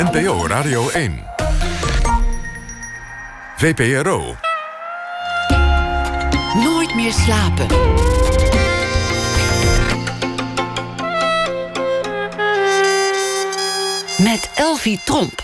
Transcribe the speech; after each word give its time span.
NPO 0.00 0.46
Radio 0.46 0.88
1. 0.88 1.20
VPRO. 3.56 4.36
Nooit 6.54 6.94
meer 6.94 7.12
slapen. 7.12 7.66
Met 14.22 14.50
Elvie 14.54 15.00
Tromp. 15.04 15.42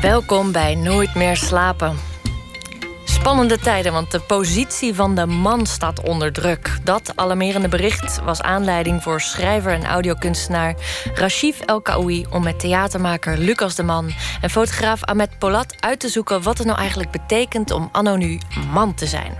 Welkom 0.00 0.52
bij 0.52 0.74
Nooit 0.74 1.14
meer 1.14 1.36
slapen. 1.36 2.15
Spannende 3.26 3.58
tijden, 3.58 3.92
want 3.92 4.10
de 4.10 4.20
positie 4.20 4.94
van 4.94 5.14
de 5.14 5.26
man 5.26 5.66
staat 5.66 6.00
onder 6.00 6.32
druk. 6.32 6.78
Dat 6.82 7.12
alarmerende 7.14 7.68
bericht 7.68 8.20
was 8.24 8.42
aanleiding 8.42 9.02
voor 9.02 9.20
schrijver 9.20 9.72
en 9.72 9.84
audiokunstenaar 9.84 10.74
Rashif 11.14 11.60
El 11.60 11.80
Kaoui 11.80 12.26
om 12.30 12.42
met 12.42 12.60
theatermaker 12.60 13.38
Lucas 13.38 13.74
de 13.74 13.82
Man 13.82 14.12
en 14.40 14.50
fotograaf 14.50 15.04
Ahmed 15.04 15.38
Polat 15.38 15.74
uit 15.80 16.00
te 16.00 16.08
zoeken 16.08 16.42
wat 16.42 16.58
het 16.58 16.66
nou 16.66 16.78
eigenlijk 16.78 17.10
betekent 17.10 17.70
om 17.70 17.88
anno 17.92 18.16
nu 18.16 18.40
man 18.72 18.94
te 18.94 19.06
zijn. 19.06 19.38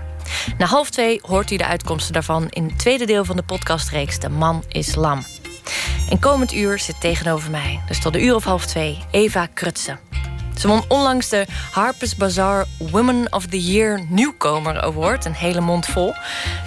Na 0.57 0.65
half 0.65 0.89
twee 0.89 1.19
hoort 1.21 1.51
u 1.51 1.57
de 1.57 1.65
uitkomsten 1.65 2.13
daarvan 2.13 2.47
in 2.49 2.63
het 2.63 2.79
tweede 2.79 3.05
deel 3.05 3.25
van 3.25 3.35
de 3.35 3.43
podcastreeks 3.43 4.19
De 4.19 4.29
Man 4.29 4.63
is 4.69 4.95
Lam. 4.95 5.23
En 6.09 6.19
komend 6.19 6.53
uur 6.53 6.79
zit 6.79 7.01
tegenover 7.01 7.51
mij, 7.51 7.81
dus 7.87 7.99
tot 7.99 8.13
de 8.13 8.21
uur 8.21 8.35
of 8.35 8.43
half 8.43 8.65
twee, 8.65 8.97
Eva 9.11 9.47
Krutsen. 9.53 9.99
Ze 10.57 10.67
won 10.67 10.83
onlangs 10.87 11.29
de 11.29 11.45
Harper's 11.71 12.15
Bazaar 12.15 12.65
Women 12.77 13.33
of 13.33 13.45
the 13.45 13.61
Year 13.61 14.05
Nieuwkomer 14.09 14.81
Award. 14.81 15.25
Een 15.25 15.33
hele 15.33 15.61
mond 15.61 15.85
vol. 15.85 16.13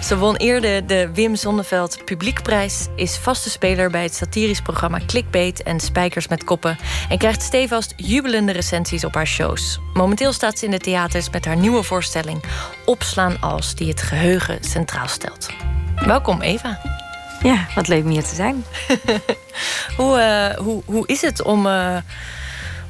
Ze 0.03 0.17
won 0.17 0.35
eerder 0.35 0.87
de 0.87 1.09
Wim 1.13 1.35
Sonneveld 1.35 2.05
Publiekprijs. 2.05 2.87
Is 2.95 3.17
vaste 3.17 3.49
speler 3.49 3.89
bij 3.89 4.03
het 4.03 4.15
satirisch 4.15 4.61
programma 4.61 4.99
Clickbait 5.05 5.63
en 5.63 5.79
Spijkers 5.79 6.27
met 6.27 6.43
Koppen. 6.43 6.77
En 7.09 7.17
krijgt 7.17 7.41
stevast 7.41 7.93
jubelende 7.95 8.51
recensies 8.51 9.03
op 9.03 9.13
haar 9.13 9.27
shows. 9.27 9.79
Momenteel 9.93 10.33
staat 10.33 10.59
ze 10.59 10.65
in 10.65 10.71
de 10.71 10.79
theaters 10.79 11.29
met 11.29 11.45
haar 11.45 11.57
nieuwe 11.57 11.83
voorstelling 11.83 12.43
Opslaan 12.85 13.39
als, 13.39 13.75
die 13.75 13.87
het 13.87 14.01
geheugen 14.01 14.57
centraal 14.63 15.07
stelt. 15.07 15.49
Welkom 16.05 16.41
Eva. 16.41 16.81
Ja, 17.43 17.67
wat 17.75 17.87
leuk 17.87 18.03
om 18.03 18.09
hier 18.09 18.23
te 18.23 18.35
zijn. 18.35 18.65
hoe, 19.97 20.19
uh, 20.19 20.59
hoe, 20.59 20.81
hoe 20.85 21.07
is 21.07 21.21
het 21.21 21.41
om... 21.41 21.65
Uh, 21.65 21.97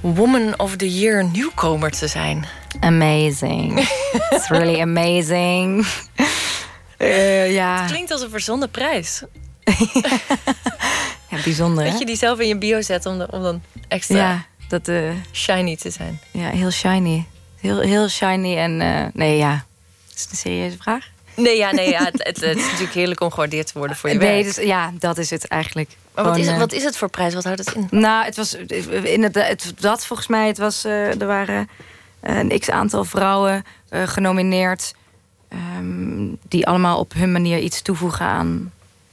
Woman 0.01 0.59
of 0.59 0.75
the 0.75 0.99
Year 0.99 1.23
nieuwkomer 1.23 1.91
te 1.91 2.07
zijn. 2.07 2.45
Amazing. 2.79 3.79
It's 4.29 4.47
really 4.47 4.81
amazing. 4.81 5.85
Uh, 6.97 7.53
ja. 7.53 7.81
Het 7.81 7.91
klinkt 7.91 8.11
als 8.11 8.21
een 8.21 8.29
verzonnen 8.29 8.69
prijs. 8.69 9.23
ja, 11.29 11.37
bijzonder. 11.43 11.85
Dat 11.85 11.99
je 11.99 12.05
die 12.05 12.15
zelf 12.15 12.39
in 12.39 12.47
je 12.47 12.57
bio 12.57 12.81
zet 12.81 13.05
om, 13.05 13.21
om 13.21 13.41
dan 13.41 13.61
extra 13.87 14.17
ja, 14.17 14.45
dat, 14.67 14.87
uh, 14.87 15.11
shiny 15.31 15.75
te 15.75 15.89
zijn. 15.89 16.19
Ja, 16.31 16.49
heel 16.49 16.71
shiny. 16.71 17.25
Heel, 17.59 17.79
heel 17.79 18.07
shiny 18.07 18.57
en 18.57 18.81
uh, 18.81 19.05
nee, 19.13 19.37
ja. 19.37 19.65
Is 20.15 20.21
het 20.21 20.31
een 20.31 20.37
serieuze 20.37 20.77
vraag? 20.77 21.09
Nee, 21.35 21.57
ja, 21.57 21.71
nee, 21.71 21.89
ja, 21.89 22.03
het, 22.03 22.23
het, 22.23 22.41
het, 22.41 22.57
is 22.57 22.63
natuurlijk 22.63 22.93
heerlijk 22.93 23.21
om 23.21 23.31
gewaardeerd 23.31 23.67
te 23.67 23.77
worden 23.77 23.97
voor 23.97 24.09
je 24.09 24.15
nee, 24.15 24.43
werk. 24.43 24.55
Dus, 24.55 24.65
ja, 24.65 24.91
dat 24.99 25.17
is 25.17 25.29
het 25.29 25.47
eigenlijk. 25.47 25.89
Maar 26.15 26.23
wat 26.23 26.37
is, 26.37 26.47
het, 26.47 26.57
wat 26.57 26.71
is 26.71 26.83
het 26.83 26.97
voor 26.97 27.09
prijs? 27.09 27.33
Wat 27.33 27.43
houdt 27.43 27.59
het 27.59 27.75
in? 27.75 27.87
Nou, 27.91 28.25
het 28.25 28.35
was 28.35 28.53
in 29.03 29.23
het, 29.23 29.35
het 29.35 29.73
dat 29.79 30.05
volgens 30.05 30.27
mij. 30.27 30.47
Het 30.47 30.57
was, 30.57 30.83
er 30.83 31.25
waren 31.25 31.69
een 32.19 32.59
x 32.59 32.69
aantal 32.69 33.03
vrouwen 33.03 33.63
genomineerd. 33.89 34.93
Um, 35.77 36.37
die 36.47 36.67
allemaal 36.67 36.99
op 36.99 37.13
hun 37.13 37.31
manier 37.31 37.59
iets 37.59 37.81
toevoegen 37.81 38.25
aan 38.25 38.71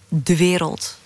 de 0.08 0.36
wereld. 0.36 0.98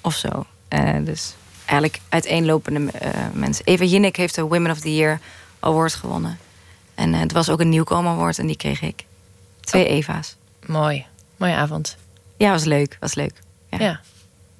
Of 0.00 0.14
zo. 0.14 0.46
Uh, 0.68 0.96
dus 1.04 1.34
eigenlijk 1.64 2.00
uiteenlopende 2.08 2.90
mensen. 3.32 3.64
Eva 3.64 3.84
Jinnik 3.84 4.16
heeft 4.16 4.34
de 4.34 4.42
Women 4.42 4.70
of 4.70 4.80
the 4.80 4.94
Year 4.94 5.20
Award 5.60 5.94
gewonnen. 5.94 6.38
En 6.94 7.14
het 7.14 7.32
was 7.32 7.50
ook 7.50 7.60
een 7.60 7.68
nieuwkomer 7.68 8.12
award 8.12 8.38
en 8.38 8.46
die 8.46 8.56
kreeg 8.56 8.82
ik. 8.82 9.04
Twee 9.60 9.84
oh. 9.84 9.90
Eva's. 9.90 10.36
Mooi. 10.66 11.06
Mooie 11.36 11.54
avond. 11.54 11.96
Ja, 12.36 12.50
was 12.50 12.64
leuk. 12.64 12.96
Was 13.00 13.14
leuk. 13.14 13.32
Ja. 13.70 13.78
ja. 13.78 14.00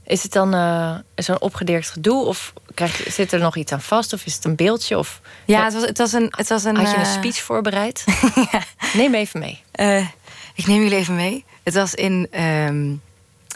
Is 0.06 0.22
het 0.22 0.32
dan 0.32 0.54
uh, 0.54 0.94
zo'n 1.14 1.40
opgedirkt 1.40 1.90
gedoe? 1.90 2.24
Of 2.24 2.52
krijg 2.74 3.04
zit 3.08 3.32
er 3.32 3.40
nog 3.40 3.56
iets 3.56 3.72
aan 3.72 3.80
vast? 3.80 4.12
Of 4.12 4.26
is 4.26 4.34
het 4.34 4.44
een 4.44 4.56
beeldje? 4.56 4.98
Of, 4.98 5.20
ja, 5.44 5.64
het 5.64 5.72
was, 5.72 5.82
het 5.82 5.98
was 5.98 6.12
een, 6.12 6.32
het 6.36 6.48
was 6.48 6.64
een... 6.64 6.76
Had 6.76 6.90
je 6.90 6.96
een 6.96 7.06
speech 7.06 7.40
voorbereid? 7.40 8.04
ja. 8.52 8.62
Neem 8.92 9.14
even 9.14 9.40
mee. 9.40 9.62
Uh, 9.74 10.06
ik 10.54 10.66
neem 10.66 10.82
jullie 10.82 10.96
even 10.96 11.14
mee. 11.14 11.44
Het 11.62 11.74
was 11.74 11.94
in, 11.94 12.28
um, 12.40 13.02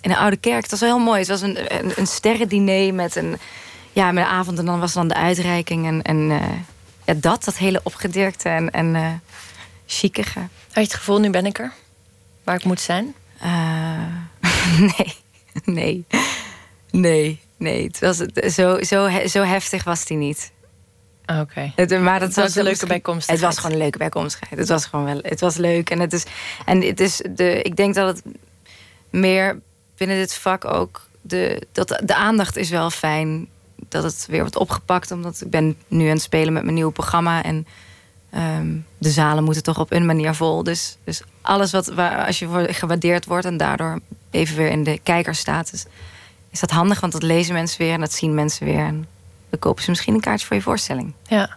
in 0.00 0.10
een 0.10 0.16
oude 0.16 0.36
kerk. 0.36 0.62
Het 0.62 0.70
was 0.70 0.80
wel 0.80 0.96
heel 0.96 1.04
mooi. 1.04 1.18
Het 1.18 1.28
was 1.28 1.40
een, 1.40 1.78
een, 1.78 1.92
een 1.96 2.06
sterrendiner 2.06 2.94
met 2.94 3.16
een, 3.16 3.38
ja, 3.92 4.12
met 4.12 4.24
een 4.24 4.30
avond. 4.30 4.58
En 4.58 4.64
dan 4.64 4.80
was 4.80 4.92
dan 4.92 5.08
de 5.08 5.14
uitreiking. 5.14 5.86
En, 5.86 6.02
en 6.02 6.16
uh, 6.16 6.42
ja, 7.04 7.14
dat, 7.14 7.44
dat 7.44 7.56
hele 7.56 7.80
opgedirkte 7.82 8.48
en, 8.48 8.70
en 8.70 8.94
uh, 8.94 9.12
chicige. 9.86 10.38
Had 10.38 10.48
je 10.74 10.80
het 10.80 10.94
gevoel, 10.94 11.18
nu 11.18 11.30
ben 11.30 11.46
ik 11.46 11.58
er? 11.58 11.72
Waar 12.44 12.56
ik 12.56 12.64
moet 12.64 12.80
zijn? 12.80 13.14
nee, 14.96 15.14
nee. 15.80 16.04
Nee, 16.90 17.40
nee. 17.56 17.84
Het 17.84 17.98
was, 17.98 18.16
zo, 18.54 18.82
zo, 18.82 19.26
zo 19.26 19.42
heftig 19.42 19.84
was 19.84 20.04
die 20.04 20.16
niet. 20.16 20.52
Oké. 21.26 21.72
Okay. 21.76 21.98
Maar 21.98 22.18
dat 22.18 22.28
het 22.28 22.36
was, 22.36 22.54
een 22.54 22.62
leuke 22.62 22.86
bijkomstigheid. 22.86 23.40
Het 23.40 23.48
was 23.48 23.56
gewoon 23.56 23.72
een 23.72 23.82
leuke 23.82 23.98
bijkomstigheid. 23.98 24.60
Het 24.60 24.68
was 24.68 24.86
gewoon 24.86 25.04
wel. 25.04 25.18
Het 25.22 25.40
was 25.40 25.56
leuk. 25.56 25.90
En 25.90 26.00
het 26.00 26.12
is. 26.12 26.24
En 26.64 26.82
het 26.82 27.00
is 27.00 27.22
de. 27.30 27.62
Ik 27.62 27.76
denk 27.76 27.94
dat 27.94 28.16
het 28.16 28.34
meer 29.10 29.60
binnen 29.96 30.16
dit 30.16 30.34
vak 30.34 30.64
ook. 30.64 31.08
De, 31.20 31.62
dat 31.72 32.02
de 32.04 32.14
aandacht 32.14 32.56
is 32.56 32.70
wel 32.70 32.90
fijn. 32.90 33.48
Dat 33.88 34.02
het 34.02 34.26
weer 34.28 34.40
wordt 34.40 34.56
opgepakt. 34.56 35.10
Omdat 35.10 35.40
ik 35.40 35.50
ben 35.50 35.76
nu 35.88 36.04
aan 36.04 36.12
het 36.12 36.22
spelen 36.22 36.52
met 36.52 36.62
mijn 36.62 36.74
nieuwe 36.74 36.92
programma. 36.92 37.42
En 37.42 37.66
um, 38.34 38.86
de 38.98 39.10
zalen 39.10 39.44
moeten 39.44 39.62
toch 39.62 39.78
op 39.78 39.92
een 39.92 40.06
manier 40.06 40.34
vol. 40.34 40.62
Dus, 40.62 40.96
dus 41.04 41.22
alles 41.40 41.72
wat 41.72 41.86
waar, 41.86 42.26
als 42.26 42.38
je 42.38 42.66
gewaardeerd 42.70 43.24
wordt 43.24 43.44
en 43.44 43.56
daardoor 43.56 44.00
even 44.30 44.56
weer 44.56 44.70
in 44.70 44.84
de 44.84 44.98
kijkerstatus 45.02 45.84
is 46.50 46.60
dat 46.60 46.70
handig, 46.70 47.00
want 47.00 47.12
dat 47.12 47.22
lezen 47.22 47.54
mensen 47.54 47.78
weer 47.78 47.92
en 47.92 48.00
dat 48.00 48.12
zien 48.12 48.34
mensen 48.34 48.66
weer. 48.66 48.84
En 48.84 49.06
dan 49.50 49.58
kopen 49.58 49.82
ze 49.82 49.90
misschien 49.90 50.14
een 50.14 50.20
kaartje 50.20 50.46
voor 50.46 50.56
je 50.56 50.62
voorstelling. 50.62 51.12
Ja. 51.26 51.56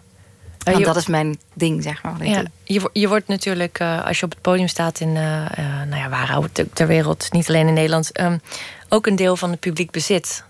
Want 0.58 0.78
je, 0.78 0.84
dat 0.84 0.96
is 0.96 1.06
mijn 1.06 1.38
ding, 1.54 1.82
zeg 1.82 2.02
maar. 2.02 2.26
Ja, 2.26 2.42
je, 2.64 2.90
je 2.92 3.08
wordt 3.08 3.28
natuurlijk, 3.28 3.80
uh, 3.80 4.06
als 4.06 4.18
je 4.18 4.24
op 4.24 4.30
het 4.30 4.40
podium 4.40 4.68
staat 4.68 5.00
in, 5.00 5.08
uh, 5.08 5.44
uh, 5.58 5.82
nou 5.88 5.96
ja, 5.96 6.08
waar 6.08 6.48
ter 6.72 6.86
wereld, 6.86 7.32
niet 7.32 7.48
alleen 7.48 7.66
in 7.66 7.74
Nederland, 7.74 8.20
um, 8.20 8.40
ook 8.88 9.06
een 9.06 9.16
deel 9.16 9.36
van 9.36 9.50
het 9.50 9.60
publiek 9.60 9.90
bezit. 9.90 10.44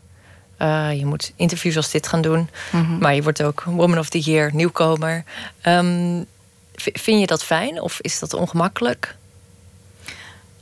je 0.95 1.03
moet 1.05 1.33
interviews 1.37 1.77
als 1.77 1.91
dit 1.91 2.07
gaan 2.07 2.23
doen, 2.23 2.49
mm 2.73 2.85
-hmm. 2.85 2.99
maar 2.99 3.15
je 3.15 3.23
wordt 3.23 3.43
ook 3.43 3.63
Woman 3.63 3.99
of 3.99 4.09
the 4.09 4.19
Year, 4.19 4.55
nieuwkomer. 4.55 5.25
Um, 5.63 6.27
vind 6.75 7.21
je 7.21 7.27
dat 7.27 7.45
fijn 7.45 7.81
of 7.81 8.01
is 8.01 8.19
dat 8.19 8.35
ongemakkelijk? 8.35 9.17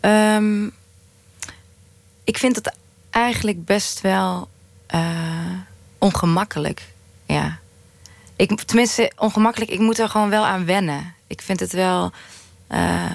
Um, 0.00 0.72
ik 2.31 2.39
vind 2.39 2.57
het 2.57 2.75
eigenlijk 3.11 3.65
best 3.65 4.01
wel 4.01 4.49
uh, 4.95 5.01
ongemakkelijk. 5.99 6.83
Ja. 7.27 7.59
Ik, 8.37 8.63
tenminste, 8.63 9.13
ongemakkelijk. 9.17 9.71
Ik 9.71 9.79
moet 9.79 9.99
er 9.99 10.09
gewoon 10.09 10.31
wel 10.31 10.47
aan 10.47 10.65
wennen. 10.65 11.15
Ik 11.27 11.43
vind 11.43 11.61
het 11.61 11.73
wel. 11.73 12.13
Uh, 12.69 13.11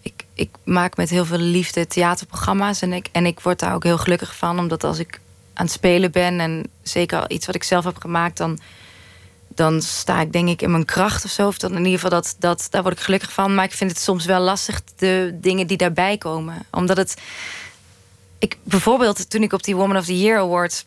ik, 0.00 0.24
ik 0.34 0.50
maak 0.64 0.96
met 0.96 1.10
heel 1.10 1.24
veel 1.24 1.38
liefde 1.38 1.86
theaterprogramma's. 1.86 2.82
En 2.82 2.92
ik, 2.92 3.08
en 3.12 3.26
ik 3.26 3.40
word 3.40 3.58
daar 3.58 3.74
ook 3.74 3.84
heel 3.84 3.98
gelukkig 3.98 4.36
van. 4.36 4.58
Omdat 4.58 4.84
als 4.84 4.98
ik 4.98 5.20
aan 5.54 5.64
het 5.64 5.74
spelen 5.74 6.10
ben. 6.10 6.40
En 6.40 6.70
zeker 6.82 7.30
iets 7.30 7.46
wat 7.46 7.54
ik 7.54 7.64
zelf 7.64 7.84
heb 7.84 7.96
gemaakt. 7.98 8.36
Dan, 8.36 8.58
dan 9.48 9.82
sta 9.82 10.20
ik 10.20 10.32
denk 10.32 10.48
ik 10.48 10.62
in 10.62 10.70
mijn 10.70 10.84
kracht 10.84 11.24
of 11.24 11.30
zo. 11.30 11.46
Of 11.46 11.58
dan 11.58 11.70
in 11.70 11.84
ieder 11.84 12.00
geval, 12.00 12.10
dat, 12.10 12.36
dat, 12.38 12.66
daar 12.70 12.82
word 12.82 12.94
ik 12.94 13.04
gelukkig 13.04 13.32
van. 13.32 13.54
Maar 13.54 13.64
ik 13.64 13.72
vind 13.72 13.90
het 13.90 14.00
soms 14.00 14.24
wel 14.24 14.40
lastig, 14.40 14.80
de 14.96 15.38
dingen 15.40 15.66
die 15.66 15.76
daarbij 15.76 16.18
komen. 16.18 16.66
Omdat 16.70 16.96
het 16.96 17.16
ik, 18.38 18.58
bijvoorbeeld 18.62 19.30
toen 19.30 19.42
ik 19.42 19.52
op 19.52 19.64
die 19.64 19.76
Woman 19.76 19.96
of 19.96 20.04
the 20.04 20.18
Year 20.18 20.38
Award... 20.38 20.86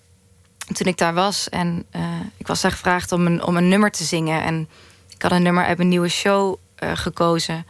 toen 0.74 0.88
ik 0.88 0.98
daar 0.98 1.14
was 1.14 1.50
en 1.50 1.86
uh, 1.96 2.02
ik 2.38 2.48
was 2.48 2.62
daar 2.62 2.72
gevraagd 2.72 3.12
om 3.12 3.26
een, 3.26 3.44
om 3.44 3.58
een 3.58 3.68
nummer 3.68 3.92
te 3.92 4.04
zingen. 4.04 4.44
En 4.44 4.70
ik 5.10 5.22
had 5.22 5.32
een 5.32 5.44
nummer 5.44 5.66
uit 5.66 5.78
mijn 5.78 5.90
nieuwe 5.90 6.10
show 6.10 6.56
uh, 6.84 6.92
gekozen. 6.94 7.66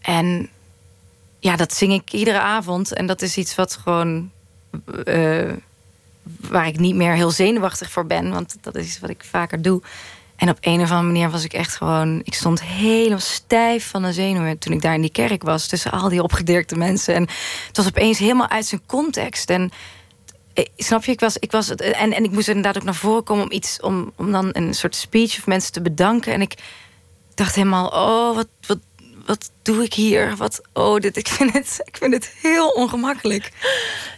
En 0.00 0.48
ja, 1.38 1.56
dat 1.56 1.74
zing 1.74 1.92
ik 1.92 2.12
iedere 2.12 2.40
avond. 2.40 2.92
En 2.92 3.06
dat 3.06 3.22
is 3.22 3.36
iets 3.36 3.54
wat 3.54 3.76
gewoon... 3.76 4.30
Uh, 5.04 5.52
waar 6.40 6.66
ik 6.66 6.78
niet 6.78 6.94
meer 6.94 7.12
heel 7.14 7.30
zenuwachtig 7.30 7.90
voor 7.90 8.06
ben. 8.06 8.30
Want 8.30 8.56
dat 8.60 8.74
is 8.74 8.86
iets 8.86 8.98
wat 8.98 9.10
ik 9.10 9.24
vaker 9.24 9.62
doe. 9.62 9.82
En 10.38 10.48
op 10.48 10.58
een 10.60 10.80
of 10.80 10.90
andere 10.90 11.12
manier 11.12 11.30
was 11.30 11.44
ik 11.44 11.52
echt 11.52 11.76
gewoon... 11.76 12.20
Ik 12.24 12.34
stond 12.34 12.62
helemaal 12.62 13.18
stijf 13.18 13.90
van 13.90 14.02
de 14.02 14.12
zenuwen 14.12 14.58
toen 14.58 14.72
ik 14.72 14.82
daar 14.82 14.94
in 14.94 15.00
die 15.00 15.10
kerk 15.10 15.42
was. 15.42 15.66
Tussen 15.66 15.90
al 15.90 16.08
die 16.08 16.22
opgedirkte 16.22 16.76
mensen. 16.76 17.14
En 17.14 17.22
het 17.66 17.76
was 17.76 17.86
opeens 17.86 18.18
helemaal 18.18 18.48
uit 18.48 18.66
zijn 18.66 18.82
context. 18.86 19.50
En 19.50 19.70
eh, 20.54 20.64
snap 20.76 21.04
je, 21.04 21.12
ik 21.12 21.20
was... 21.20 21.36
Ik 21.36 21.50
was 21.50 21.74
en, 21.74 22.12
en 22.12 22.24
ik 22.24 22.30
moest 22.30 22.48
inderdaad 22.48 22.76
ook 22.76 22.82
naar 22.82 22.94
voren 22.94 23.24
komen 23.24 23.44
om 23.44 23.52
iets... 23.52 23.80
Om, 23.80 24.12
om 24.16 24.32
dan 24.32 24.48
een 24.52 24.74
soort 24.74 24.96
speech 24.96 25.38
of 25.38 25.46
mensen 25.46 25.72
te 25.72 25.82
bedanken. 25.82 26.32
En 26.32 26.40
ik 26.40 26.54
dacht 27.34 27.54
helemaal... 27.54 27.88
Oh, 27.88 28.34
wat, 28.34 28.48
wat, 28.66 28.78
wat 29.26 29.50
doe 29.62 29.82
ik 29.82 29.94
hier? 29.94 30.36
Wat, 30.36 30.60
oh, 30.72 30.96
dit, 30.96 31.16
ik, 31.16 31.28
vind 31.28 31.52
het, 31.52 31.80
ik 31.84 31.96
vind 31.96 32.14
het 32.14 32.34
heel 32.42 32.68
ongemakkelijk. 32.68 33.50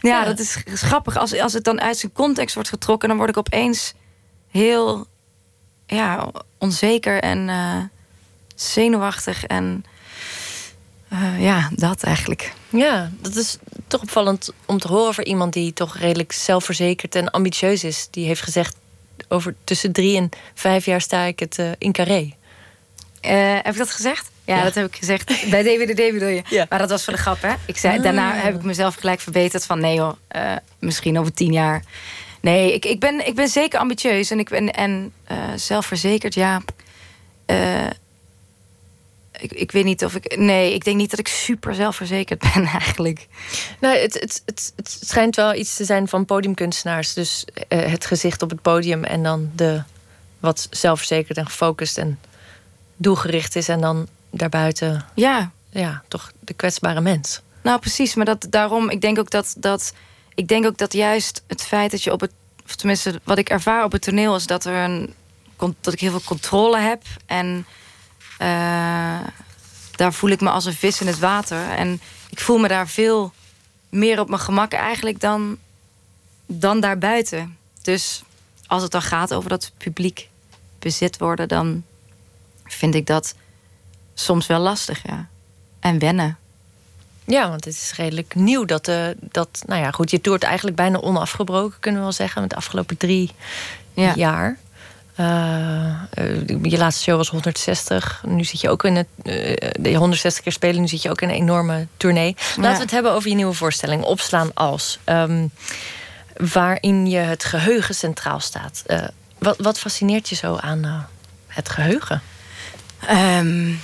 Ja, 0.01 0.19
ja. 0.19 0.25
dat 0.25 0.39
is 0.39 0.63
grappig. 0.65 1.17
Als, 1.17 1.39
als 1.39 1.53
het 1.53 1.63
dan 1.63 1.81
uit 1.81 1.97
zijn 1.97 2.11
context 2.11 2.53
wordt 2.55 2.69
getrokken... 2.69 3.07
dan 3.09 3.17
word 3.17 3.29
ik 3.29 3.37
opeens 3.37 3.93
heel 4.51 5.07
ja, 5.95 6.31
onzeker 6.57 7.19
en 7.19 7.49
eh, 7.49 7.77
zenuwachtig. 8.55 9.45
En 9.45 9.85
eh, 11.07 11.41
ja, 11.43 11.69
dat 11.75 12.03
eigenlijk. 12.03 12.53
Ja, 12.69 13.11
dat 13.21 13.35
is 13.35 13.57
toch 13.87 14.01
opvallend 14.01 14.53
om 14.65 14.79
te 14.79 14.87
horen 14.87 15.13
voor 15.13 15.23
iemand 15.23 15.53
die 15.53 15.73
toch 15.73 15.97
redelijk 15.97 16.31
zelfverzekerd 16.31 17.15
en 17.15 17.31
ambitieus 17.31 17.83
is. 17.83 18.07
Die 18.11 18.25
heeft 18.25 18.41
gezegd: 18.41 18.75
over 19.27 19.55
tussen 19.63 19.91
drie 19.91 20.17
en 20.17 20.29
vijf 20.53 20.85
jaar 20.85 21.01
sta 21.01 21.23
ik 21.23 21.39
het 21.39 21.57
uh, 21.57 21.69
in 21.77 21.91
carré. 21.91 22.33
heb 23.61 23.73
ik 23.73 23.77
dat 23.77 23.91
gezegd? 23.91 24.29
Ja, 24.45 24.63
dat 24.63 24.75
heb 24.75 24.85
ik 24.85 24.95
gezegd. 24.95 25.49
Bij 25.49 25.63
DWDD 25.63 26.13
bedoel 26.13 26.27
je. 26.27 26.43
Ja. 26.49 26.65
Maar 26.69 26.79
dat 26.79 26.89
was 26.89 27.03
voor 27.03 27.13
de 27.13 27.19
grap, 27.19 27.41
hè? 27.41 27.53
Ik 27.65 27.77
zei, 27.77 28.01
Daarna 28.01 28.33
ah. 28.33 28.43
heb 28.43 28.55
ik 28.55 28.63
mezelf 28.63 28.95
gelijk 28.95 29.19
verbeterd 29.19 29.65
van... 29.65 29.79
nee 29.79 29.95
joh, 29.95 30.13
misschien 30.79 31.19
over 31.19 31.33
tien 31.33 31.53
jaar. 31.53 31.83
Nee, 32.41 32.73
ik, 32.73 32.85
ik, 32.85 32.99
ben, 32.99 33.27
ik 33.27 33.35
ben 33.35 33.47
zeker 33.47 33.79
ambitieus 33.79 34.31
en, 34.31 34.39
ik 34.39 34.49
ben, 34.49 34.73
en 34.73 35.13
uh, 35.31 35.37
zelfverzekerd, 35.55 36.33
ja. 36.33 36.61
Uh, 37.47 37.87
ik, 39.39 39.51
ik 39.51 39.71
weet 39.71 39.83
niet 39.83 40.05
of 40.05 40.15
ik. 40.15 40.37
Nee, 40.37 40.73
ik 40.73 40.83
denk 40.83 40.97
niet 40.97 41.09
dat 41.09 41.19
ik 41.19 41.27
super 41.27 41.75
zelfverzekerd 41.75 42.39
ben 42.53 42.65
eigenlijk. 42.65 43.27
Nou, 43.79 43.97
het, 43.97 44.13
het, 44.13 44.41
het, 44.45 44.73
het 44.75 44.99
schijnt 45.01 45.35
wel 45.35 45.55
iets 45.55 45.75
te 45.75 45.85
zijn 45.85 46.07
van 46.07 46.25
podiumkunstenaars. 46.25 47.13
Dus 47.13 47.45
uh, 47.69 47.85
het 47.85 48.05
gezicht 48.05 48.41
op 48.41 48.49
het 48.49 48.61
podium 48.61 49.03
en 49.03 49.23
dan 49.23 49.51
de 49.55 49.81
wat 50.39 50.67
zelfverzekerd 50.69 51.37
en 51.37 51.45
gefocust 51.45 51.97
en 51.97 52.19
doelgericht 52.95 53.55
is. 53.55 53.69
En 53.69 53.81
dan 53.81 54.07
daarbuiten. 54.29 55.05
Ja. 55.15 55.51
Ja, 55.69 56.03
toch 56.07 56.31
de 56.39 56.53
kwetsbare 56.53 57.01
mens. 57.01 57.41
Nou, 57.61 57.79
precies. 57.79 58.15
Maar 58.15 58.25
dat, 58.25 58.47
daarom, 58.49 58.89
ik 58.89 59.01
denk 59.01 59.19
ook 59.19 59.29
dat, 59.29 59.55
dat 59.57 59.93
ik 60.35 60.47
denk 60.47 60.65
ook 60.65 60.77
dat 60.77 60.93
juist 60.93 61.43
het 61.47 61.61
feit 61.61 61.91
dat 61.91 62.03
je 62.03 62.11
op 62.11 62.21
het, 62.21 62.31
of 62.65 62.75
tenminste 62.75 63.21
wat 63.23 63.37
ik 63.37 63.49
ervaar 63.49 63.83
op 63.83 63.91
het 63.91 64.01
toneel 64.01 64.35
is 64.35 64.47
dat 64.47 64.65
er 64.65 64.75
een 64.75 65.13
dat 65.81 65.93
ik 65.93 65.99
heel 65.99 66.11
veel 66.11 66.21
controle 66.21 66.77
heb 66.77 67.03
en 67.25 67.65
uh, 68.41 69.19
daar 69.91 70.13
voel 70.13 70.29
ik 70.29 70.41
me 70.41 70.49
als 70.49 70.65
een 70.65 70.73
vis 70.73 71.01
in 71.01 71.07
het 71.07 71.19
water 71.19 71.69
en 71.69 72.01
ik 72.29 72.39
voel 72.39 72.57
me 72.57 72.67
daar 72.67 72.87
veel 72.87 73.33
meer 73.89 74.19
op 74.19 74.29
mijn 74.29 74.41
gemak 74.41 74.73
eigenlijk 74.73 75.19
dan 75.19 75.57
dan 76.59 76.79
daarbuiten. 76.79 77.57
Dus 77.81 78.23
als 78.67 78.81
het 78.81 78.91
dan 78.91 79.01
gaat 79.01 79.33
over 79.33 79.49
dat 79.49 79.71
publiek 79.77 80.29
bezit 80.79 81.17
worden, 81.17 81.47
dan 81.47 81.83
vind 82.65 82.95
ik 82.95 83.05
dat 83.05 83.35
soms 84.13 84.47
wel 84.47 84.59
lastig, 84.59 85.07
ja. 85.07 85.29
En 85.79 85.99
wennen. 85.99 86.37
Ja, 87.25 87.49
want 87.49 87.65
het 87.65 87.73
is 87.73 87.93
redelijk 87.95 88.35
nieuw 88.35 88.65
dat, 88.65 88.87
uh, 88.87 89.05
dat 89.19 89.63
nou 89.65 89.81
ja, 89.81 89.91
goed, 89.91 90.11
je 90.11 90.21
toert 90.21 90.43
eigenlijk 90.43 90.75
bijna 90.75 90.99
onafgebroken, 90.99 91.79
kunnen 91.79 91.99
we 91.99 92.05
wel 92.05 92.15
zeggen, 92.15 92.41
met 92.41 92.49
de 92.49 92.55
afgelopen 92.55 92.97
drie 92.97 93.31
ja. 93.93 94.13
jaar. 94.15 94.57
Uh, 95.19 95.95
je 96.61 96.77
laatste 96.77 97.03
show 97.03 97.17
was 97.17 97.29
160. 97.29 98.23
Nu 98.25 98.43
zit 98.43 98.61
je 98.61 98.69
ook 98.69 98.83
in 98.83 98.95
het. 98.95 99.07
Uh, 99.23 99.55
de 99.79 99.95
160 99.95 100.43
keer 100.43 100.51
spelen. 100.51 100.81
Nu 100.81 100.87
zit 100.87 101.01
je 101.01 101.09
ook 101.09 101.21
in 101.21 101.29
een 101.29 101.35
enorme 101.35 101.87
tournee. 101.97 102.35
Laten 102.55 102.75
we 102.75 102.81
het 102.81 102.91
hebben 102.91 103.11
over 103.11 103.29
je 103.29 103.35
nieuwe 103.35 103.53
voorstelling. 103.53 104.03
Opslaan 104.03 104.53
als. 104.53 104.99
Um, 105.05 105.51
waarin 106.37 107.07
je 107.07 107.17
het 107.17 107.43
geheugen 107.43 107.95
centraal 107.95 108.39
staat. 108.39 108.83
wat, 109.37 109.57
wat 109.57 109.79
fascineert 109.79 110.29
je 110.29 110.35
zo 110.35 110.55
aan 110.55 111.07
het 111.47 111.69
geheugen? 111.69 112.21
Um, 113.09 113.81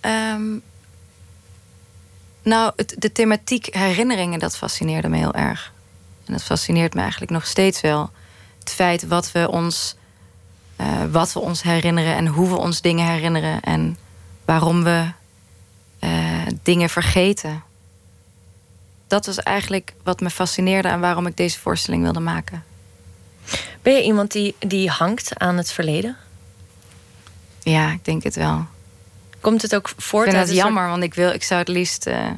um, 0.00 0.62
nou, 2.42 2.72
het, 2.76 2.94
de 2.98 3.12
thematiek 3.12 3.74
herinneringen, 3.74 4.38
dat 4.38 4.56
fascineerde 4.56 5.08
me 5.08 5.16
heel 5.16 5.34
erg. 5.34 5.72
En 6.24 6.32
dat 6.32 6.42
fascineert 6.42 6.94
me 6.94 7.00
eigenlijk 7.00 7.30
nog 7.30 7.46
steeds 7.46 7.80
wel. 7.80 8.10
Het 8.58 8.70
feit 8.70 9.06
wat 9.06 9.32
we 9.32 9.50
ons, 9.50 9.96
uh, 10.80 11.04
wat 11.10 11.32
we 11.32 11.40
ons 11.40 11.62
herinneren 11.62 12.16
en 12.16 12.26
hoe 12.26 12.48
we 12.48 12.56
ons 12.56 12.80
dingen 12.80 13.06
herinneren 13.06 13.60
en 13.60 13.98
waarom 14.44 14.84
we 14.84 15.10
uh, 16.00 16.46
dingen 16.62 16.90
vergeten. 16.90 17.62
Dat 19.06 19.26
was 19.26 19.38
eigenlijk 19.38 19.94
wat 20.02 20.20
me 20.20 20.30
fascineerde 20.30 20.88
en 20.88 21.00
waarom 21.00 21.26
ik 21.26 21.36
deze 21.36 21.58
voorstelling 21.58 22.02
wilde 22.02 22.20
maken. 22.20 22.64
Ben 23.82 23.94
je 23.94 24.02
iemand 24.02 24.32
die, 24.32 24.54
die 24.58 24.90
hangt 24.90 25.38
aan 25.38 25.56
het 25.56 25.72
verleden? 25.72 26.16
Ja, 27.62 27.90
ik 27.90 28.04
denk 28.04 28.22
het 28.22 28.34
wel. 28.34 28.66
Komt 29.42 29.62
het 29.62 29.74
ook 29.74 29.92
voort? 29.96 30.26
Ik 30.26 30.32
vind 30.32 30.46
het 30.46 30.56
jammer, 30.56 30.88
want 30.88 31.02
ik, 31.02 31.14
wil, 31.14 31.30
ik 31.30 31.42
zou 31.42 31.60
het 31.60 31.68
liefst 31.68 32.06
uh, 32.06 32.30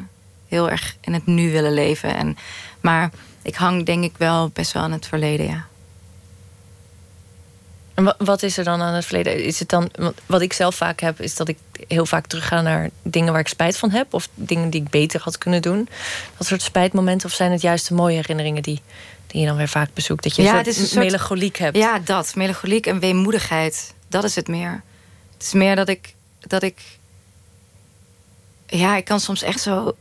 heel 0.49 0.71
erg 0.71 0.97
in 1.01 1.13
het 1.15 1.27
nu 1.27 1.53
willen 1.53 1.75
leven. 1.75 2.17
En, 2.17 2.37
maar 2.81 3.11
ik 3.43 3.55
hang 3.55 3.87
denk 3.87 4.05
ik 4.05 4.13
wel 4.17 4.49
best 4.49 4.73
wel 4.73 4.83
aan 4.83 4.93
het 4.93 5.07
verleden, 5.07 5.47
ja. 5.47 5.67
En 7.95 8.15
wat 8.19 8.43
is 8.43 8.59
er 8.59 8.65
dan 8.65 8.83
aan 8.83 8.95
het 8.95 9.05
verleden? 9.05 9.45
Is 9.45 9.59
het 9.59 9.69
dan, 9.69 9.91
wat 10.27 10.41
ik 10.41 10.53
zelf 10.53 10.75
vaak 10.75 11.01
heb, 11.01 11.21
is 11.21 11.37
dat 11.37 11.49
ik 11.49 11.59
heel 11.89 12.07
vaak 12.07 12.27
terugga 12.27 12.61
naar 12.61 12.91
dingen 13.03 13.33
waar 13.33 13.41
ik 13.41 13.49
spijt 13.49 13.77
van 13.77 13.91
heb. 13.91 14.15
Of 14.15 14.29
dingen 14.35 14.71
die 14.71 14.81
ik 14.81 14.91
beter 14.91 15.21
had 15.21 15.39
kunnen 15.39 15.63
doen. 15.63 15.89
Dat 16.39 16.47
soort 16.47 16.63
spijtmomenten. 16.63 17.29
Of 17.29 17.35
zijn 17.35 17.53
het 17.53 17.61
juist 17.61 17.89
de 17.89 17.95
mooie 17.95 18.17
herinneringen 18.17 18.63
die, 18.63 18.83
die 19.27 19.41
je 19.41 19.47
dan 19.47 19.57
weer 19.57 19.69
vaak 19.69 19.89
bezoekt? 19.95 20.23
Dat 20.23 20.37
je 20.37 20.43
ja, 20.43 20.67
een 20.67 20.73
soort, 20.73 20.95
melancholiek 20.95 21.57
hebt. 21.57 21.77
Ja, 21.77 21.99
dat. 21.99 22.35
Melancholiek 22.35 22.87
en 22.87 22.99
weemoedigheid. 22.99 23.95
Dat 24.09 24.25
is 24.25 24.35
het 24.35 24.49
meer. 24.49 24.83
Het 25.33 25.43
is 25.43 25.53
meer 25.53 25.77
dat 25.77 25.89
ik 25.89 26.15
dat 26.47 26.63
ik. 26.63 26.81
Ja, 28.67 28.97
ik 28.97 29.05
kan 29.05 29.21
soms 29.21 29.43
echt 29.43 29.61
zo 29.61 29.95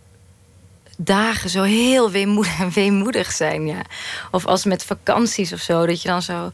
dagen 0.97 1.49
zo 1.49 1.61
heel 1.61 2.11
weemoedig, 2.11 2.57
weemoedig 2.73 3.31
zijn. 3.31 3.67
Ja. 3.67 3.81
Of 4.31 4.45
als 4.45 4.65
met 4.65 4.85
vakanties 4.85 5.53
of 5.53 5.59
zo, 5.59 5.85
dat 5.85 6.01
je 6.01 6.07
dan 6.07 6.21
zo. 6.21 6.51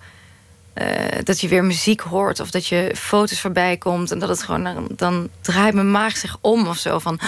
Uh, 0.81 0.85
dat 1.23 1.39
je 1.39 1.47
weer 1.47 1.63
muziek 1.63 2.01
hoort 2.01 2.39
of 2.39 2.51
dat 2.51 2.67
je 2.67 2.93
foto's 2.95 3.41
voorbij 3.41 3.77
komt 3.77 4.11
en 4.11 4.19
dat 4.19 4.29
het 4.29 4.43
gewoon 4.43 4.87
dan 4.95 5.29
draait 5.41 5.73
mijn 5.73 5.91
maag 5.91 6.17
zich 6.17 6.37
om 6.41 6.67
of 6.67 6.77
zo 6.77 6.99
van 6.99 7.19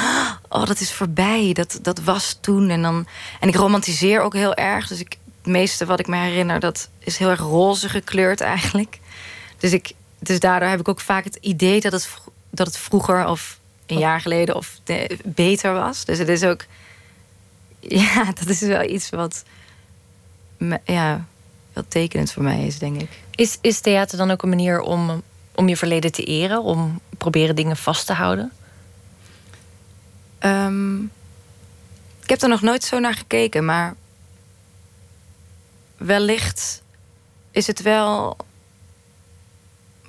oh 0.49 0.65
dat 0.65 0.79
is 0.79 0.91
voorbij 0.93 1.53
dat 1.53 1.79
dat 1.81 1.99
was 1.99 2.37
toen 2.41 2.69
en 2.69 2.81
dan 2.81 3.07
en 3.39 3.47
ik 3.47 3.55
romantiseer 3.55 4.21
ook 4.21 4.33
heel 4.33 4.53
erg 4.53 4.87
dus 4.87 4.99
ik 4.99 5.17
het 5.41 5.51
meeste 5.51 5.85
wat 5.85 5.99
ik 5.99 6.07
me 6.07 6.17
herinner 6.17 6.59
dat 6.59 6.89
is 6.99 7.17
heel 7.17 7.29
erg 7.29 7.39
roze 7.39 7.89
gekleurd 7.89 8.41
eigenlijk 8.41 8.99
dus 9.57 9.71
ik 9.71 9.91
dus 10.19 10.39
daardoor 10.39 10.69
heb 10.69 10.79
ik 10.79 10.87
ook 10.87 10.99
vaak 10.99 11.23
het 11.23 11.37
idee 11.41 11.81
dat 11.81 11.91
het 11.91 12.09
dat 12.51 12.67
het 12.67 12.77
vroeger 12.77 13.27
of 13.27 13.59
een 13.85 13.97
jaar 13.97 14.21
geleden 14.21 14.55
of 14.55 14.79
beter 15.23 15.73
was. 15.73 16.05
Dus 16.05 16.17
het 16.17 16.27
is 16.27 16.43
ook. 16.43 16.65
Ja, 17.83 18.23
dat 18.23 18.47
is 18.47 18.59
wel 18.59 18.83
iets 18.83 19.09
wat. 19.09 19.43
ja, 20.85 21.25
wel 21.73 21.83
tekenend 21.87 22.31
voor 22.31 22.43
mij 22.43 22.65
is, 22.65 22.79
denk 22.79 23.01
ik. 23.01 23.09
Is, 23.35 23.57
is 23.61 23.79
theater 23.79 24.17
dan 24.17 24.31
ook 24.31 24.43
een 24.43 24.49
manier 24.49 24.81
om, 24.81 25.23
om 25.55 25.69
je 25.69 25.77
verleden 25.77 26.11
te 26.11 26.23
eren? 26.23 26.63
Om 26.63 26.99
proberen 27.17 27.55
dingen 27.55 27.77
vast 27.77 28.05
te 28.05 28.13
houden? 28.13 28.51
Um, 30.39 31.11
ik 32.23 32.29
heb 32.29 32.41
er 32.41 32.49
nog 32.49 32.61
nooit 32.61 32.83
zo 32.83 32.99
naar 32.99 33.13
gekeken, 33.13 33.65
maar 33.65 33.95
wellicht 35.97 36.81
is 37.51 37.67
het 37.67 37.81
wel. 37.81 38.37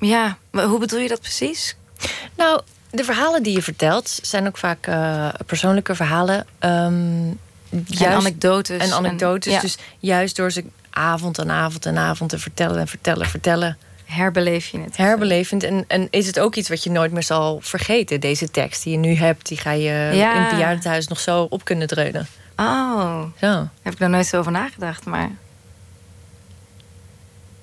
Ja, 0.01 0.39
hoe 0.51 0.79
bedoel 0.79 1.01
je 1.01 1.09
dat 1.09 1.21
precies? 1.21 1.77
Nou, 2.37 2.61
de 2.91 3.05
verhalen 3.05 3.43
die 3.43 3.55
je 3.55 3.63
vertelt 3.63 4.19
zijn 4.23 4.47
ook 4.47 4.57
vaak 4.57 4.87
uh, 4.87 5.29
persoonlijke 5.47 5.95
verhalen. 5.95 6.47
Um, 6.61 7.39
juist, 7.71 8.03
en 8.03 8.13
anekdotes. 8.13 8.89
En 8.89 8.93
anekdotes. 8.93 9.61
Dus 9.61 9.77
juist 9.99 10.37
door 10.37 10.51
ze 10.51 10.65
avond 10.91 11.39
en 11.39 11.51
avond 11.51 11.87
en 11.87 11.99
avond 11.99 12.31
te 12.31 12.39
vertellen 12.39 12.81
en 12.81 12.89
vertellen, 12.89 13.27
vertellen. 13.27 13.79
Herbeleef 14.05 14.67
je 14.67 14.81
het. 14.81 14.97
Herbelevend. 14.97 15.63
En, 15.63 15.85
en 15.89 16.09
is 16.11 16.27
het 16.27 16.39
ook 16.39 16.55
iets 16.55 16.69
wat 16.69 16.85
je 16.85 16.91
nooit 16.91 17.13
meer 17.13 17.23
zal 17.23 17.61
vergeten? 17.63 18.21
Deze 18.21 18.51
tekst 18.51 18.83
die 18.83 18.93
je 18.93 18.99
nu 18.99 19.15
hebt, 19.15 19.49
die 19.49 19.59
ga 19.59 19.71
je 19.71 20.11
ja. 20.13 20.35
in 20.35 20.41
het 20.41 20.51
bejaardentehuis 20.51 21.09
nog 21.09 21.21
zo 21.21 21.47
op 21.51 21.65
kunnen 21.65 21.87
dreunen. 21.87 22.27
Oh, 22.57 23.23
zo. 23.41 23.69
heb 23.83 23.93
ik 23.93 24.01
er 24.01 24.11
nooit 24.11 24.27
zo 24.27 24.39
over 24.39 24.53
nagedacht. 24.53 25.05
Maar 25.05 25.31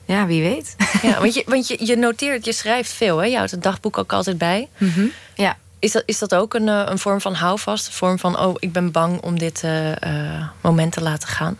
ja, 0.09 0.25
wie 0.25 0.41
weet. 0.41 0.75
Ja, 1.01 1.19
want 1.19 1.33
je, 1.33 1.43
want 1.45 1.67
je, 1.67 1.85
je 1.85 1.95
noteert, 1.95 2.45
je 2.45 2.53
schrijft 2.53 2.91
veel, 2.91 3.17
hè? 3.17 3.25
Je 3.25 3.35
houdt 3.35 3.51
het 3.51 3.63
dagboek 3.63 3.97
ook 3.97 4.13
altijd 4.13 4.37
bij. 4.37 4.67
Mhm. 4.77 5.05
Ja. 5.35 5.57
Is 5.79 5.91
dat, 5.91 6.03
is 6.05 6.19
dat 6.19 6.35
ook 6.35 6.53
een, 6.53 6.69
eh, 6.69 6.83
een 6.85 6.99
vorm 6.99 7.21
van 7.21 7.33
houvast? 7.33 7.87
Een 7.87 7.93
vorm 7.93 8.19
van, 8.19 8.39
oh, 8.39 8.55
ik 8.59 8.71
ben 8.71 8.91
bang 8.91 9.21
om 9.21 9.39
dit 9.39 9.63
uh, 9.63 10.47
moment 10.61 10.91
te 10.91 11.01
laten 11.01 11.27
gaan? 11.27 11.57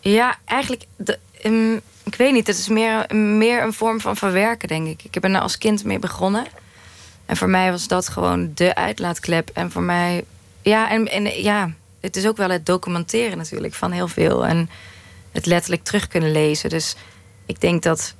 ja, 0.00 0.38
eigenlijk, 0.44 0.84
de, 0.96 1.18
um, 1.44 1.80
ik 2.04 2.14
weet 2.14 2.32
niet. 2.32 2.46
Het 2.46 2.58
is 2.58 2.68
meer, 2.68 3.14
meer 3.16 3.62
een 3.62 3.72
vorm 3.72 4.00
van 4.00 4.16
verwerken, 4.16 4.68
denk 4.68 4.86
ik. 4.86 5.04
Ik 5.04 5.14
heb 5.14 5.24
er 5.24 5.40
als 5.40 5.58
kind 5.58 5.84
mee 5.84 5.98
begonnen. 5.98 6.46
En 7.26 7.36
voor 7.36 7.48
mij 7.48 7.70
was 7.70 7.88
dat 7.88 8.08
gewoon 8.08 8.50
de 8.54 8.74
uitlaatklep. 8.74 9.50
En 9.54 9.70
voor 9.70 9.82
mij, 9.82 10.24
ja, 10.62 10.90
en, 10.90 11.08
en 11.08 11.42
ja, 11.42 11.70
het 12.00 12.16
is 12.16 12.26
ook 12.26 12.36
wel 12.36 12.50
het 12.50 12.66
documenteren 12.66 13.38
natuurlijk 13.38 13.74
van 13.74 13.90
heel 13.90 14.08
veel. 14.08 14.46
En 14.46 14.70
het 15.36 15.46
letterlijk 15.46 15.84
terug 15.84 16.08
kunnen 16.08 16.32
lezen. 16.32 16.70
Dus 16.70 16.96
ik 17.46 17.60
denk 17.60 17.82
dat. 17.82 18.14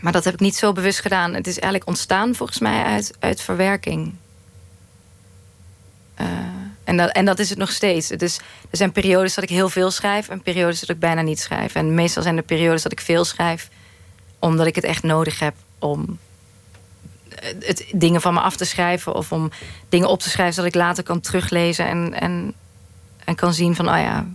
Maar 0.00 0.12
dat 0.12 0.24
heb 0.24 0.34
ik 0.34 0.40
niet 0.40 0.56
zo 0.56 0.72
bewust 0.72 1.00
gedaan. 1.00 1.34
Het 1.34 1.46
is 1.46 1.58
eigenlijk 1.58 1.86
ontstaan 1.86 2.34
volgens 2.34 2.58
mij 2.58 2.82
uit, 2.82 3.16
uit 3.18 3.40
verwerking. 3.40 4.14
Uh, 6.20 6.26
En 6.84 6.96
dat, 6.96 7.10
en 7.10 7.24
dat 7.24 7.38
is 7.38 7.50
het 7.50 7.58
nog 7.58 7.72
steeds. 7.72 8.08
Dus 8.08 8.36
er 8.70 8.76
zijn 8.76 8.92
periodes 8.92 9.34
dat 9.34 9.44
ik 9.44 9.50
heel 9.50 9.68
veel 9.68 9.90
schrijf 9.90 10.28
en 10.28 10.42
periodes 10.42 10.80
dat 10.80 10.88
ik 10.88 10.98
bijna 10.98 11.22
niet 11.22 11.40
schrijf. 11.40 11.74
En 11.74 11.94
meestal 11.94 12.22
zijn 12.22 12.36
er 12.36 12.42
periodes 12.42 12.82
dat 12.82 12.92
ik 12.92 13.00
veel 13.00 13.24
schrijf, 13.24 13.68
omdat 14.38 14.66
ik 14.66 14.74
het 14.74 14.84
echt 14.84 15.02
nodig 15.02 15.38
heb 15.38 15.54
om 15.78 16.18
eh, 17.28 17.48
het, 17.60 17.86
dingen 17.92 18.20
van 18.20 18.34
me 18.34 18.40
af 18.40 18.56
te 18.56 18.64
schrijven 18.64 19.14
of 19.14 19.32
om 19.32 19.50
dingen 19.88 20.08
op 20.08 20.20
te 20.20 20.30
schrijven 20.30 20.54
zodat 20.54 20.74
ik 20.74 20.80
later 20.80 21.04
kan 21.04 21.20
teruglezen 21.20 21.86
en, 21.86 22.14
en, 22.14 22.54
en 23.24 23.34
kan 23.34 23.54
zien 23.54 23.74
van, 23.74 23.88
oh 23.88 23.98
ja, 23.98 24.26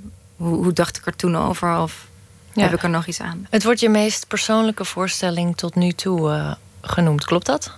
hoe, 0.44 0.64
hoe 0.64 0.74
dacht 0.74 0.98
ik 0.98 1.06
er 1.06 1.16
toen 1.16 1.38
over? 1.38 1.78
Of 1.78 2.08
heb 2.54 2.74
ik 2.74 2.84
er 2.84 2.90
nog 2.90 3.06
iets 3.06 3.22
aan? 3.22 3.48
Het 3.50 3.64
wordt 3.64 3.80
je 3.80 3.90
meest 3.90 4.28
persoonlijke 4.28 4.86
voorstelling 4.86 5.58
tot 5.58 5.76
nu 5.76 5.92
toe 5.92 6.30
uh, 6.30 6.54
genoemd, 6.82 7.26
klopt 7.26 7.46
dat? 7.46 7.78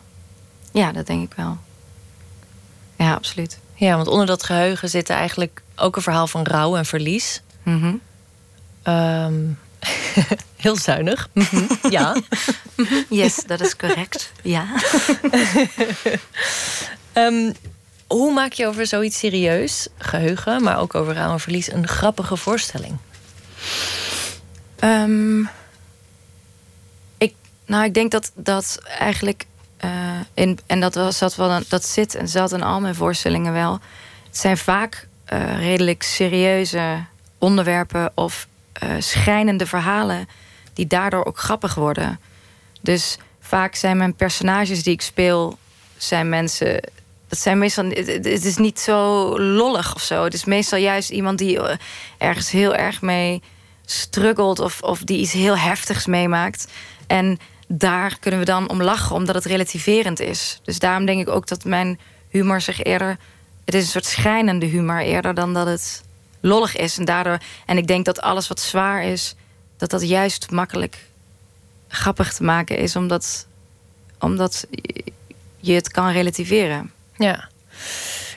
Ja, 0.72 0.92
dat 0.92 1.08
denk 1.08 1.32
ik 1.32 1.34
wel. 1.36 1.58
Ja, 2.96 3.14
absoluut. 3.14 3.60
Ja, 3.76 3.96
want 3.96 4.08
onder 4.08 4.26
dat 4.26 4.44
geheugen 4.44 4.90
zit 4.90 5.10
eigenlijk 5.10 5.62
ook 5.76 5.96
een 5.96 6.02
verhaal 6.02 6.28
van 6.28 6.44
rouw 6.44 6.76
en 6.76 6.86
verlies. 6.86 7.42
Mm 7.64 8.02
heel 10.56 10.76
zuinig. 10.76 11.30
Mhm. 11.34 11.66
ja. 11.90 12.16
Yes, 13.10 13.44
dat 13.48 13.62
is 13.62 13.76
correct. 13.76 14.32
Ja. 14.42 14.66
um, 17.14 17.54
hoe 18.08 18.34
maak 18.34 18.54
je 18.54 18.68
over 18.68 18.88
zoiets 18.88 19.20
serieus, 19.20 19.88
geheugen, 19.98 20.64
maar 20.64 20.80
ook 20.80 20.96
over 20.96 21.40
verlies, 21.40 21.72
een 21.72 21.88
grappige 21.88 22.38
voorstelling? 22.38 22.98
Um, 24.84 25.50
ik, 27.18 27.34
nou, 27.66 27.84
ik 27.84 27.94
denk 27.94 28.12
dat 28.12 28.32
dat 28.36 28.80
eigenlijk 28.98 29.46
uh, 29.86 30.20
in, 30.34 30.60
en 30.66 30.80
dat, 30.80 30.96
was, 30.96 31.20
dat, 31.20 31.36
wel, 31.36 31.60
dat 31.68 31.86
zit 31.86 32.16
en 32.16 32.28
zat 32.28 32.52
in 32.52 32.64
al 32.64 32.80
mijn 32.80 32.96
voorstellingen 32.96 33.54
wel. 33.54 33.80
Het 34.28 34.38
zijn 34.38 34.58
vaak 34.58 35.08
uh, 35.34 35.58
redelijk 35.60 36.04
serieuze 36.04 37.06
onderwerpen 37.38 38.12
of 38.16 38.48
uh, 38.84 38.90
schrijnende 39.00 39.66
verhalen 39.66 40.28
die 40.74 40.88
daardoor 40.88 41.26
ook 41.26 41.40
grappig 41.40 41.76
worden. 41.76 42.20
Dus 42.82 43.18
vaak 43.40 43.76
zijn 43.76 43.98
mijn 43.98 44.16
personages 44.16 44.84
die 44.84 44.94
ik 44.94 45.02
speel, 45.02 45.58
zijn 45.98 46.30
mensen. 46.30 46.80
Dat 47.36 47.44
zijn 47.44 47.58
meestal. 47.58 47.90
Het 47.90 48.46
is 48.46 48.58
niet 48.58 48.80
zo 48.80 49.30
lollig 49.40 49.96
of 49.96 50.02
zo. 50.02 50.24
Het 50.24 50.34
is 50.34 50.46
meestal 50.46 50.80
juist 50.80 51.10
iemand 51.10 51.38
die 51.38 51.60
ergens 52.18 52.52
heel 52.52 52.76
erg 52.76 53.02
mee 53.02 53.42
struggelt 53.86 54.60
of, 54.60 54.82
of 54.82 55.00
die 55.00 55.18
iets 55.18 55.32
heel 55.32 55.58
heftigs 55.58 56.06
meemaakt. 56.06 56.72
En 57.08 57.40
daar 57.68 58.18
kunnen 58.20 58.40
we 58.40 58.46
dan 58.46 58.70
om 58.70 58.82
lachen, 58.82 59.16
omdat 59.16 59.36
het 59.36 59.46
relativerend 59.46 60.20
is. 60.20 60.60
Dus 60.64 60.80
daarom 60.80 61.06
denk 61.06 61.22
ik 61.22 61.30
ook 61.30 61.48
dat 61.48 61.64
mijn 61.64 62.00
humor 62.30 62.62
zich 62.62 62.84
eerder. 62.84 63.18
Het 63.66 63.74
is 63.74 63.84
een 63.84 63.90
soort 63.90 64.06
schijnende 64.06 64.66
humor 64.66 65.02
eerder 65.02 65.34
dan 65.34 65.54
dat 65.54 65.68
het 65.68 66.04
lollig 66.40 66.76
is. 66.76 66.98
En, 66.98 67.06
daardoor, 67.06 67.38
en 67.66 67.78
ik 67.78 67.88
denk 67.88 68.06
dat 68.06 68.22
alles 68.22 68.48
wat 68.48 68.60
zwaar 68.60 69.04
is, 69.04 69.36
dat 69.78 69.90
dat 69.90 70.08
juist 70.08 70.52
makkelijk 70.52 70.98
grappig 71.88 72.34
te 72.34 72.44
maken 72.44 72.78
is, 72.78 72.96
omdat, 72.96 73.48
omdat 74.20 74.68
je 75.60 75.74
het 75.74 75.92
kan 75.92 76.12
relativeren. 76.12 76.94
Ja. 77.18 77.50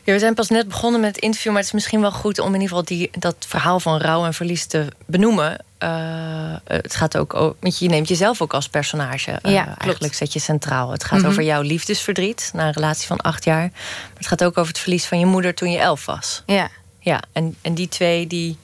Ja, 0.05 0.15
we 0.15 0.19
zijn 0.21 0.35
pas 0.35 0.49
net 0.49 0.69
begonnen 0.69 1.01
met 1.01 1.15
het 1.15 1.25
interview, 1.25 1.51
maar 1.53 1.61
het 1.61 1.67
is 1.67 1.75
misschien 1.75 2.01
wel 2.01 2.13
goed 2.13 2.39
om 2.39 2.47
in 2.47 2.61
ieder 2.61 2.69
geval 2.69 2.85
die, 2.85 3.11
dat 3.13 3.37
verhaal 3.39 3.81
van 3.81 4.01
rouw 4.01 4.25
en 4.25 4.35
verlies 4.35 4.67
te 4.67 4.87
benoemen. 5.07 5.65
Uh, 5.83 6.55
het 6.65 6.95
gaat 6.95 7.17
ook 7.17 7.33
want 7.33 7.79
je 7.79 7.89
neemt 7.89 8.09
jezelf 8.09 8.43
ook 8.43 8.55
als 8.55 8.69
personage. 8.69 9.39
Uh, 9.43 9.53
ja, 9.53 9.75
eigenlijk 9.79 10.15
zet 10.15 10.33
je 10.33 10.39
centraal. 10.39 10.91
Het 10.91 11.05
gaat 11.05 11.19
mhm. 11.19 11.29
over 11.29 11.43
jouw 11.43 11.63
liefdesverdriet 11.63 12.51
na 12.55 12.67
een 12.67 12.73
relatie 12.73 13.07
van 13.07 13.17
acht 13.17 13.45
jaar. 13.45 13.71
Maar 13.71 14.17
het 14.17 14.27
gaat 14.27 14.45
ook 14.45 14.59
over 14.59 14.73
het 14.73 14.83
verlies 14.83 15.07
van 15.07 15.19
je 15.19 15.27
moeder 15.27 15.55
toen 15.55 15.71
je 15.71 15.79
elf 15.79 16.07
was. 16.07 16.43
Ja. 16.47 16.69
Ja, 17.01 17.23
en, 17.33 17.57
en 17.61 17.75
die 17.75 17.89
twee 17.89 18.27
die. 18.27 18.59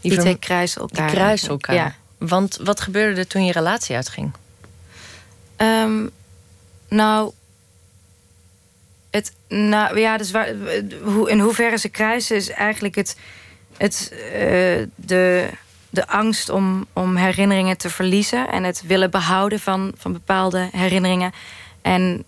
Die, 0.00 0.10
die 0.10 0.20
twee 0.20 0.38
kruisen 0.38 0.80
elkaar. 0.80 1.06
Die 1.06 1.16
kruisen 1.16 1.48
elkaar. 1.48 1.74
Ja. 1.74 1.94
Want 2.18 2.58
wat 2.62 2.80
gebeurde 2.80 3.20
er 3.20 3.26
toen 3.26 3.44
je 3.44 3.52
relatie 3.52 3.96
uitging? 3.96 4.32
Um, 5.56 6.10
nou, 6.88 7.32
het, 9.10 9.32
nou 9.48 9.98
ja, 9.98 10.16
dus 10.16 10.32
hoe, 11.02 11.30
in 11.30 11.40
hoeverre 11.40 11.78
ze 11.78 11.88
kruisen 11.88 12.36
is 12.36 12.50
eigenlijk 12.50 12.94
het, 12.94 13.16
het, 13.76 14.12
uh, 14.12 14.20
de, 14.94 15.48
de 15.90 16.06
angst 16.06 16.48
om, 16.48 16.86
om 16.92 17.16
herinneringen 17.16 17.76
te 17.76 17.90
verliezen 17.90 18.50
en 18.50 18.64
het 18.64 18.82
willen 18.86 19.10
behouden 19.10 19.60
van, 19.60 19.92
van 19.96 20.12
bepaalde 20.12 20.68
herinneringen. 20.72 21.32
En 21.82 22.24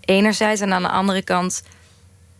enerzijds 0.00 0.60
en 0.60 0.72
aan 0.72 0.82
de 0.82 0.88
andere 0.88 1.22
kant 1.22 1.62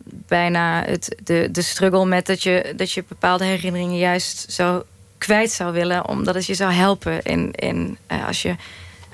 bijna 0.03 0.83
het, 0.83 1.15
de, 1.23 1.47
de 1.51 1.61
struggle 1.61 2.05
met 2.05 2.25
dat 2.25 2.43
je, 2.43 2.73
dat 2.75 2.91
je 2.91 3.03
bepaalde 3.07 3.45
herinneringen 3.45 3.97
juist 3.97 4.51
zo 4.51 4.83
kwijt 5.17 5.51
zou 5.51 5.73
willen, 5.73 6.07
omdat 6.07 6.35
het 6.35 6.45
je 6.45 6.53
zou 6.53 6.71
helpen 6.71 7.21
in, 7.21 7.51
in, 7.51 7.97
uh, 8.11 8.27
als, 8.27 8.41
je, 8.41 8.55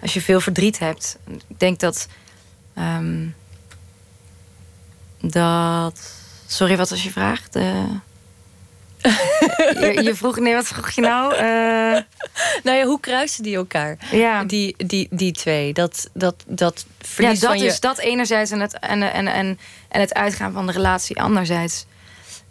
als 0.01 0.13
je 0.13 0.21
veel 0.21 0.39
verdriet 0.39 0.79
hebt. 0.79 1.17
Ik 1.47 1.59
denk 1.59 1.79
dat. 1.79 2.07
Um, 2.77 3.35
dat. 5.21 6.11
Sorry, 6.47 6.77
wat 6.77 6.89
was 6.89 7.03
je 7.03 7.11
vraag? 7.11 7.49
De... 7.49 7.85
je, 9.81 9.99
je, 10.03 10.15
vroeg, 10.15 10.39
nee, 10.39 10.53
wat 10.53 10.67
vroeg 10.67 10.89
je 10.89 11.01
nou? 11.01 11.33
Uh... 11.33 11.39
nou 12.63 12.77
ja, 12.77 12.85
hoe 12.85 12.99
kruisen 12.99 13.43
die 13.43 13.55
elkaar? 13.55 13.97
Ja. 14.11 14.43
Die, 14.43 14.75
die, 14.77 15.07
die 15.11 15.31
twee. 15.31 15.73
Dat, 15.73 16.09
dat, 16.13 16.43
dat 16.47 16.85
verlies 16.99 17.41
ja, 17.41 17.47
dat 17.47 17.61
is 17.61 17.79
dat 17.79 17.97
enerzijds 17.97 18.51
en 18.51 18.59
het, 18.59 18.79
en, 18.79 19.13
en, 19.13 19.27
en, 19.27 19.59
en 19.89 19.99
het 19.99 20.13
uitgaan 20.13 20.51
van 20.51 20.65
de 20.65 20.71
relatie 20.71 21.21
anderzijds. 21.21 21.85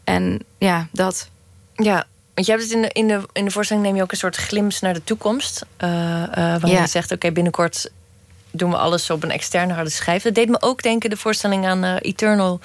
En 0.04 0.44
ja, 0.58 0.88
dat. 0.92 1.28
Ja, 1.75 2.06
want 2.37 2.49
je 2.49 2.52
hebt 2.52 2.64
het 2.64 2.73
in 2.73 2.82
de, 2.82 2.90
in 2.92 3.08
de, 3.08 3.28
in 3.32 3.44
de 3.44 3.50
voorstelling 3.50 3.87
neem 3.87 3.96
je 3.96 4.02
ook 4.02 4.11
een 4.11 4.16
soort 4.16 4.37
glimps 4.37 4.80
naar 4.80 4.94
de 4.94 5.04
toekomst. 5.04 5.66
Uh, 5.85 5.88
uh, 5.88 6.26
waarin 6.35 6.70
ja. 6.70 6.80
je 6.80 6.87
zegt, 6.87 7.12
oké, 7.12 7.32
binnenkort 7.32 7.90
doen 8.56 8.70
we 8.70 8.76
alles 8.76 9.10
op 9.10 9.22
een 9.22 9.30
externe 9.30 9.72
harde 9.72 9.90
schijf. 9.90 10.22
Dat 10.22 10.34
deed 10.34 10.48
me 10.48 10.56
ook 10.60 10.82
denken, 10.82 11.10
de 11.10 11.16
voorstelling 11.16 11.66
aan 11.66 11.84
uh, 11.84 11.94
Eternal 12.00 12.60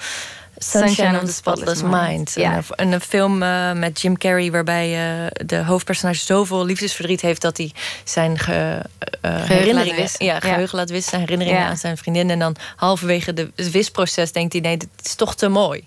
Sunshine, 0.56 1.20
of 1.20 1.24
the 1.24 1.32
Spotless 1.32 1.82
Mind. 1.82 2.32
Ja. 2.34 2.62
Een, 2.70 2.92
een, 2.92 3.00
film 3.00 3.42
uh, 3.42 3.72
met 3.72 4.00
Jim 4.00 4.18
Carrey 4.18 4.50
waarbij 4.50 4.88
uh, 5.24 5.26
de 5.46 5.56
hoofdpersonage 5.56 6.24
zoveel 6.24 6.64
liefdesverdriet 6.64 7.20
heeft 7.20 7.42
dat 7.42 7.56
hij 7.56 7.72
zijn 8.04 8.38
ge, 8.38 8.82
herinneringen, 9.22 10.08
ja, 10.18 10.40
geheugen 10.40 10.78
laat 10.78 10.90
wissen, 10.90 11.18
herinneringen 11.18 11.60
ja. 11.60 11.68
aan 11.68 11.76
zijn 11.76 11.96
vriendin. 11.96 12.30
En 12.30 12.38
dan 12.38 12.56
halverwege 12.76 13.32
de, 13.32 13.50
het 13.56 13.70
wisproces 13.70 14.32
denkt 14.32 14.52
hij: 14.52 14.62
nee, 14.62 14.76
dit 14.76 14.88
is 15.02 15.14
toch 15.14 15.34
te 15.34 15.48
mooi. 15.48 15.86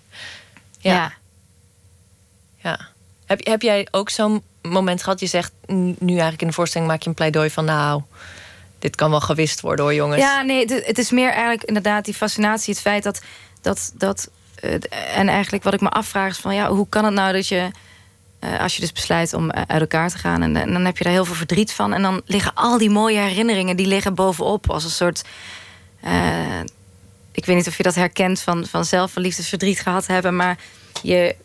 Ja. 0.78 1.12
ja. 2.56 2.88
Heb, 3.26 3.46
heb 3.46 3.62
jij 3.62 3.88
ook 3.90 4.10
zo'n 4.10 4.42
moment 4.62 5.02
gehad? 5.02 5.20
Je 5.20 5.26
zegt 5.26 5.52
nu 5.66 6.12
eigenlijk 6.12 6.40
in 6.40 6.46
de 6.46 6.54
voorstelling 6.54 6.90
maak 6.90 7.02
je 7.02 7.08
een 7.08 7.14
pleidooi 7.14 7.50
van 7.50 7.64
nou 7.64 8.02
dit 8.86 8.96
kan 8.96 9.10
wel 9.10 9.20
gewist 9.20 9.60
worden 9.60 9.84
hoor, 9.84 9.94
jongens. 9.94 10.20
Ja, 10.20 10.42
nee, 10.42 10.66
het 10.66 10.98
is 10.98 11.10
meer 11.10 11.30
eigenlijk 11.30 11.64
inderdaad 11.64 12.04
die 12.04 12.14
fascinatie. 12.14 12.72
Het 12.72 12.82
feit 12.82 13.02
dat. 13.02 13.20
dat, 13.60 13.92
dat 13.94 14.30
uh, 14.64 14.72
en 15.18 15.28
eigenlijk 15.28 15.64
wat 15.64 15.74
ik 15.74 15.80
me 15.80 15.88
afvraag 15.88 16.30
is 16.30 16.38
van 16.38 16.54
ja, 16.54 16.68
hoe 16.68 16.88
kan 16.88 17.04
het 17.04 17.14
nou 17.14 17.32
dat 17.32 17.48
je. 17.48 17.70
Uh, 18.40 18.60
als 18.60 18.74
je 18.74 18.80
dus 18.80 18.92
besluit 18.92 19.34
om 19.34 19.44
uh, 19.44 19.62
uit 19.66 19.80
elkaar 19.80 20.10
te 20.10 20.18
gaan. 20.18 20.42
En, 20.42 20.52
dan 20.72 20.84
heb 20.84 20.98
je 20.98 21.04
daar 21.04 21.12
heel 21.12 21.24
veel 21.24 21.34
verdriet 21.34 21.72
van. 21.72 21.92
En 21.92 22.02
dan 22.02 22.22
liggen 22.26 22.54
al 22.54 22.78
die 22.78 22.90
mooie 22.90 23.18
herinneringen, 23.18 23.76
die 23.76 23.86
liggen 23.86 24.14
bovenop 24.14 24.70
als 24.70 24.84
een 24.84 24.90
soort. 24.90 25.24
ik 27.32 27.46
weet 27.46 27.56
niet 27.56 27.68
of 27.68 27.76
je 27.76 27.82
dat 27.82 27.94
herkent 27.94 28.40
van, 28.40 28.66
van 28.66 28.84
zelf 28.84 29.16
een 29.16 29.22
liefdesverdriet 29.22 29.80
gehad 29.80 30.06
hebben. 30.06 30.36
Maar 30.36 30.58
je, 31.02 31.36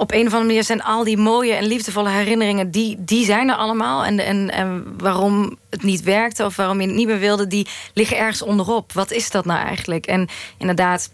op 0.00 0.12
een 0.12 0.26
of 0.26 0.32
andere 0.32 0.44
manier 0.44 0.64
zijn 0.64 0.82
al 0.82 1.04
die 1.04 1.16
mooie 1.16 1.52
en 1.52 1.64
liefdevolle 1.64 2.10
herinneringen, 2.10 2.70
die, 2.70 2.96
die 2.98 3.24
zijn 3.24 3.48
er 3.48 3.54
allemaal. 3.54 4.04
En, 4.04 4.18
en, 4.18 4.50
en 4.50 4.94
waarom 4.98 5.58
het 5.70 5.82
niet 5.82 6.02
werkte 6.02 6.44
of 6.44 6.56
waarom 6.56 6.80
je 6.80 6.86
het 6.86 6.96
niet 6.96 7.06
meer 7.06 7.18
wilde, 7.18 7.46
die 7.46 7.68
liggen 7.94 8.16
ergens 8.16 8.42
onderop. 8.42 8.92
Wat 8.92 9.10
is 9.10 9.30
dat 9.30 9.44
nou 9.44 9.66
eigenlijk? 9.66 10.06
En 10.06 10.28
inderdaad, 10.58 11.10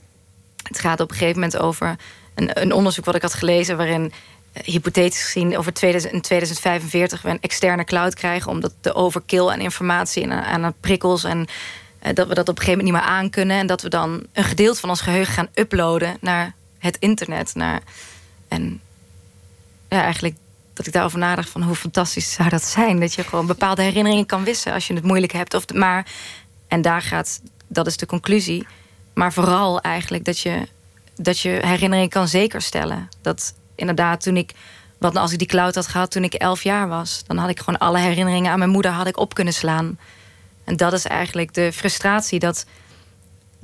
het 0.62 0.78
gaat 0.78 1.00
op 1.00 1.10
een 1.10 1.16
gegeven 1.16 1.40
moment 1.40 1.58
over 1.58 1.96
een, 2.34 2.62
een 2.62 2.72
onderzoek 2.72 3.04
wat 3.04 3.14
ik 3.14 3.22
had 3.22 3.34
gelezen, 3.34 3.76
waarin 3.76 4.12
eh, 4.52 4.62
hypothetisch 4.64 5.22
gezien 5.22 5.58
over 5.58 5.72
2000, 5.72 6.12
in 6.12 6.20
2045 6.20 7.22
we 7.22 7.28
een 7.28 7.40
externe 7.40 7.84
cloud 7.84 8.14
krijgen, 8.14 8.50
omdat 8.50 8.74
de 8.80 8.94
overkill 8.94 9.48
aan 9.48 9.60
informatie 9.60 10.22
en 10.22 10.32
aan, 10.32 10.74
prikkels 10.80 11.24
en 11.24 11.38
uh, 11.38 12.14
dat 12.14 12.28
we 12.28 12.34
dat 12.34 12.48
op 12.48 12.58
een 12.58 12.64
gegeven 12.64 12.84
moment 12.84 13.02
niet 13.02 13.10
meer 13.10 13.18
aan 13.18 13.30
kunnen 13.30 13.56
en 13.56 13.66
dat 13.66 13.82
we 13.82 13.88
dan 13.88 14.26
een 14.32 14.44
gedeelte 14.44 14.80
van 14.80 14.88
ons 14.88 15.00
geheugen 15.00 15.34
gaan 15.34 15.48
uploaden 15.54 16.16
naar 16.20 16.54
het 16.78 16.96
internet, 16.98 17.54
naar 17.54 17.82
en 18.48 18.80
ja, 19.88 20.02
eigenlijk 20.02 20.36
dat 20.76 20.86
ik 20.86 20.92
daarover 20.92 21.18
nadacht 21.18 21.50
van 21.50 21.62
hoe 21.62 21.74
fantastisch 21.74 22.32
zou 22.32 22.48
dat 22.48 22.64
zijn. 22.64 23.00
Dat 23.00 23.14
je 23.14 23.22
gewoon 23.22 23.46
bepaalde 23.46 23.82
herinneringen 23.82 24.26
kan 24.26 24.44
wissen 24.44 24.72
als 24.72 24.86
je 24.86 24.94
het 24.94 25.04
moeilijk 25.04 25.32
hebt. 25.32 25.54
Of, 25.54 25.72
maar, 25.74 26.06
en 26.68 26.82
daar 26.82 27.02
gaat, 27.02 27.40
dat 27.66 27.86
is 27.86 27.96
de 27.96 28.06
conclusie. 28.06 28.66
Maar 29.14 29.32
vooral 29.32 29.80
eigenlijk 29.80 30.24
dat 30.24 30.38
je, 30.38 30.68
dat 31.14 31.40
je 31.40 31.48
herinneringen 31.48 32.08
kan 32.08 32.28
zekerstellen. 32.28 33.08
Dat 33.22 33.54
inderdaad 33.74 34.22
toen 34.22 34.36
ik, 34.36 34.52
wat 34.98 35.12
nou 35.12 35.24
als 35.24 35.32
ik 35.32 35.38
die 35.38 35.48
cloud 35.48 35.74
had 35.74 35.86
gehad 35.86 36.10
toen 36.10 36.24
ik 36.24 36.34
elf 36.34 36.62
jaar 36.62 36.88
was. 36.88 37.22
Dan 37.26 37.36
had 37.36 37.48
ik 37.48 37.58
gewoon 37.58 37.78
alle 37.78 37.98
herinneringen 37.98 38.52
aan 38.52 38.58
mijn 38.58 38.70
moeder 38.70 38.90
had 38.90 39.06
ik 39.06 39.18
op 39.18 39.34
kunnen 39.34 39.54
slaan. 39.54 39.98
En 40.64 40.76
dat 40.76 40.92
is 40.92 41.04
eigenlijk 41.04 41.54
de 41.54 41.72
frustratie 41.72 42.38
dat 42.38 42.66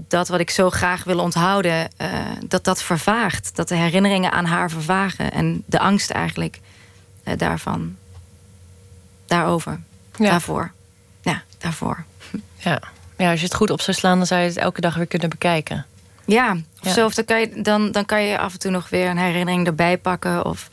dat 0.09 0.29
wat 0.29 0.41
ik 0.41 0.51
zo 0.51 0.71
graag 0.71 1.05
wil 1.05 1.19
onthouden, 1.19 1.89
eh, 1.97 2.09
dat 2.47 2.65
dat 2.65 2.83
vervaagt. 2.83 3.57
Dat 3.57 3.69
de 3.69 3.75
herinneringen 3.75 4.33
aan 4.33 4.45
haar 4.45 4.71
vervagen. 4.71 5.33
En 5.33 5.63
de 5.67 5.79
angst 5.79 6.11
eigenlijk 6.11 6.61
uh, 7.25 7.35
daarvan. 7.37 7.97
Daarover. 9.27 9.81
Ja. 10.17 10.31
Daarvoor. 10.31 10.73
Ja, 11.21 11.43
daarvoor. 11.59 12.05
Ja. 12.57 12.81
ja, 13.17 13.31
als 13.31 13.41
je 13.41 13.47
het 13.47 13.55
goed 13.55 13.71
op 13.71 13.81
zou 13.81 13.97
slaan, 13.97 14.17
dan 14.17 14.27
zou 14.27 14.41
je 14.41 14.47
het 14.47 14.57
elke 14.57 14.81
dag 14.81 14.95
weer 14.95 15.07
kunnen 15.07 15.29
bekijken. 15.29 15.87
Ja, 16.25 16.53
of 16.53 16.87
Ja. 16.87 16.93
zo. 16.93 17.07
Of 17.07 17.15
dan, 17.15 17.25
kan 17.25 17.41
je, 17.41 17.63
dan, 17.63 17.93
dan 17.93 18.05
kan 18.05 18.23
je 18.23 18.39
af 18.39 18.53
en 18.53 18.59
toe 18.59 18.71
nog 18.71 18.89
weer 18.89 19.09
een 19.09 19.19
herinnering 19.19 19.67
erbij 19.67 19.99
pakken. 19.99 20.45
Of, 20.45 20.71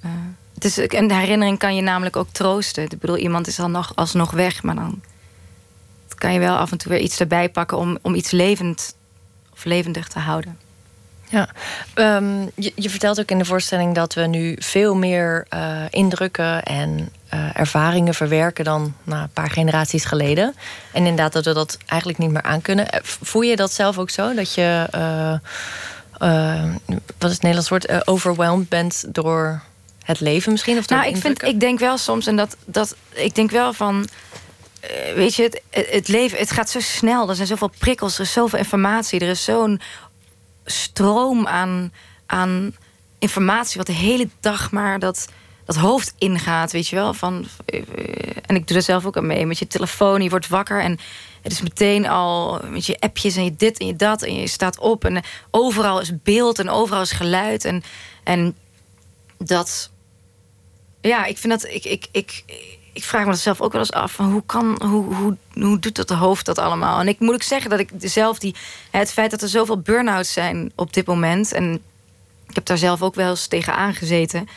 eh, 0.00 0.10
het 0.54 0.64
is, 0.64 0.76
een 0.76 1.10
herinnering 1.10 1.58
kan 1.58 1.76
je 1.76 1.82
namelijk 1.82 2.16
ook 2.16 2.28
troosten. 2.32 2.84
Ik 2.84 2.98
bedoel, 2.98 3.16
iemand 3.16 3.46
is 3.46 3.56
dan 3.56 3.70
nog 3.70 3.92
alsnog 3.94 4.30
weg, 4.30 4.62
maar 4.62 4.74
dan 4.74 5.00
kan 6.18 6.32
je 6.32 6.38
wel 6.38 6.56
af 6.56 6.70
en 6.70 6.78
toe 6.78 6.92
weer 6.92 7.00
iets 7.00 7.20
erbij 7.20 7.48
pakken 7.48 7.78
om, 7.78 7.98
om 8.02 8.14
iets 8.14 8.30
levend 8.30 8.96
of 9.52 9.64
levendig 9.64 10.08
te 10.08 10.18
houden. 10.18 10.58
Ja, 11.28 11.48
Ehm, 11.94 12.40
je, 12.54 12.72
je 12.74 12.90
vertelt 12.90 13.20
ook 13.20 13.30
in 13.30 13.38
de 13.38 13.44
voorstelling 13.44 13.94
dat 13.94 14.14
we 14.14 14.26
nu 14.26 14.56
veel 14.58 14.94
meer 14.94 15.46
eh, 15.48 15.82
indrukken 15.90 16.62
en 16.62 17.10
eh, 17.28 17.58
ervaringen 17.58 18.14
verwerken 18.14 18.64
dan 18.64 18.94
nou, 19.04 19.22
een 19.22 19.30
paar 19.32 19.50
generaties 19.50 20.04
geleden. 20.04 20.54
En 20.92 21.00
inderdaad 21.06 21.32
dat 21.32 21.44
we 21.44 21.54
dat 21.54 21.78
eigenlijk 21.86 22.20
niet 22.20 22.30
meer 22.30 22.42
aankunnen. 22.42 22.90
Eh, 22.90 23.00
Voel 23.02 23.42
je 23.42 23.56
dat 23.56 23.72
zelf 23.72 23.98
ook 23.98 24.10
zo? 24.10 24.34
Dat 24.34 24.54
je, 24.54 24.86
wat 27.18 27.30
is 27.30 27.32
het 27.32 27.42
Nederlands 27.42 27.68
woord, 27.68 28.06
overwhelmed 28.06 28.68
bent 28.68 29.04
door 29.08 29.62
het 30.04 30.20
leven 30.20 30.52
misschien? 30.52 30.78
Of 30.78 30.88
Nou, 30.88 31.06
ik, 31.06 31.16
vind, 31.16 31.42
ik 31.42 31.60
denk 31.60 31.78
wel 31.78 31.98
soms, 31.98 32.26
en 32.26 32.36
dat, 32.36 32.56
dat 32.64 32.96
ik 33.12 33.34
denk 33.34 33.50
wel 33.50 33.72
van. 33.72 34.08
Eh, 34.88 35.14
weet 35.14 35.34
je, 35.34 35.42
het, 35.42 35.62
het 35.90 36.08
leven, 36.08 36.38
het 36.38 36.50
gaat 36.50 36.70
zo 36.70 36.80
snel. 36.80 37.28
Er 37.28 37.34
zijn 37.34 37.46
zoveel 37.46 37.70
prikkels, 37.78 38.14
er 38.14 38.20
is 38.20 38.32
zoveel 38.32 38.58
informatie. 38.58 39.20
Er 39.20 39.28
is 39.28 39.44
zo'n 39.44 39.80
stroom 40.64 41.46
aan, 41.46 41.92
aan 42.26 42.76
informatie, 43.18 43.76
wat 43.76 43.86
de 43.86 43.92
hele 43.92 44.28
dag 44.40 44.70
maar 44.70 44.98
dat, 44.98 45.28
dat 45.64 45.76
hoofd 45.76 46.14
ingaat, 46.18 46.72
weet 46.72 46.88
je 46.88 46.96
wel. 46.96 47.14
Van, 47.14 47.46
eh, 47.64 47.82
en 48.46 48.56
ik 48.56 48.66
doe 48.66 48.76
er 48.76 48.82
zelf 48.82 49.06
ook 49.06 49.16
aan 49.16 49.26
mee. 49.26 49.46
Met 49.46 49.58
je 49.58 49.66
telefoon, 49.66 50.22
je 50.22 50.30
wordt 50.30 50.48
wakker 50.48 50.80
en 50.80 50.98
het 51.42 51.52
is 51.52 51.62
meteen 51.62 52.08
al 52.08 52.60
met 52.68 52.86
je 52.86 53.00
appjes 53.00 53.36
en 53.36 53.44
je 53.44 53.56
dit 53.56 53.78
en 53.78 53.86
je 53.86 53.96
dat. 53.96 54.22
En 54.22 54.34
je 54.34 54.48
staat 54.48 54.78
op 54.78 55.04
en 55.04 55.22
overal 55.50 56.00
is 56.00 56.22
beeld 56.22 56.58
en 56.58 56.70
overal 56.70 57.02
is 57.02 57.12
geluid. 57.12 57.64
En, 57.64 57.82
en 58.24 58.56
dat 59.38 59.90
ja, 61.06 61.24
ik 61.24 61.38
vind 61.38 61.60
dat. 61.60 61.72
Ik, 61.72 61.84
ik, 61.84 62.08
ik, 62.10 62.44
ik 62.96 63.04
vraag 63.04 63.24
me 63.24 63.30
dat 63.30 63.38
zelf 63.38 63.60
ook 63.60 63.72
wel 63.72 63.80
eens 63.80 63.92
af. 63.92 64.12
Van 64.12 64.32
hoe, 64.32 64.42
kan, 64.46 64.80
hoe, 64.84 65.14
hoe, 65.14 65.36
hoe 65.52 65.78
doet 65.78 65.96
dat 65.96 66.08
de 66.08 66.14
hoofd 66.14 66.46
dat 66.46 66.58
allemaal? 66.58 67.00
En 67.00 67.08
ik 67.08 67.20
moet 67.20 67.34
ook 67.34 67.42
zeggen 67.42 67.70
dat 67.70 67.78
ik 67.78 67.90
zelf 67.98 68.38
die. 68.38 68.54
Het 68.90 69.12
feit 69.12 69.30
dat 69.30 69.42
er 69.42 69.48
zoveel 69.48 69.80
burn-outs 69.80 70.32
zijn 70.32 70.72
op 70.74 70.92
dit 70.92 71.06
moment. 71.06 71.52
En 71.52 71.82
ik 72.48 72.54
heb 72.54 72.64
daar 72.66 72.78
zelf 72.78 73.02
ook 73.02 73.14
wel 73.14 73.30
eens 73.30 73.46
tegen 73.46 73.74
aangezeten. 73.74 74.48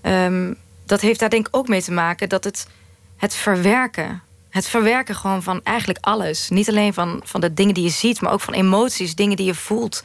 ehm, 0.00 0.52
dat 0.86 1.00
heeft 1.00 1.20
daar 1.20 1.30
denk 1.30 1.46
ik 1.46 1.56
ook 1.56 1.68
mee 1.68 1.82
te 1.82 1.92
maken 1.92 2.28
dat 2.28 2.44
het, 2.44 2.66
het 3.16 3.34
verwerken. 3.34 4.22
Het 4.50 4.66
verwerken 4.66 5.14
gewoon 5.14 5.42
van 5.42 5.60
eigenlijk 5.62 5.98
alles. 6.00 6.48
Niet 6.48 6.68
alleen 6.68 6.94
van, 6.94 7.20
van 7.24 7.40
de 7.40 7.54
dingen 7.54 7.74
die 7.74 7.84
je 7.84 7.90
ziet, 7.90 8.20
maar 8.20 8.32
ook 8.32 8.40
van 8.40 8.54
emoties, 8.54 9.14
dingen 9.14 9.36
die 9.36 9.46
je 9.46 9.54
voelt. 9.54 10.04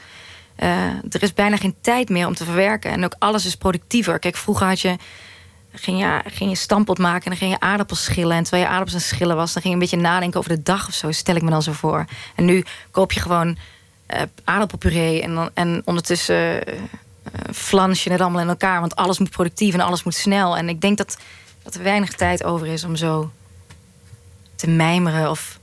Eh, 0.55 0.87
er 0.87 1.23
is 1.23 1.33
bijna 1.33 1.57
geen 1.57 1.75
tijd 1.81 2.09
meer 2.09 2.27
om 2.27 2.35
te 2.35 2.45
verwerken. 2.45 2.91
En 2.91 3.05
ook 3.05 3.15
alles 3.19 3.45
is 3.45 3.55
productiever. 3.55 4.19
Kijk, 4.19 4.35
vroeger 4.35 4.67
had 4.67 4.79
je 4.79 4.95
ging 5.71 5.99
je, 5.99 6.21
ging 6.25 6.49
je 6.49 6.55
stampot 6.55 6.97
maken 6.97 7.23
en 7.23 7.29
dan 7.29 7.39
ging 7.39 7.51
je 7.51 7.59
aardappels 7.59 8.03
schillen. 8.03 8.35
En 8.35 8.43
terwijl 8.43 8.63
je 8.63 8.69
aardappels 8.69 8.95
aan 8.95 9.07
schillen 9.07 9.35
was, 9.35 9.53
dan 9.53 9.61
ging 9.61 9.73
je 9.73 9.79
een 9.79 9.89
beetje 9.89 10.09
nadenken 10.09 10.39
over 10.39 10.55
de 10.55 10.63
dag 10.63 10.87
of 10.87 10.93
zo. 10.93 11.11
Stel 11.11 11.35
ik 11.35 11.41
me 11.41 11.49
dan 11.49 11.63
zo 11.63 11.71
voor. 11.71 12.05
En 12.35 12.45
nu 12.45 12.65
koop 12.91 13.11
je 13.11 13.19
gewoon 13.19 13.57
eh, 14.05 14.21
aardappelpuree 14.43 15.21
en, 15.21 15.35
dan, 15.35 15.49
en 15.53 15.81
ondertussen 15.85 16.65
eh, 16.65 16.73
flans 17.53 18.03
je 18.03 18.11
het 18.11 18.21
allemaal 18.21 18.41
in 18.41 18.47
elkaar. 18.47 18.79
Want 18.79 18.95
alles 18.95 19.19
moet 19.19 19.29
productief 19.29 19.73
en 19.73 19.79
alles 19.79 20.03
moet 20.03 20.15
snel. 20.15 20.57
En 20.57 20.69
ik 20.69 20.81
denk 20.81 20.97
dat, 20.97 21.17
dat 21.63 21.75
er 21.75 21.83
weinig 21.83 22.13
tijd 22.13 22.43
over 22.43 22.67
is 22.67 22.83
om 22.83 22.95
zo 22.95 23.31
te 24.55 24.69
mijmeren 24.69 25.29
of 25.29 25.59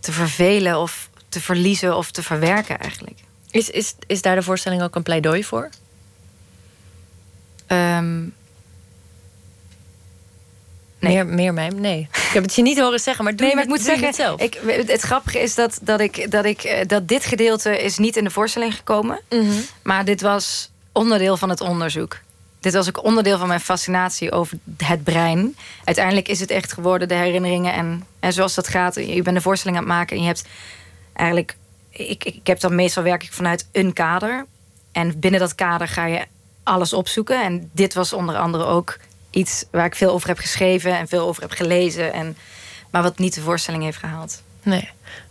te 0.00 0.12
vervelen 0.12 0.78
of 0.78 1.10
te 1.28 1.40
verliezen 1.40 1.96
of 1.96 2.10
te 2.10 2.22
verwerken 2.22 2.78
eigenlijk. 2.78 3.18
Is, 3.50 3.70
is, 3.70 3.94
is 4.06 4.22
daar 4.22 4.34
de 4.34 4.42
voorstelling 4.42 4.82
ook 4.82 4.94
een 4.94 5.02
pleidooi 5.02 5.44
voor? 5.44 5.68
Ehm, 7.66 8.22
Nee. 11.00 11.14
Meer, 11.14 11.26
meer 11.26 11.54
mij? 11.54 11.68
Nee. 11.68 12.08
Ik 12.12 12.30
heb 12.32 12.42
het 12.42 12.54
je 12.54 12.62
niet 12.62 12.78
horen 12.80 12.98
zeggen, 13.00 13.24
maar 13.24 13.36
doe 13.36 13.46
nee, 13.46 13.54
maar 13.54 13.64
ik 13.64 13.70
het- 13.70 13.78
moet 13.78 13.86
zeggen, 13.88 14.06
het 14.06 14.16
zelf. 14.16 14.40
ik, 14.40 14.60
het 14.86 15.00
grappige 15.00 15.38
is 15.40 15.54
dat, 15.54 15.78
dat, 15.82 16.00
ik, 16.00 16.30
dat, 16.30 16.44
ik, 16.44 16.62
eh, 16.62 16.86
dat 16.86 17.08
dit 17.08 17.24
gedeelte 17.24 17.82
is 17.82 17.98
niet 17.98 18.16
in 18.16 18.24
de 18.24 18.30
voorstelling 18.30 18.74
gekomen. 18.74 19.20
Mhm. 19.30 19.50
Maar 19.82 20.04
dit 20.04 20.20
was 20.20 20.70
onderdeel 20.92 21.36
van 21.36 21.48
het 21.48 21.60
onderzoek. 21.60 22.18
Dit 22.60 22.72
was 22.72 22.88
ook 22.88 23.04
onderdeel 23.04 23.38
van 23.38 23.48
mijn 23.48 23.60
fascinatie 23.60 24.32
over 24.32 24.58
het 24.84 25.04
brein. 25.04 25.56
Uiteindelijk 25.84 26.28
is 26.28 26.40
het 26.40 26.50
echt 26.50 26.72
geworden 26.72 27.08
de 27.08 27.14
herinneringen. 27.14 27.72
En, 27.72 28.04
en 28.20 28.32
zoals 28.32 28.54
dat 28.54 28.68
gaat, 28.68 28.94
je 28.94 29.22
bent 29.22 29.36
een 29.36 29.42
voorstelling 29.42 29.78
aan 29.78 29.84
het 29.84 29.92
maken... 29.94 30.16
en 30.16 30.22
je 30.22 30.28
hebt 30.28 30.44
eigenlijk... 31.12 31.56
Ik, 31.90 32.24
ik 32.24 32.46
heb 32.46 32.60
dan 32.60 32.74
meestal 32.74 33.02
werk 33.02 33.22
ik 33.22 33.32
vanuit 33.32 33.68
een 33.72 33.92
kader. 33.92 34.46
En 34.92 35.18
binnen 35.20 35.40
dat 35.40 35.54
kader 35.54 35.88
ga 35.88 36.06
je 36.06 36.24
alles 36.62 36.92
opzoeken. 36.92 37.42
En 37.42 37.70
dit 37.72 37.94
was 37.94 38.12
onder 38.12 38.36
andere 38.36 38.64
ook 38.64 38.96
iets 39.30 39.64
waar 39.70 39.86
ik 39.86 39.94
veel 39.94 40.12
over 40.12 40.28
heb 40.28 40.38
geschreven... 40.38 40.98
en 40.98 41.08
veel 41.08 41.26
over 41.26 41.42
heb 41.42 41.50
gelezen. 41.50 42.12
En, 42.12 42.36
maar 42.90 43.02
wat 43.02 43.18
niet 43.18 43.34
de 43.34 43.40
voorstelling 43.40 43.82
heeft 43.82 43.98
gehaald. 43.98 44.42
Nee. 44.62 44.88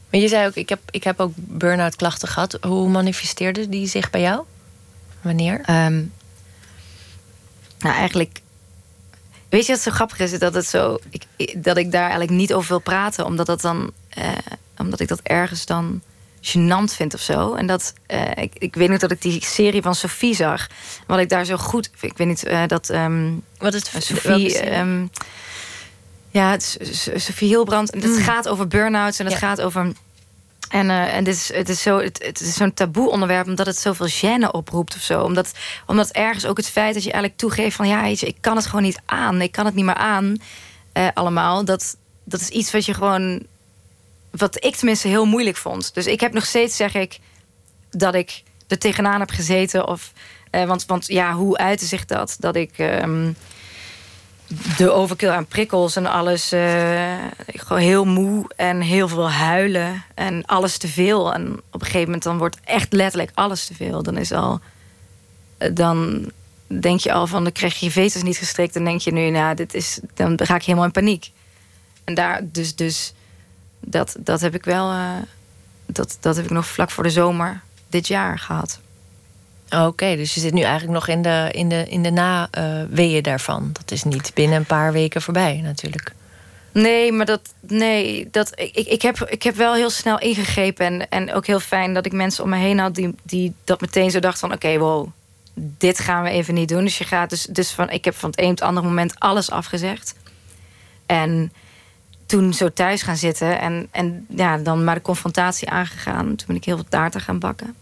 Maar 0.09 0.19
je 0.19 0.27
zei 0.27 0.47
ook, 0.47 0.55
ik 0.55 0.69
heb, 0.69 0.79
ik 0.89 1.03
heb 1.03 1.19
ook 1.19 1.31
burn-out 1.35 1.95
klachten 1.95 2.27
gehad. 2.27 2.57
Hoe 2.61 2.89
manifesteerde 2.89 3.69
die 3.69 3.87
zich 3.87 4.09
bij 4.09 4.21
jou? 4.21 4.43
Wanneer? 5.21 5.61
Ehm, 5.65 6.03
nou, 7.79 7.95
eigenlijk. 7.95 8.41
Weet 9.49 9.65
je 9.65 9.71
wat 9.71 9.81
zo 9.81 9.91
grappig 9.91 10.19
is? 10.19 10.39
Dat, 10.39 10.53
het 10.53 10.65
zo, 10.65 10.99
ik, 11.35 11.63
dat 11.63 11.77
ik 11.77 11.91
daar 11.91 12.01
eigenlijk 12.01 12.31
niet 12.31 12.53
over 12.53 12.69
wil 12.69 12.79
praten, 12.79 13.25
omdat, 13.25 13.45
dat 13.45 13.61
dan, 13.61 13.91
eh, 14.09 14.31
omdat 14.77 14.99
ik 14.99 15.07
dat 15.07 15.19
ergens 15.23 15.65
dan 15.65 16.01
gênant 16.41 16.93
vind 16.95 17.13
of 17.13 17.21
zo. 17.21 17.53
En 17.53 17.67
dat, 17.67 17.93
eh, 18.05 18.31
ik, 18.35 18.53
ik 18.57 18.75
weet 18.75 18.89
niet 18.89 18.99
dat 18.99 19.11
ik 19.11 19.21
die 19.21 19.45
serie 19.45 19.81
van 19.81 19.95
Sophie 19.95 20.35
zag. 20.35 20.67
Wat 21.07 21.19
ik 21.19 21.29
daar 21.29 21.45
zo 21.45 21.57
goed. 21.57 21.89
Ik 21.99 22.17
weet 22.17 22.27
niet 22.27 22.49
dat. 22.49 22.69
dat 22.69 22.89
ehm, 22.89 23.31
Wat 23.57 23.73
is 23.73 23.91
het? 23.91 24.03
Sophie. 24.03 24.29
welke 24.29 24.49
serie? 24.49 24.69
ehm, 24.69 25.05
ja, 26.31 26.51
het 26.51 26.77
is 26.79 27.03
Sophie 27.15 27.47
Hilbrand. 27.47 27.91
En 27.91 28.01
het 28.01 28.11
Mm. 28.11 28.17
gaat 28.23 28.47
over 28.47 28.67
burn-outs 28.67 29.19
en 29.19 29.25
het 29.25 29.33
Ja. 29.33 29.39
gaat 29.39 29.61
over. 29.61 29.91
En, 30.69 30.89
eh, 30.89 31.15
en 31.15 31.23
dit 31.23 31.35
is, 31.35 31.53
het 31.53 31.69
is, 31.69 31.81
zo, 31.81 31.99
het, 31.99 32.23
het 32.25 32.39
is 32.39 32.53
zo'n 32.53 32.73
taboe 32.73 33.09
onderwerp 33.09 33.47
omdat 33.47 33.65
het 33.65 33.77
zoveel 33.77 34.07
gêne 34.09 34.51
oproept 34.51 34.95
of 34.95 35.01
zo. 35.01 35.21
Omdat, 35.23 35.51
omdat 35.85 36.09
ergens 36.09 36.45
ook 36.45 36.57
het 36.57 36.69
feit 36.69 36.93
dat 36.93 37.03
je 37.03 37.11
eigenlijk 37.11 37.41
toegeeft 37.41 37.75
van 37.75 37.87
ja, 37.87 38.05
je, 38.05 38.15
ik 38.15 38.37
kan 38.41 38.55
het 38.55 38.65
gewoon 38.65 38.81
niet 38.83 38.99
aan. 39.05 39.41
Ik 39.41 39.51
kan 39.51 39.65
het 39.65 39.75
niet 39.75 39.85
meer 39.85 39.93
aan. 39.95 40.37
eh, 40.93 41.07
allemaal. 41.13 41.65
Dat, 41.65 41.95
dat 42.23 42.39
is 42.41 42.49
iets 42.49 42.71
wat 42.71 42.85
je 42.85 42.93
gewoon. 42.93 43.43
Wat 44.31 44.63
ik 44.65 44.75
tenminste 44.75 45.07
heel 45.07 45.25
moeilijk 45.25 45.57
vond. 45.57 45.93
Dus 45.93 46.05
ik 46.05 46.19
heb 46.19 46.33
nog 46.33 46.45
steeds, 46.45 46.75
zeg 46.75 46.93
ik, 46.93 47.19
dat 47.89 48.13
ik 48.15 48.43
er 48.67 48.77
tegenaan 48.77 49.19
heb 49.19 49.29
gezeten. 49.29 49.87
Of, 49.87 50.11
eh, 50.51 50.65
want, 50.65 50.85
want 50.85 51.07
ja, 51.07 51.33
hoe 51.33 51.57
uitte 51.57 51.85
zich 51.85 52.05
dat? 52.05 52.35
Dat 52.39 52.55
ik. 52.55 52.71
ehm, 52.77 53.31
de 54.77 54.91
overkill 54.91 55.29
aan 55.29 55.45
prikkels 55.45 55.95
en 55.95 56.05
alles. 56.05 56.51
eh, 56.51 57.15
gewoon 57.47 57.81
heel 57.81 58.05
moe 58.05 58.45
en 58.55 58.81
heel 58.81 59.07
veel 59.07 59.31
huilen 59.31 60.03
en 60.15 60.45
alles 60.45 60.77
te 60.77 60.87
veel. 60.87 61.33
En 61.33 61.51
op 61.71 61.73
een 61.73 61.85
gegeven 61.85 62.05
moment 62.05 62.23
dan 62.23 62.37
wordt 62.37 62.57
echt 62.63 62.93
letterlijk 62.93 63.31
alles 63.33 63.65
te 63.65 63.73
veel. 63.75 64.03
Dan 64.03 64.17
is 64.17 64.31
al. 64.31 64.59
eh, 65.57 65.69
Dan 65.73 66.31
denk 66.67 66.99
je 66.99 67.11
al 67.13 67.27
van, 67.27 67.43
dan 67.43 67.51
krijg 67.51 67.79
je 67.79 67.85
je 67.85 67.91
veters 67.91 68.23
niet 68.23 68.37
gestrikt. 68.37 68.73
Dan 68.73 68.83
denk 68.83 69.01
je 69.01 69.11
nu, 69.11 69.29
nou, 69.29 69.55
dit 69.55 69.73
is. 69.73 69.99
Dan 70.13 70.39
ga 70.43 70.55
ik 70.55 70.63
helemaal 70.63 70.85
in 70.85 70.91
paniek. 70.91 71.31
En 72.03 72.13
daar, 72.13 72.41
dus, 72.43 72.75
dus 72.75 73.13
dat, 73.89 74.15
dat 74.19 74.41
heb 74.41 74.55
ik 74.55 74.63
wel. 74.63 74.91
eh, 74.91 75.15
dat, 75.85 76.17
dat 76.19 76.35
heb 76.35 76.45
ik 76.45 76.51
nog 76.51 76.67
vlak 76.67 76.91
voor 76.91 77.03
de 77.03 77.09
zomer 77.09 77.61
dit 77.87 78.07
jaar 78.07 78.39
gehad. 78.39 78.79
Oké, 79.69 80.15
dus 80.15 80.33
je 80.33 80.39
zit 80.39 80.53
nu 80.53 80.61
eigenlijk 80.61 80.93
nog 80.93 81.07
in 81.07 81.21
de, 81.21 81.49
in 81.51 81.69
de, 81.69 81.85
in 81.87 82.03
de 82.03 82.11
na-weeën 82.11 83.23
daarvan. 83.23 83.69
Dat 83.73 83.91
is 83.91 84.03
niet 84.03 84.31
binnen 84.33 84.57
een 84.57 84.65
paar 84.65 84.91
weken 84.91 85.21
voorbij, 85.21 85.61
natuurlijk. 85.63 86.13
Nee, 86.71 87.11
maar 87.11 87.25
dat. 87.25 87.53
Nee, 87.59 88.27
dat, 88.31 88.51
ik, 88.55 88.75
ik, 88.87 89.01
heb, 89.01 89.17
ik 89.19 89.43
heb 89.43 89.55
wel 89.55 89.73
heel 89.73 89.89
snel 89.89 90.19
ingegrepen. 90.19 90.85
En, 90.85 91.09
en 91.09 91.33
ook 91.33 91.45
heel 91.45 91.59
fijn 91.59 91.93
dat 91.93 92.05
ik 92.05 92.11
mensen 92.11 92.43
om 92.43 92.49
me 92.49 92.57
heen 92.57 92.79
had 92.79 92.95
die, 92.95 93.15
die 93.23 93.53
dat 93.63 93.81
meteen 93.81 94.11
zo 94.11 94.19
dachten 94.19 94.39
van 94.39 94.53
oké, 94.53 94.77
wow, 94.77 95.07
dit 95.53 95.99
gaan 95.99 96.23
we 96.23 96.29
even 96.29 96.53
niet 96.53 96.69
doen. 96.69 96.83
Dus 96.83 96.97
je 96.97 97.03
gaat 97.03 97.29
dus, 97.29 97.43
dus 97.43 97.71
van 97.71 97.89
ik 97.89 98.05
heb 98.05 98.15
van 98.15 98.29
het 98.29 98.39
een 98.39 98.45
op 98.45 98.51
het 98.51 98.61
andere 98.61 98.87
moment 98.87 99.19
alles 99.19 99.51
afgezegd. 99.51 100.15
En 101.05 101.51
toen 102.29 102.53
zo 102.53 102.69
thuis 102.73 103.01
gaan 103.01 103.17
zitten 103.17 103.59
en, 103.59 103.87
en 103.91 104.25
ja, 104.29 104.57
dan 104.57 104.83
maar 104.83 104.95
de 104.95 105.01
confrontatie 105.01 105.69
aangegaan. 105.69 106.25
Toen 106.25 106.47
ben 106.47 106.55
ik 106.55 106.63
heel 106.63 106.75
veel 106.75 106.85
taarten 106.89 107.21
gaan 107.21 107.39
bakken. 107.39 107.75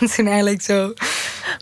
En 0.00 0.08
toen 0.14 0.26
eigenlijk 0.26 0.62
zo. 0.62 0.92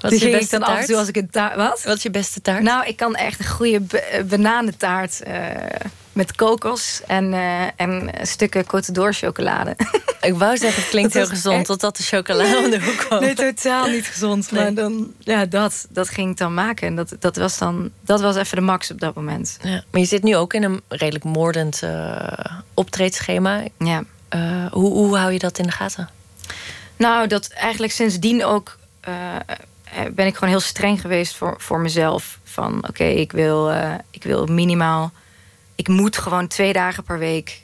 Wat 0.02 0.12
is 0.12 0.20
je 0.22 0.30
beste 0.30 0.58
dan 0.58 0.62
af 0.62 0.68
en 0.68 0.74
taart? 0.74 0.86
toe 0.86 0.96
als 0.96 1.08
ik 1.08 1.16
een 1.16 1.30
taart. 1.30 1.56
Wat? 1.56 1.82
Wat 1.84 1.96
is 1.96 2.02
je 2.02 2.10
beste 2.10 2.40
taart? 2.40 2.62
Nou, 2.62 2.86
ik 2.86 2.96
kan 2.96 3.14
echt 3.14 3.38
een 3.38 3.46
goede 3.46 3.80
b- 3.80 4.28
bananentaart. 4.28 5.22
eh, 5.22 5.54
met 6.12 6.36
kokos 6.36 7.00
en, 7.06 7.32
uh, 7.32 7.62
en 7.76 8.10
stukken 8.22 8.64
Côte 8.64 8.92
d'Or 8.92 9.12
chocolade. 9.12 9.76
Ik 10.20 10.34
wou 10.34 10.56
zeggen, 10.56 10.82
het 10.82 10.90
klinkt 10.90 11.14
heel 11.14 11.26
gezond, 11.26 11.56
echt... 11.56 11.66
totdat 11.66 11.96
de 11.96 12.02
chocolade 12.02 12.58
om 12.58 12.70
de 12.70 12.84
hoek 12.84 12.96
kwam. 12.96 13.20
Nee, 13.20 13.34
totaal 13.34 13.86
niet 13.86 14.06
gezond. 14.06 14.52
Maar 14.52 14.74
dan, 14.74 15.12
ja, 15.18 15.46
dat, 15.46 15.86
dat 15.90 16.08
ging 16.08 16.30
ik 16.30 16.36
dan 16.36 16.54
maken. 16.54 16.86
En 16.86 16.96
dat, 16.96 17.16
dat 17.18 17.36
was 17.36 17.58
dan, 17.58 17.90
dat 18.00 18.20
was 18.20 18.36
even 18.36 18.56
de 18.56 18.62
max 18.62 18.90
op 18.90 19.00
dat 19.00 19.14
moment. 19.14 19.58
Ja, 19.62 19.84
maar 19.90 20.00
je 20.00 20.06
zit 20.06 20.22
nu 20.22 20.36
ook 20.36 20.54
in 20.54 20.62
een 20.62 20.80
redelijk 20.88 21.24
moordend 21.24 21.80
uh, 21.84 22.28
optreedschema. 22.74 23.62
Ja. 23.78 24.02
Uh, 24.34 24.66
hoe, 24.72 24.92
hoe 24.92 25.16
hou 25.16 25.32
je 25.32 25.38
dat 25.38 25.58
in 25.58 25.66
de 25.66 25.72
gaten? 25.72 26.08
Nou, 26.96 27.26
dat 27.26 27.48
eigenlijk 27.48 27.92
sindsdien 27.92 28.44
ook 28.44 28.78
ben 30.12 30.26
ik 30.26 30.34
gewoon 30.34 30.50
heel 30.50 30.60
streng 30.60 31.00
geweest 31.00 31.36
voor, 31.36 31.54
voor 31.58 31.80
mezelf. 31.80 32.38
Van 32.44 32.88
oké, 32.88 33.04
ik, 33.04 33.32
wil, 33.32 33.72
ik 34.10 34.22
wil 34.22 34.46
minimaal 34.46 35.12
ik 35.80 35.88
moet 35.88 36.18
gewoon 36.18 36.46
twee 36.46 36.72
dagen 36.72 37.02
per 37.02 37.18
week 37.18 37.62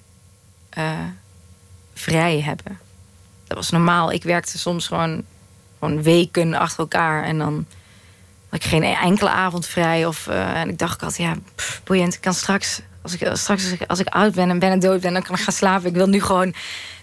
uh, 0.79 0.90
vrij 1.94 2.40
hebben. 2.40 2.79
Dat 3.46 3.57
was 3.57 3.70
normaal. 3.70 4.12
Ik 4.12 4.22
werkte 4.22 4.59
soms 4.59 4.87
gewoon, 4.87 5.24
gewoon 5.79 6.02
weken 6.02 6.55
achter 6.55 6.79
elkaar. 6.79 7.24
En 7.24 7.38
dan 7.38 7.66
had 8.48 8.64
ik 8.64 8.68
geen 8.68 8.83
enkele 8.83 9.31
avond 9.31 9.66
vrij. 9.66 10.07
Of, 10.07 10.26
uh, 10.26 10.61
en 10.61 10.68
ik 10.68 10.79
dacht 10.79 11.02
altijd, 11.02 11.29
ja, 11.29 11.37
pff, 11.55 11.81
boeiend. 11.85 12.14
Ik 12.14 12.20
kan 12.20 12.35
straks, 12.35 12.81
als 13.02 13.12
ik, 13.12 13.31
straks 13.33 13.64
als 13.64 13.72
ik, 13.72 13.83
als 13.87 13.98
ik 13.98 14.09
oud 14.09 14.35
ben 14.35 14.50
en 14.50 14.59
ben 14.59 14.70
en 14.70 14.79
dood 14.79 15.00
ben, 15.00 15.12
dan 15.12 15.22
kan 15.22 15.35
ik 15.35 15.42
gaan 15.42 15.52
slapen. 15.52 15.88
Ik 15.88 15.94
wil 15.94 16.09
nu 16.09 16.20
gewoon. 16.20 16.55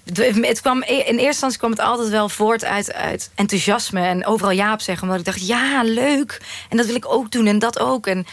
Het 0.04 0.62
kwam, 0.62 0.82
in 0.82 0.88
eerste 0.88 1.26
instantie 1.26 1.58
kwam 1.58 1.72
het 1.72 1.80
altijd 1.80 2.10
wel 2.10 2.30
voort 2.30 2.66
uit, 2.66 2.94
uit 2.94 3.32
enthousiasme 3.36 4.02
en 4.02 4.26
overal 4.26 4.52
ja 4.52 4.74
op 4.74 4.82
zeggen. 4.82 5.04
Omdat 5.04 5.20
ik 5.20 5.26
dacht, 5.26 5.48
ja, 5.48 5.84
leuk. 5.84 6.42
En 6.70 6.78
dat 6.78 6.86
wil 6.86 6.96
ik 6.96 7.12
ook 7.12 7.32
doen 7.32 7.48
en 7.48 7.60
dat 7.60 7.80
ook. 7.80 8.08
En 8.08 8.26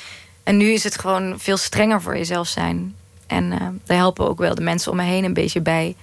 en 0.51 0.57
nu 0.57 0.73
is 0.73 0.85
het 0.85 0.99
gewoon 0.99 1.41
veel 1.41 1.57
strenger 1.57 2.03
voor 2.03 2.17
jezelf 2.17 2.49
zijn. 2.49 2.97
En 3.27 3.53
uh, 3.53 3.59
daar 3.85 3.97
helpen 3.97 4.29
ook 4.29 4.39
wel 4.39 4.55
de 4.55 4.63
mensen 4.63 4.91
om 4.91 4.97
me 4.97 5.03
heen 5.03 5.25
een 5.25 5.33
beetje 5.33 5.61
bij. 5.61 5.97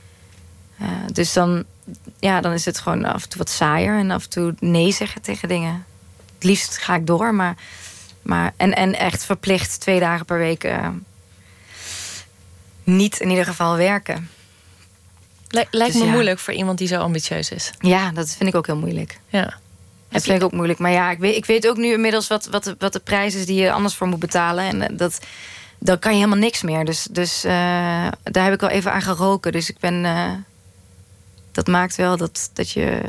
Uh, 0.81 0.87
dus 1.11 1.33
dan, 1.33 1.63
ja, 2.19 2.41
dan 2.41 2.53
is 2.53 2.65
het 2.65 2.79
gewoon 2.79 3.05
af 3.05 3.23
en 3.23 3.29
toe 3.29 3.37
wat 3.37 3.49
saaier 3.49 3.99
en 3.99 4.11
af 4.11 4.23
en 4.23 4.29
toe 4.29 4.55
nee 4.59 4.91
zeggen 4.91 5.21
tegen 5.21 5.47
dingen. 5.47 5.85
Het 6.35 6.43
liefst 6.43 6.77
ga 6.77 6.95
ik 6.95 7.07
door, 7.07 7.35
maar. 7.35 7.55
maar 8.21 8.53
en, 8.57 8.75
en 8.75 8.99
echt 8.99 9.25
verplicht 9.25 9.79
twee 9.79 9.99
dagen 9.99 10.25
per 10.25 10.37
week 10.37 10.63
uh, 10.63 10.87
niet 12.83 13.19
in 13.19 13.29
ieder 13.29 13.45
geval 13.45 13.75
werken. 13.75 14.29
Lijkt 15.49 15.71
dus 15.71 15.93
me 15.93 16.05
ja. 16.05 16.11
moeilijk 16.11 16.39
voor 16.39 16.53
iemand 16.53 16.77
die 16.77 16.87
zo 16.87 16.99
ambitieus 16.99 17.51
is. 17.51 17.71
Ja, 17.79 18.11
dat 18.11 18.35
vind 18.37 18.49
ik 18.49 18.55
ook 18.55 18.65
heel 18.65 18.77
moeilijk. 18.77 19.19
Ja. 19.29 19.57
Dat 20.09 20.23
vind 20.23 20.37
ik 20.37 20.43
ook 20.43 20.51
moeilijk. 20.51 20.79
Maar 20.79 20.91
ja, 20.91 21.11
ik 21.11 21.19
weet, 21.19 21.35
ik 21.35 21.45
weet 21.45 21.67
ook 21.67 21.77
nu 21.77 21.91
inmiddels 21.91 22.27
wat, 22.27 22.45
wat, 22.45 22.63
de, 22.63 22.75
wat 22.79 22.93
de 22.93 22.99
prijs 22.99 23.35
is 23.35 23.45
die 23.45 23.61
je 23.61 23.71
anders 23.71 23.95
voor 23.95 24.07
moet 24.07 24.19
betalen. 24.19 24.63
En 24.63 24.81
eh, 24.81 24.97
dat, 24.97 25.19
dan 25.79 25.99
kan 25.99 26.11
je 26.11 26.17
helemaal 26.17 26.39
niks 26.39 26.61
meer. 26.61 26.85
Dus, 26.85 27.07
dus 27.11 27.45
uh, 27.45 27.51
daar 28.23 28.43
heb 28.43 28.53
ik 28.53 28.59
wel 28.59 28.69
even 28.69 28.91
aan 28.91 29.01
geroken. 29.01 29.51
Dus 29.51 29.69
ik 29.69 29.79
ben. 29.79 30.03
Uh, 30.03 30.31
dat 31.51 31.67
maakt 31.67 31.95
wel 31.95 32.17
dat, 32.17 32.49
dat 32.53 32.71
je. 32.71 33.01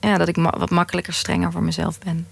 ja, 0.00 0.18
dat 0.18 0.28
ik 0.28 0.36
ma 0.36 0.54
wat 0.58 0.70
makkelijker 0.70 1.12
strenger 1.12 1.52
voor 1.52 1.62
mezelf 1.62 1.98
ben. 1.98 2.26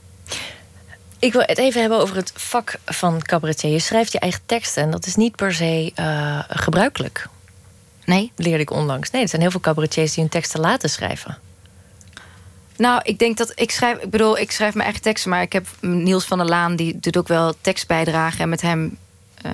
Ik 1.18 1.33
wil 1.33 1.42
het 1.44 1.59
even 1.59 1.81
hebben 1.81 1.98
over 1.98 2.16
het 2.16 2.33
vak 2.35 2.79
van 2.85 3.22
cabaretier. 3.22 3.70
Je 3.70 3.79
schrijft 3.79 4.12
je 4.12 4.18
eigen 4.18 4.40
teksten 4.46 4.83
en 4.83 4.90
dat 4.90 5.07
is 5.07 5.14
niet 5.14 5.37
per 5.37 5.55
se 5.55 5.92
gebruikelijk. 6.48 7.29
Nee? 8.05 8.33
Leerde 8.37 8.62
ik 8.62 8.70
onlangs. 8.70 9.11
Nee, 9.11 9.22
er 9.22 9.29
zijn 9.29 9.42
heel 9.42 9.50
veel 9.50 9.61
cabaretiers 9.61 10.12
die 10.12 10.22
hun 10.22 10.33
teksten 10.33 10.61
laten 10.61 10.90
schrijven. 10.90 11.38
Nou, 12.76 13.00
ik 13.04 13.18
denk 13.18 13.36
dat 13.36 13.52
ik 13.54 13.70
schrijf. 13.70 13.98
Ik 13.98 14.10
bedoel, 14.10 14.38
ik 14.38 14.50
schrijf 14.50 14.72
mijn 14.72 14.84
eigen 14.84 15.02
teksten, 15.02 15.30
maar 15.30 15.42
ik 15.42 15.52
heb 15.52 15.66
Niels 15.80 16.24
van 16.24 16.38
der 16.38 16.46
Laan, 16.46 16.76
die 16.76 16.98
doet 16.98 17.16
ook 17.16 17.28
wel 17.28 17.54
tekstbijdragen. 17.60 18.40
En 18.40 18.48
met 18.48 18.60
hem 18.60 18.96
uh, 19.46 19.52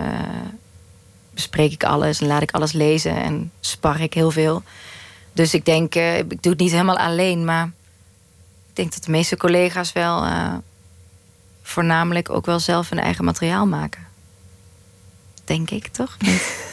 bespreek 1.31 1.73
ik 1.73 1.85
alles 1.85 2.21
en 2.21 2.27
laat 2.27 2.43
ik 2.43 2.51
alles 2.51 2.73
lezen 2.73 3.17
en 3.17 3.53
spar 3.61 4.01
ik 4.01 4.15
heel 4.15 4.31
veel. 4.31 4.63
Dus 5.33 5.55
ik 5.55 5.65
denk, 5.65 5.95
uh, 5.95 6.19
ik 6.19 6.43
doe 6.43 6.53
het 6.53 6.61
niet 6.61 6.71
helemaal 6.71 6.99
alleen, 6.99 7.45
maar 7.45 7.65
ik 8.69 8.77
denk 8.77 8.93
dat 8.93 9.05
de 9.05 9.11
meeste 9.11 9.37
collega's 9.37 9.93
wel 9.93 10.25
uh, 10.25 10.55
voornamelijk 11.63 12.31
ook 12.31 12.47
wel 12.47 12.61
zelf 12.61 12.89
hun 12.89 12.99
eigen 12.99 13.25
materiaal 13.25 13.67
maken. 13.67 14.07
Denk 15.45 15.71
ik 15.71 15.87
toch? 15.87 16.17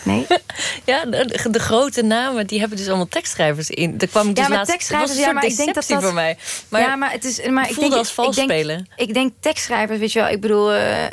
Nee? 0.04 0.28
ja, 0.86 1.06
de, 1.06 1.48
de, 1.52 1.60
grote 1.60 2.02
namen 2.02 2.48
die 2.48 2.60
hebben 2.60 2.78
dus 2.78 2.88
allemaal 2.88 3.08
tekstschrijvers 3.08 3.70
in. 3.70 3.98
Daar 3.98 4.08
kwam 4.08 4.30
ik 4.30 4.36
dus 4.36 4.48
ja, 4.48 4.56
maar 4.56 4.66
tekstschrijvers, 4.66 5.18
ja, 5.18 5.32
maar 5.32 5.46
ik 5.46 5.56
denk 5.58 5.74
dat 5.74 5.88
dat 5.88 6.04
voor 6.04 6.14
mij. 6.14 6.38
Maar 6.70 6.82
ja, 6.82 6.96
maar 6.96 7.12
het 7.12 7.26
is, 7.26 7.48
maar 7.48 7.70
ik 7.70 7.80
denk 7.80 7.94
als 7.94 8.12
vals 8.12 8.30
ik 8.30 8.36
denk, 8.36 8.50
spelen. 8.50 8.90
Ik 8.96 9.14
denk 9.14 9.34
tekstschrijvers, 9.40 10.00
weet 10.00 10.12
je 10.12 10.20
wel. 10.20 10.30
Ik 10.30 10.42
bedoel, 10.42 10.76
uh, 10.76 11.06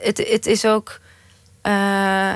het, 0.00 0.26
het 0.28 0.46
is 0.46 0.64
ook. 0.64 1.00
Uh, 1.62 2.34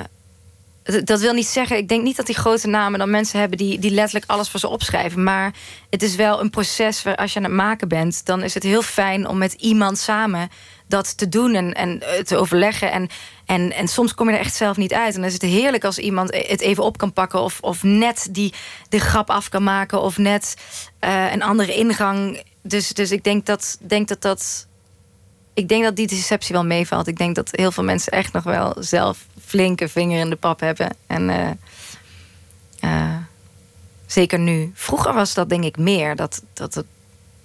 dat 1.05 1.21
wil 1.21 1.33
niet 1.33 1.47
zeggen, 1.47 1.77
ik 1.77 1.89
denk 1.89 2.03
niet 2.03 2.17
dat 2.17 2.27
die 2.27 2.35
grote 2.35 2.69
namen 2.69 2.99
dan 2.99 3.11
mensen 3.11 3.41
hebben 3.41 3.59
die, 3.59 3.79
die 3.79 3.91
letterlijk 3.91 4.31
alles 4.31 4.49
voor 4.49 4.61
ze 4.61 4.69
opschrijven. 4.69 5.23
Maar 5.23 5.55
het 5.91 6.03
is 6.03 6.17
wel 6.17 6.41
een 6.41 6.51
proces 6.51 7.03
waar 7.03 7.17
als 7.17 7.33
je 7.33 7.39
aan 7.39 7.45
het 7.45 7.55
maken 7.55 7.89
bent, 7.89 8.27
dan 8.27 8.43
is 8.43 8.55
het 8.55 8.63
heel 8.63 8.83
fijn 8.83 9.29
om 9.29 9.39
met 9.39 9.53
iemand 9.53 9.99
samen 9.99 10.49
dat 10.87 11.19
te 11.19 11.29
doen 11.29 11.55
en, 11.55 11.73
en 11.73 12.03
eh, 12.03 12.23
te 12.23 12.37
overleggen. 12.37 12.93
En, 12.93 13.09
en, 13.45 13.73
en 13.73 13.89
soms 13.89 14.15
kom 14.15 14.29
je 14.29 14.35
er 14.35 14.41
echt 14.41 14.55
zelf 14.55 14.77
niet 14.77 14.93
uit. 14.93 15.15
En 15.15 15.21
dan 15.21 15.29
is 15.29 15.33
het 15.33 15.43
heerlijk 15.43 15.85
als 15.85 15.99
iemand 15.99 16.35
het 16.35 16.61
even 16.61 16.85
op 16.85 16.99
kan 16.99 17.13
pakken. 17.13 17.41
Of, 17.41 17.59
of 17.61 17.83
net 17.83 18.29
die, 18.31 18.55
de 18.89 18.99
grap 18.99 19.31
af 19.31 19.49
kan 19.49 19.63
maken. 19.63 20.01
Of 20.01 20.19
net 20.19 20.57
uh, 21.05 21.33
een 21.33 21.43
andere 21.43 21.75
ingang. 21.75 22.43
Dus, 22.63 22.89
dus 22.89 23.11
ik 23.11 23.25
denk 23.25 23.47
dat, 23.47 23.79
denk 23.81 24.09
dat 24.09 24.23
dat. 24.23 24.67
Ik 25.55 25.69
denk 25.69 25.85
dat 25.85 25.97
die 25.97 26.07
deceptie 26.07 26.55
wel 26.55 26.65
meevalt. 26.65 27.07
Ik 27.07 27.17
denk 27.17 27.35
dat 27.35 27.49
heel 27.53 27.73
veel 27.73 27.85
mensen 27.85 28.13
echt 28.13 28.33
nog 28.33 28.43
wel 28.43 28.77
zelf 28.79 29.27
flinke 29.49 29.89
vinger 29.89 30.21
in 30.21 30.31
de 30.31 30.37
pap 30.37 30.61
hebben. 30.61 30.97
En 31.07 31.29
uh, 31.29 31.51
uh, 32.81 33.17
zeker 34.07 34.39
nu. 34.39 34.71
Vroeger 34.75 35.15
was 35.15 35.35
dat 35.35 35.49
denk 35.49 35.65
ik 35.65 35.77
meer. 35.77 36.17
Dat, 36.17 36.43
dat, 36.53 36.73
dat, 36.73 36.85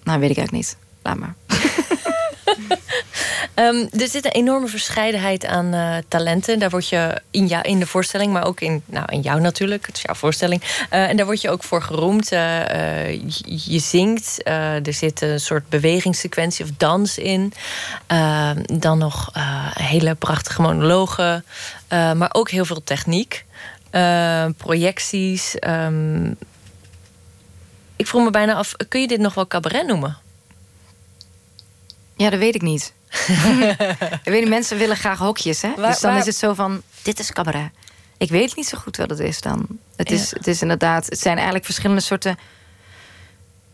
nou, 0.04 0.20
weet 0.20 0.30
ik 0.30 0.38
eigenlijk 0.38 0.52
niet. 0.66 0.78
Laat 1.02 1.18
maar. 1.18 1.36
Um, 3.56 3.90
er 4.02 4.08
zit 4.08 4.26
een 4.26 4.32
enorme 4.32 4.68
verscheidenheid 4.68 5.46
aan 5.46 5.74
uh, 5.74 5.96
talenten. 6.08 6.60
Daar 6.60 6.70
word 6.70 6.90
je 6.90 7.22
in, 7.32 7.48
jou, 7.48 7.64
in 7.64 7.80
de 7.80 7.88
voorstelling, 7.88 8.34
maar 8.34 8.46
ook 8.46 8.60
in, 8.62 8.84
nou, 8.86 9.06
in 9.12 9.22
jou 9.22 9.42
natuurlijk. 9.42 9.86
Het 9.86 9.96
is 9.96 10.02
jouw 10.02 10.16
voorstelling. 10.16 10.62
En 10.90 11.18
daar 11.18 11.26
word 11.26 11.42
je 11.42 11.50
ook 11.50 11.64
voor 11.64 11.82
geroemd. 11.82 12.30
Je, 12.30 13.20
je, 13.46 13.80
zingt. 13.80 14.40
er 14.44 14.94
zit 14.94 15.22
een 15.22 15.40
soort 15.40 15.70
bewegingssequentie 15.70 16.66
of 16.66 16.72
dans 16.78 17.18
in. 17.18 17.54
Ehm, 18.08 18.64
dan 18.80 18.98
nog 18.98 19.30
hele 19.74 20.16
prachtige 20.16 20.62
monologen. 20.62 21.46
Maar 21.94 22.30
ook 22.32 22.50
heel 22.50 22.66
veel 22.66 22.84
techniek. 22.84 23.46
Ehm, 23.90 24.52
projecties. 24.54 25.56
Um, 25.68 26.38
ik 27.96 28.08
vroeg 28.08 28.24
me 28.24 28.30
bijna 28.30 28.54
af, 28.54 28.76
kun 28.88 29.02
je 29.02 29.08
dit 29.08 29.20
nog 29.20 29.34
wel 29.34 29.48
cabaret 29.48 29.88
noemen? 29.88 30.18
Ja, 32.16 32.30
dat 32.30 32.40
weet 32.40 32.56
ik 32.56 32.62
niet. 32.62 32.94
ik 33.28 34.20
weet 34.32 34.40
niet, 34.40 34.50
mensen 34.50 34.78
willen 34.78 34.98
graag 34.98 35.20
hokjes, 35.20 35.62
hè? 35.62 35.72
dus 35.76 36.00
dan 36.00 36.16
is 36.16 36.26
het 36.26 36.36
zo 36.36 36.54
van, 36.54 36.82
dit 37.02 37.20
is 37.20 37.32
cabaret. 37.32 37.70
Ik 38.18 38.30
weet 38.30 38.56
niet 38.56 38.68
zo 38.68 38.78
goed 38.78 38.98
wat 38.98 39.10
het 39.10 39.20
is 39.20 39.42
dan. 39.42 39.68
Het, 39.96 40.12
is, 40.12 40.32
het 40.32 40.48
is 40.48 40.62
inderdaad, 40.62 41.06
het 41.06 41.20
zijn 41.20 41.36
eigenlijk 41.36 41.66
verschillende 41.66 42.02
soorten... 42.02 42.38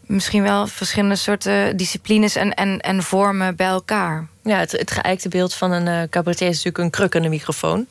misschien 0.02 0.44
wel 0.44 0.68
verschillende 0.68 1.16
soorten 1.16 1.78
disciplines 1.78 2.36
en, 2.36 2.54
en, 2.54 2.80
en 2.80 3.04
vormen 3.04 3.56
bij 3.56 3.68
elkaar. 3.68 4.28
Ja, 4.44 4.58
het, 4.58 4.72
het 4.72 4.92
geëikte 4.92 5.30
beeld 5.30 5.54
van 5.54 5.72
een 5.72 5.88
uh, 5.88 6.10
cabaretier 6.10 6.48
is 6.48 6.56
natuurlijk 6.56 6.84
een 6.84 6.90
kruk 6.90 7.16
en 7.16 7.24
een 7.24 7.30
microfoon. 7.30 7.88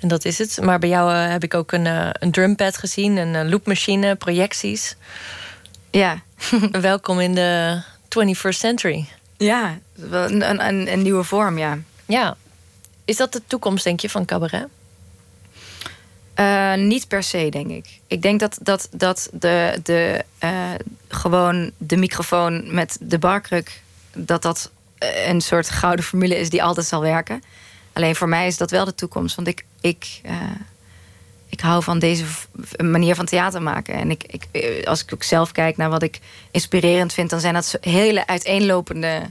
En 0.00 0.08
dat 0.08 0.24
is 0.24 0.38
het. 0.38 0.58
Maar 0.62 0.78
bij 0.78 0.88
jou 0.88 1.12
uh, 1.12 1.30
heb 1.30 1.44
ik 1.44 1.54
ook 1.54 1.72
een, 1.72 1.84
uh, 1.84 2.08
een 2.12 2.30
drumpad 2.30 2.76
gezien, 2.76 3.16
een 3.16 3.48
loopmachine, 3.48 4.14
projecties. 4.14 4.96
Ja. 5.90 6.22
Welkom 6.80 7.20
in 7.20 7.34
de 7.34 7.82
21st 8.08 8.48
century. 8.48 9.08
Ja, 9.36 9.78
een, 10.10 10.50
een, 10.50 10.92
een, 10.92 11.02
nieuwe 11.02 11.24
vorm, 11.24 11.58
ja. 11.58 11.78
Ja. 12.06 12.36
Is 13.04 13.16
dat 13.16 13.32
de 13.32 13.42
toekomst, 13.46 13.84
denk 13.84 14.00
je, 14.00 14.10
van 14.10 14.24
cabaret? 14.24 14.66
Uh, 16.36 16.74
niet 16.74 17.08
per 17.08 17.22
se, 17.22 17.48
denk 17.50 17.70
ik. 17.70 18.00
Ik 18.06 18.22
denk 18.22 18.40
dat, 18.40 18.58
dat, 18.62 18.88
dat 18.90 19.28
de, 19.32 19.80
de, 19.82 20.24
gewoon 21.08 21.70
de 21.76 21.96
microfoon 21.96 22.74
met 22.74 22.96
de 23.00 23.18
barkruk... 23.18 23.82
dat 24.12 24.42
dat 24.42 24.70
eh, 24.98 25.28
een 25.28 25.40
soort 25.40 25.70
gouden 25.70 26.04
formule 26.04 26.38
is 26.38 26.50
die 26.50 26.62
altijd 26.62 26.86
zal 26.86 27.00
werken. 27.00 27.42
Alleen 27.98 28.16
voor 28.16 28.28
mij 28.28 28.46
is 28.46 28.56
dat 28.56 28.70
wel 28.70 28.84
de 28.84 28.94
toekomst. 28.94 29.36
Want 29.36 29.48
ik, 29.48 29.64
ik, 29.80 30.20
uh, 30.26 30.32
ik 31.48 31.60
hou 31.60 31.82
van 31.82 31.98
deze 31.98 32.24
manier 32.82 33.14
van 33.14 33.24
theater 33.24 33.62
maken. 33.62 33.94
En 33.94 34.10
ik, 34.10 34.24
ik, 34.24 34.84
als 34.86 35.02
ik 35.02 35.14
ook 35.14 35.22
zelf 35.22 35.52
kijk 35.52 35.76
naar 35.76 35.90
wat 35.90 36.02
ik 36.02 36.20
inspirerend 36.50 37.12
vind... 37.12 37.30
dan 37.30 37.40
zijn 37.40 37.54
dat 37.54 37.78
hele 37.80 38.26
uiteenlopende 38.26 39.30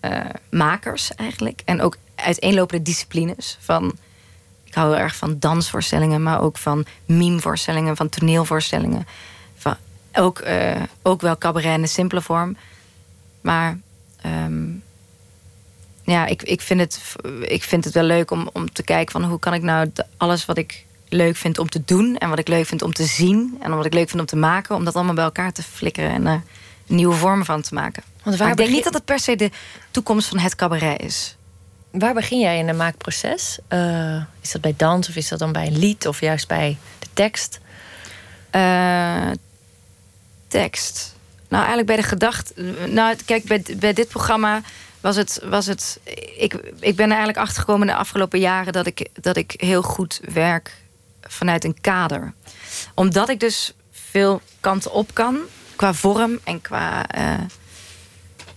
uh, 0.00 0.20
makers 0.50 1.14
eigenlijk. 1.14 1.62
En 1.64 1.82
ook 1.82 1.96
uiteenlopende 2.14 2.82
disciplines. 2.82 3.58
Van, 3.60 3.98
ik 4.64 4.74
hou 4.74 4.92
heel 4.92 5.02
erg 5.02 5.16
van 5.16 5.38
dansvoorstellingen... 5.38 6.22
maar 6.22 6.40
ook 6.40 6.58
van 6.58 6.86
memevoorstellingen, 7.06 7.96
van 7.96 8.08
toneelvoorstellingen. 8.08 9.06
Van, 9.56 9.76
ook, 10.12 10.42
ook 11.02 11.20
wel 11.20 11.38
cabaret 11.38 11.74
in 11.74 11.82
de 11.82 11.88
simpele 11.88 12.22
vorm. 12.22 12.56
Maar... 13.40 13.78
Um, 14.26 14.84
ja, 16.06 16.26
ik, 16.26 16.42
ik, 16.42 16.60
vind 16.60 16.80
het, 16.80 17.14
ik 17.40 17.62
vind 17.62 17.84
het 17.84 17.94
wel 17.94 18.02
leuk 18.02 18.30
om, 18.30 18.50
om 18.52 18.72
te 18.72 18.82
kijken 18.82 19.12
van 19.12 19.24
hoe 19.24 19.38
kan 19.38 19.54
ik 19.54 19.62
nou 19.62 19.90
alles 20.16 20.44
wat 20.44 20.58
ik 20.58 20.84
leuk 21.08 21.36
vind 21.36 21.58
om 21.58 21.68
te 21.68 21.82
doen 21.84 22.16
en 22.16 22.28
wat 22.28 22.38
ik 22.38 22.48
leuk 22.48 22.66
vind 22.66 22.82
om 22.82 22.92
te 22.92 23.04
zien 23.04 23.56
en 23.60 23.76
wat 23.76 23.84
ik 23.84 23.94
leuk 23.94 24.08
vind 24.08 24.20
om 24.20 24.26
te 24.26 24.36
maken, 24.36 24.74
om 24.74 24.84
dat 24.84 24.94
allemaal 24.94 25.14
bij 25.14 25.24
elkaar 25.24 25.52
te 25.52 25.62
flikkeren 25.62 26.10
en 26.10 26.26
er 26.26 26.42
nieuwe 26.86 27.14
vormen 27.14 27.46
van 27.46 27.62
te 27.62 27.74
maken. 27.74 28.02
Want 28.22 28.36
waar 28.36 28.50
ik 28.50 28.56
denk 28.56 28.70
niet 28.70 28.84
dat 28.84 28.94
het 28.94 29.04
per 29.04 29.18
se 29.18 29.36
de 29.36 29.50
toekomst 29.90 30.28
van 30.28 30.38
het 30.38 30.56
cabaret 30.56 31.00
is. 31.00 31.36
Waar 31.90 32.14
begin 32.14 32.38
jij 32.38 32.58
in 32.58 32.68
een 32.68 32.76
maakproces? 32.76 33.58
Uh, 33.68 34.22
is 34.40 34.52
dat 34.52 34.60
bij 34.60 34.74
dans 34.76 35.08
of 35.08 35.16
is 35.16 35.28
dat 35.28 35.38
dan 35.38 35.52
bij 35.52 35.66
een 35.66 35.78
lied 35.78 36.06
of 36.06 36.20
juist 36.20 36.48
bij 36.48 36.76
de 36.98 37.06
tekst? 37.12 37.60
Uh, 38.52 39.30
tekst. 40.48 41.14
Nou, 41.48 41.64
eigenlijk 41.66 41.86
bij 41.86 41.96
de 41.96 42.02
gedachte. 42.02 42.54
Nou, 42.86 43.16
kijk, 43.24 43.44
bij, 43.44 43.62
bij 43.76 43.92
dit 43.92 44.08
programma 44.08 44.62
was 45.06 45.16
het. 45.16 45.40
Was 45.44 45.66
het 45.66 46.00
ik, 46.36 46.54
ik 46.80 46.96
ben 46.96 47.04
er 47.04 47.16
eigenlijk 47.16 47.38
achter 47.38 47.60
gekomen 47.60 47.86
de 47.86 47.94
afgelopen 47.94 48.38
jaren 48.38 48.72
dat 48.72 48.86
ik, 48.86 49.08
dat 49.20 49.36
ik 49.36 49.54
heel 49.56 49.82
goed 49.82 50.20
werk 50.32 50.74
vanuit 51.22 51.64
een 51.64 51.80
kader. 51.80 52.32
Omdat 52.94 53.28
ik 53.28 53.40
dus 53.40 53.74
veel 53.90 54.40
kanten 54.60 54.92
op 54.92 55.14
kan, 55.14 55.38
qua 55.76 55.94
vorm 55.94 56.38
en 56.44 56.60
qua 56.60 57.06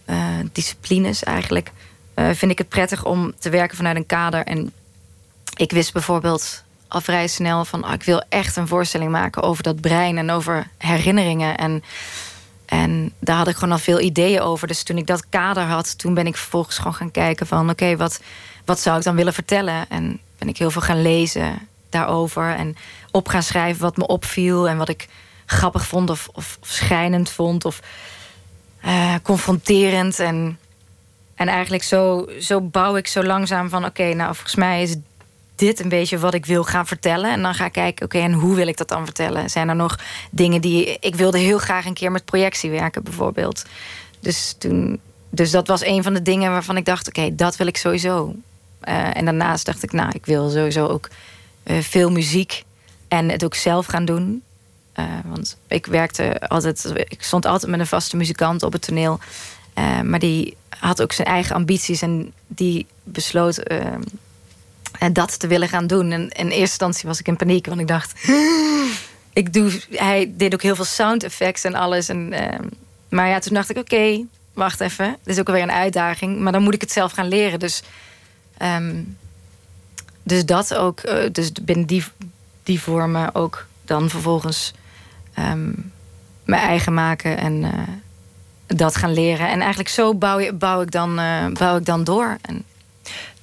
uh, 0.09 0.39
disciplines 0.51 1.23
eigenlijk, 1.23 1.71
uh, 2.15 2.29
vind 2.33 2.51
ik 2.51 2.57
het 2.57 2.69
prettig 2.69 3.05
om 3.05 3.33
te 3.39 3.49
werken 3.49 3.77
vanuit 3.77 3.95
een 3.95 4.05
kader. 4.05 4.45
En 4.45 4.71
ik 5.55 5.71
wist 5.71 5.93
bijvoorbeeld 5.93 6.63
al 6.87 7.01
vrij 7.01 7.27
snel 7.27 7.65
van, 7.65 7.85
oh, 7.85 7.93
ik 7.93 8.03
wil 8.03 8.23
echt 8.29 8.55
een 8.55 8.67
voorstelling 8.67 9.11
maken 9.11 9.43
over 9.43 9.63
dat 9.63 9.81
brein 9.81 10.17
en 10.17 10.31
over 10.31 10.67
herinneringen. 10.77 11.57
En, 11.57 11.83
en 12.69 13.13
daar 13.19 13.37
had 13.37 13.47
ik 13.47 13.55
gewoon 13.55 13.71
al 13.71 13.77
veel 13.77 13.99
ideeën 13.99 14.41
over. 14.41 14.67
Dus 14.67 14.83
toen 14.83 14.97
ik 14.97 15.07
dat 15.07 15.29
kader 15.29 15.63
had, 15.63 15.97
toen 15.97 16.13
ben 16.13 16.27
ik 16.27 16.37
vervolgens 16.37 16.77
gewoon 16.77 16.93
gaan 16.93 17.11
kijken 17.11 17.47
van, 17.47 17.69
oké, 17.69 17.97
wat, 17.97 18.21
wat 18.65 18.79
zou 18.79 18.97
ik 18.97 19.03
dan 19.03 19.15
willen 19.15 19.33
vertellen? 19.33 19.89
En 19.89 20.19
ben 20.37 20.47
ik 20.47 20.57
heel 20.57 20.71
veel 20.71 20.81
gaan 20.81 21.01
lezen 21.01 21.67
daarover 21.89 22.55
en 22.55 22.75
op 23.11 23.27
gaan 23.27 23.43
schrijven 23.43 23.81
wat 23.81 23.97
me 23.97 24.07
opviel 24.07 24.69
en 24.69 24.77
wat 24.77 24.89
ik 24.89 25.07
grappig 25.45 25.85
vond 25.85 26.09
of, 26.09 26.29
of, 26.33 26.57
schijnend 26.61 27.29
vond 27.29 27.65
of 27.65 27.79
uh, 28.85 29.13
confronterend. 29.23 30.19
En, 30.19 30.59
en 31.35 31.47
eigenlijk 31.47 31.83
zo, 31.83 32.29
zo 32.39 32.61
bouw 32.61 32.95
ik 32.95 33.07
zo 33.07 33.23
langzaam 33.23 33.69
van 33.69 33.85
oké, 33.85 34.13
nou 34.13 34.33
volgens 34.33 34.55
mij 34.55 34.81
is 34.81 34.95
dit 35.59 35.79
een 35.79 35.89
beetje 35.89 36.19
wat 36.19 36.33
ik 36.33 36.45
wil 36.45 36.63
gaan 36.63 36.87
vertellen. 36.87 37.31
En 37.31 37.41
dan 37.41 37.53
ga 37.53 37.65
ik 37.65 37.71
kijken, 37.71 38.05
oké, 38.05 38.17
en 38.17 38.33
hoe 38.33 38.55
wil 38.55 38.67
ik 38.67 38.77
dat 38.77 38.87
dan 38.87 39.05
vertellen? 39.05 39.49
Zijn 39.49 39.69
er 39.69 39.75
nog 39.75 39.99
dingen 40.31 40.61
die. 40.61 40.97
Ik 40.99 41.15
wilde 41.15 41.37
heel 41.37 41.57
graag 41.57 41.85
een 41.85 41.93
keer 41.93 42.11
met 42.11 42.25
projectie 42.25 42.69
werken, 42.69 43.03
bijvoorbeeld. 43.03 43.65
Dus 44.19 44.55
toen. 44.57 44.99
Dus 45.31 45.51
dat 45.51 45.67
was 45.67 45.85
een 45.85 46.03
van 46.03 46.13
de 46.13 46.21
dingen 46.21 46.51
waarvan 46.51 46.77
ik 46.77 46.85
dacht, 46.85 47.07
oké, 47.07 47.35
dat 47.35 47.55
wil 47.55 47.67
ik 47.67 47.77
sowieso. 47.77 48.35
Uh, 48.83 49.17
en 49.17 49.25
daarnaast 49.25 49.65
dacht 49.65 49.83
ik, 49.83 49.91
nou, 49.91 50.09
ik 50.13 50.25
wil 50.25 50.49
sowieso 50.49 50.87
ook 50.87 51.07
uh, 51.63 51.79
veel 51.79 52.11
muziek 52.11 52.63
en 53.07 53.29
het 53.29 53.43
ook 53.43 53.55
zelf 53.55 53.85
gaan 53.85 54.05
doen. 54.05 54.43
Uh, 54.99 55.05
want 55.25 55.57
ik 55.67 55.85
werkte 55.85 56.47
altijd, 56.47 56.91
ik 56.95 57.23
stond 57.23 57.45
altijd 57.45 57.71
met 57.71 57.79
een 57.79 57.87
vaste 57.87 58.17
muzikant 58.17 58.63
op 58.63 58.73
het 58.73 58.81
toneel. 58.81 59.19
maar 60.03 60.19
die 60.19 60.57
had 60.69 61.01
ook 61.01 61.11
zijn 61.11 61.27
eigen 61.27 61.55
ambities 61.55 62.01
en 62.01 62.33
die 62.47 62.85
besloot 63.03 63.63
en 64.99 65.13
dat 65.13 65.39
te 65.39 65.47
willen 65.47 65.67
gaan 65.67 65.87
doen. 65.87 66.11
En 66.11 66.21
in 66.21 66.45
eerste 66.45 66.59
instantie 66.59 67.07
was 67.07 67.19
ik 67.19 67.27
in 67.27 67.35
paniek, 67.35 67.65
want 67.65 67.79
ik 67.79 67.87
dacht... 67.87 68.21
ik 69.33 69.53
doe, 69.53 69.71
hij 69.89 70.33
deed 70.35 70.53
ook 70.53 70.61
heel 70.61 70.75
veel 70.75 70.85
sound 70.85 71.23
effects 71.23 71.63
en 71.63 71.75
alles. 71.75 72.09
En, 72.09 72.33
uh, 72.33 72.67
maar 73.09 73.27
ja, 73.27 73.39
toen 73.39 73.53
dacht 73.53 73.69
ik, 73.69 73.77
oké, 73.77 74.25
wacht 74.53 74.79
even. 74.79 75.17
Dit 75.23 75.33
is 75.33 75.39
ook 75.39 75.47
weer 75.47 75.61
een 75.61 75.71
uitdaging. 75.71 76.39
Maar 76.39 76.51
dan 76.51 76.63
moet 76.63 76.73
ik 76.73 76.81
het 76.81 76.91
zelf 76.91 77.11
gaan 77.11 77.27
leren. 77.27 77.59
Dus, 77.59 77.83
um, 78.61 79.17
dus 80.23 80.45
dat 80.45 80.75
ook. 80.75 81.05
Uh, 81.05 81.29
dus 81.31 81.51
binnen 81.51 81.85
die, 81.85 82.03
die 82.63 82.81
vormen 82.81 83.35
ook 83.35 83.67
dan 83.85 84.09
vervolgens... 84.09 84.73
Um, 85.39 85.91
mijn 86.49 86.61
eigen 86.61 86.93
maken 86.93 87.37
en 87.37 87.63
uh, 87.63 87.71
dat 88.65 88.95
gaan 88.95 89.13
leren. 89.13 89.49
En 89.49 89.59
eigenlijk 89.59 89.89
zo 89.89 90.13
bouw, 90.13 90.53
bouw, 90.53 90.81
ik, 90.81 90.91
dan, 90.91 91.19
uh, 91.19 91.45
bouw 91.47 91.77
ik 91.77 91.85
dan 91.85 92.03
door. 92.03 92.37
En 92.41 92.63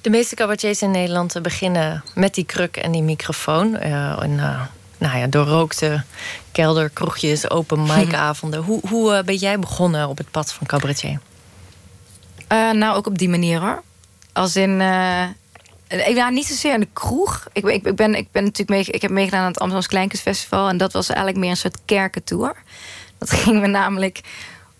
de 0.07 0.13
meeste 0.13 0.35
cabaretiers 0.35 0.81
in 0.81 0.91
Nederland 0.91 1.41
beginnen 1.41 2.03
met 2.15 2.33
die 2.33 2.45
kruk 2.45 2.77
en 2.77 2.91
die 2.91 3.01
microfoon. 3.01 3.75
Uh, 3.75 4.23
en, 4.23 4.31
uh, 4.31 4.61
nou 4.97 5.17
ja, 5.17 5.27
doorrookte 5.27 6.03
kelderkroegjes, 6.51 7.49
open 7.49 7.83
micavonden. 7.97 8.63
hoe 8.63 8.81
hoe 8.89 9.13
uh, 9.13 9.23
ben 9.23 9.35
jij 9.35 9.59
begonnen 9.59 10.07
op 10.07 10.17
het 10.17 10.31
pad 10.31 10.53
van 10.53 10.67
cabaretier? 10.67 11.19
nou, 12.49 12.95
ook 12.95 13.07
op 13.07 13.17
die 13.17 13.29
manier 13.29 13.59
hoor. 13.59 13.83
Als 14.33 14.55
in... 14.55 14.81
ik 15.87 16.15
ja, 16.15 16.29
niet 16.29 16.45
zozeer 16.45 16.73
in 16.73 16.79
de 16.79 16.87
kroeg. 16.93 17.47
Ik, 17.53 17.65
ik, 17.65 17.85
ik, 17.85 17.95
ben, 17.95 18.15
ik, 18.15 18.31
ben 18.31 18.43
natuurlijk 18.43 18.69
mee, 18.69 18.95
ik 18.95 19.01
heb 19.01 19.11
meegedaan 19.11 19.41
aan 19.41 19.47
het 19.47 19.59
Amsterdamse 19.59 19.89
Kleinkunstfestival. 19.89 20.69
En 20.69 20.77
dat 20.77 20.93
was 20.93 21.07
eigenlijk 21.07 21.37
meer 21.37 21.49
een 21.49 21.57
soort 21.57 21.77
kerkentour. 21.85 22.55
Dat 23.17 23.29
gingen 23.39 23.61
we 23.61 23.67
namelijk 23.67 24.21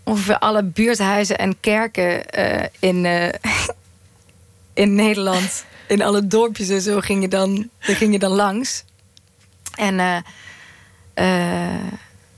ongeveer 0.03 0.39
alle 0.39 0.63
buurthuizen 0.63 1.37
en 1.37 1.59
kerken 1.59 2.25
in, 2.79 3.05
in 4.77 4.95
Nederland. 4.95 5.65
In 5.87 6.01
alle 6.01 6.27
dorpjes 6.27 6.69
en 6.69 6.81
zo 6.81 6.99
ging 6.99 7.21
je 7.21 7.27
dan, 7.27 7.69
ging 7.79 8.11
je 8.11 8.19
dan 8.19 8.31
langs. 8.31 8.83
En, 9.75 9.93
uh, 9.93 10.17
uh, 11.15 11.65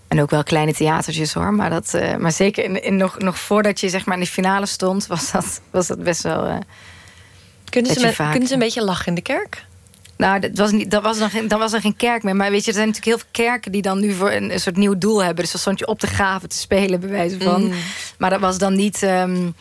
en 0.07 0.21
ook 0.21 0.29
wel 0.29 0.43
kleine 0.43 0.73
theatertjes 0.73 1.33
hoor. 1.33 1.53
Maar, 1.53 1.69
dat, 1.69 1.93
uh, 1.95 2.15
maar 2.15 2.31
zeker 2.31 2.63
in, 2.63 2.83
in 2.83 2.95
nog, 2.95 3.17
nog 3.17 3.39
voordat 3.39 3.79
je 3.79 3.89
zeg 3.89 4.05
maar 4.05 4.15
in 4.15 4.23
de 4.23 4.29
finale 4.29 4.65
stond, 4.65 5.07
was 5.07 5.31
dat, 5.31 5.61
was 5.71 5.87
dat 5.87 6.03
best 6.03 6.23
wel. 6.23 6.63
kunnen, 7.69 7.93
ze 7.93 7.99
met, 7.99 8.15
kunnen 8.15 8.47
ze 8.47 8.53
een 8.53 8.59
beetje 8.59 8.83
lachen 8.83 9.05
in 9.05 9.15
de 9.15 9.21
kerk? 9.21 9.67
Nou, 10.17 10.39
dat 10.39 10.57
was, 10.57 10.71
niet, 10.71 10.91
dat 10.91 11.03
was, 11.03 11.17
dan 11.17 11.29
geen, 11.29 11.47
dan 11.47 11.59
was 11.59 11.73
er 11.73 11.81
geen 11.81 11.95
kerk 11.95 12.23
meer. 12.23 12.35
Maar 12.35 12.51
weet 12.51 12.63
je, 12.63 12.67
er 12.67 12.77
zijn 12.77 12.87
natuurlijk 12.87 13.15
heel 13.15 13.25
veel 13.31 13.45
kerken 13.45 13.71
die 13.71 13.81
dan 13.81 13.99
nu 13.99 14.13
voor 14.13 14.31
een, 14.31 14.53
een 14.53 14.59
soort 14.59 14.77
nieuw 14.77 14.97
doel 14.97 15.23
hebben. 15.23 15.43
Dus 15.43 15.51
dan 15.51 15.61
stond 15.61 15.79
je 15.79 15.87
op 15.87 15.99
de 15.99 16.07
graven 16.07 16.49
te 16.49 16.57
spelen, 16.57 16.99
bij 16.99 17.09
wijze 17.09 17.39
van. 17.39 17.63
Mm. 17.63 17.73
Maar 18.17 18.29
dat 18.29 18.39
was 18.39 18.57
dan 18.57 18.75
niet. 18.75 19.01
Um, 19.01 19.55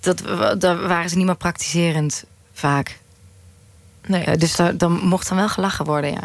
dat, 0.00 0.22
daar 0.60 0.88
waren 0.88 1.10
ze 1.10 1.16
niet 1.16 1.26
meer 1.26 1.36
praktiserend 1.36 2.24
vaak. 2.52 2.98
Nee. 4.06 4.26
Uh, 4.26 4.34
dus 4.36 4.56
daar, 4.56 4.76
dan 4.76 4.92
mocht 4.92 5.28
dan 5.28 5.36
wel 5.36 5.48
gelachen 5.48 5.84
worden, 5.84 6.10
ja. 6.10 6.22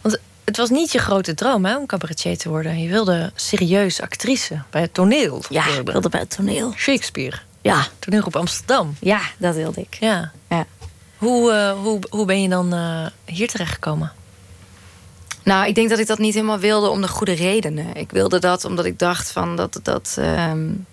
Want 0.00 0.18
het 0.44 0.56
was 0.56 0.70
niet 0.70 0.92
je 0.92 0.98
grote 0.98 1.34
droom 1.34 1.64
hè, 1.64 1.76
om 1.76 1.86
cabaretier 1.86 2.38
te 2.38 2.48
worden. 2.48 2.80
Je 2.80 2.88
wilde 2.88 3.32
serieus 3.34 4.00
actrice 4.00 4.62
bij 4.70 4.80
het 4.80 4.94
toneel. 4.94 5.42
Ja, 5.48 5.66
ik 5.66 5.86
wilde 5.86 6.08
bij 6.08 6.20
het 6.20 6.30
toneel. 6.30 6.72
Shakespeare. 6.76 7.38
Ja. 7.60 7.86
Toneelgroep 7.98 8.36
Amsterdam. 8.36 8.96
Ja, 9.00 9.20
dat 9.38 9.54
wilde 9.54 9.80
ik. 9.80 9.96
Ja. 10.00 10.32
ja. 10.48 10.66
Hoe, 11.16 11.52
uh, 11.52 11.72
hoe, 11.82 12.00
hoe 12.10 12.26
ben 12.26 12.42
je 12.42 12.48
dan 12.48 12.74
uh, 12.74 13.06
hier 13.24 13.48
terechtgekomen? 13.48 14.12
Nou, 15.42 15.66
ik 15.66 15.74
denk 15.74 15.88
dat 15.88 15.98
ik 15.98 16.06
dat 16.06 16.18
niet 16.18 16.34
helemaal 16.34 16.58
wilde 16.58 16.88
om 16.88 17.00
de 17.00 17.08
goede 17.08 17.32
redenen. 17.32 17.94
Ik 17.94 18.10
wilde 18.10 18.38
dat 18.38 18.64
omdat 18.64 18.84
ik 18.84 18.98
dacht 18.98 19.32
van 19.32 19.56
dat... 19.56 19.80
dat 19.82 20.16
um, 20.18 20.86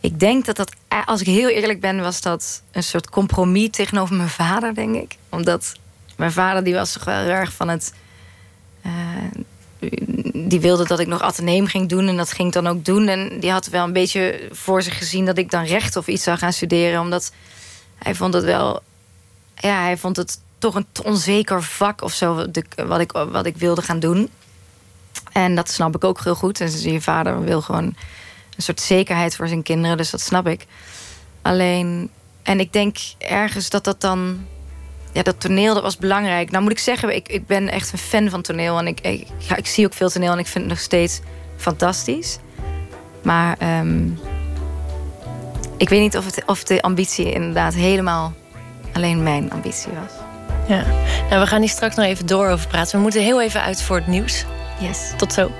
ik 0.00 0.20
denk 0.20 0.44
dat 0.44 0.56
dat, 0.56 0.72
als 1.04 1.20
ik 1.20 1.26
heel 1.26 1.48
eerlijk 1.48 1.80
ben, 1.80 2.00
was 2.00 2.20
dat 2.20 2.62
een 2.70 2.82
soort 2.82 3.10
compromis 3.10 3.70
tegenover 3.70 4.16
mijn 4.16 4.28
vader, 4.28 4.74
denk 4.74 4.94
ik. 4.94 5.16
Omdat 5.28 5.72
mijn 6.16 6.32
vader 6.32 6.64
die 6.64 6.74
was 6.74 6.92
toch 6.92 7.04
wel 7.04 7.20
heel 7.20 7.30
erg 7.30 7.52
van 7.52 7.68
het. 7.68 7.94
Uh, 8.86 8.92
die 10.32 10.60
wilde 10.60 10.86
dat 10.86 10.98
ik 10.98 11.06
nog 11.06 11.20
ateneem 11.20 11.66
ging 11.66 11.88
doen 11.88 12.08
en 12.08 12.16
dat 12.16 12.32
ging 12.32 12.48
ik 12.48 12.54
dan 12.54 12.66
ook 12.66 12.84
doen. 12.84 13.08
En 13.08 13.40
die 13.40 13.50
had 13.50 13.66
wel 13.66 13.84
een 13.84 13.92
beetje 13.92 14.48
voor 14.50 14.82
zich 14.82 14.98
gezien 14.98 15.24
dat 15.24 15.38
ik 15.38 15.50
dan 15.50 15.64
recht 15.64 15.96
of 15.96 16.06
iets 16.06 16.22
zou 16.22 16.38
gaan 16.38 16.52
studeren. 16.52 17.00
Omdat 17.00 17.32
hij 17.98 18.14
vond 18.14 18.34
het 18.34 18.44
wel. 18.44 18.82
Ja, 19.54 19.82
hij 19.82 19.96
vond 19.96 20.16
het 20.16 20.40
toch 20.58 20.74
een 20.74 20.86
onzeker 21.04 21.62
vak 21.62 22.02
of 22.02 22.12
zo, 22.12 22.46
wat 22.76 23.00
ik, 23.00 23.12
wat 23.12 23.46
ik 23.46 23.56
wilde 23.56 23.82
gaan 23.82 24.00
doen. 24.00 24.30
En 25.32 25.54
dat 25.54 25.70
snap 25.70 25.94
ik 25.94 26.04
ook 26.04 26.24
heel 26.24 26.34
goed. 26.34 26.60
En 26.60 26.80
je 26.80 27.00
vader 27.00 27.40
wil 27.40 27.60
gewoon 27.60 27.94
een 28.58 28.64
soort 28.64 28.80
zekerheid 28.80 29.36
voor 29.36 29.48
zijn 29.48 29.62
kinderen, 29.62 29.96
dus 29.96 30.10
dat 30.10 30.20
snap 30.20 30.46
ik. 30.46 30.66
Alleen, 31.42 32.10
en 32.42 32.60
ik 32.60 32.72
denk 32.72 32.96
ergens 33.18 33.70
dat 33.70 33.84
dat 33.84 34.00
dan. 34.00 34.46
Ja, 35.12 35.22
dat 35.22 35.40
toneel 35.40 35.74
dat 35.74 35.82
was 35.82 35.96
belangrijk. 35.96 36.50
Nou 36.50 36.62
moet 36.62 36.72
ik 36.72 36.78
zeggen, 36.78 37.14
ik, 37.14 37.28
ik 37.28 37.46
ben 37.46 37.68
echt 37.68 37.92
een 37.92 37.98
fan 37.98 38.30
van 38.30 38.42
toneel. 38.42 38.78
En 38.78 38.86
ik, 38.86 39.00
ik, 39.00 39.26
ja, 39.38 39.56
ik 39.56 39.66
zie 39.66 39.86
ook 39.86 39.94
veel 39.94 40.10
toneel 40.10 40.32
en 40.32 40.38
ik 40.38 40.46
vind 40.46 40.64
het 40.64 40.72
nog 40.72 40.82
steeds 40.82 41.20
fantastisch. 41.56 42.38
Maar 43.22 43.78
um, 43.80 44.18
ik 45.76 45.88
weet 45.88 46.00
niet 46.00 46.16
of, 46.16 46.24
het, 46.24 46.42
of 46.46 46.64
de 46.64 46.82
ambitie 46.82 47.32
inderdaad 47.32 47.74
helemaal 47.74 48.32
alleen 48.92 49.22
mijn 49.22 49.52
ambitie 49.52 49.92
was. 49.92 50.12
Ja, 50.68 50.84
nou, 51.28 51.40
we 51.40 51.46
gaan 51.46 51.60
hier 51.60 51.70
straks 51.70 51.96
nog 51.96 52.04
even 52.04 52.26
door 52.26 52.48
over 52.48 52.68
praten. 52.68 52.96
We 52.96 53.02
moeten 53.02 53.22
heel 53.22 53.42
even 53.42 53.62
uit 53.62 53.82
voor 53.82 53.96
het 53.96 54.06
nieuws. 54.06 54.44
Yes. 54.80 55.12
Tot 55.16 55.32
zo. 55.32 55.50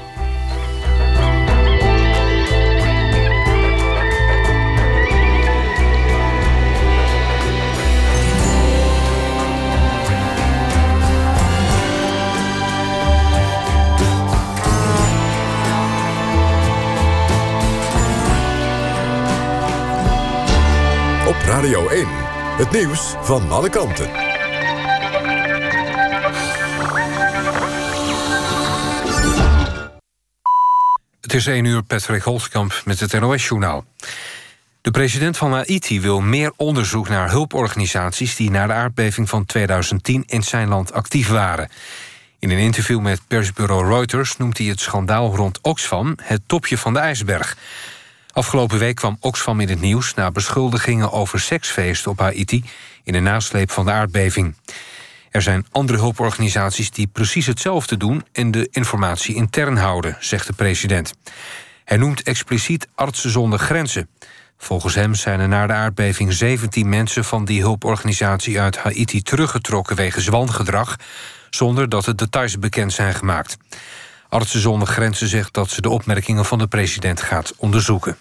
Radio 21.49 21.89
1. 21.89 22.07
Het 22.57 22.71
nieuws 22.71 23.15
van 23.21 23.51
alle 23.51 23.71
kanten. 23.71 24.11
Het 31.21 31.35
is 31.35 31.47
1 31.47 31.65
uur 31.65 31.83
Patrick 31.83 32.23
Holtkamp 32.23 32.83
met 32.85 33.01
het 33.01 33.21
NOS-journaal. 33.21 33.85
De 34.81 34.91
president 34.91 35.37
van 35.37 35.53
Haiti 35.53 36.01
wil 36.01 36.21
meer 36.21 36.53
onderzoek 36.57 37.09
naar 37.09 37.31
hulporganisaties... 37.31 38.37
die 38.37 38.51
na 38.51 38.67
de 38.67 38.73
aardbeving 38.73 39.29
van 39.29 39.47
2010 39.47 40.25
in 40.27 40.43
zijn 40.43 40.69
land 40.69 40.93
actief 40.93 41.29
waren. 41.29 41.69
In 42.39 42.51
een 42.51 42.59
interview 42.59 43.01
met 43.01 43.21
persbureau 43.27 43.89
Reuters 43.89 44.37
noemt 44.37 44.59
hij 44.59 44.67
het 44.67 44.81
schandaal 44.81 45.37
rond 45.37 45.59
Oxfam... 45.63 46.15
het 46.23 46.41
topje 46.47 46.79
van 46.79 46.93
de 46.93 46.99
ijsberg. 46.99 47.57
Afgelopen 48.39 48.79
week 48.79 48.95
kwam 48.95 49.17
Oxfam 49.21 49.61
in 49.61 49.69
het 49.69 49.81
nieuws... 49.81 50.15
na 50.15 50.31
beschuldigingen 50.31 51.13
over 51.13 51.41
seksfeesten 51.41 52.11
op 52.11 52.19
Haiti... 52.19 52.65
in 53.05 53.13
de 53.13 53.21
nasleep 53.21 53.71
van 53.71 53.85
de 53.85 53.91
aardbeving. 53.91 54.55
Er 55.31 55.43
zijn 55.43 55.67
andere 55.71 55.99
hulporganisaties 55.99 56.91
die 56.91 57.07
precies 57.07 57.47
hetzelfde 57.47 57.97
doen... 57.97 58.25
en 58.33 58.51
de 58.51 58.69
informatie 58.71 59.35
intern 59.35 59.77
houden, 59.77 60.17
zegt 60.21 60.47
de 60.47 60.53
president. 60.53 61.13
Hij 61.85 61.97
noemt 61.97 62.23
expliciet 62.23 62.89
Artsen 62.95 63.31
zonder 63.31 63.59
Grenzen. 63.59 64.09
Volgens 64.59 64.95
hem 64.95 65.15
zijn 65.15 65.41
er 65.41 65.49
na 65.49 65.67
de 65.67 65.73
aardbeving 65.73 66.33
17 66.33 66.89
mensen... 66.89 67.25
van 67.25 67.45
die 67.45 67.61
hulporganisatie 67.61 68.61
uit 68.61 68.77
Haiti 68.77 69.23
teruggetrokken 69.23 69.97
wegens 69.97 70.27
wangedrag... 70.27 70.97
zonder 71.51 71.89
dat 71.89 72.05
de 72.05 72.15
details 72.15 72.59
bekend 72.59 72.93
zijn 72.93 73.15
gemaakt. 73.15 73.57
Artsen 74.29 74.61
zonder 74.61 74.89
Grenzen 74.89 75.29
zegt 75.29 75.55
dat 75.55 75.71
ze 75.71 75.81
de 75.81 75.91
opmerkingen 75.91 76.45
van 76.45 76.59
de 76.59 76.67
president 76.67 77.23
gaat 77.23 77.53
onderzoeken. 77.57 78.17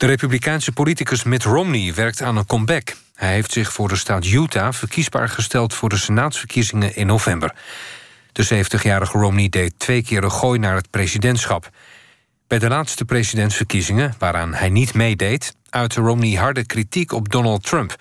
De 0.00 0.06
republikeinse 0.06 0.72
politicus 0.72 1.22
Mitt 1.22 1.44
Romney 1.44 1.94
werkt 1.94 2.22
aan 2.22 2.36
een 2.36 2.46
comeback. 2.46 2.96
Hij 3.14 3.32
heeft 3.32 3.52
zich 3.52 3.72
voor 3.72 3.88
de 3.88 3.96
staat 3.96 4.26
Utah 4.26 4.72
verkiesbaar 4.72 5.28
gesteld... 5.28 5.74
voor 5.74 5.88
de 5.88 5.96
senaatsverkiezingen 5.96 6.96
in 6.96 7.06
november. 7.06 7.54
De 8.32 8.64
70-jarige 8.64 9.18
Romney 9.18 9.48
deed 9.48 9.78
twee 9.78 10.02
keer 10.02 10.24
een 10.24 10.30
gooi 10.30 10.58
naar 10.58 10.74
het 10.74 10.90
presidentschap. 10.90 11.70
Bij 12.46 12.58
de 12.58 12.68
laatste 12.68 13.04
presidentsverkiezingen, 13.04 14.14
waaraan 14.18 14.54
hij 14.54 14.68
niet 14.68 14.94
meedeed... 14.94 15.54
uitte 15.70 16.00
Romney 16.00 16.34
harde 16.34 16.66
kritiek 16.66 17.12
op 17.12 17.28
Donald 17.28 17.62
Trump. 17.62 17.96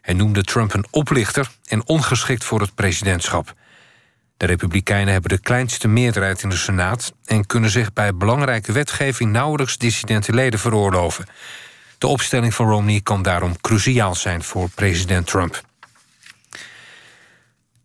Hij 0.00 0.14
noemde 0.14 0.42
Trump 0.42 0.74
een 0.74 0.86
oplichter 0.90 1.50
en 1.64 1.86
ongeschikt 1.86 2.44
voor 2.44 2.60
het 2.60 2.74
presidentschap. 2.74 3.54
De 4.42 4.48
Republikeinen 4.48 5.12
hebben 5.12 5.30
de 5.30 5.40
kleinste 5.40 5.88
meerderheid 5.88 6.42
in 6.42 6.48
de 6.48 6.56
Senaat... 6.56 7.12
en 7.24 7.46
kunnen 7.46 7.70
zich 7.70 7.92
bij 7.92 8.14
belangrijke 8.14 8.72
wetgeving 8.72 9.32
nauwelijks 9.32 9.78
dissidente 9.78 10.32
leden 10.32 10.58
veroorloven. 10.58 11.26
De 11.98 12.06
opstelling 12.06 12.54
van 12.54 12.68
Romney 12.68 13.00
kan 13.00 13.22
daarom 13.22 13.60
cruciaal 13.60 14.14
zijn 14.14 14.42
voor 14.42 14.68
president 14.74 15.26
Trump. 15.26 15.60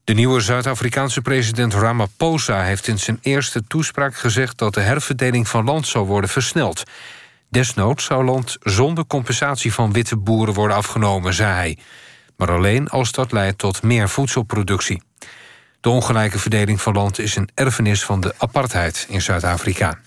De 0.04 0.14
nieuwe 0.14 0.40
Zuid-Afrikaanse 0.40 1.22
president 1.22 1.74
Ramaphosa 1.74 2.64
heeft 2.64 2.88
in 2.88 3.00
zijn 3.00 3.20
eerste 3.22 3.64
toespraak 3.68 4.16
gezegd 4.16 4.58
dat 4.58 4.74
de 4.74 4.82
herverdeling 4.82 5.48
van 5.48 5.66
land 5.66 5.88
zou 5.88 6.06
worden 6.06 6.30
versneld. 6.30 6.84
Desnoods 7.50 8.06
zou 8.06 8.26
land 8.26 8.58
zonder 8.60 9.06
compensatie 9.06 9.74
van 9.74 9.92
witte 9.92 10.18
boeren 10.18 10.54
worden 10.54 10.78
afgenomen, 10.78 11.34
zei 11.34 11.54
hij. 11.54 11.78
Maar 12.38 12.52
alleen 12.52 12.88
als 12.88 13.12
dat 13.12 13.32
leidt 13.32 13.58
tot 13.58 13.84
meer 13.84 14.10
voedselproductie. 14.10 15.02
De 15.80 15.90
ongelijke 15.90 16.40
verdeling 16.40 16.82
van 16.82 16.94
land 16.94 17.20
is 17.20 17.36
een 17.36 17.50
erfenis 17.54 18.04
van 18.04 18.22
de 18.22 18.34
apartheid 18.38 19.06
in 19.10 19.22
Zuid-Afrika. 19.22 20.00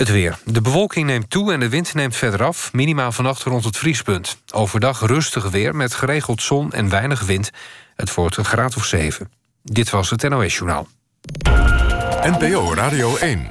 Het 0.00 0.10
weer. 0.10 0.38
De 0.44 0.60
bewolking 0.60 1.06
neemt 1.06 1.30
toe 1.30 1.52
en 1.52 1.60
de 1.60 1.68
wind 1.68 1.94
neemt 1.94 2.16
verder 2.16 2.44
af. 2.44 2.72
Minimaal 2.72 3.12
vannacht 3.12 3.42
rond 3.42 3.64
het 3.64 3.76
vriespunt. 3.76 4.42
Overdag 4.52 5.00
rustig 5.00 5.50
weer 5.50 5.76
met 5.76 5.94
geregeld 5.94 6.42
zon 6.42 6.72
en 6.72 6.88
weinig 6.88 7.20
wind. 7.20 7.50
Het 7.96 8.14
wordt 8.14 8.36
een 8.36 8.44
graad 8.44 8.76
of 8.76 8.84
7. 8.84 9.30
Dit 9.62 9.90
was 9.90 10.10
het 10.10 10.28
NOS 10.28 10.56
Journaal. 10.56 10.88
NPO 12.22 12.74
Radio 12.74 13.16
1. 13.16 13.50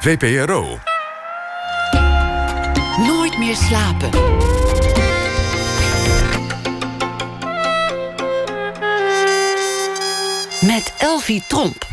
VPRO. 0.00 0.78
Nooit 2.98 3.38
meer 3.38 3.56
slapen. 3.56 4.10
Met 10.66 10.94
Elvie 10.98 11.42
Tromp. 11.48 11.86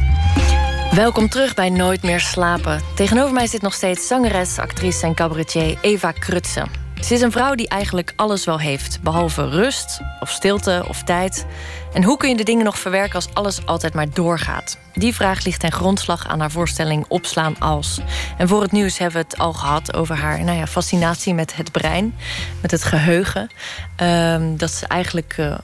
Welkom 0.92 1.30
terug 1.30 1.54
bij 1.54 1.70
Nooit 1.70 2.04
meer 2.04 2.20
slapen. 2.20 2.82
Tegenover 2.96 3.34
mij 3.34 3.48
zit 3.48 3.62
nog 3.62 3.74
steeds 3.74 4.08
zangeres, 4.08 4.60
actrice 4.60 5.06
en 5.06 5.14
cabaretier 5.14 5.78
Eva 5.82 6.12
Krutse. 6.12 6.66
Ze 7.02 7.14
is 7.14 7.22
een 7.22 7.32
vrouw 7.32 7.56
die 7.56 7.68
eigenlijk 7.68 8.14
alles 8.16 8.46
wel 8.46 8.60
heeft, 8.60 9.02
behalve 9.02 9.50
rust 9.50 10.02
of 10.20 10.30
stilte 10.30 10.86
of 10.88 11.04
tijd. 11.04 11.46
En 11.94 12.04
hoe 12.04 12.18
kun 12.18 12.30
je 12.30 12.36
de 12.36 12.44
dingen 12.44 12.66
nog 12.66 12.80
verwerken 12.80 13.16
als 13.16 13.34
alles 13.34 13.66
altijd 13.66 13.94
maar 13.94 14.10
doorgaat? 14.10 14.78
Die 14.94 15.16
vraag 15.16 15.46
ligt 15.46 15.60
ten 15.60 15.72
grondslag 15.72 16.28
aan 16.28 16.40
haar 16.40 16.52
voorstelling 16.52 17.06
Opslaan 17.08 17.60
als. 17.60 18.00
En 18.38 18.48
voor 18.48 18.62
het 18.62 18.72
nieuws 18.72 18.98
hebben 18.98 19.22
we 19.22 19.28
het 19.30 19.38
al 19.38 19.54
gehad 19.54 19.94
over 19.94 20.16
haar 20.16 20.44
nou 20.44 20.58
ja, 20.58 20.68
fascinatie 20.68 21.34
met 21.34 21.56
het 21.56 21.72
brein, 21.72 22.16
met 22.62 22.72
het 22.72 22.84
geheugen. 22.84 23.50
Ehm, 23.96 24.56
dat 24.56 24.72
ze 24.72 24.88
eigenlijk 24.88 25.36
uh, 25.40 25.58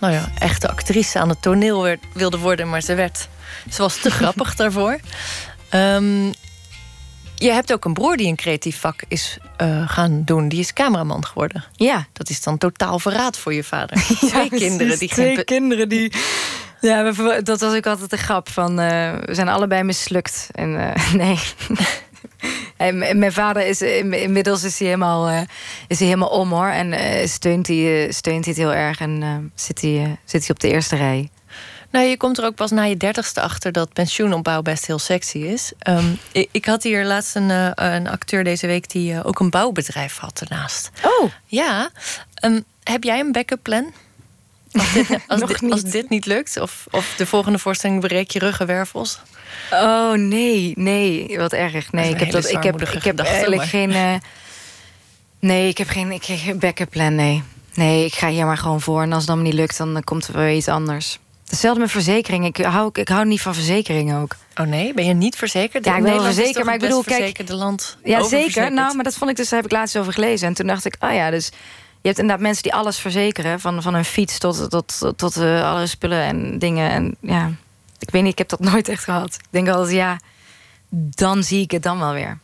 nou 0.00 0.12
ja, 0.12 0.28
echte 0.38 0.68
actrice 0.68 1.18
aan 1.18 1.28
het 1.28 1.42
toneel 1.42 1.82
werd, 1.82 2.00
wilde 2.12 2.38
worden, 2.38 2.68
maar 2.68 2.82
ze 2.82 2.94
werd. 2.94 3.28
Ze 3.70 3.82
was 3.82 4.00
te 4.00 4.10
grappig 4.20 4.54
daarvoor. 4.54 4.98
Um, 5.74 6.32
je 7.34 7.50
hebt 7.50 7.72
ook 7.72 7.84
een 7.84 7.92
broer 7.92 8.16
die 8.16 8.26
een 8.26 8.36
creatief 8.36 8.80
vak 8.80 9.02
is 9.08 9.38
uh, 9.62 9.88
gaan 9.88 10.22
doen. 10.24 10.48
Die 10.48 10.58
is 10.58 10.72
cameraman 10.72 11.26
geworden. 11.26 11.64
Ja. 11.72 12.06
Dat 12.12 12.28
is 12.28 12.42
dan 12.42 12.58
totaal 12.58 12.98
verraad 12.98 13.36
voor 13.36 13.54
je 13.54 13.64
vader. 13.64 13.96
twee 14.28 14.48
kinderen 14.48 14.98
die 14.98 15.08
Twee 15.08 15.44
kinderen 15.44 15.88
die. 15.88 16.12
Ja, 16.80 17.12
dat 17.42 17.60
was 17.60 17.74
ook 17.74 17.86
altijd 17.86 18.12
een 18.12 18.18
grap 18.18 18.48
van. 18.48 18.70
Uh, 18.70 19.12
we 19.24 19.34
zijn 19.34 19.48
allebei 19.48 19.82
mislukt. 19.82 20.48
En 20.52 20.74
uh, 20.74 21.12
nee. 21.24 21.38
en 22.76 23.18
mijn 23.18 23.32
vader 23.32 23.66
is 23.66 23.82
inmiddels 23.82 24.64
is 24.64 24.78
hij 24.78 24.86
helemaal, 24.86 25.46
is 25.88 25.98
hij 25.98 26.06
helemaal 26.06 26.28
om 26.28 26.50
hoor. 26.50 26.68
En 26.68 27.28
steunt, 27.28 27.66
hij, 27.66 28.12
steunt 28.12 28.44
hij 28.44 28.54
het 28.54 28.62
heel 28.62 28.74
erg. 28.74 29.00
En 29.00 29.52
zit, 29.54 29.80
hij, 29.80 30.18
zit 30.24 30.40
hij 30.40 30.50
op 30.50 30.60
de 30.60 30.70
eerste 30.70 30.96
rij. 30.96 31.28
Nou, 31.90 32.06
je 32.06 32.16
komt 32.16 32.38
er 32.38 32.44
ook 32.44 32.54
pas 32.54 32.70
na 32.70 32.82
je 32.82 32.96
dertigste 32.96 33.40
achter 33.40 33.72
dat 33.72 33.92
pensioenopbouw 33.92 34.62
best 34.62 34.86
heel 34.86 34.98
sexy 34.98 35.38
is. 35.38 35.72
Um, 35.88 36.18
ik, 36.32 36.48
ik, 36.52 36.64
had 36.64 36.82
hier 36.82 37.04
laatst 37.04 37.36
een, 37.36 37.50
een 37.84 38.08
acteur 38.08 38.44
deze 38.44 38.66
week 38.66 38.90
die 38.90 39.24
ook 39.24 39.40
een 39.40 39.50
bouwbedrijf 39.50 40.16
had 40.16 40.40
ernaast. 40.40 40.90
Oh. 41.02 41.30
Ja. 41.46 41.90
Um, 42.44 42.64
heb 42.82 43.04
jij 43.04 43.20
een 43.20 43.32
backup 43.32 43.62
plan? 43.62 43.92
Als 44.72 44.92
dit, 44.92 45.08
als, 45.26 45.40
dit, 45.40 45.70
als 45.70 45.82
dit, 45.82 46.08
niet 46.08 46.26
lukt? 46.26 46.60
Of, 46.60 46.86
of 46.90 47.14
de 47.16 47.26
volgende 47.26 47.58
voorstelling 47.58 48.00
breek 48.00 48.30
je 48.30 48.38
ruggenwervels? 48.38 49.20
Oh 49.72 50.12
nee, 50.12 50.72
nee, 50.76 51.38
wat 51.38 51.52
erg. 51.52 51.92
Nee, 51.92 52.10
ik 52.10 52.20
heb, 52.20 52.30
dat, 52.30 52.50
ik 52.50 52.62
heb, 52.62 52.82
ik 52.82 53.02
heb 53.02 53.18
eigenlijk 53.18 53.62
geen. 53.62 53.90
Uh, 53.90 54.14
nee, 55.38 55.68
ik 55.68 55.78
heb 55.78 55.88
geen, 55.88 56.12
ik 56.12 56.24
heb 56.24 56.38
geen 56.38 56.58
backup 56.58 56.90
plan. 56.90 57.14
Nee. 57.14 57.42
nee, 57.74 58.04
ik 58.04 58.14
ga 58.14 58.28
hier 58.28 58.46
maar 58.46 58.56
gewoon 58.56 58.80
voor. 58.80 59.02
En 59.02 59.12
als 59.12 59.26
het 59.26 59.34
dan 59.34 59.42
niet 59.42 59.54
lukt, 59.54 59.78
dan 59.78 60.02
komt 60.04 60.26
er 60.26 60.36
weer 60.36 60.54
iets 60.54 60.68
anders. 60.68 61.18
Hetzelfde 61.48 61.80
met 61.80 61.90
verzekering. 61.90 62.46
Ik 62.46 62.64
hou, 62.64 62.90
ik 62.92 63.08
hou 63.08 63.26
niet 63.26 63.40
van 63.40 63.54
verzekeringen 63.54 64.20
ook. 64.20 64.36
Oh 64.60 64.66
nee, 64.66 64.94
ben 64.94 65.04
je 65.04 65.14
niet 65.14 65.36
verzekerd? 65.36 65.84
Ja, 65.84 65.96
ik 65.96 66.02
ben 66.02 66.22
verzekerd, 66.22 66.64
maar 66.64 66.74
ik 66.74 66.80
bedoel, 66.80 67.02
kijk... 67.02 67.46
de 67.46 67.54
land 67.54 67.96
Ja, 68.04 68.22
zeker. 68.22 68.72
Nou, 68.72 68.94
maar 68.94 69.04
dat 69.04 69.14
vond 69.14 69.30
ik 69.30 69.36
dus, 69.36 69.48
daar 69.48 69.60
heb 69.60 69.70
ik 69.70 69.76
laatst 69.76 69.96
over 69.96 70.12
gelezen. 70.12 70.48
En 70.48 70.54
toen 70.54 70.66
dacht 70.66 70.84
ik, 70.84 70.96
oh 71.00 71.12
ja, 71.12 71.30
dus... 71.30 71.50
Je 72.00 72.08
hebt 72.08 72.18
inderdaad 72.18 72.44
mensen 72.44 72.62
die 72.62 72.74
alles 72.74 72.98
verzekeren. 72.98 73.60
Van, 73.60 73.82
van 73.82 73.94
een 73.94 74.04
fiets 74.04 74.38
tot, 74.38 74.70
tot, 74.70 74.98
tot, 74.98 75.18
tot 75.18 75.36
uh, 75.36 75.72
alle 75.72 75.86
spullen 75.86 76.22
en 76.22 76.58
dingen. 76.58 76.90
En 76.90 77.16
ja, 77.20 77.50
ik 77.98 78.10
weet 78.10 78.22
niet, 78.22 78.32
ik 78.32 78.38
heb 78.38 78.48
dat 78.48 78.60
nooit 78.72 78.88
echt 78.88 79.04
gehad. 79.04 79.34
Ik 79.34 79.46
denk 79.50 79.68
altijd, 79.68 79.94
ja, 79.94 80.18
dan 80.90 81.42
zie 81.42 81.62
ik 81.62 81.70
het 81.70 81.82
dan 81.82 81.98
wel 81.98 82.12
weer. 82.12 82.38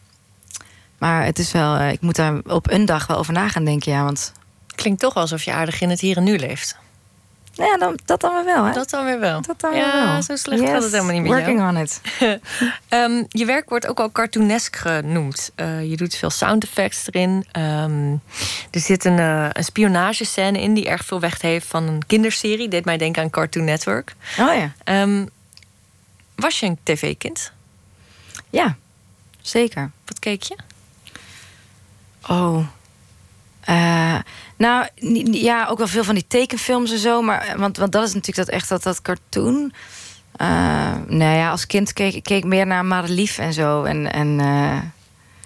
Maar 0.98 1.24
het 1.24 1.38
is 1.38 1.52
wel, 1.52 1.76
uh, 1.76 1.92
ik 1.92 2.00
moet 2.00 2.16
daar 2.16 2.40
op 2.46 2.70
een 2.70 2.84
dag 2.84 3.06
wel 3.06 3.16
over 3.16 3.32
na 3.32 3.48
gaan 3.48 3.64
denken, 3.64 3.92
ja. 3.92 4.04
Want... 4.04 4.32
Klinkt 4.74 5.00
toch 5.00 5.14
alsof 5.14 5.42
je 5.42 5.52
aardig 5.52 5.80
in 5.80 5.90
het 5.90 6.00
hier 6.00 6.16
en 6.16 6.24
nu 6.24 6.38
leeft. 6.38 6.76
Ja, 7.54 7.76
dan, 7.76 7.98
dat 8.04 8.20
dan 8.20 8.34
weer 8.34 8.44
wel, 8.44 8.64
hè? 8.64 8.72
Dat 8.72 8.90
dan 8.90 9.04
weer 9.04 9.20
wel. 9.20 9.40
Dat 9.42 9.60
dan 9.60 9.76
ja, 9.76 10.12
wel. 10.12 10.22
zo 10.22 10.36
slecht 10.36 10.60
yes, 10.60 10.70
gaat 10.70 10.82
het 10.82 10.92
helemaal 10.92 11.12
niet 11.12 11.22
meer. 11.22 11.32
Working 11.32 11.60
on 11.68 11.76
it. 11.76 12.00
um, 12.88 13.26
je 13.40 13.44
werk 13.44 13.68
wordt 13.68 13.86
ook 13.86 14.00
al 14.00 14.12
cartoonesk 14.12 14.76
genoemd. 14.76 15.50
Uh, 15.56 15.90
je 15.90 15.96
doet 15.96 16.14
veel 16.14 16.30
sound 16.30 16.64
effects 16.64 17.06
erin. 17.06 17.46
Um, 17.58 18.20
er 18.70 18.80
zit 18.80 19.04
een, 19.04 19.18
uh, 19.18 19.48
een 19.52 19.64
spionagescène 19.64 20.60
in 20.60 20.74
die 20.74 20.88
erg 20.88 21.04
veel 21.04 21.20
weg 21.20 21.40
heeft 21.40 21.66
van 21.66 21.82
een 21.82 22.06
kinderserie. 22.06 22.68
Deed 22.68 22.84
mij 22.84 22.96
denken 22.96 23.22
aan 23.22 23.30
Cartoon 23.30 23.64
Network. 23.64 24.14
Oh 24.38 24.54
ja. 24.54 25.02
Um, 25.02 25.28
was 26.34 26.60
je 26.60 26.66
een 26.66 26.78
tv-kind? 26.82 27.52
Ja, 28.50 28.76
zeker. 29.40 29.90
Wat 30.04 30.18
keek 30.18 30.42
je? 30.42 30.56
Oh, 32.28 32.66
uh, 33.68 34.18
nou, 34.56 34.88
ja, 35.32 35.66
ook 35.66 35.78
wel 35.78 35.86
veel 35.86 36.04
van 36.04 36.14
die 36.14 36.26
tekenfilms 36.28 36.90
en 36.90 36.98
zo. 36.98 37.22
Maar, 37.22 37.54
want, 37.56 37.76
want 37.76 37.92
dat 37.92 38.02
is 38.08 38.14
natuurlijk 38.14 38.46
dat 38.46 38.56
echt 38.56 38.68
dat, 38.68 38.82
dat 38.82 39.02
cartoon. 39.02 39.72
Uh, 40.40 40.48
nou 41.06 41.36
ja, 41.36 41.50
als 41.50 41.66
kind 41.66 41.92
keek 41.92 42.14
ik 42.14 42.22
keek 42.22 42.44
meer 42.44 42.66
naar 42.66 42.84
Madelief 42.84 43.38
en 43.38 43.52
zo. 43.52 43.84
En, 43.84 44.12
en 44.12 44.38
uh, 44.38 44.78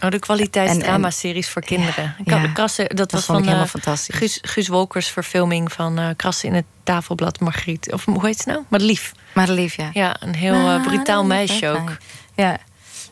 Oh, 0.03 0.11
de 0.11 0.19
kwaliteitsdrama-series 0.19 1.49
voor 1.49 1.63
kinderen. 1.63 2.15
Ja, 2.25 2.43
Ja, 2.43 2.49
Krassen, 2.49 2.89
dat, 2.89 2.97
dat 2.97 3.13
was 3.13 3.25
van 3.25 3.43
helemaal 3.43 3.63
eh, 3.63 3.69
fantastisch. 3.69 4.15
Guus, 4.15 4.39
Guus 4.43 4.69
Wolkers 4.69 5.09
verfilming 5.09 5.73
van 5.73 5.99
eh 5.99 6.09
Krassen 6.17 6.49
in 6.49 6.55
het 6.55 6.65
tafelblad 6.83 7.41
Margriet. 7.41 7.93
Of 7.93 8.05
hoe 8.05 8.27
heet 8.27 8.37
het 8.37 8.47
nou? 8.47 8.63
Madelief. 8.69 9.13
Madelief, 9.39 9.75
ja. 9.75 9.91
Ja, 9.93 10.17
een 10.21 10.35
heel 10.35 10.55
eh, 10.55 10.83
brutaal 10.83 11.25
meisje 11.25 11.69
ook. 11.69 11.97
Ja. 12.35 12.59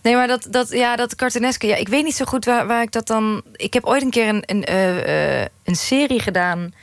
Nee, 0.02 0.14
maar 0.14 0.26
dat, 0.26 0.46
dat, 0.50 0.70
ja, 0.70 0.96
dat 0.96 1.14
cartooneske, 1.14 1.66
ja, 1.66 1.76
ik 1.76 1.88
weet 1.88 2.04
niet 2.04 2.16
zo 2.16 2.24
goed 2.24 2.44
waar, 2.44 2.66
waar 2.66 2.82
ik 2.82 2.92
dat 2.92 3.06
dan... 3.06 3.42
Ik 3.52 3.72
heb 3.72 3.84
ooit 3.84 4.02
een 4.02 4.10
keer 4.10 4.28
een, 4.28 4.42
een, 4.46 4.64
eh, 4.64 5.40
eh, 5.42 5.48
een 5.64 5.76
serie 5.76 6.20
gedaan 6.20 6.74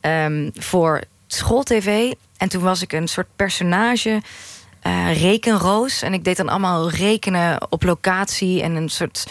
ehm, 0.00 0.50
voor 0.54 1.02
schooltv. 1.26 2.12
En 2.36 2.48
toen 2.48 2.62
was 2.62 2.82
ik 2.82 2.92
een 2.92 3.08
soort 3.08 3.26
personage, 3.36 4.22
rekenroos. 5.12 6.02
En 6.02 6.12
ik 6.12 6.24
deed 6.24 6.36
dan 6.36 6.48
allemaal 6.48 6.90
rekenen 6.90 7.70
op 7.70 7.82
locatie 7.82 8.62
en 8.62 8.74
een 8.74 8.88
soort... 8.88 9.26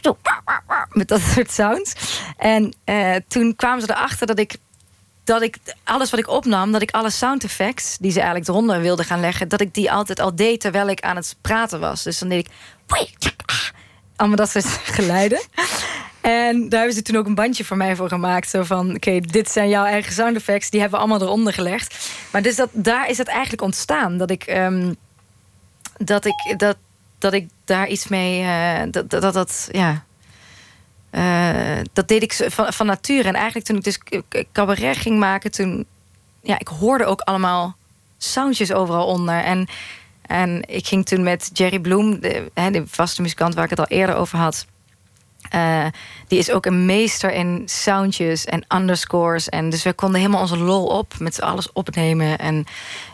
zo, 0.00 0.16
Met 0.90 1.08
dat 1.08 1.20
soort 1.20 1.50
sounds. 1.50 1.94
En 2.36 2.74
toen 3.28 3.56
kwamen 3.56 3.80
ze 3.80 3.90
erachter 3.90 4.26
dat 4.26 4.38
ik 4.38 4.58
dat 5.30 5.42
ik 5.42 5.58
alles 5.84 6.10
wat 6.10 6.20
ik 6.20 6.28
opnam, 6.28 6.72
dat 6.72 6.82
ik 6.82 6.90
alle 6.90 7.10
sound 7.10 7.44
effects 7.44 7.98
die 7.98 8.10
ze 8.10 8.18
eigenlijk 8.18 8.48
eronder 8.48 8.80
wilden 8.80 9.04
gaan 9.04 9.20
leggen, 9.20 9.48
dat 9.48 9.60
ik 9.60 9.74
die 9.74 9.92
altijd 9.92 10.20
al 10.20 10.34
deed 10.34 10.60
terwijl 10.60 10.88
ik 10.88 11.00
aan 11.00 11.16
het 11.16 11.36
praten 11.40 11.80
was. 11.80 12.02
Dus 12.02 12.18
dan 12.18 12.28
deed 12.28 12.46
ik 12.46 13.34
allemaal 14.16 14.36
dat 14.36 14.50
soort 14.50 14.66
geluiden. 14.98 15.40
En 16.20 16.68
daar 16.68 16.78
hebben 16.78 16.96
ze 16.96 17.02
toen 17.02 17.16
ook 17.16 17.26
een 17.26 17.34
bandje 17.34 17.64
voor 17.64 17.76
mij 17.76 17.96
voor 17.96 18.08
gemaakt. 18.08 18.50
Zo 18.50 18.62
van, 18.62 18.94
oké, 18.94 19.20
dit 19.20 19.50
zijn 19.50 19.68
jouw 19.68 19.84
eigen 19.84 20.12
sound 20.12 20.36
effects. 20.36 20.70
Die 20.70 20.80
hebben 20.80 20.98
we 20.98 21.04
allemaal 21.04 21.26
eronder 21.26 21.52
gelegd. 21.52 22.10
Maar 22.32 22.42
dus 22.42 22.56
dat, 22.56 22.68
daar 22.72 23.08
is 23.08 23.18
het 23.18 23.28
eigenlijk 23.28 23.62
ontstaan. 23.62 24.16
Dat 24.16 24.30
ik, 24.30 24.42
ehm, 24.42 24.94
dat 25.96 26.24
ik, 26.24 26.54
dat, 26.56 26.76
dat 27.18 27.32
ik 27.32 27.48
daar 27.64 27.88
iets 27.88 28.08
mee... 28.08 28.42
eh, 28.42 28.82
dat, 28.90 29.10
dat, 29.10 29.32
dat, 29.34 29.68
ja... 29.72 30.04
Eh, 31.10 31.80
dat 31.92 32.08
deed 32.08 32.22
ik 32.22 32.32
van, 32.48 32.72
van 32.72 32.86
nature. 32.86 33.28
En 33.28 33.34
eigenlijk 33.34 33.66
toen 33.66 33.76
ik 33.76 33.84
dus 33.84 33.98
cabaret 34.52 34.96
ging 34.96 35.18
maken... 35.18 35.50
toen, 35.50 35.86
ja, 36.42 36.58
ik 36.58 36.68
hoorde 36.68 37.04
ook 37.04 37.20
allemaal 37.20 37.76
soundjes 38.18 38.72
overal 38.72 39.06
onder. 39.06 39.42
En, 39.42 39.68
en 40.26 40.62
ik 40.68 40.86
ging 40.86 41.06
toen 41.06 41.22
met 41.22 41.50
Jerry 41.52 41.78
Bloem... 41.78 42.20
De, 42.20 42.50
de 42.54 42.82
vaste 42.86 43.22
muzikant 43.22 43.54
waar 43.54 43.64
ik 43.64 43.70
het 43.70 43.78
al 43.78 43.86
eerder 43.86 44.14
over 44.16 44.38
had... 44.38 44.66
eh, 45.50 45.86
die 46.28 46.38
is 46.38 46.50
ook 46.50 46.66
een 46.66 46.86
meester 46.86 47.32
in 47.32 47.62
soundjes 47.66 48.44
en 48.44 48.64
underscores. 48.74 49.48
En 49.48 49.70
dus 49.70 49.82
we 49.82 49.92
konden 49.92 50.20
helemaal 50.20 50.40
onze 50.40 50.58
lol 50.58 50.86
op 50.86 51.14
met 51.18 51.40
alles 51.40 51.72
opnemen. 51.72 52.38
En, 52.38 52.64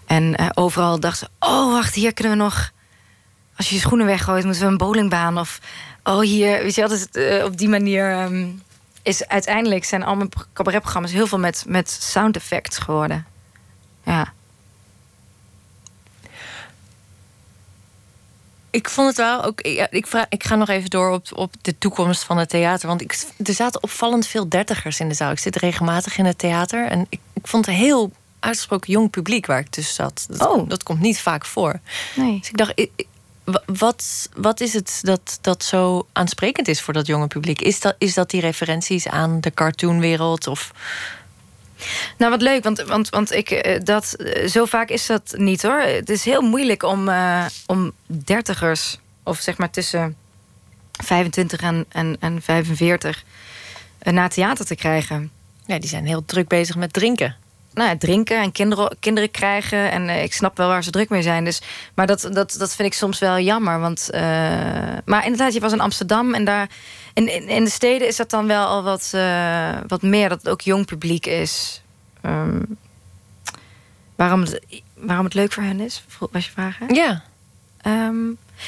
en 0.06 0.34
eh, 0.34 0.46
overal 0.54 1.00
dachten 1.00 1.26
we, 1.26 1.46
oh 1.46 1.72
wacht, 1.72 1.94
hier 1.94 2.14
kunnen 2.14 2.36
we 2.36 2.42
nog... 2.42 2.74
Als 3.56 3.68
je 3.68 3.74
je 3.74 3.80
schoenen 3.80 4.06
weggooit, 4.06 4.44
moeten 4.44 4.62
we 4.62 4.68
een 4.68 4.76
bowlingbaan. 4.76 5.38
Of, 5.38 5.60
oh 6.06 6.20
hier, 6.20 6.62
weet 6.62 6.74
je 6.74 6.80
wel, 6.80 6.90
dus, 6.90 7.08
eh, 7.10 7.44
op 7.44 7.56
die 7.58 7.68
manier... 7.68 8.10
ehm, 8.10 8.48
is 9.02 9.28
uiteindelijk 9.28 9.84
zijn 9.84 10.02
al 10.02 10.16
mijn 10.16 10.28
cabaretprogramma's 10.52 11.12
heel 11.12 11.26
veel 11.26 11.38
met, 11.38 11.64
met 11.66 11.90
sound 11.90 12.36
effects 12.36 12.78
geworden. 12.78 13.26
Ja. 14.04 14.32
Ik 18.70 18.88
vond 18.88 19.08
het 19.08 19.16
wel 19.16 19.44
ook. 19.44 19.66
Ja, 19.66 19.86
ik, 19.90 20.06
vraag, 20.06 20.26
ik 20.28 20.44
ga 20.44 20.54
nog 20.54 20.68
even 20.68 20.90
door 20.90 21.10
op, 21.10 21.26
op 21.34 21.54
de 21.62 21.78
toekomst 21.78 22.24
van 22.24 22.38
het 22.38 22.48
theater. 22.48 22.88
Want 22.88 23.00
ik, 23.00 23.24
er 23.44 23.54
zaten 23.54 23.82
opvallend 23.82 24.26
veel 24.26 24.48
dertigers 24.48 25.00
in 25.00 25.08
de 25.08 25.14
zaal. 25.14 25.30
Ik 25.30 25.38
zit 25.38 25.56
regelmatig 25.56 26.18
in 26.18 26.24
het 26.24 26.38
theater. 26.38 26.86
En 26.86 27.06
ik, 27.08 27.20
ik 27.32 27.46
vond 27.46 27.66
een 27.66 27.74
heel 27.74 28.12
uitgesproken 28.40 28.92
jong 28.92 29.10
publiek 29.10 29.46
waar 29.46 29.58
ik 29.58 29.68
tussen 29.68 29.94
zat. 29.94 30.26
Dat, 30.28 30.48
Oh. 30.48 30.68
dat 30.68 30.82
komt 30.82 31.00
niet 31.00 31.20
vaak 31.20 31.44
voor. 31.44 31.80
Nee. 32.16 32.38
Dus 32.38 32.48
ik 32.48 32.56
dacht, 32.56 32.88
wat, 33.66 34.28
wat 34.36 34.60
is 34.60 34.72
het 34.72 34.98
dat, 35.02 35.38
dat 35.40 35.64
zo 35.64 36.06
aansprekend 36.12 36.68
is 36.68 36.80
voor 36.80 36.94
dat 36.94 37.06
jonge 37.06 37.26
publiek? 37.26 37.60
Is 37.60 37.80
dat, 37.80 37.94
is 37.98 38.14
dat 38.14 38.30
die 38.30 38.40
referenties 38.40 39.08
aan 39.08 39.40
de 39.40 39.54
cartoonwereld? 39.54 40.46
Of 40.46 40.72
Nou, 42.18 42.30
wat 42.30 42.42
leuk, 42.42 42.64
want, 42.64 42.80
want, 42.80 43.08
want 43.08 43.32
ik, 43.32 43.50
eh, 43.50 43.80
dat, 43.84 44.12
eh, 44.12 44.48
zo 44.48 44.64
vaak 44.64 44.88
is 44.88 45.06
dat 45.06 45.34
niet 45.36 45.62
hoor. 45.62 45.80
Het 45.80 46.10
is 46.10 46.24
heel 46.24 46.42
moeilijk 46.42 46.82
om, 46.82 47.08
eh, 47.08 47.46
om 47.66 47.92
dertigers, 48.06 48.98
of 49.22 49.38
zeg 49.40 49.56
maar 49.56 49.70
tussen 49.70 50.16
25 51.04 51.60
en, 51.60 51.86
en, 51.88 52.16
en 52.20 52.42
45, 52.42 53.24
eh, 53.98 54.12
naar 54.12 54.28
theater 54.28 54.66
te 54.66 54.74
krijgen. 54.74 55.30
ja, 55.66 55.78
die 55.78 55.88
zijn 55.88 56.06
heel 56.06 56.24
druk 56.24 56.48
bezig 56.48 56.76
met 56.76 56.92
drinken. 56.92 57.36
Nou, 57.76 57.88
ja, 57.88 57.96
drinken 57.96 58.40
en 58.40 58.52
kinderen, 58.52 58.96
kinderen 59.00 59.30
krijgen. 59.30 59.90
En 59.90 60.08
eh, 60.08 60.22
ik 60.22 60.32
snap 60.32 60.56
wel 60.56 60.68
waar 60.68 60.84
ze 60.84 60.90
druk 60.90 61.08
mee 61.08 61.22
zijn. 61.22 61.44
Dus, 61.44 61.60
maar 61.94 62.06
dat, 62.06 62.28
dat, 62.32 62.54
dat 62.58 62.74
vind 62.74 62.88
ik 62.88 62.94
soms 62.94 63.18
wel 63.18 63.38
jammer. 63.38 63.80
Want, 63.80 64.10
eh, 64.10 64.20
maar 65.04 65.24
inderdaad, 65.24 65.52
je 65.52 65.60
was 65.60 65.72
in 65.72 65.80
Amsterdam. 65.80 66.34
En 66.34 66.44
daar, 66.44 66.68
in, 67.14 67.28
in, 67.34 67.48
in 67.48 67.64
de 67.64 67.70
steden 67.70 68.08
is 68.08 68.16
dat 68.16 68.30
dan 68.30 68.46
wel 68.46 68.66
al 68.66 68.82
wat, 68.82 69.10
eh, 69.14 69.78
wat 69.86 70.02
meer. 70.02 70.28
Dat 70.28 70.38
het 70.38 70.48
ook 70.48 70.60
jong 70.60 70.86
publiek 70.86 71.26
is. 71.26 71.82
Ehm, 72.20 72.62
waarom, 74.16 74.40
het, 74.40 74.60
waarom 74.94 75.24
het 75.24 75.34
leuk 75.34 75.52
voor 75.52 75.62
hen 75.62 75.80
is, 75.80 76.04
was 76.30 76.44
je 76.44 76.50
vraag. 76.50 76.78
hè? 76.78 76.86
Ja, 76.86 77.22
Ehm, 77.86 78.24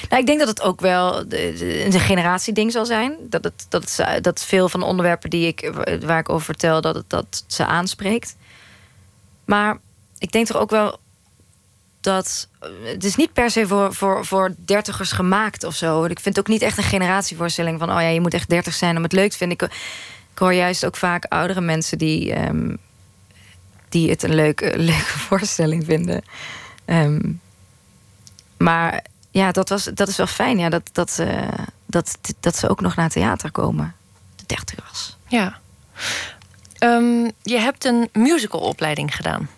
nou, 0.08 0.20
ik 0.20 0.26
denk 0.26 0.38
dat 0.38 0.48
het 0.48 0.62
ook 0.62 0.80
wel 0.80 1.24
een 1.32 1.92
generatieding 1.92 2.72
zal 2.72 2.86
zijn. 2.86 3.16
Dat, 3.20 3.44
het, 3.44 3.66
dat, 3.68 3.96
het, 3.96 4.24
dat 4.24 4.44
veel 4.44 4.68
van 4.68 4.80
de 4.80 4.86
onderwerpen 4.86 5.30
die 5.30 5.46
ik, 5.46 5.70
waar 6.00 6.18
ik 6.18 6.28
over 6.28 6.44
vertel, 6.44 6.80
dat 6.80 6.94
het 6.94 7.10
dat 7.10 7.44
ze 7.46 7.66
aanspreekt. 7.66 8.36
Maar 9.48 9.78
ik 10.18 10.32
denk 10.32 10.46
toch 10.46 10.56
ook 10.56 10.70
wel 10.70 10.98
dat. 12.00 12.48
Het 12.82 13.04
is 13.04 13.16
niet 13.16 13.32
per 13.32 13.50
se 13.50 13.66
voor, 13.66 13.94
voor, 13.94 14.26
voor 14.26 14.54
dertigers 14.64 15.12
gemaakt 15.12 15.64
of 15.64 15.74
zo. 15.74 16.04
Ik 16.04 16.20
vind 16.20 16.36
het 16.36 16.38
ook 16.38 16.52
niet 16.52 16.62
echt 16.62 16.78
een 16.78 16.84
generatievoorstelling 16.84 17.78
van. 17.78 17.90
Oh 17.90 18.00
ja, 18.00 18.08
je 18.08 18.20
moet 18.20 18.34
echt 18.34 18.48
dertig 18.48 18.74
zijn 18.74 18.96
om 18.96 19.02
het 19.02 19.12
leuk 19.12 19.30
te 19.30 19.36
vinden. 19.36 19.58
Ik, 19.60 19.70
hoor 20.34 20.52
juist 20.52 20.86
ook 20.86 20.96
vaak 20.96 21.24
oudere 21.24 21.60
mensen 21.60 21.98
die, 21.98 22.32
ehm, 22.32 22.76
die 23.88 24.10
het 24.10 24.22
een 24.22 24.34
leuke, 24.34 24.72
leuke 24.92 25.18
voorstelling 25.18 25.84
vinden. 25.84 26.22
Ehm, 26.84 27.32
maar 28.56 29.04
ja, 29.30 29.52
dat, 29.52 29.68
was, 29.68 29.84
dat 29.84 30.08
is 30.08 30.16
wel 30.16 30.26
fijn. 30.26 30.58
Ja, 30.58 30.68
dat, 30.68 30.90
dat, 30.92 31.18
eh, 31.18 31.48
dat, 31.86 32.18
dat 32.40 32.56
ze 32.56 32.68
ook 32.68 32.80
nog 32.80 32.96
naar 32.96 33.10
theater 33.10 33.50
komen. 33.50 33.94
De 34.36 34.44
dertigers. 34.46 35.16
ja. 35.28 35.60
Ehm, 36.78 37.30
je 37.42 37.58
hebt 37.58 37.84
een 37.84 38.08
musicalopleiding 38.12 39.16
gedaan. 39.16 39.48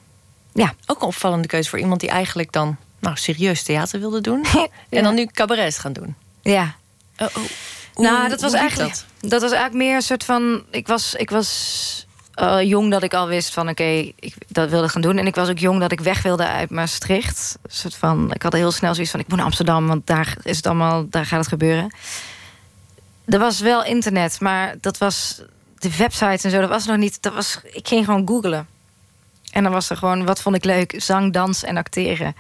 Ja. 0.52 0.74
Ook 0.86 1.00
een 1.00 1.06
opvallende 1.06 1.48
keuze 1.48 1.68
voor 1.68 1.78
iemand 1.78 2.00
die 2.00 2.08
eigenlijk 2.08 2.52
dan 2.52 2.76
nou, 2.98 3.16
serieus 3.16 3.62
theater 3.62 4.00
wilde 4.00 4.20
doen. 4.20 4.44
En 4.88 5.02
dan 5.02 5.14
nu 5.14 5.26
cabaret 5.26 5.78
gaan 5.78 5.92
doen. 5.92 6.14
Ja. 6.42 6.74
Oh, 7.18 7.26
oh. 7.26 7.34
Hoe- 7.94 8.04
nou, 8.04 8.28
dat 8.28 8.40
was 8.40 8.52
eigenlijk. 8.52 8.94
dat? 8.94 9.30
Dat? 9.30 9.40
was 9.40 9.50
eigenlijk 9.50 9.84
meer 9.84 9.94
een 9.94 10.02
soort 10.02 10.24
van. 10.24 10.62
Ik 10.70 10.86
was, 10.86 11.14
ik 11.14 11.30
was 11.30 12.06
eh, 12.34 12.62
jong 12.62 12.90
dat 12.90 13.02
ik 13.02 13.14
al 13.14 13.26
wist 13.26 13.52
van 13.52 13.68
oké, 13.68 14.12
ik 14.16 14.34
dat 14.48 14.70
wilde 14.70 14.88
gaan 14.88 15.02
doen. 15.02 15.18
En 15.18 15.26
ik 15.26 15.34
was 15.34 15.48
ook 15.48 15.58
jong 15.58 15.80
dat 15.80 15.92
ik 15.92 16.00
weg 16.00 16.22
wilde 16.22 16.46
uit 16.46 16.70
Maastricht. 16.70 17.58
Een 17.62 17.70
soort 17.70 17.94
van. 17.94 18.32
Ik 18.32 18.42
had 18.42 18.52
heel 18.52 18.72
snel 18.72 18.94
zoiets 18.94 19.10
van 19.10 19.20
ik 19.20 19.28
moet 19.28 19.36
naar 19.36 19.46
Amsterdam, 19.46 19.86
want 19.86 20.06
daar 20.06 20.36
is 20.42 20.56
het 20.56 20.66
allemaal, 20.66 21.06
daar 21.08 21.26
gaat 21.26 21.38
het 21.38 21.48
gebeuren. 21.48 21.94
Er 23.24 23.38
was 23.38 23.60
wel 23.60 23.84
internet, 23.84 24.40
maar 24.40 24.74
dat 24.80 24.98
was 24.98 25.42
de 25.80 25.96
websites 25.96 26.44
en 26.44 26.50
zo. 26.50 26.60
Dat 26.60 26.68
was 26.68 26.86
nog 26.86 26.96
niet. 26.96 27.22
Dat 27.22 27.34
was. 27.34 27.60
Ik 27.72 27.88
ging 27.88 28.04
gewoon 28.04 28.26
googlen. 28.28 28.66
En 29.52 29.62
dan 29.62 29.72
was 29.72 29.90
er 29.90 29.96
gewoon 29.96 30.24
wat 30.24 30.40
vond 30.40 30.56
ik 30.56 30.64
leuk: 30.64 30.94
zang, 30.96 31.32
dans 31.32 31.64
en 31.64 31.76
acteren. 31.76 32.26
En 32.26 32.34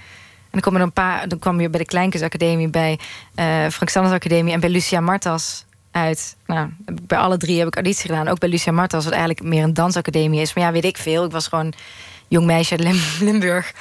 dan 0.50 0.60
kwam 0.60 0.74
er 0.76 0.80
een 0.82 0.92
paar. 0.92 1.28
Dan 1.28 1.38
kwam 1.38 1.60
je 1.60 1.68
bij 1.70 1.80
de 1.80 1.86
Kleinkunstacademie, 1.86 2.68
bij 2.68 2.98
eh 3.34 3.44
Frank 3.44 3.88
Sanders 3.88 4.14
Academie 4.14 4.52
en 4.52 4.60
bij 4.60 4.70
Lucia 4.70 5.00
Martas 5.00 5.64
uit. 5.90 6.36
Nou, 6.46 6.68
bij 7.02 7.18
alle 7.18 7.36
drie 7.36 7.58
heb 7.58 7.66
ik 7.66 7.74
auditie 7.74 8.06
gedaan. 8.10 8.28
Ook 8.28 8.38
bij 8.38 8.48
Lucia 8.48 8.72
Martas, 8.72 9.04
wat 9.04 9.12
eigenlijk 9.12 9.42
meer 9.42 9.62
een 9.62 9.74
dansacademie 9.74 10.40
is. 10.40 10.54
Maar 10.54 10.64
ja, 10.64 10.72
weet 10.72 10.84
ik 10.84 10.96
veel. 10.96 11.24
Ik 11.24 11.30
was 11.30 11.46
gewoon 11.46 11.72
jong 12.28 12.46
meisje 12.46 12.70
uit 12.76 12.80
Lim- 12.82 13.00
Limburg. 13.30 13.72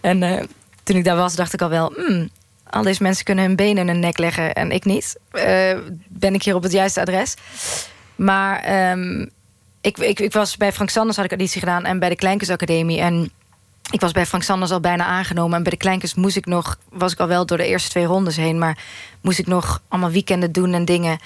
En 0.00 0.22
eh, 0.22 0.42
toen 0.82 0.96
ik 0.96 1.04
daar 1.04 1.16
was, 1.16 1.34
dacht 1.34 1.52
ik 1.52 1.62
al 1.62 1.68
wel. 1.68 1.92
Hmm, 1.96 2.28
al 2.70 2.82
deze 2.82 3.02
mensen 3.02 3.24
kunnen 3.24 3.44
hun 3.44 3.56
benen 3.56 3.82
in 3.82 3.88
hun 3.88 4.00
nek 4.00 4.18
leggen 4.18 4.54
en 4.54 4.70
ik 4.70 4.84
niet. 4.84 5.16
Eh, 5.30 5.78
ben 6.08 6.34
ik 6.34 6.42
hier 6.42 6.54
op 6.54 6.62
het 6.62 6.72
juiste 6.72 7.00
adres? 7.00 7.34
Maar 8.16 8.60
ehm, 8.60 9.26
ik, 9.80 9.98
ik, 9.98 10.20
ik 10.20 10.32
was 10.32 10.56
bij 10.56 10.72
Frank 10.72 10.90
Sanders 10.90 11.16
had 11.16 11.24
ik 11.24 11.30
auditie 11.30 11.60
gedaan 11.60 11.84
en 11.84 11.98
bij 11.98 12.08
de 12.08 12.16
Kleinkunstacademie. 12.16 13.00
En 13.00 13.30
ik 13.90 14.00
was 14.00 14.12
bij 14.12 14.26
Frank 14.26 14.42
Sanders 14.42 14.70
al 14.70 14.80
bijna 14.80 15.04
aangenomen. 15.04 15.56
En 15.56 15.62
bij 15.62 15.72
de 15.72 15.78
Kleinkunst 15.78 16.16
moest 16.16 16.36
ik 16.36 16.46
nog, 16.46 16.78
was 16.88 17.12
ik 17.12 17.20
al 17.20 17.26
wel 17.26 17.46
door 17.46 17.56
de 17.56 17.66
eerste 17.66 17.88
twee 17.90 18.04
rondes 18.04 18.36
heen, 18.36 18.58
maar 18.58 18.78
moest 19.20 19.38
ik 19.38 19.46
nog 19.46 19.82
allemaal 19.88 20.10
weekenden 20.10 20.52
doen 20.52 20.74
en 20.74 20.84
dingen. 20.84 21.18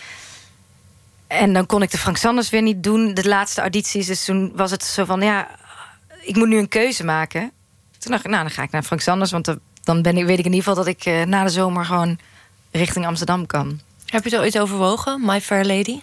En 1.27 1.53
dan 1.53 1.67
kon 1.67 1.83
ik 1.83 1.91
de 1.91 1.99
Frank 1.99 2.17
Sanders 2.17 2.51
weer 2.51 2.63
niet 2.63 2.83
doen, 2.83 3.15
de 3.15 3.29
laatste 3.29 3.61
audities. 3.61 4.07
Dus 4.07 4.25
toen 4.25 4.53
was 4.55 4.71
het 4.71 4.85
zo 4.85 5.05
van, 5.05 5.21
ja, 5.21 5.49
ik 6.21 6.37
moet 6.37 6.49
nu 6.49 6.59
een 6.59 6.69
keuze 6.69 7.05
maken. 7.05 7.41
Toen 7.99 8.11
dacht 8.11 8.25
ik, 8.25 8.31
nou, 8.31 8.43
dan 8.43 8.53
ga 8.53 8.63
ik 8.63 8.71
naar 8.71 8.83
Frank 8.83 9.01
Sanders. 9.01 9.31
Want 9.31 9.45
dan- 9.45 10.03
ben 10.03 10.17
ik, 10.17 10.25
weet 10.27 10.39
ik 10.39 10.45
in 10.45 10.53
ieder 10.53 10.69
geval 10.69 10.75
dat 10.75 10.87
ik 10.87 11.05
eh, 11.05 11.23
na 11.25 11.45
de 11.45 11.51
zomer 11.51 11.85
gewoon 11.85 12.19
richting 12.71 13.07
Amsterdam 13.07 13.47
kan. 13.47 13.81
Heb 14.07 14.25
je 14.25 14.39
ooit 14.39 14.59
overwogen, 14.59 15.21
My 15.25 15.41
Fair 15.41 15.65
Lady? 15.65 16.01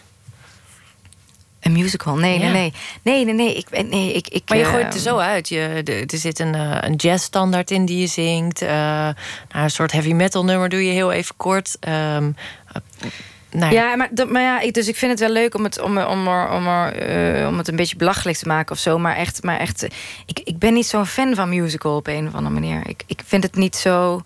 Een 1.62 1.72
musical? 1.72 2.16
Nee, 2.16 2.40
Ja. 2.40 2.52
nee, 2.52 2.52
nee. 2.52 2.74
Nee, 3.02 3.26
nee, 3.26 3.34
nee. 3.34 3.54
Ik, 3.56 3.70
ben- 3.70 3.90
nee, 3.90 4.14
ik, 4.14 4.28
ik, 4.28 4.44
Maar 4.50 4.58
je 4.58 4.64
eh, 4.64 4.70
gooit 4.70 4.86
het 4.86 4.94
er 4.94 5.00
zo 5.00 5.18
uit. 5.18 5.50
Je, 5.50 5.82
de- 5.84 6.04
er 6.08 6.18
zit 6.18 6.40
een, 6.40 6.56
eh, 6.56 6.78
een 6.82 6.96
jazzstandaard 6.96 7.72
in 7.72 7.86
die 7.86 8.00
je 8.00 8.08
zingt. 8.08 8.62
eh, 8.62 8.70
nou, 8.70 9.14
een 9.52 9.70
soort 9.72 9.92
heavy 9.92 10.14
metal 10.14 10.44
nummer 10.46 10.70
doe 10.70 10.86
je 10.86 10.92
heel 10.92 11.12
even 11.12 11.36
kort. 11.38 11.78
Ehm, 11.80 12.32
nou 13.52 13.74
ja, 13.74 13.96
maar, 13.96 14.08
dat, 14.12 14.30
maar 14.30 14.42
ja, 14.42 14.60
ik, 14.60 14.74
dus 14.74 14.88
ik 14.88 14.96
vind 14.96 15.12
het 15.12 15.20
wel 15.20 15.30
leuk 15.30 15.56
om 15.56 15.64
het, 15.64 15.82
om, 15.82 15.98
om, 15.98 16.28
er, 16.28 16.50
om, 16.52 16.68
er, 16.68 16.94
eh, 17.42 17.48
om 17.48 17.58
het 17.58 17.68
een 17.68 17.76
beetje 17.76 17.96
belachelijk 17.96 18.38
te 18.38 18.48
maken 18.48 18.72
of 18.76 18.82
zo. 18.82 18.98
Maar 19.00 19.16
echt, 19.16 19.44
maar 19.44 19.60
echt 19.60 19.84
ik, 20.26 20.40
ik 20.44 20.58
ben 20.60 20.74
niet 20.74 20.86
zo'n 20.88 21.06
fan 21.06 21.36
van 21.36 21.50
musical 21.50 21.96
op 21.96 22.08
een 22.08 22.28
of 22.28 22.34
andere 22.34 22.54
manier. 22.54 22.82
Ik, 22.88 23.04
ik 23.08 23.22
vind 23.26 23.44
het 23.44 23.56
niet 23.56 23.76
zo. 23.76 24.22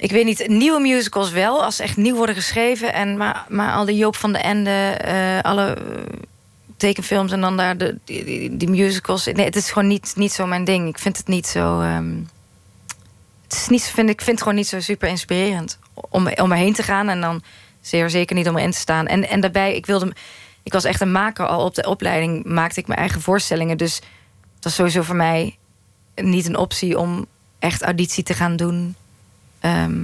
Ik 0.00 0.10
weet 0.10 0.24
niet, 0.24 0.48
nieuwe 0.48 0.80
musicals 0.80 1.30
wel, 1.30 1.64
als 1.64 1.76
ze 1.76 1.82
echt 1.82 1.96
nieuw 1.96 2.16
worden 2.16 2.34
geschreven. 2.34 2.92
En, 2.92 3.16
maar, 3.16 3.46
maar 3.48 3.72
al 3.72 3.84
die 3.84 3.96
Joop 3.96 4.16
van 4.16 4.32
de 4.32 4.38
Ende, 4.38 4.70
eh, 4.70 5.40
alle 5.40 5.74
eh, 5.74 5.82
tekenfilms 6.76 7.32
en 7.32 7.40
dan 7.40 7.56
daar 7.56 7.76
de, 7.76 7.98
die, 8.04 8.68
musicals. 8.68 9.24
Nee, 9.24 9.44
het 9.44 9.56
is 9.56 9.70
gewoon 9.70 9.88
niet, 9.88 10.12
niet 10.16 10.32
zo 10.32 10.46
mijn 10.46 10.64
ding. 10.64 10.88
Ik 10.88 10.98
vind 10.98 11.16
het 11.16 11.26
niet 11.26 11.46
zo. 11.46 11.80
Ehm, 11.80 12.16
het 13.42 13.52
is 13.52 13.68
niet, 13.68 13.82
vind, 13.82 14.08
ik 14.08 14.20
vind 14.20 14.30
het 14.30 14.42
gewoon 14.42 14.54
niet 14.54 14.68
zo 14.68 14.80
super 14.80 15.08
inspirerend 15.08 15.78
om, 15.94 16.28
om 16.28 16.52
erheen 16.52 16.72
te 16.72 16.82
gaan 16.82 17.08
en 17.08 17.20
dan 17.20 17.42
zeer 17.80 18.10
zeker 18.10 18.36
niet 18.36 18.48
om 18.48 18.56
erin 18.56 18.70
te 18.70 18.78
staan. 18.78 19.06
En, 19.06 19.28
en 19.28 19.40
daarbij, 19.40 19.74
ik 19.74 19.86
wilde. 19.86 20.12
Ik 20.62 20.72
was 20.72 20.84
echt 20.84 21.00
een 21.00 21.12
maker 21.12 21.46
al 21.46 21.64
op 21.64 21.74
de 21.74 21.88
opleiding, 21.88 22.44
maakte 22.44 22.80
ik 22.80 22.86
mijn 22.86 23.00
eigen 23.00 23.20
voorstellingen. 23.20 23.76
Dus 23.76 23.94
het 24.54 24.64
was 24.64 24.74
sowieso 24.74 25.02
voor 25.02 25.16
mij 25.16 25.56
niet 26.14 26.46
een 26.46 26.56
optie 26.56 26.98
om 26.98 27.26
echt 27.58 27.82
auditie 27.82 28.22
te 28.22 28.34
gaan 28.34 28.56
doen 28.56 28.94
ehm, 29.60 30.02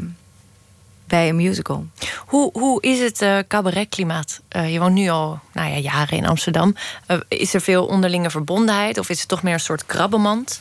bij 1.05 1.29
een 1.29 1.37
musical. 1.37 1.87
Hoe, 2.27 2.51
hoe 2.53 2.83
is 2.83 3.01
het 3.01 3.23
uh, 3.23 3.39
cabaretklimaat? 3.49 4.41
Uh, 4.57 4.73
je 4.73 4.79
woont 4.79 4.95
nu 4.95 5.09
al 5.09 5.41
nou 5.53 5.71
ja, 5.71 5.77
jaren 5.77 6.17
in 6.17 6.27
Amsterdam. 6.27 6.77
Uh, 7.09 7.19
is 7.29 7.55
er 7.55 7.61
veel 7.61 7.87
onderlinge 7.87 8.31
verbondenheid 8.31 8.99
of 8.99 9.09
is 9.09 9.19
het 9.19 9.29
toch 9.29 9.43
meer 9.43 9.53
een 9.53 9.61
soort 9.61 9.87
krabbenmand? 9.87 10.61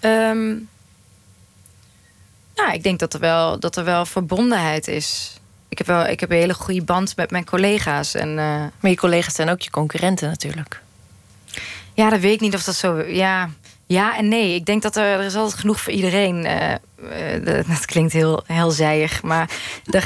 Um, 0.00 0.68
nou, 2.54 2.72
ik 2.72 2.82
denk 2.82 2.98
dat 2.98 3.14
er 3.14 3.20
wel, 3.20 3.58
dat 3.60 3.76
er 3.76 3.84
wel 3.84 4.06
verbondenheid 4.06 4.88
is. 4.88 5.36
Ik 5.68 5.78
heb, 5.78 5.86
wel, 5.86 6.06
ik 6.06 6.20
heb 6.20 6.30
een 6.30 6.36
hele 6.36 6.54
goede 6.54 6.82
band 6.82 7.16
met 7.16 7.30
mijn 7.30 7.44
collega's. 7.44 8.14
En, 8.14 8.34
Maar 8.34 8.90
je 8.90 8.96
collega's 8.96 9.34
zijn 9.34 9.48
ook 9.48 9.60
je 9.60 9.70
concurrenten 9.70 10.28
natuurlijk. 10.28 10.80
Ja, 11.94 12.10
dat 12.10 12.20
weet 12.20 12.34
ik 12.34 12.40
niet 12.40 12.54
of 12.54 12.64
dat 12.64 12.74
zo... 12.74 13.02
Ja, 13.02 13.50
ja 13.88 14.16
en 14.16 14.28
nee. 14.28 14.54
Ik 14.54 14.64
denk 14.64 14.82
dat 14.82 14.96
er, 14.96 15.04
er 15.04 15.24
is 15.24 15.34
altijd 15.34 15.60
genoeg 15.60 15.80
voor 15.80 15.92
iedereen. 15.92 16.44
Uh, 16.44 16.70
uh, 17.44 17.68
dat 17.68 17.84
klinkt 17.84 18.12
heel, 18.12 18.42
heel 18.46 18.70
zijig. 18.70 19.22
Maar 19.22 19.50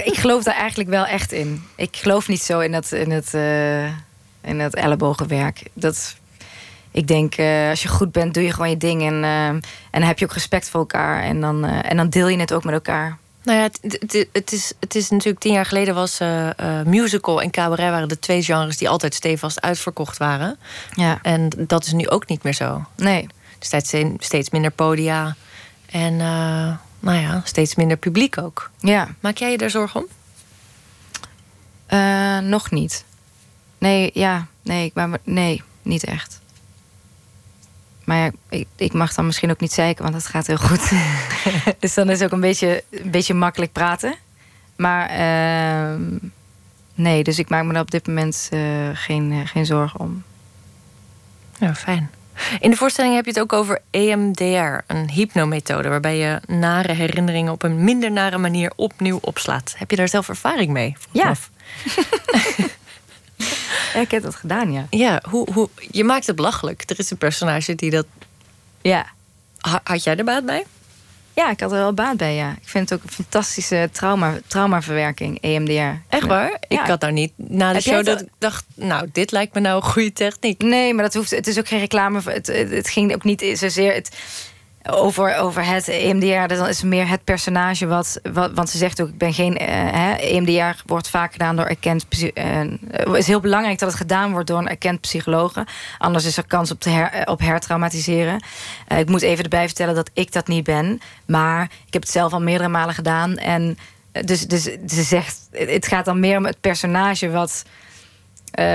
ik 0.04 0.14
geloof 0.14 0.42
daar 0.42 0.54
eigenlijk 0.54 0.90
wel 0.90 1.06
echt 1.06 1.32
in. 1.32 1.64
Ik 1.76 1.96
geloof 1.96 2.28
niet 2.28 2.42
zo 2.42 2.60
in 2.60 2.72
dat, 2.72 2.92
in 2.92 3.10
het, 3.10 3.34
uh, 3.34 3.84
in 4.40 4.60
het 4.60 4.74
ellebogenwerk. 4.74 5.62
Dat, 5.72 6.16
ik 6.90 7.06
denk, 7.06 7.38
als 7.70 7.82
je 7.82 7.88
goed 7.88 8.12
bent, 8.12 8.34
doe 8.34 8.42
je 8.42 8.52
gewoon 8.52 8.70
je 8.70 8.76
ding. 8.76 9.02
En, 9.02 9.24
en 9.24 9.60
dan 9.90 10.02
heb 10.02 10.18
je 10.18 10.24
ook 10.24 10.32
respect 10.32 10.68
voor 10.68 10.80
elkaar. 10.80 11.22
En 11.22 11.40
dan, 11.40 11.64
en 11.64 11.96
dan 11.96 12.08
deel 12.08 12.28
je 12.28 12.38
het 12.38 12.52
ook 12.52 12.64
met 12.64 12.74
elkaar. 12.74 13.18
Nou 13.42 13.58
ja, 13.58 13.64
het, 13.64 13.78
het, 13.82 14.28
het, 14.32 14.52
is, 14.52 14.72
het 14.80 14.94
is 14.94 15.10
natuurlijk 15.10 15.40
tien 15.40 15.52
jaar 15.52 15.66
geleden 15.66 15.94
was 15.94 16.20
uh, 16.20 16.46
uh, 16.46 16.82
musical 16.82 17.42
en 17.42 17.50
cabaret 17.50 17.90
waren 17.90 18.08
de 18.08 18.18
twee 18.18 18.42
genres 18.42 18.76
die 18.76 18.88
altijd 18.88 19.14
stevast 19.14 19.60
uitverkocht 19.60 20.16
waren. 20.16 20.58
Ja. 20.94 21.18
En 21.22 21.48
dat 21.56 21.84
is 21.84 21.92
nu 21.92 22.08
ook 22.08 22.28
niet 22.28 22.42
meer 22.42 22.54
zo. 22.54 22.84
Nee. 22.96 23.26
Staat 23.64 23.94
steeds 24.18 24.50
minder 24.50 24.70
podia 24.70 25.36
en 25.86 26.12
uh, 26.12 26.76
nou 27.00 27.18
ja, 27.18 27.40
steeds 27.44 27.74
minder 27.74 27.96
publiek 27.96 28.38
ook. 28.38 28.70
Ja. 28.80 29.08
Maak 29.20 29.36
jij 29.36 29.50
je 29.50 29.58
daar 29.58 29.70
zorgen 29.70 30.00
om? 30.00 30.06
nog 32.48 32.70
niet. 32.70 33.04
Nee, 33.78 34.10
ja, 34.14 34.46
nee, 34.62 34.90
maar 34.94 35.18
nee, 35.24 35.62
niet 35.82 36.04
echt. 36.04 36.40
Maar 38.04 38.32
ik, 38.48 38.66
ik, 38.76 38.92
mag 38.92 39.14
dan 39.14 39.26
misschien 39.26 39.50
ook 39.50 39.60
niet 39.60 39.72
zeiken, 39.72 40.02
want 40.02 40.14
het 40.14 40.26
gaat 40.26 40.46
heel 40.46 40.56
goed. 40.56 40.90
dus 41.78 41.94
dan 41.94 42.10
is 42.10 42.18
het 42.18 42.24
ook 42.24 42.32
een 42.32 42.40
beetje, 42.40 42.84
een 42.90 43.10
beetje 43.10 43.34
makkelijk 43.34 43.72
praten. 43.72 44.14
Maar 44.76 45.10
uh, 45.10 46.06
nee, 46.94 47.24
dus 47.24 47.38
ik 47.38 47.48
maak 47.48 47.64
me 47.64 47.74
er 47.74 47.80
op 47.80 47.90
dit 47.90 48.06
moment 48.06 48.48
uh, 48.52 48.88
geen, 48.92 49.46
geen 49.46 49.66
zorgen 49.66 50.00
om. 50.00 50.22
Ja, 51.58 51.74
fijn. 51.74 52.10
In 52.60 52.70
de 52.70 52.76
voorstelling 52.76 53.14
heb 53.14 53.24
je 53.24 53.30
het 53.30 53.40
ook 53.40 53.52
over 53.52 53.80
EMDR, 53.90 54.78
een 54.86 55.10
hypnomethode... 55.10 55.88
waarbij 55.88 56.16
je 56.16 56.40
nare 56.46 56.92
herinneringen 56.92 57.52
op 57.52 57.62
een 57.62 57.84
minder 57.84 58.10
nare 58.10 58.38
manier 58.38 58.72
opnieuw 58.76 59.18
opslaat. 59.22 59.74
Heb 59.76 59.90
je 59.90 59.96
daar 59.96 60.08
zelf 60.08 60.28
ervaring 60.28 60.70
mee? 60.70 60.96
Ja. 61.10 61.34
Ja, 63.94 64.00
ik 64.00 64.10
heb 64.10 64.22
dat 64.22 64.34
gedaan, 64.34 64.72
ja. 64.72 64.86
Ja, 64.90 65.22
hoe, 65.28 65.52
hoe, 65.52 65.68
je 65.90 66.04
maakt 66.04 66.26
het 66.26 66.36
belachelijk. 66.36 66.90
Er 66.90 66.98
is 66.98 67.10
een 67.10 67.16
personage 67.16 67.74
die 67.74 67.90
dat... 67.90 68.06
Ja. 68.82 69.06
Ha, 69.58 69.80
had 69.84 70.04
jij 70.04 70.16
er 70.16 70.24
baat 70.24 70.46
bij? 70.46 70.66
Ja, 71.34 71.50
ik 71.50 71.60
had 71.60 71.72
er 71.72 71.78
wel 71.78 71.92
baat 71.92 72.16
bij, 72.16 72.34
ja. 72.34 72.50
Ik 72.50 72.68
vind 72.68 72.90
het 72.90 72.98
ook 72.98 73.04
een 73.04 73.12
fantastische 73.12 73.88
trauma, 73.92 74.38
traumaverwerking, 74.46 75.38
EMDR. 75.40 76.00
Echt 76.08 76.26
waar? 76.26 76.50
Ja. 76.68 76.82
Ik 76.82 76.88
had 76.88 77.00
daar 77.00 77.12
niet 77.12 77.32
na 77.36 77.68
de 77.68 77.74
Heb 77.74 77.82
show 77.82 78.04
dat 78.04 78.20
ik 78.20 78.28
dacht... 78.38 78.64
nou, 78.74 79.08
dit 79.12 79.32
lijkt 79.32 79.54
me 79.54 79.60
nou 79.60 79.76
een 79.76 79.90
goede 79.90 80.12
techniek. 80.12 80.62
Nee, 80.62 80.94
maar 80.94 81.04
dat 81.04 81.14
hoeft, 81.14 81.30
het 81.30 81.46
is 81.46 81.58
ook 81.58 81.68
geen 81.68 81.80
reclame. 81.80 82.20
Het, 82.24 82.46
het 82.46 82.88
ging 82.88 83.14
ook 83.14 83.24
niet 83.24 83.52
zozeer... 83.54 83.94
Het, 83.94 84.16
over, 84.90 85.36
over 85.36 85.66
het 85.66 85.88
EMDR, 85.88 86.54
dat 86.54 86.68
is 86.68 86.82
meer 86.82 87.08
het 87.08 87.24
personage 87.24 87.86
wat. 87.86 88.20
Want 88.54 88.70
ze 88.70 88.78
zegt 88.78 89.02
ook: 89.02 89.08
ik 89.08 89.18
ben 89.18 89.32
geen. 89.32 89.62
Uh, 89.62 89.68
hè, 89.68 90.12
EMDR 90.12 90.82
wordt 90.86 91.08
vaak 91.08 91.32
gedaan 91.32 91.56
door 91.56 91.66
erkend. 91.66 92.06
Het 92.08 93.16
is 93.16 93.26
heel 93.26 93.40
belangrijk 93.40 93.78
dat 93.78 93.88
het 93.88 93.98
gedaan 93.98 94.30
wordt 94.30 94.46
door 94.46 94.58
een 94.58 94.68
erkend 94.68 95.00
psycholoog. 95.00 95.54
Anders 95.98 96.24
is 96.24 96.36
er 96.36 96.46
kans 96.46 96.70
op, 96.70 96.80
te 96.80 96.88
her, 96.90 97.26
op 97.28 97.40
hertraumatiseren. 97.40 98.44
Ik 98.98 99.08
moet 99.08 99.22
even 99.22 99.44
erbij 99.44 99.66
vertellen 99.66 99.94
dat 99.94 100.10
ik 100.12 100.32
dat 100.32 100.46
niet 100.46 100.64
ben. 100.64 101.00
Maar 101.26 101.62
ik 101.86 101.92
heb 101.92 102.02
het 102.02 102.10
zelf 102.10 102.32
al 102.32 102.42
meerdere 102.42 102.68
malen 102.68 102.94
gedaan. 102.94 103.36
En 103.36 103.78
dus, 104.12 104.46
dus 104.46 104.62
ze 104.86 105.02
zegt: 105.02 105.48
het 105.50 105.86
gaat 105.86 106.04
dan 106.04 106.20
meer 106.20 106.36
om 106.36 106.44
het 106.44 106.60
personage 106.60 107.30
wat, 107.30 107.64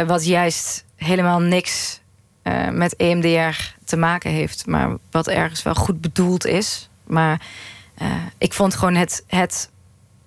wat 0.06 0.26
juist 0.26 0.86
helemaal 0.96 1.40
niks 1.40 2.00
uh, 2.48 2.70
met 2.70 2.96
EMDR 2.96 3.76
te 3.86 3.98
maken 3.98 4.32
heeft, 4.32 4.66
maar 4.66 4.98
wat 5.12 5.28
ergens 5.28 5.64
wel 5.64 5.74
goed 5.74 6.02
bedoeld 6.02 6.46
is. 6.46 6.90
Maar 7.04 7.42
uh, 8.02 8.08
ik 8.38 8.54
vond 8.54 8.76
gewoon 8.76 8.96
het, 8.96 9.24
het 9.28 9.70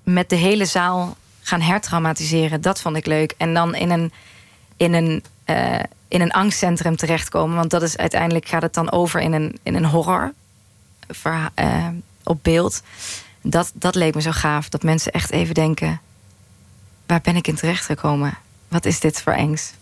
met 0.02 0.28
de 0.28 0.36
hele 0.36 0.64
zaal 0.64 1.16
gaan 1.40 1.60
hertraumatiseren, 1.60 2.60
dat 2.60 2.80
vond 2.80 2.96
ik 2.96 3.06
leuk. 3.06 3.34
En 3.36 3.54
dan 3.54 3.74
in 3.74 3.90
een, 3.90 4.12
in 4.76 4.92
een, 4.92 5.24
uh, 5.46 5.80
in 6.08 6.20
een 6.20 6.32
angstcentrum 6.32 6.96
terechtkomen, 6.96 7.56
want 7.56 7.70
dat 7.70 7.82
is 7.82 7.96
uiteindelijk 7.96 8.48
gaat 8.48 8.62
het 8.62 8.74
dan 8.74 8.92
over 8.92 9.20
in 9.20 9.32
een, 9.32 9.58
in 9.62 9.74
een 9.74 9.84
horror 9.84 10.32
op 12.22 12.38
beeld. 12.42 12.82
Dat, 13.42 13.70
dat 13.74 13.94
leek 13.94 14.14
me 14.14 14.20
zo 14.20 14.30
gaaf, 14.30 14.68
dat 14.68 14.82
mensen 14.82 15.12
echt 15.12 15.30
even 15.30 15.54
denken: 15.54 16.00
waar 17.06 17.20
ben 17.20 17.36
ik 17.36 17.46
in 17.46 17.54
terechtgekomen? 17.54 18.38
Wat 18.68 18.84
is 18.84 19.00
dit 19.00 19.22
voor 19.22 19.32
engs? 19.32 19.72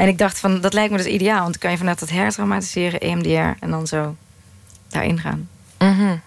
En 0.00 0.08
ik 0.08 0.18
dacht 0.18 0.38
van, 0.38 0.60
dat 0.60 0.72
lijkt 0.72 0.90
me 0.90 0.96
dus 0.96 1.06
ideaal. 1.06 1.40
Want 1.40 1.50
dan 1.50 1.60
kan 1.60 1.70
je 1.70 1.76
vanuit 1.76 1.98
dat 1.98 2.10
hertraumatiseren, 2.10 3.00
EMDR... 3.00 3.64
en 3.64 3.70
dan 3.70 3.86
zo 3.86 4.16
daarin 4.88 5.18
gaan. 5.18 5.48
-hmm. 5.78 6.20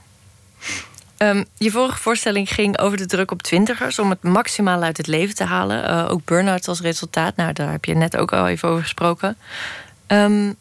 um, 1.17 1.45
je 1.57 1.71
vorige 1.71 1.97
voorstelling 1.97 2.49
ging 2.53 2.79
over 2.79 2.97
de 2.97 3.05
druk 3.05 3.31
op 3.31 3.41
twintigers... 3.41 3.99
om 3.99 4.09
het 4.09 4.23
maximaal 4.23 4.81
uit 4.81 4.97
het 4.97 5.07
leven 5.07 5.35
te 5.35 5.43
halen. 5.43 5.89
Uh, 5.89 6.11
ook 6.11 6.25
burn-out 6.25 6.67
als 6.67 6.81
resultaat. 6.81 7.35
Nou, 7.35 7.53
daar 7.53 7.71
heb 7.71 7.85
je 7.85 7.95
net 7.95 8.17
ook 8.17 8.33
al 8.33 8.47
even 8.47 8.69
over 8.69 8.81
gesproken. 8.81 9.37
Um, 10.07 10.55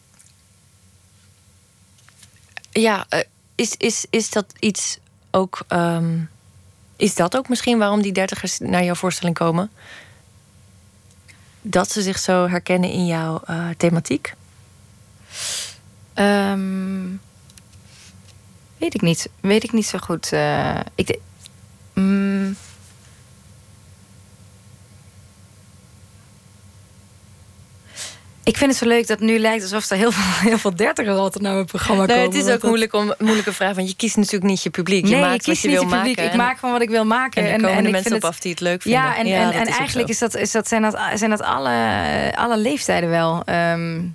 ja, 2.70 3.06
uh, 3.10 3.20
is, 3.54 3.74
is, 3.76 4.06
is 4.10 4.30
dat 4.30 4.54
iets 4.58 4.98
ook... 5.30 5.64
Um, 5.68 6.30
is 6.96 7.14
dat 7.14 7.36
ook 7.36 7.48
misschien 7.48 7.78
waarom 7.78 8.02
die 8.02 8.12
dertigers 8.12 8.58
naar 8.58 8.84
jouw 8.84 8.94
voorstelling 8.94 9.36
komen? 9.36 9.70
Dat 11.62 11.90
ze 11.90 12.02
zich 12.02 12.18
zo 12.18 12.48
herkennen 12.48 12.90
in 12.90 13.06
jouw 13.06 13.42
uh, 13.50 13.68
thematiek? 13.76 14.34
Um, 16.14 17.20
weet 18.76 18.94
ik 18.94 19.00
niet. 19.00 19.28
Weet 19.40 19.64
ik 19.64 19.72
niet 19.72 19.86
zo 19.86 19.98
goed. 19.98 20.32
Uh, 20.32 20.80
ik 20.94 21.18
mm, 21.94 22.56
Ik 28.45 28.57
vind 28.57 28.70
het 28.70 28.80
zo 28.80 28.86
leuk 28.88 29.07
dat 29.07 29.18
het 29.18 29.28
nu 29.28 29.38
lijkt 29.38 29.62
alsof 29.62 29.90
er 29.90 29.97
heel 29.97 30.12
veel, 30.18 30.49
heel 30.49 30.59
veel 30.59 30.76
dertigers 30.76 31.16
altijd 31.16 31.43
naar 31.43 31.53
mijn 31.53 31.66
programma 31.66 32.05
nee, 32.07 32.16
komen. 32.16 32.38
Het 32.38 32.47
is 32.47 32.53
ook 32.55 32.62
moeilijk 32.62 32.93
om, 32.93 33.14
moeilijke 33.18 33.53
vraag, 33.53 33.74
want 33.74 33.88
je 33.88 33.97
kiest 33.97 34.16
natuurlijk 34.16 34.45
niet 34.45 34.62
je 34.62 34.70
publiek. 34.70 35.05
Je 35.07 35.11
nee, 35.11 35.20
maakt 35.20 35.43
kies 35.43 35.47
wat 35.47 35.61
je 35.61 35.68
niet 35.68 35.78
wil 35.78 35.88
je 35.88 35.95
publiek. 35.95 36.16
maken. 36.16 36.32
Ik 36.32 36.38
maak 36.38 36.59
gewoon 36.59 36.74
wat 36.74 36.82
ik 36.82 36.90
wil 36.90 37.05
maken. 37.05 37.43
En 37.43 37.49
er 37.49 37.55
en, 37.55 37.61
komen 37.61 37.76
en 37.76 37.82
mensen 37.82 38.03
vind 38.03 38.14
op 38.14 38.22
het, 38.22 38.30
af 38.30 38.40
die 38.40 38.51
het 38.51 38.61
leuk 38.61 38.82
vinden. 38.82 39.01
Ja, 39.01 39.16
en, 39.16 39.26
ja, 39.26 39.53
en, 39.53 39.66
is 39.66 39.76
eigenlijk 39.76 40.09
is 40.09 40.18
dat, 40.18 40.34
is 40.34 40.51
dat, 40.51 40.68
zijn, 40.68 40.82
dat, 40.82 40.99
zijn 41.14 41.30
dat 41.30 41.43
alle, 41.43 42.32
alle 42.34 42.59
leeftijden 42.59 43.11
wel. 43.11 43.43
Um, 43.49 44.14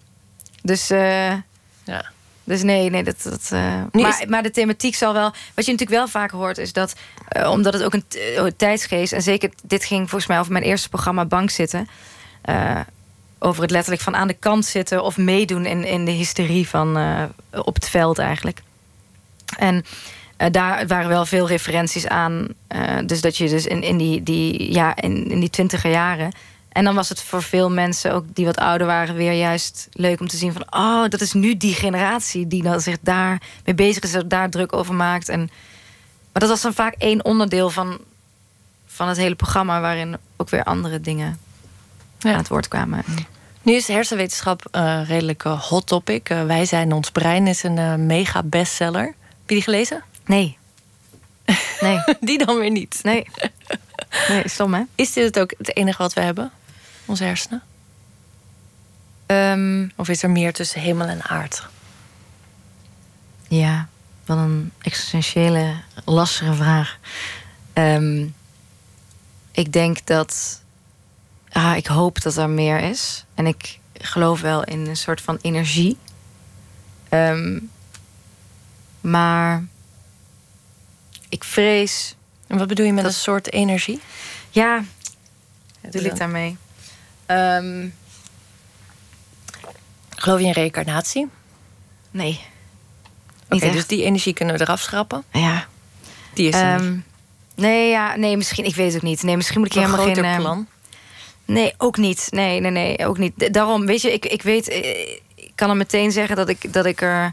dus... 0.62 0.92
Uh, 0.92 1.32
ja. 1.84 2.06
Dus 2.44 2.64
nee, 2.64 2.90
nee, 2.90 3.04
dat. 3.04 3.24
dat 3.24 3.50
uh, 3.54 3.82
maar, 3.92 4.24
maar 4.28 4.44
de 4.44 4.52
thematiek 4.52 4.96
zal 4.96 5.14
wel. 5.14 5.32
Wat 5.54 5.66
je 5.66 5.72
natuurlijk 5.72 6.00
wel 6.00 6.08
vaak 6.08 6.32
hoort, 6.32 6.58
is 6.58 6.74
dat. 6.74 6.96
Uh, 7.38 7.50
omdat 7.52 7.74
het 7.74 7.84
ook 7.84 7.94
een 7.94 8.56
tijdsgeest. 8.58 9.14
En 9.14 9.22
zeker, 9.22 9.50
dit 9.64 9.86
ging 9.86 10.10
volgens 10.10 10.30
mij 10.30 10.40
over 10.40 10.52
mijn 10.52 10.64
eerste 10.64 10.90
programma 10.90 11.26
Bank 11.26 11.50
zitten. 11.50 11.88
Over 13.40 13.62
het 13.62 13.72
letterlijk 13.72 14.04
van 14.04 14.16
aan 14.16 14.28
de 14.28 14.34
kant 14.34 14.66
zitten 14.66 15.04
of 15.04 15.18
meedoen 15.18 15.66
in, 15.66 15.84
in 15.84 16.06
de 16.06 16.12
hysterie 16.12 16.68
van. 16.68 16.98
op 17.52 17.76
het 17.76 17.90
veld 17.90 18.20
eigenlijk. 18.20 18.62
En 19.58 19.86
Eh, 20.38 20.52
daar 20.52 20.88
waren 20.88 21.10
wel 21.10 21.26
veel 21.26 21.48
referenties 21.48 22.08
aan. 22.08 22.48
Eh, 22.68 22.98
dus 23.06 23.22
dat 23.22 23.38
je 23.38 23.50
dus 23.50 23.66
in, 23.66 23.84
in 23.84 23.98
die, 23.98 24.24
die, 24.24 24.74
ja, 24.74 24.96
in, 24.96 25.30
in 25.30 25.40
die 25.40 25.50
twintiger 25.50 25.92
jaren. 25.92 26.32
En 26.70 26.84
dan 26.84 26.96
was 26.96 27.10
het 27.10 27.22
voor 27.22 27.44
veel 27.44 27.72
mensen, 27.72 28.14
ook 28.14 28.26
die 28.34 28.46
wat 28.46 28.58
ouder 28.58 28.88
waren, 28.88 29.16
weer 29.16 29.34
juist 29.34 29.88
leuk 29.92 30.20
om 30.20 30.28
te 30.28 30.38
zien 30.38 30.54
van, 30.54 30.66
oh, 30.70 31.10
dat 31.10 31.22
is 31.22 31.34
nu 31.34 31.58
die 31.58 31.74
generatie 31.74 32.48
die 32.48 32.64
dan 32.64 32.82
zich 32.82 32.98
daar 33.02 33.42
mee 33.66 33.76
bezig 33.76 34.04
is, 34.04 34.22
daar 34.26 34.50
druk 34.50 34.74
over 34.74 34.94
maakt. 34.94 35.30
En, 35.30 35.40
maar 36.32 36.42
dat 36.42 36.50
was 36.50 36.62
dan 36.62 36.74
vaak 36.74 36.96
één 36.98 37.26
onderdeel 37.26 37.70
van, 37.70 37.98
van 38.86 39.08
het 39.08 39.18
hele 39.18 39.36
programma, 39.36 39.82
waarin 39.82 40.18
ook 40.36 40.50
weer 40.50 40.64
andere 40.64 41.02
dingen 41.02 41.40
Ja. 42.20 42.32
aan 42.32 42.38
het 42.38 42.48
woord 42.48 42.68
kwamen. 42.68 43.04
Nu 43.62 43.74
is 43.74 43.88
hersenwetenschap 43.88 44.62
een 44.72 45.06
redelijk 45.06 45.44
eh, 45.46 45.62
hot 45.62 45.88
topic. 45.88 46.30
Eh, 46.30 46.44
Wij 46.46 46.66
zijn 46.66 46.92
ons 46.92 47.12
brein 47.12 47.48
is 47.48 47.64
een 47.64 47.78
eh, 47.78 47.96
mega 47.96 48.44
bestseller. 48.44 49.04
Heb 49.06 49.16
je 49.50 49.54
die 49.56 49.62
gelezen? 49.64 50.04
Nee. 50.26 50.58
Nee, 51.82 52.00
Die 52.20 52.46
dan 52.46 52.58
weer 52.60 52.72
niet. 52.72 53.00
nee. 53.04 53.28
Nee, 54.28 54.50
stom 54.50 54.74
hè? 54.74 54.82
Is 54.96 55.14
dit 55.14 55.24
het 55.26 55.40
ook 55.40 55.54
het 55.58 55.76
enige 55.76 55.98
wat 56.02 56.14
we 56.14 56.22
hebben? 56.22 56.52
Onze 57.06 57.24
hersenen? 57.24 57.64
Ehm, 59.26 59.88
Of 59.96 60.10
is 60.10 60.24
er 60.24 60.30
meer 60.30 60.54
tussen 60.54 60.82
hemel 60.82 61.08
en 61.08 61.24
aard? 61.24 61.68
Ja, 63.48 63.88
wat 64.26 64.38
een 64.38 64.72
existentiële, 64.82 65.74
lastige 66.06 66.54
vraag. 66.54 66.98
Ehm, 67.74 68.26
ik 69.52 69.74
denk 69.74 70.06
dat. 70.06 70.62
Ah, 71.52 71.76
ik 71.78 71.88
hoop 71.88 72.22
dat 72.22 72.38
er 72.38 72.50
meer 72.50 72.80
is. 72.80 73.26
En 73.36 73.48
ik 73.48 73.80
geloof 73.94 74.42
wel 74.42 74.64
in 74.64 74.88
een 74.88 74.98
soort 74.98 75.22
van 75.22 75.38
energie. 75.42 75.98
Ehm, 77.10 77.60
maar 79.02 79.66
ik 81.30 81.44
vrees. 81.44 82.16
En 82.48 82.58
wat 82.58 82.68
bedoel 82.68 82.86
je 82.86 82.94
met 82.94 83.04
Dat- 83.04 83.14
een 83.14 83.20
soort 83.20 83.52
energie? 83.52 84.00
Ja, 84.50 84.78
doe 84.78 85.92
bedoel 85.92 86.04
ik 86.12 86.18
daarmee? 86.18 86.58
Ehm, 87.26 87.88
Geloof 90.16 90.40
je 90.40 90.46
in 90.46 90.52
reïncarnatie? 90.52 91.28
nee. 92.12 92.40
Oké, 93.50 93.72
dus 93.72 93.88
die 93.88 94.04
energie 94.04 94.34
kunnen 94.34 94.56
we 94.56 94.62
eraf 94.62 94.82
schrappen. 94.82 95.24
Ja. 95.32 95.68
Die 96.34 96.48
is 96.48 96.56
er 96.56 96.74
niet. 96.74 96.82
Ehm, 96.90 96.98
nee, 97.56 97.90
ja, 97.90 98.16
nee, 98.16 98.38
misschien. 98.38 98.66
Ik 98.66 98.76
weet 98.76 98.88
het 98.88 98.96
ook 98.96 99.02
niet. 99.02 99.24
Nee, 99.24 99.36
misschien 99.36 99.60
moet 99.60 99.68
ik 99.68 99.74
helemaal 99.82 100.06
geen. 100.14 100.36
plan. 100.42 100.68
Nee, 101.48 101.74
ook 101.78 101.98
niet. 101.98 102.28
Nee, 102.30 102.60
nee, 102.60 102.72
nee, 102.72 103.06
ook 103.08 103.18
niet. 103.18 103.54
Daarom, 103.54 103.86
weet 103.86 104.02
je, 104.02 104.14
ik, 104.14 104.26
ik 104.26 104.42
weet, 104.42 104.68
eh, 104.68 105.00
ik 105.36 105.52
kan 105.56 105.70
er 105.70 105.76
meteen 105.78 106.12
zeggen 106.12 106.36
dat 106.36 106.50
ik, 106.50 106.74
dat 106.74 106.86
ik 106.86 107.02
er 107.02 107.32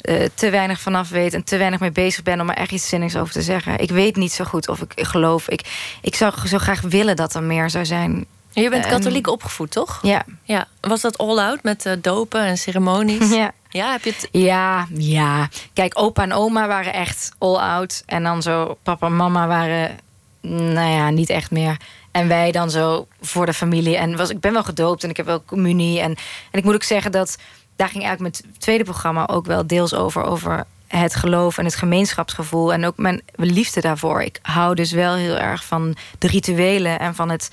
eh, 0.00 0.24
te 0.34 0.50
weinig 0.50 0.80
vanaf 0.80 1.08
weet 1.08 1.34
en 1.34 1.44
te 1.44 1.56
weinig 1.56 1.80
mee 1.80 1.92
bezig 1.92 2.22
ben 2.22 2.40
om 2.40 2.48
er 2.48 2.56
echt 2.56 2.70
iets 2.72 2.88
zinnigs 2.88 3.16
over 3.16 3.32
te 3.32 3.42
zeggen. 3.42 3.78
Ik 3.78 3.90
weet 3.90 4.16
niet 4.16 4.32
zo 4.32 4.44
goed 4.44 4.68
of 4.68 4.80
ik 4.82 4.92
geloof. 4.96 5.48
Ik, 5.48 5.60
ik 6.02 6.14
zou 6.14 6.34
zo 6.46 6.58
graag 6.58 6.80
willen 6.80 7.16
dat 7.16 7.34
er 7.34 7.42
meer 7.42 7.70
zou 7.70 7.84
zijn. 7.86 8.26
Je 8.52 8.70
bent 8.70 8.84
Ehm, 8.84 8.92
katholiek 8.94 9.26
opgevoed, 9.26 9.70
toch? 9.70 9.98
Ja, 10.02 10.24
Ja. 10.42 10.66
Was 10.80 11.00
dat 11.00 11.18
all-out 11.18 11.62
met 11.62 11.86
eh, 11.86 11.92
dopen 12.00 12.40
en 12.40 12.58
ceremonies? 12.58 13.30
ja. 13.42 13.52
Ja, 13.70 13.92
heb 13.92 14.04
je 14.04 14.10
het... 14.10 14.28
Ja, 14.32 14.86
ja. 14.94 15.48
Kijk, 15.72 15.98
opa 16.00 16.22
en 16.22 16.32
oma 16.32 16.66
waren 16.66 16.92
echt 16.92 17.32
all 17.38 17.56
out. 17.56 18.02
En 18.06 18.22
dan 18.22 18.42
zo, 18.42 18.78
papa 18.82 19.06
en 19.06 19.16
mama 19.16 19.46
waren, 19.46 19.98
nou 20.40 20.88
ja, 20.90 21.10
niet 21.10 21.30
echt 21.30 21.50
meer. 21.50 21.76
En 22.10 22.28
wij 22.28 22.52
dan 22.52 22.70
zo 22.70 23.06
voor 23.20 23.46
de 23.46 23.52
familie. 23.52 23.96
En 23.96 24.16
was, 24.16 24.30
ik 24.30 24.40
ben 24.40 24.52
wel 24.52 24.64
gedoopt 24.64 25.04
en 25.04 25.10
ik 25.10 25.16
heb 25.16 25.26
wel 25.26 25.44
communie. 25.44 26.00
En, 26.00 26.10
en 26.50 26.58
ik 26.58 26.64
moet 26.64 26.74
ook 26.74 26.82
zeggen 26.82 27.12
dat 27.12 27.38
daar 27.76 27.88
ging 27.88 28.04
eigenlijk 28.04 28.42
mijn 28.42 28.54
tweede 28.58 28.84
programma 28.84 29.26
ook 29.28 29.46
wel 29.46 29.66
deels 29.66 29.94
over. 29.94 30.22
Over 30.22 30.64
het 30.86 31.14
geloof 31.14 31.58
en 31.58 31.64
het 31.64 31.74
gemeenschapsgevoel. 31.74 32.72
En 32.72 32.84
ook 32.86 32.96
mijn 32.96 33.22
liefde 33.34 33.80
daarvoor. 33.80 34.22
Ik 34.22 34.38
hou 34.42 34.74
dus 34.74 34.92
wel 34.92 35.14
heel 35.14 35.36
erg 35.38 35.64
van 35.64 35.96
de 36.18 36.26
rituelen 36.26 36.98
en 36.98 37.14
van 37.14 37.30
het, 37.30 37.50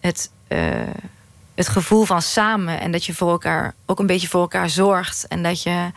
het, 0.00 0.30
eh, 0.48 0.58
het 1.54 1.68
gevoel 1.68 2.04
van 2.04 2.22
samen. 2.22 2.80
En 2.80 2.92
dat 2.92 3.04
je 3.04 3.14
voor 3.14 3.30
elkaar 3.30 3.74
ook 3.86 3.98
een 3.98 4.06
beetje 4.06 4.28
voor 4.28 4.40
elkaar 4.40 4.70
zorgt. 4.70 5.26
En 5.28 5.42
dat 5.42 5.62
je. 5.62 5.90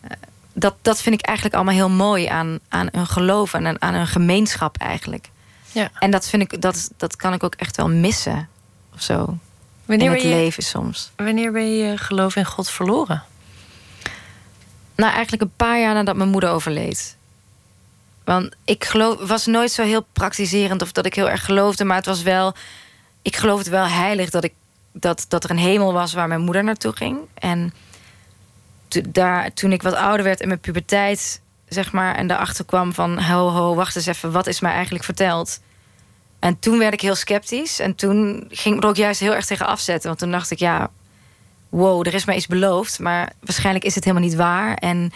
eh, 0.00 0.10
dat, 0.52 0.74
dat 0.82 1.02
vind 1.02 1.14
ik 1.14 1.26
eigenlijk 1.26 1.56
allemaal 1.56 1.74
heel 1.74 1.90
mooi 1.90 2.26
aan, 2.26 2.58
aan 2.68 2.88
een 2.92 3.06
geloof 3.06 3.54
en 3.54 3.66
aan, 3.66 3.82
aan 3.82 3.94
een 3.94 4.06
gemeenschap 4.06 4.76
eigenlijk. 4.76 5.30
Ja. 5.72 5.90
En 5.98 6.10
dat 6.10 6.28
vind 6.28 6.42
ik, 6.42 6.60
dat, 6.60 6.90
dat 6.96 7.16
kan 7.16 7.32
ik 7.32 7.42
ook 7.42 7.54
echt 7.54 7.76
wel 7.76 7.88
missen. 7.88 8.48
Of 8.94 9.02
zo. 9.02 9.38
Wanneer 9.84 10.06
in 10.06 10.12
het 10.12 10.22
je, 10.22 10.28
leven 10.28 10.62
soms. 10.62 11.10
wanneer 11.16 11.52
ben 11.52 11.76
je 11.76 11.84
je 11.84 11.98
geloof 11.98 12.36
in 12.36 12.44
God 12.44 12.70
verloren? 12.70 13.22
Nou, 14.96 15.12
eigenlijk 15.12 15.42
een 15.42 15.52
paar 15.56 15.80
jaar 15.80 15.94
nadat 15.94 16.16
mijn 16.16 16.28
moeder 16.28 16.50
overleed. 16.50 17.16
Want 18.24 18.54
ik 18.64 18.84
geloof, 18.84 19.28
was 19.28 19.46
nooit 19.46 19.70
zo 19.72 19.82
heel 19.82 20.06
praktiserend 20.12 20.82
of 20.82 20.92
dat 20.92 21.06
ik 21.06 21.14
heel 21.14 21.30
erg 21.30 21.44
geloofde, 21.44 21.84
maar 21.84 21.96
het 21.96 22.06
was 22.06 22.22
wel. 22.22 22.54
Ik 23.22 23.36
geloofde 23.36 23.70
wel 23.70 23.86
heilig 23.86 24.30
dat, 24.30 24.44
ik, 24.44 24.52
dat, 24.92 25.24
dat 25.28 25.44
er 25.44 25.50
een 25.50 25.58
hemel 25.58 25.92
was 25.92 26.12
waar 26.12 26.28
mijn 26.28 26.40
moeder 26.40 26.64
naartoe 26.64 26.92
ging. 26.92 27.18
En 27.34 27.74
to- 28.88 29.00
daar, 29.08 29.52
toen 29.52 29.72
ik 29.72 29.82
wat 29.82 29.94
ouder 29.94 30.24
werd 30.24 30.40
in 30.40 30.48
mijn 30.48 30.60
puberteit, 30.60 31.40
zeg 31.70 31.92
maar, 31.92 32.14
en 32.14 32.26
daarachter 32.26 32.64
kwam 32.64 32.94
van: 32.94 33.22
ho, 33.22 33.48
ho, 33.48 33.74
wacht 33.74 33.96
eens 33.96 34.06
even, 34.06 34.32
wat 34.32 34.46
is 34.46 34.60
mij 34.60 34.72
eigenlijk 34.72 35.04
verteld? 35.04 35.60
En 36.38 36.58
toen 36.58 36.78
werd 36.78 36.92
ik 36.92 37.00
heel 37.00 37.14
sceptisch. 37.14 37.78
En 37.78 37.94
toen 37.94 38.44
ging 38.48 38.76
ik 38.76 38.84
ook 38.84 38.96
juist 38.96 39.20
heel 39.20 39.34
erg 39.34 39.46
tegen 39.46 39.66
afzetten. 39.66 40.08
Want 40.08 40.18
toen 40.18 40.30
dacht 40.30 40.50
ik, 40.50 40.58
ja, 40.58 40.90
wow, 41.68 42.06
er 42.06 42.14
is 42.14 42.24
mij 42.24 42.36
iets 42.36 42.46
beloofd. 42.46 42.98
Maar 42.98 43.32
waarschijnlijk 43.40 43.84
is 43.84 43.94
het 43.94 44.04
helemaal 44.04 44.28
niet 44.28 44.36
waar. 44.36 44.74
En 44.74 45.12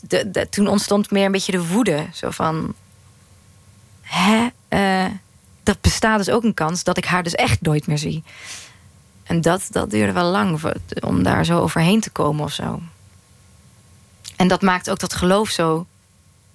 de, 0.00 0.46
toen 0.50 0.68
ontstond 0.68 1.10
meer 1.10 1.24
een 1.24 1.32
beetje 1.32 1.52
de 1.52 1.66
woede. 1.66 2.06
Zo 2.12 2.30
van, 2.30 2.74
hè? 4.00 4.46
Eh, 4.68 5.06
dat 5.62 5.80
bestaat 5.80 6.18
dus 6.18 6.30
ook 6.30 6.44
een 6.44 6.54
kans 6.54 6.84
dat 6.84 6.96
ik 6.96 7.04
haar 7.04 7.22
dus 7.22 7.34
echt 7.34 7.60
nooit 7.60 7.86
meer 7.86 7.98
zie. 7.98 8.22
En 9.22 9.40
dat, 9.40 9.66
dat 9.70 9.90
duurde 9.90 10.12
wel 10.12 10.30
lang 10.30 10.60
om 11.00 11.22
daar 11.22 11.44
zo 11.44 11.60
overheen 11.60 12.00
te 12.00 12.10
komen 12.10 12.44
of 12.44 12.52
zo. 12.52 12.80
En 14.44 14.50
dat 14.50 14.62
maakt 14.62 14.90
ook 14.90 14.98
dat 14.98 15.14
geloof 15.14 15.48
zo 15.48 15.86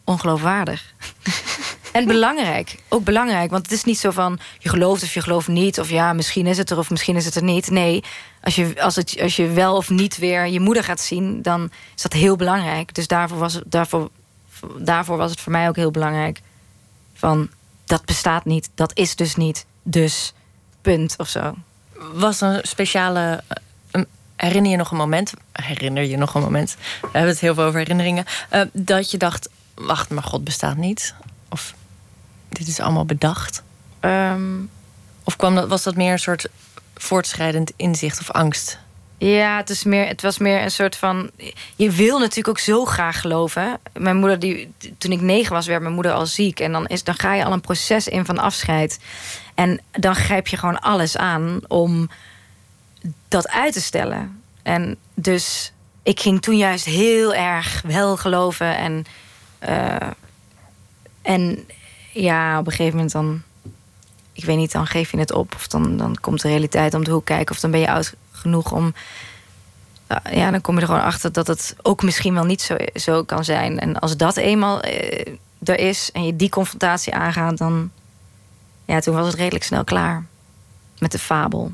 ongeloofwaardig. 0.03 0.83
En 1.91 2.07
belangrijk. 2.07 2.75
Ook 2.87 3.03
belangrijk. 3.03 3.51
Want 3.51 3.63
het 3.63 3.71
is 3.71 3.83
niet 3.83 3.99
zo 3.99 4.11
van 4.11 4.39
je 4.59 4.69
gelooft 4.69 5.03
of 5.03 5.13
je 5.13 5.21
gelooft 5.21 5.47
niet. 5.47 5.79
Of 5.79 5.89
ja, 5.89 6.13
misschien 6.13 6.47
is 6.47 6.57
het 6.57 6.69
er 6.69 6.77
of 6.77 6.89
misschien 6.89 7.15
is 7.15 7.25
het 7.25 7.35
er 7.35 7.43
niet. 7.43 7.69
Nee, 7.69 8.03
als 8.41 8.55
je, 8.55 8.81
als 8.81 8.95
het, 8.95 9.19
als 9.21 9.35
je 9.35 9.47
wel 9.47 9.75
of 9.75 9.89
niet 9.89 10.17
weer 10.17 10.47
je 10.47 10.59
moeder 10.59 10.83
gaat 10.83 10.99
zien, 10.99 11.41
dan 11.41 11.71
is 11.95 12.01
dat 12.01 12.13
heel 12.13 12.35
belangrijk. 12.35 12.93
Dus 12.93 13.07
daarvoor 13.07 13.37
was 13.37 13.53
het, 13.53 13.63
daarvoor, 13.67 14.09
daarvoor 14.77 15.17
was 15.17 15.31
het 15.31 15.39
voor 15.39 15.51
mij 15.51 15.67
ook 15.67 15.75
heel 15.75 15.91
belangrijk. 15.91 16.41
Van 17.13 17.49
dat 17.85 18.05
bestaat 18.05 18.45
niet. 18.45 18.69
Dat 18.75 18.91
is 18.93 19.15
dus 19.15 19.35
niet. 19.35 19.65
Dus 19.83 20.33
punt 20.81 21.15
of 21.17 21.27
zo. 21.27 21.55
Was 22.13 22.41
er 22.41 22.55
een 22.55 22.67
speciale. 22.67 23.43
Herinner 24.39 24.71
je 24.71 24.77
nog 24.77 24.91
een 24.91 24.97
moment? 24.97 25.33
Herinner 25.51 26.03
je 26.03 26.17
nog 26.17 26.33
een 26.35 26.41
moment? 26.41 26.75
We 27.01 27.07
hebben 27.11 27.29
het 27.31 27.39
heel 27.39 27.53
veel 27.53 27.63
over 27.63 27.79
herinneringen. 27.79 28.25
eh, 28.49 28.61
dat 28.73 29.11
je 29.11 29.17
dacht: 29.17 29.49
wacht, 29.75 30.09
maar 30.09 30.23
God 30.23 30.43
bestaat 30.43 30.77
niet? 30.77 31.13
Of 31.49 31.73
dit 32.49 32.67
is 32.67 32.79
allemaal 32.79 33.05
bedacht? 33.05 33.63
Ehm, 33.99 34.57
Of 35.23 35.35
kwam 35.35 35.55
dat, 35.55 35.67
was 35.67 35.83
dat 35.83 35.95
meer 35.95 36.11
een 36.11 36.19
soort 36.19 36.47
voortschrijdend 36.95 37.71
inzicht 37.75 38.19
of 38.19 38.31
angst? 38.31 38.79
Ja, 39.17 39.57
het, 39.57 39.69
is 39.69 39.83
meer, 39.83 40.07
het 40.07 40.21
was 40.21 40.37
meer 40.37 40.61
een 40.61 40.71
soort 40.71 40.95
van. 40.95 41.29
Je 41.75 41.91
wil 41.91 42.19
natuurlijk 42.19 42.47
ook 42.47 42.59
zo 42.59 42.85
graag 42.85 43.21
geloven. 43.21 43.79
Mijn 43.93 44.17
moeder, 44.17 44.39
die, 44.39 44.71
toen 44.97 45.11
ik 45.11 45.21
negen 45.21 45.53
was, 45.53 45.67
werd 45.67 45.81
mijn 45.81 45.93
moeder 45.93 46.11
al 46.11 46.25
ziek. 46.25 46.59
En 46.59 46.71
dan, 46.71 46.87
is, 46.87 47.03
dan 47.03 47.15
ga 47.15 47.33
je 47.33 47.45
al 47.45 47.51
een 47.51 47.61
proces 47.61 48.07
in 48.07 48.25
van 48.25 48.37
afscheid. 48.39 48.99
En 49.55 49.81
dan 49.91 50.15
grijp 50.15 50.47
je 50.47 50.57
gewoon 50.57 50.79
alles 50.79 51.17
aan 51.17 51.59
om 51.67 52.09
dat 53.27 53.49
uit 53.49 53.73
te 53.73 53.81
stellen. 53.81 54.41
En 54.63 54.97
dus 55.13 55.73
ik 56.03 56.19
ging 56.19 56.41
toen 56.41 56.57
juist 56.57 56.85
heel 56.85 57.33
erg 57.33 57.81
wel 57.85 58.17
geloven. 58.17 58.77
En, 58.77 59.05
eh, 59.59 60.09
en 61.21 61.67
ja, 62.13 62.59
op 62.59 62.65
een 62.65 62.71
gegeven 62.71 62.93
moment 62.93 63.11
dan 63.11 63.43
ik 64.39 64.45
weet 64.45 64.57
niet, 64.57 64.71
dan 64.71 64.87
geef 64.87 65.11
je 65.11 65.17
het 65.17 65.33
op. 65.33 65.55
Of 65.55 65.67
dan, 65.67 65.97
dan 65.97 66.17
komt 66.21 66.41
de 66.41 66.47
realiteit 66.47 66.93
om 66.93 67.03
de 67.03 67.11
hoek 67.11 67.25
kijken. 67.25 67.55
Of 67.55 67.61
dan 67.61 67.71
ben 67.71 67.79
je 67.79 67.91
oud 67.91 68.13
genoeg 68.31 68.71
om. 68.71 68.93
Ja, 70.31 70.51
dan 70.51 70.61
kom 70.61 70.75
je 70.75 70.81
er 70.81 70.87
gewoon 70.87 71.03
achter 71.03 71.31
dat 71.31 71.47
het 71.47 71.75
ook 71.81 72.03
misschien 72.03 72.33
wel 72.33 72.43
niet 72.43 72.61
zo, 72.61 72.75
zo 72.93 73.23
kan 73.23 73.43
zijn. 73.43 73.79
En 73.79 73.99
als 73.99 74.17
dat 74.17 74.37
eenmaal 74.37 74.81
eh, 74.81 75.33
er 75.63 75.79
is 75.79 76.11
en 76.11 76.25
je 76.25 76.35
die 76.35 76.49
confrontatie 76.49 77.13
aangaat, 77.13 77.57
dan. 77.57 77.91
Ja, 78.85 78.99
toen 78.99 79.15
was 79.15 79.27
het 79.27 79.35
redelijk 79.35 79.63
snel 79.63 79.83
klaar. 79.83 80.25
Met 80.99 81.11
de 81.11 81.19
fabel. 81.19 81.71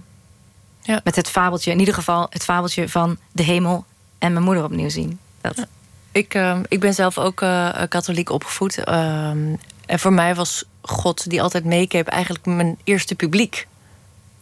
Ja. 0.86 1.01
Met 1.03 1.15
het 1.15 1.29
fabeltje, 1.29 1.71
in 1.71 1.79
ieder 1.79 1.93
geval 1.93 2.27
het 2.29 2.43
fabeltje 2.43 2.89
van 2.89 3.17
de 3.31 3.43
hemel 3.43 3.86
en 4.17 4.33
mijn 4.33 4.45
moeder 4.45 4.63
opnieuw 4.63 4.89
zien. 4.89 5.19
Dat. 5.41 5.65
Ik, 6.11 6.33
eh, 6.33 6.59
ik 6.67 6.79
ben 6.79 6.93
zelf 6.93 7.17
ook 7.17 7.41
eh, 7.41 7.81
katholiek 7.89 8.29
opgevoed. 8.29 8.77
ehm, 8.77 9.55
en 9.86 9.99
voor 9.99 10.13
mij 10.13 10.36
was 10.36 10.63
God, 10.81 11.29
die 11.29 11.41
altijd 11.41 11.65
meekeep, 11.65 12.07
eigenlijk 12.07 12.45
mijn 12.45 12.77
eerste 12.83 13.15
publiek. 13.15 13.67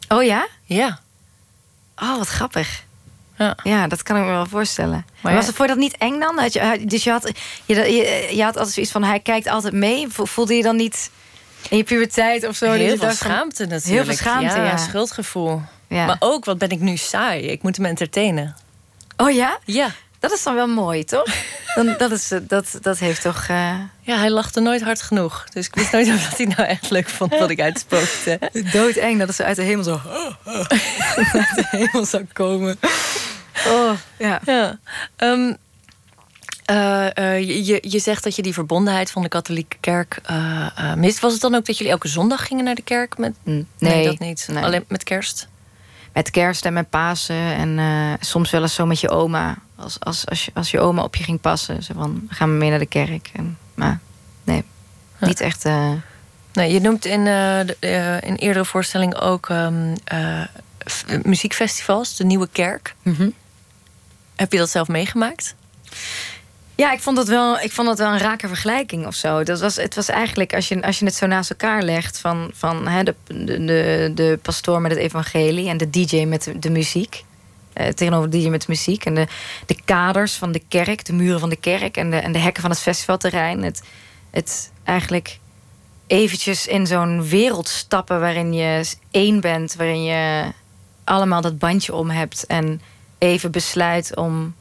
Oh 0.08 0.24
ja? 0.24 0.48
Ja. 0.64 1.00
Oh, 2.02 2.18
wat 2.18 2.28
grappig. 2.28 2.84
Ja. 3.38 3.58
Ja, 3.64 3.88
dat 3.88 4.04
kan 4.04 4.18
ik 4.18 4.24
me 4.24 4.30
wel 4.30 4.46
voorstellen. 4.46 5.06
Maar 5.22 5.34
was 5.34 5.48
het 5.48 5.56
voor 5.56 5.66
je 5.66 5.72
dat 5.72 5.82
niet 5.82 5.98
eng 5.98 6.20
dan? 6.20 6.40
Had 6.40 6.54
je, 6.54 6.82
dus 6.86 7.04
je 7.04 7.12
had, 7.12 7.32
je, 7.66 7.76
je, 7.76 8.30
je 8.36 8.44
had 8.44 8.58
altijd 8.58 8.74
zoiets 8.74 8.92
van, 8.92 9.04
hij 9.04 9.20
kijkt 9.20 9.48
altijd 9.48 9.74
mee. 9.74 10.08
Voelde 10.10 10.54
je 10.54 10.64
dan 10.64 10.76
niet 10.76 11.10
in 11.70 11.78
je 11.78 11.84
puberteit 11.84 12.48
of 12.48 12.56
zo? 12.56 12.72
Heel 12.72 12.98
veel 12.98 13.12
schaamte 13.12 13.66
natuurlijk. 13.66 13.86
Heel 13.86 14.04
veel 14.04 14.14
schaamte, 14.14 14.60
ja. 14.60 14.78
schuldgevoel. 14.78 15.62
Ja. 15.94 16.06
Maar 16.06 16.16
ook, 16.20 16.46
wat 16.46 16.58
ben 16.58 16.70
ik 16.70 16.80
nu 16.80 16.98
saai? 16.98 17.42
Ik 17.42 17.64
moet 17.64 17.76
hem 17.78 17.86
entertainen. 17.86 18.56
Oh 19.18 19.32
ja? 19.32 19.58
Ja. 19.66 19.90
Dat 20.20 20.32
is 20.32 20.44
dan 20.44 20.56
wel 20.56 20.68
mooi, 20.68 21.04
toch? 21.04 21.26
Dan, 21.76 21.96
dat, 21.98 22.12
is, 22.12 22.32
eh, 22.32 22.40
dat, 22.48 22.78
dat 22.82 23.00
heeft 23.00 23.22
toch... 23.22 23.46
eh, 23.48 23.76
Ja, 24.02 24.18
hij 24.18 24.30
lachte 24.30 24.60
nooit 24.60 24.82
hard 24.82 25.02
genoeg. 25.02 25.44
Dus 25.54 25.68
ik 25.68 25.76
wist 25.76 25.92
nooit 25.92 26.08
of 26.14 26.38
hij 26.38 26.46
nou 26.46 26.62
echt 26.64 26.90
leuk 26.90 27.10
vond 27.10 27.38
wat 27.38 27.50
ik 27.50 27.62
uitspookte. 27.62 28.40
doodeng 28.72 29.20
dat 29.20 29.36
zo 29.36 29.44
uit 29.44 29.56
de 29.56 29.62
hemel 29.62 29.84
zo... 29.84 30.02
uit 30.46 31.56
de 31.56 31.66
hemel 31.70 32.06
zou 32.06 32.26
komen. 32.34 32.80
Oh, 33.68 33.92
ja. 34.18 34.40
Ja. 34.46 34.80
Eh, 36.66 37.40
je- 37.66 37.80
je, 37.90 38.00
zegt 38.00 38.24
dat 38.24 38.36
je 38.36 38.42
die 38.42 38.54
verbondenheid 38.54 39.12
van 39.12 39.22
de 39.22 39.28
katholieke 39.30 39.78
kerk 39.80 40.22
mist. 40.96 41.20
Was 41.20 41.32
het 41.34 41.42
dan 41.42 41.56
ook 41.56 41.66
dat 41.66 41.78
jullie 41.78 41.92
elke 41.94 42.08
zondag 42.08 42.48
gingen 42.48 42.64
naar 42.64 42.76
de 42.76 42.82
kerk? 42.82 43.18
Met... 43.18 43.34
Nee, 43.44 43.66
Nee, 43.80 44.06
dat 44.06 44.20
niet. 44.20 44.48
nee. 44.52 44.64
Alleen 44.64 44.86
met 44.88 45.04
kerst? 45.04 45.48
Met 46.14 46.30
kerst 46.32 46.66
en 46.66 46.74
met 46.74 46.90
Pasen. 46.90 47.36
En 47.56 47.80
eh, 47.80 48.14
soms 48.20 48.50
wel 48.52 48.62
eens 48.62 48.74
zo 48.74 48.86
met 48.86 49.00
je 49.00 49.10
oma. 49.10 49.56
Als, 49.76 50.00
als, 50.00 50.28
als, 50.28 50.46
je, 50.46 50.52
als 50.54 50.72
je 50.72 50.80
oma 50.80 51.04
op 51.04 51.16
je 51.16 51.24
ging 51.24 51.42
passen. 51.42 51.84
Zo 51.84 51.94
van, 51.94 52.28
gaan 52.30 52.50
we 52.50 52.56
mee 52.56 52.70
naar 52.70 52.80
de 52.80 52.86
kerk. 52.86 53.30
En, 53.34 53.58
maar 53.74 54.00
nee, 54.44 54.64
niet 55.20 55.42
echt... 55.42 55.66
eh, 55.66 55.92
Nee, 56.54 56.72
je 56.74 56.80
noemt 56.80 57.06
in, 57.06 57.24
de, 57.24 57.78
eh, 57.80 58.30
in 58.30 58.36
eerdere 58.36 58.66
voorstellingen 58.66 59.20
ook 59.20 59.50
ehm, 59.50 59.96
eh, 60.04 60.42
muziekfestivals, 61.24 62.16
de 62.16 62.24
Nieuwe 62.26 62.48
Kerk. 62.52 62.96
mhm. 63.02 63.30
Heb 64.36 64.52
je 64.52 64.58
dat 64.58 64.70
zelf 64.70 64.88
meegemaakt? 64.88 65.56
Ja, 66.76 66.92
ik 66.92 67.00
vond 67.00 67.16
dat 67.16 67.28
wel, 67.28 67.60
ik 67.60 67.72
vond 67.72 67.88
dat 67.88 67.98
wel 67.98 68.12
een 68.12 68.20
rake 68.20 68.48
vergelijking 68.48 69.06
of 69.08 69.16
zo. 69.16 69.44
Dat 69.44 69.60
was, 69.60 69.76
het 69.76 69.96
was 69.96 70.10
eigenlijk, 70.10 70.54
als 70.54 70.68
je, 70.68 70.82
als 70.82 71.00
je 71.00 71.06
het 71.06 71.16
zo 71.16 71.26
naast 71.26 71.50
elkaar 71.50 71.84
legt... 71.84 72.20
van, 72.20 72.52
van 72.54 72.88
hè, 72.88 73.04
de, 73.04 73.16
de, 73.26 74.12
de, 74.16 74.40
pastoor 74.42 74.82
met 74.82 74.92
het 74.92 75.00
evangelie 75.00 75.70
en 75.70 75.78
de 75.78 75.90
DJ 75.90 76.24
met 76.24 76.54
de, 76.60 76.70
muziek... 76.70 77.24
eh, 77.74 77.88
tegenover 77.88 78.30
de 78.30 78.38
DJ 78.38 78.48
met 78.48 78.68
muziek... 78.68 79.06
en 79.06 79.16
de, 79.16 79.28
de 79.66 79.78
kaders 79.86 80.34
van 80.34 80.52
de 80.52 80.62
kerk, 80.68 81.06
de 81.06 81.14
muren 81.14 81.40
van 81.40 81.50
de 81.50 81.56
kerk... 81.56 81.98
en 81.98 82.12
de, 82.12 82.18
en 82.18 82.32
de 82.32 82.40
hekken 82.40 82.62
van 82.62 82.72
het 82.72 82.80
festivalterrein. 82.80 83.64
Het, 83.64 83.84
het 84.32 84.72
eigenlijk 84.84 85.40
eventjes 86.08 86.68
in 86.68 86.88
zo'n 86.88 87.24
wereld 87.28 87.68
stappen... 87.68 88.20
waarin 88.20 88.54
je 88.54 88.86
één 89.12 89.42
bent, 89.42 89.76
waarin 89.76 90.04
je 90.04 90.52
allemaal 91.04 91.42
dat 91.42 91.60
bandje 91.60 91.94
om 91.94 92.10
hebt... 92.10 92.46
en 92.46 92.82
even 93.18 93.52
besluit 93.52 94.16
om 94.16 94.56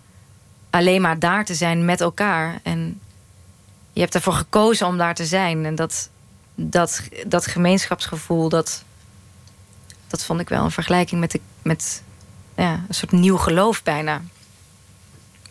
alleen 0.72 1.00
maar 1.00 1.18
daar 1.18 1.44
te 1.44 1.54
zijn 1.54 1.84
met 1.84 2.00
elkaar. 2.00 2.60
En 2.62 3.00
je 3.92 4.00
hebt 4.00 4.14
ervoor 4.14 4.32
gekozen 4.32 4.86
om 4.86 4.98
daar 4.98 5.14
te 5.14 5.26
zijn. 5.26 5.64
En 5.64 5.74
dat, 5.74 6.10
dat, 6.54 7.02
dat 7.26 7.46
gemeenschapsgevoel, 7.46 8.48
dat, 8.48 8.84
dat 10.06 10.24
vond 10.24 10.40
ik 10.40 10.48
wel 10.48 10.64
een 10.64 10.70
vergelijking 10.70 11.20
met, 11.20 11.30
de, 11.30 11.40
met 11.62 12.02
ja, 12.56 12.72
een 12.72 12.94
soort 12.94 13.12
nieuw 13.12 13.36
geloof 13.36 13.82
bijna. 13.82 14.20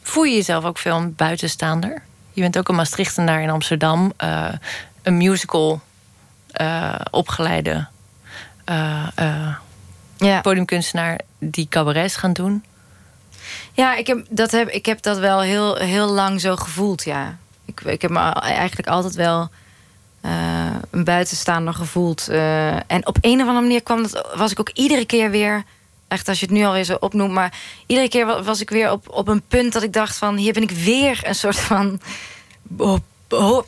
Voel 0.01 0.23
je 0.23 0.35
jezelf 0.35 0.63
ook 0.63 0.77
veel 0.77 0.95
een 0.95 1.15
buitenstaander? 1.15 2.01
Je 2.33 2.41
bent 2.41 2.57
ook 2.57 2.69
een 2.69 2.75
Maastrichtenaar 2.75 3.41
in 3.41 3.49
Amsterdam. 3.49 4.13
eh, 4.17 4.49
een 5.01 5.17
musical 5.17 5.81
eh, 6.51 6.95
opgeleide 7.11 7.87
eh, 8.65 9.55
Ja, 10.17 10.41
podiumkunstenaar 10.41 11.19
die 11.37 11.67
cabarets 11.69 12.15
gaan 12.15 12.33
doen. 12.33 12.63
Ja 13.73 13.95
ik, 13.95 14.07
heb, 14.07 14.25
dat 14.29 14.51
heb, 14.51 14.69
ik 14.69 14.85
heb 14.85 15.01
dat 15.01 15.17
wel 15.17 15.41
heel, 15.41 15.75
heel 15.75 16.07
lang 16.07 16.41
zo 16.41 16.55
gevoeld, 16.55 17.03
ja. 17.03 17.37
Ik, 17.65 17.81
ik 17.81 18.01
heb 18.01 18.11
me 18.11 18.19
eigenlijk 18.33 18.87
altijd 18.87 19.15
wel 19.15 19.49
eh, 20.21 20.75
een 20.91 21.03
buitenstaander 21.03 21.73
gevoeld. 21.73 22.27
eh, 22.27 22.75
en 22.75 23.07
op 23.07 23.17
een 23.21 23.41
of 23.41 23.47
andere 23.47 23.61
manier 23.61 23.83
kwam 23.83 24.01
dat, 24.01 24.27
was 24.35 24.51
ik 24.51 24.59
ook 24.59 24.69
iedere 24.73 25.05
keer 25.05 25.29
weer... 25.31 25.63
Echt 26.07 26.27
als 26.27 26.39
je 26.39 26.45
het 26.45 26.55
nu 26.55 26.63
alweer 26.65 26.83
zo 26.83 26.97
opnoemt. 26.99 27.31
Maar 27.31 27.53
iedere 27.85 28.09
keer 28.09 28.25
wa- 28.25 28.43
was 28.43 28.61
ik 28.61 28.69
weer 28.69 28.91
op, 28.91 29.09
op 29.09 29.27
een 29.27 29.41
punt 29.47 29.73
dat 29.73 29.83
ik 29.83 29.93
dacht 29.93 30.17
van... 30.17 30.35
hier 30.37 30.53
ben 30.53 30.63
ik 30.63 30.71
weer 30.71 31.19
een 31.23 31.35
soort 31.35 31.59
van... 31.59 32.01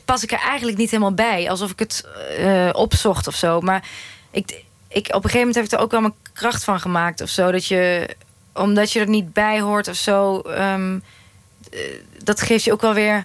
pas 0.04 0.22
ik 0.22 0.32
er 0.32 0.38
eigenlijk 0.38 0.78
niet 0.78 0.90
helemaal 0.90 1.14
bij. 1.14 1.50
Alsof 1.50 1.70
ik 1.70 1.78
het 1.78 2.04
eh, 2.38 2.68
opzocht 2.72 3.26
of 3.26 3.34
zo. 3.34 3.60
Maar 3.60 3.88
ik, 4.30 4.62
ik, 4.88 5.06
op 5.06 5.14
een 5.14 5.30
gegeven 5.30 5.38
moment 5.38 5.54
heb 5.54 5.64
ik 5.64 5.72
er 5.72 5.78
ook 5.78 5.90
wel 5.90 6.00
mijn 6.00 6.14
kracht 6.32 6.64
van 6.64 6.80
gemaakt 6.80 7.20
of 7.20 7.28
zo. 7.28 7.50
Dat 7.50 7.66
je, 7.66 8.08
omdat 8.54 8.92
je 8.92 9.00
er 9.00 9.08
niet 9.08 9.32
bij 9.32 9.60
hoort 9.60 9.88
of 9.88 9.96
zo... 9.96 10.38
ehm, 10.38 10.98
eh, 11.70 11.80
dat 12.22 12.40
geeft 12.40 12.64
je 12.64 12.72
ook 12.72 12.80
wel 12.80 12.94
weer... 12.94 13.24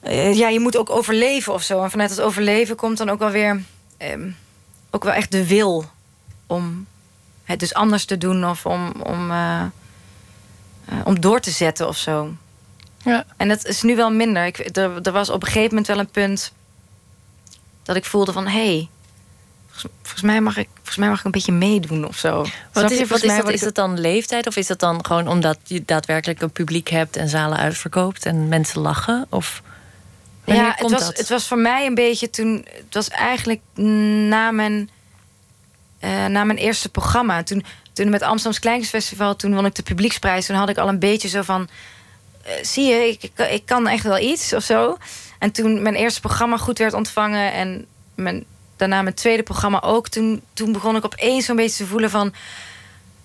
eh, 0.00 0.34
ja, 0.34 0.48
je 0.48 0.60
moet 0.60 0.76
ook 0.76 0.90
overleven 0.90 1.52
of 1.52 1.62
zo. 1.62 1.82
En 1.82 1.90
vanuit 1.90 2.10
het 2.10 2.20
overleven 2.20 2.76
komt 2.76 2.98
dan 2.98 3.10
ook 3.10 3.18
wel 3.18 3.30
weer... 3.30 3.62
ehm, 3.96 4.30
ook 4.90 5.04
wel 5.04 5.12
echt 5.12 5.30
de 5.32 5.46
wil 5.46 5.84
om 6.46 6.86
het 7.44 7.60
dus 7.60 7.74
anders 7.74 8.04
te 8.04 8.18
doen... 8.18 8.48
of 8.48 8.66
om, 8.66 8.92
om, 9.02 9.30
eh, 9.30 9.64
om 11.04 11.20
door 11.20 11.40
te 11.40 11.50
zetten 11.50 11.88
of 11.88 11.96
zo. 11.96 12.32
Ja. 13.04 13.24
En 13.36 13.48
dat 13.48 13.64
is 13.64 13.82
nu 13.82 13.96
wel 13.96 14.10
minder. 14.10 14.46
Ik, 14.46 14.76
er, 14.76 15.00
er 15.02 15.12
was 15.12 15.30
op 15.30 15.42
een 15.42 15.48
gegeven 15.48 15.68
moment 15.68 15.86
wel 15.86 15.98
een 15.98 16.10
punt 16.10 16.52
dat 17.82 17.96
ik 17.96 18.04
voelde 18.04 18.32
van 18.32 18.46
hé, 18.46 18.74
hey, 18.74 18.88
volgens, 20.02 20.22
mij 20.22 20.40
mag 20.40 20.56
ik, 20.56 20.68
volgens 20.74 20.96
mij 20.96 21.08
mag 21.08 21.18
ik 21.18 21.24
een 21.24 21.30
beetje 21.30 21.52
meedoen 21.52 22.06
of 22.06 22.16
zo. 22.16 22.36
Wat 22.72 22.88
je? 22.88 22.96
is, 22.96 23.08
Volgens 23.08 23.10
wat 23.10 23.20
is, 23.22 23.26
mij 23.26 23.36
dat, 23.36 23.52
is 23.52 23.72
dan 23.72 24.00
leeftijd? 24.00 24.46
Of 24.46 24.56
is 24.56 24.66
dat 24.66 24.80
dan 24.80 25.04
gewoon 25.06 25.28
omdat 25.28 25.58
je 25.64 25.82
daadwerkelijk 25.84 26.42
een 26.42 26.50
publiek 26.50 26.88
hebt 26.88 27.16
en 27.16 27.28
zalen 27.28 27.58
uitverkoopt 27.58 28.26
en 28.26 28.48
mensen 28.48 28.80
lachen? 28.80 29.26
Of 29.28 29.62
wanneer 30.44 30.64
Ja, 30.64 30.72
het 30.76 30.90
was, 30.90 31.00
dat? 31.06 31.16
het 31.16 31.28
was 31.28 31.46
voor 31.48 31.58
mij 31.58 31.86
een 31.86 31.94
beetje 31.94 32.30
toen. 32.30 32.66
Het 32.84 32.94
was 32.94 33.08
eigenlijk 33.08 33.60
na 33.74 34.50
mijn, 34.50 34.90
eh, 35.98 36.26
na 36.26 36.44
mijn 36.44 36.58
eerste 36.58 36.88
programma. 36.88 37.42
Toen, 37.42 37.64
toen 37.92 38.10
met 38.10 38.22
Amsterdams 38.22 38.58
Kleinkunstfestival, 38.58 39.36
toen 39.36 39.54
won 39.54 39.66
ik 39.66 39.74
de 39.74 39.82
publieksprijs. 39.82 40.46
Toen 40.46 40.56
had 40.56 40.68
ik 40.68 40.78
al 40.78 40.88
een 40.88 40.98
beetje 40.98 41.28
zo 41.28 41.42
van. 41.42 41.68
eh, 42.42 42.52
zie 42.62 42.84
je, 42.86 43.08
ik, 43.08 43.22
ik, 43.22 43.48
ik 43.50 43.66
kan 43.66 43.88
echt 43.88 44.04
wel 44.04 44.18
iets 44.18 44.52
of 44.52 44.62
zo. 44.62 44.96
En 45.38 45.50
toen 45.52 45.82
mijn 45.82 45.94
eerste 45.94 46.20
programma 46.20 46.56
goed 46.56 46.78
werd 46.78 46.92
ontvangen 46.94 47.52
en 47.52 47.86
mijn, 48.14 48.44
daarna 48.82 49.02
mijn 49.02 49.14
tweede 49.14 49.42
programma 49.42 49.82
ook. 49.82 50.08
Toen, 50.08 50.42
toen 50.52 50.72
begon 50.72 50.96
ik 50.96 51.04
opeens 51.04 51.44
zo'n 51.44 51.56
beetje 51.56 51.84
te 51.84 51.90
voelen 51.90 52.10
van. 52.10 52.32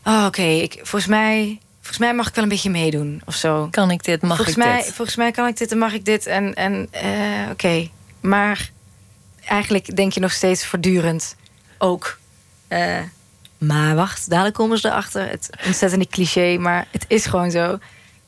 Oh, 0.03 0.23
oké, 0.25 0.41
ik 0.41 0.73
volgens 0.73 1.05
mij. 1.05 1.59
Volgens 1.75 1.97
mij 1.97 2.15
mag 2.15 2.27
ik 2.27 2.35
wel 2.35 2.43
een 2.43 2.49
beetje 2.49 2.69
meedoen 2.69 3.21
of 3.25 3.35
zo 3.35 3.67
kan 3.71 3.91
ik 3.91 4.03
dit? 4.03 4.21
Mag 4.21 4.35
volgens 4.35 4.57
ik 4.57 4.63
mij, 4.63 4.75
dit? 4.83 4.93
Volgens 4.93 5.17
mij 5.17 5.31
kan 5.31 5.47
ik 5.47 5.57
dit 5.57 5.71
en 5.71 5.77
mag 5.77 5.93
ik 5.93 6.05
dit. 6.05 6.25
En, 6.25 6.53
en 6.53 6.87
eh, 6.91 7.51
oké. 7.51 7.89
Maar 8.19 8.69
eigenlijk 9.45 9.95
denk 9.95 10.11
je 10.11 10.19
nog 10.19 10.31
steeds 10.31 10.65
voortdurend 10.65 11.35
ook. 11.77 12.17
eh, 12.67 12.99
maar 13.57 13.95
wacht, 13.95 14.29
dadelijk 14.29 14.55
komen 14.55 14.77
ze 14.77 14.87
erachter. 14.87 15.29
Het 15.29 15.49
ontzettende 15.65 16.07
cliché, 16.07 16.57
maar 16.57 16.87
het 16.91 17.05
is 17.07 17.25
gewoon 17.25 17.51
zo. 17.51 17.79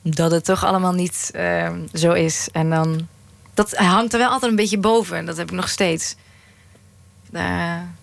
Dat 0.02 0.30
het 0.30 0.44
toch 0.44 0.64
allemaal 0.64 0.92
niet 0.92 1.30
eh, 1.34 1.72
zo 1.94 2.12
is. 2.12 2.48
En 2.52 2.70
dan. 2.70 3.08
Dat 3.54 3.76
hangt 3.76 4.12
er 4.12 4.18
wel 4.18 4.30
altijd 4.30 4.50
een 4.50 4.56
beetje 4.56 4.78
boven. 4.78 5.16
En 5.16 5.26
dat 5.26 5.36
heb 5.36 5.48
ik 5.50 5.56
nog 5.56 5.68
steeds. 5.68 6.14
Daar- 7.30 7.98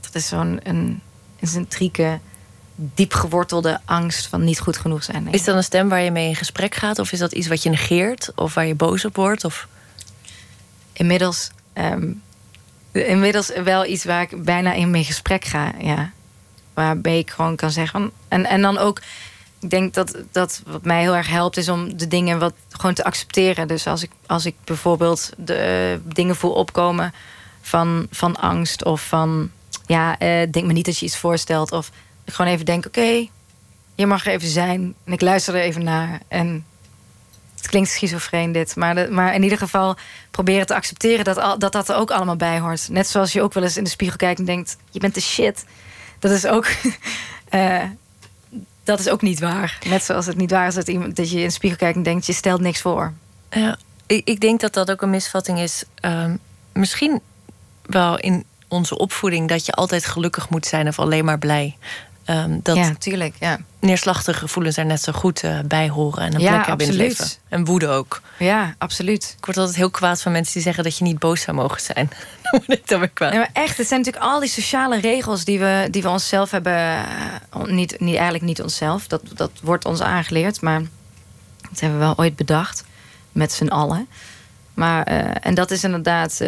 dat 0.00 0.22
is 0.22 0.28
zo'n 0.28 0.60
een, 0.62 1.00
een 1.40 1.48
centrieke, 1.48 2.18
diep 2.74 3.12
gewortelde 3.12 3.80
angst 3.84 4.26
van 4.26 4.44
niet 4.44 4.60
goed 4.60 4.76
genoeg 4.76 5.02
zijn. 5.02 5.32
Is 5.32 5.44
dat 5.44 5.56
een 5.56 5.64
stem 5.64 5.88
waar 5.88 6.00
je 6.00 6.10
mee 6.10 6.28
in 6.28 6.36
gesprek 6.36 6.74
gaat? 6.74 6.98
Of 6.98 7.12
is 7.12 7.18
dat 7.18 7.32
iets 7.32 7.48
wat 7.48 7.62
je 7.62 7.70
negeert? 7.70 8.32
Of 8.34 8.54
waar 8.54 8.66
je 8.66 8.74
boos 8.74 9.04
op 9.04 9.16
wordt? 9.16 9.44
Of... 9.44 9.68
inmiddels, 10.92 11.50
ehm, 11.72 12.12
inmiddels 12.92 13.52
wel 13.64 13.86
iets 13.86 14.04
waar 14.04 14.22
ik 14.22 14.44
bijna 14.44 14.72
in 14.72 14.90
mee 14.90 15.04
gesprek 15.04 15.44
ga. 15.44 15.72
Ja. 15.78 16.10
Waarbij 16.74 17.18
ik 17.18 17.30
gewoon 17.30 17.56
kan 17.56 17.70
zeggen. 17.70 18.10
En, 18.28 18.46
en 18.46 18.62
dan 18.62 18.78
ook, 18.78 19.00
ik 19.60 19.70
denk 19.70 19.94
dat, 19.94 20.16
dat 20.32 20.62
wat 20.66 20.84
mij 20.84 21.00
heel 21.00 21.16
erg 21.16 21.28
helpt, 21.28 21.56
is 21.56 21.68
om 21.68 21.96
de 21.96 22.08
dingen 22.08 22.38
wat 22.38 22.54
gewoon 22.70 22.94
te 22.94 23.04
accepteren. 23.04 23.68
Dus 23.68 23.86
als 23.86 24.02
ik, 24.02 24.10
als 24.26 24.46
ik 24.46 24.54
bijvoorbeeld 24.64 25.30
de 25.36 25.54
eh, 25.54 26.14
dingen 26.14 26.36
voel 26.36 26.52
opkomen 26.52 27.12
van, 27.60 28.06
van 28.10 28.36
angst 28.36 28.84
of 28.84 29.06
van 29.06 29.50
ja, 29.86 30.18
eh, 30.18 30.50
denk 30.50 30.66
me 30.66 30.72
niet 30.72 30.84
dat 30.84 30.98
je 30.98 31.06
iets 31.06 31.16
voorstelt. 31.16 31.72
Of 31.72 31.90
gewoon 32.24 32.52
even 32.52 32.64
denk, 32.64 32.86
oké, 32.86 33.26
je 33.94 34.06
mag 34.06 34.26
er 34.26 34.32
even 34.32 34.48
zijn. 34.48 34.94
En 35.04 35.12
ik 35.12 35.20
luister 35.20 35.54
er 35.54 35.60
even 35.60 35.84
naar. 35.84 36.20
En 36.28 36.64
het 37.56 37.68
klinkt 37.68 37.90
schizofreen 37.90 38.52
dit. 38.52 38.76
Maar, 38.76 38.94
de, 38.94 39.08
maar 39.10 39.34
in 39.34 39.42
ieder 39.42 39.58
geval 39.58 39.96
proberen 40.30 40.66
te 40.66 40.74
accepteren 40.74 41.24
dat, 41.24 41.36
al, 41.36 41.58
dat 41.58 41.72
dat 41.72 41.88
er 41.88 41.96
ook 41.96 42.10
allemaal 42.10 42.36
bij 42.36 42.58
hoort. 42.58 42.88
Net 42.88 43.08
zoals 43.08 43.32
je 43.32 43.42
ook 43.42 43.52
wel 43.52 43.62
eens 43.62 43.76
in 43.76 43.84
de 43.84 43.90
spiegel 43.90 44.16
kijkt 44.16 44.38
en 44.38 44.44
denkt... 44.44 44.76
je 44.90 44.98
bent 44.98 45.14
de 45.14 45.20
shit. 45.20 45.64
Dat 46.18 46.30
is 46.30 46.46
ook... 46.46 46.66
eh, 47.48 47.82
dat 48.84 48.98
is 48.98 49.08
ook 49.08 49.22
niet 49.22 49.40
waar. 49.40 49.78
Net 49.86 50.04
zoals 50.04 50.26
het 50.26 50.36
niet 50.36 50.50
waar 50.50 50.66
is 50.66 50.74
dat, 50.74 50.88
iemand, 50.88 51.16
dat 51.16 51.30
je 51.30 51.38
in 51.38 51.46
de 51.46 51.52
spiegel 51.52 51.78
kijkt 51.78 51.96
en 51.96 52.02
denkt... 52.02 52.26
je 52.26 52.32
stelt 52.32 52.60
niks 52.60 52.80
voor. 52.80 53.12
Ja, 53.50 53.78
ik, 54.06 54.28
ik 54.28 54.40
denk 54.40 54.60
dat 54.60 54.74
dat 54.74 54.90
ook 54.90 55.02
een 55.02 55.10
misvatting 55.10 55.58
is. 55.58 55.84
Ehm, 55.94 56.36
misschien 56.72 57.20
wel 57.92 58.18
in 58.18 58.44
onze 58.68 58.98
opvoeding 58.98 59.48
dat 59.48 59.66
je 59.66 59.72
altijd 59.72 60.06
gelukkig 60.06 60.48
moet 60.48 60.66
zijn 60.66 60.88
of 60.88 60.98
alleen 60.98 61.24
maar 61.24 61.38
blij. 61.38 61.76
ehm, 62.24 62.58
dat 62.62 62.76
ja, 62.76 62.94
tuurlijk. 62.98 63.34
Ja. 63.38 63.58
neerslachtige 63.80 64.38
gevoelens 64.38 64.76
er 64.76 64.86
net 64.86 65.02
zo 65.02 65.12
goed 65.12 65.42
eh, 65.42 65.58
bij 65.64 65.88
horen 65.88 66.22
en 66.24 66.34
een 66.34 66.40
Ja, 66.40 66.52
plek 66.54 66.66
hebben 66.66 66.86
in 66.86 66.92
het 66.92 67.00
leven. 67.00 67.26
En 67.48 67.64
woede 67.64 67.88
ook. 67.88 68.20
ja, 68.38 68.74
absoluut. 68.78 69.34
Ik 69.38 69.44
word 69.44 69.56
altijd 69.56 69.76
heel 69.76 69.90
kwaad 69.90 70.22
van 70.22 70.32
mensen 70.32 70.52
die 70.52 70.62
zeggen 70.62 70.84
dat 70.84 70.98
je 70.98 71.04
niet 71.04 71.18
boos 71.18 71.40
zou 71.40 71.56
mogen 71.56 71.80
zijn. 71.80 72.10
Dan 72.50 72.60
word 72.66 72.78
ik 72.78 72.88
dan 72.88 72.98
weer 72.98 73.08
kwaad. 73.08 73.32
Maar 73.34 73.50
echt, 73.52 73.76
het 73.76 73.86
zijn 73.88 74.00
natuurlijk 74.00 74.32
al 74.32 74.40
die 74.40 74.48
sociale 74.48 75.00
regels 75.00 75.44
die 75.44 75.58
we, 75.58 75.88
die 75.90 76.02
we 76.02 76.08
onszelf 76.08 76.50
hebben. 76.50 76.72
eh, 76.72 77.62
niet, 77.66 78.00
niet, 78.00 78.14
eigenlijk 78.14 78.44
niet 78.44 78.62
onszelf, 78.62 79.06
dat, 79.06 79.22
dat 79.34 79.50
wordt 79.62 79.84
ons 79.84 80.00
aangeleerd, 80.00 80.60
maar 80.60 80.80
dat 81.70 81.80
hebben 81.80 81.98
we 81.98 82.04
wel 82.04 82.18
ooit 82.18 82.36
bedacht. 82.36 82.84
Met 83.32 83.52
z'n 83.52 83.68
allen. 83.68 84.08
Maar, 84.74 85.02
eh, 85.04 85.30
en 85.40 85.54
dat 85.54 85.70
is 85.70 85.84
inderdaad, 85.84 86.40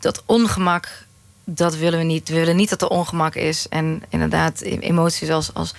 dat 0.00 0.22
ongemak, 0.26 1.04
dat 1.44 1.76
willen 1.76 1.98
we 1.98 2.04
niet. 2.04 2.28
We 2.28 2.34
willen 2.34 2.56
niet 2.56 2.68
dat 2.68 2.82
er 2.82 2.88
ongemak 2.88 3.34
is. 3.34 3.68
En 3.68 4.02
inderdaad, 4.08 4.60
e- 4.60 4.78
emoties 4.78 5.30
als, 5.30 5.54
als, 5.54 5.74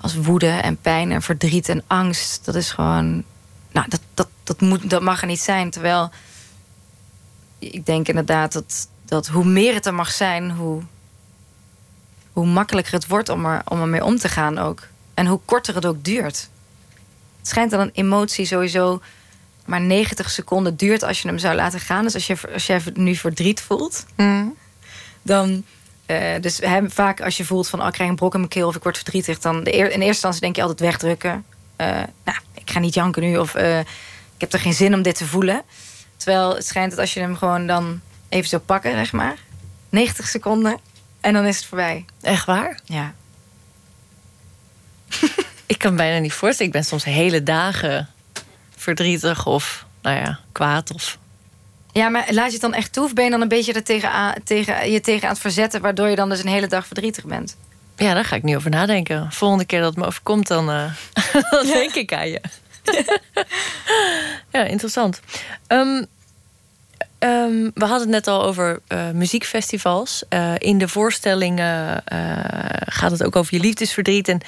als 0.00 0.14
woede 0.14 0.48
en 0.48 0.76
pijn 0.76 1.12
en 1.12 1.22
verdriet 1.22 1.68
en 1.68 1.82
angst, 1.86 2.44
dat 2.44 2.54
is 2.54 2.70
gewoon. 2.70 3.24
Nou, 3.72 3.88
dat, 3.88 4.00
dat, 4.14 4.28
dat, 4.42 4.60
moet, 4.60 4.90
dat 4.90 5.02
mag 5.02 5.20
er 5.20 5.26
niet 5.26 5.40
zijn. 5.40 5.70
Terwijl 5.70 6.10
ik 7.58 7.86
denk 7.86 8.08
inderdaad 8.08 8.52
dat, 8.52 8.88
dat 9.04 9.26
hoe 9.26 9.44
meer 9.44 9.74
het 9.74 9.86
er 9.86 9.94
mag 9.94 10.10
zijn, 10.10 10.50
hoe, 10.50 10.82
hoe 12.32 12.46
makkelijker 12.46 12.92
het 12.92 13.06
wordt 13.06 13.28
om, 13.28 13.44
er, 13.46 13.62
om 13.64 13.80
ermee 13.80 14.04
om 14.04 14.18
te 14.18 14.28
gaan 14.28 14.58
ook. 14.58 14.86
En 15.14 15.26
hoe 15.26 15.40
korter 15.44 15.74
het 15.74 15.86
ook 15.86 16.04
duurt. 16.04 16.48
Het 17.38 17.48
schijnt 17.48 17.70
dat 17.70 17.80
een 17.80 17.92
emotie 17.92 18.46
sowieso 18.46 19.00
maar 19.70 19.80
90 19.80 20.30
seconden 20.30 20.76
duurt 20.76 21.02
als 21.02 21.22
je 21.22 21.28
hem 21.28 21.38
zou 21.38 21.54
laten 21.54 21.80
gaan. 21.80 22.02
Dus 22.04 22.14
als 22.14 22.26
je, 22.26 22.36
als 22.52 22.66
je 22.66 22.80
nu 22.94 23.14
verdriet 23.14 23.60
voelt, 23.60 24.06
Mm. 24.16 24.56
dan. 25.22 25.64
eh, 26.06 26.40
dus 26.40 26.58
hè, 26.58 26.90
vaak 26.90 27.20
als 27.20 27.36
je 27.36 27.44
voelt 27.44 27.68
van, 27.68 27.80
oh, 27.80 27.86
ik 27.86 27.92
krijg 27.92 28.10
een 28.10 28.16
brok 28.16 28.32
in 28.32 28.38
mijn 28.40 28.52
keel 28.52 28.66
of 28.68 28.76
ik 28.76 28.82
word 28.82 28.96
verdrietig, 28.96 29.38
dan 29.38 29.64
de 29.64 29.74
eer- 29.74 29.84
in 29.84 29.90
eerste 29.90 30.06
instantie 30.06 30.40
denk 30.40 30.56
je 30.56 30.62
altijd 30.62 30.80
wegdrukken. 30.80 31.44
Eh, 31.76 31.86
nou, 32.24 32.38
ik 32.54 32.70
ga 32.70 32.78
niet 32.78 32.94
janken 32.94 33.22
nu 33.22 33.36
of 33.38 33.54
eh, 33.54 33.78
ik 33.78 33.86
heb 34.38 34.52
er 34.52 34.58
geen 34.58 34.72
zin 34.74 34.94
om 34.94 35.02
dit 35.02 35.14
te 35.16 35.26
voelen. 35.26 35.62
Terwijl 36.16 36.54
het 36.54 36.66
schijnt 36.66 36.90
dat 36.90 37.00
als 37.00 37.14
je 37.14 37.20
hem 37.20 37.36
gewoon 37.36 37.66
dan 37.66 38.00
even 38.28 38.48
zo 38.48 38.58
pakken, 38.58 38.92
zeg 38.92 39.12
maar, 39.12 39.36
90 39.88 40.28
seconden 40.28 40.78
en 41.20 41.32
dan 41.32 41.44
is 41.46 41.56
het 41.56 41.66
voorbij. 41.66 42.04
Echt 42.20 42.46
waar? 42.46 42.80
Ja. 42.84 43.14
Ik 45.66 45.78
kan 45.78 45.90
me 45.90 45.96
bijna 45.96 46.18
niet 46.18 46.32
voorstellen. 46.32 46.72
Ik 46.72 46.78
ben 46.78 46.84
soms 46.88 47.04
hele 47.04 47.42
dagen 47.42 48.08
verdrietig 48.80 49.46
of 49.46 49.86
nou 50.02 50.16
ja, 50.16 50.38
kwaad. 50.52 50.92
Of... 50.94 51.18
Ja, 51.92 52.08
maar 52.08 52.26
laat 52.30 52.46
je 52.46 52.52
het 52.52 52.60
dan 52.60 52.74
echt 52.74 52.92
toe 52.92 53.04
of 53.04 53.12
ben 53.12 53.24
je 53.24 53.30
dan 53.30 53.40
een 53.40 53.48
beetje 53.48 53.72
er 53.72 53.84
tegen, 53.84 54.10
aan- 54.10 54.34
tegen, 54.44 54.90
je 54.90 55.00
tegen 55.00 55.22
aan 55.22 55.32
het 55.32 55.40
verzetten, 55.40 55.80
waardoor 55.80 56.08
je 56.08 56.16
dan 56.16 56.28
dus 56.28 56.42
een 56.42 56.48
hele 56.48 56.66
dag 56.66 56.86
verdrietig 56.86 57.24
bent? 57.24 57.56
Ja, 57.96 58.14
daar 58.14 58.24
ga 58.24 58.36
ik 58.36 58.42
nu 58.42 58.56
over 58.56 58.70
nadenken. 58.70 59.32
Volgende 59.32 59.64
keer 59.64 59.80
dat 59.80 59.88
het 59.90 59.98
me 59.98 60.06
overkomt, 60.06 60.46
dan, 60.46 60.70
eh, 60.70 60.92
dan 61.50 61.66
denk 61.66 61.94
ik 61.94 62.12
aan 62.12 62.28
je. 62.28 62.40
ja, 64.52 64.64
interessant. 64.64 65.20
Ehm, 65.66 66.04
ehm, 67.28 67.70
we 67.74 67.84
hadden 67.84 68.00
het 68.00 68.08
net 68.08 68.26
al 68.26 68.44
over 68.44 68.80
eh, 68.86 69.10
muziekfestivals. 69.10 70.22
Eh, 70.28 70.54
in 70.58 70.78
de 70.78 70.88
voorstellingen 70.88 72.06
eh, 72.06 72.18
gaat 72.86 73.10
het 73.10 73.22
ook 73.22 73.36
over 73.36 73.54
je 73.54 73.60
liefdesverdriet. 73.60 74.28
En 74.28 74.40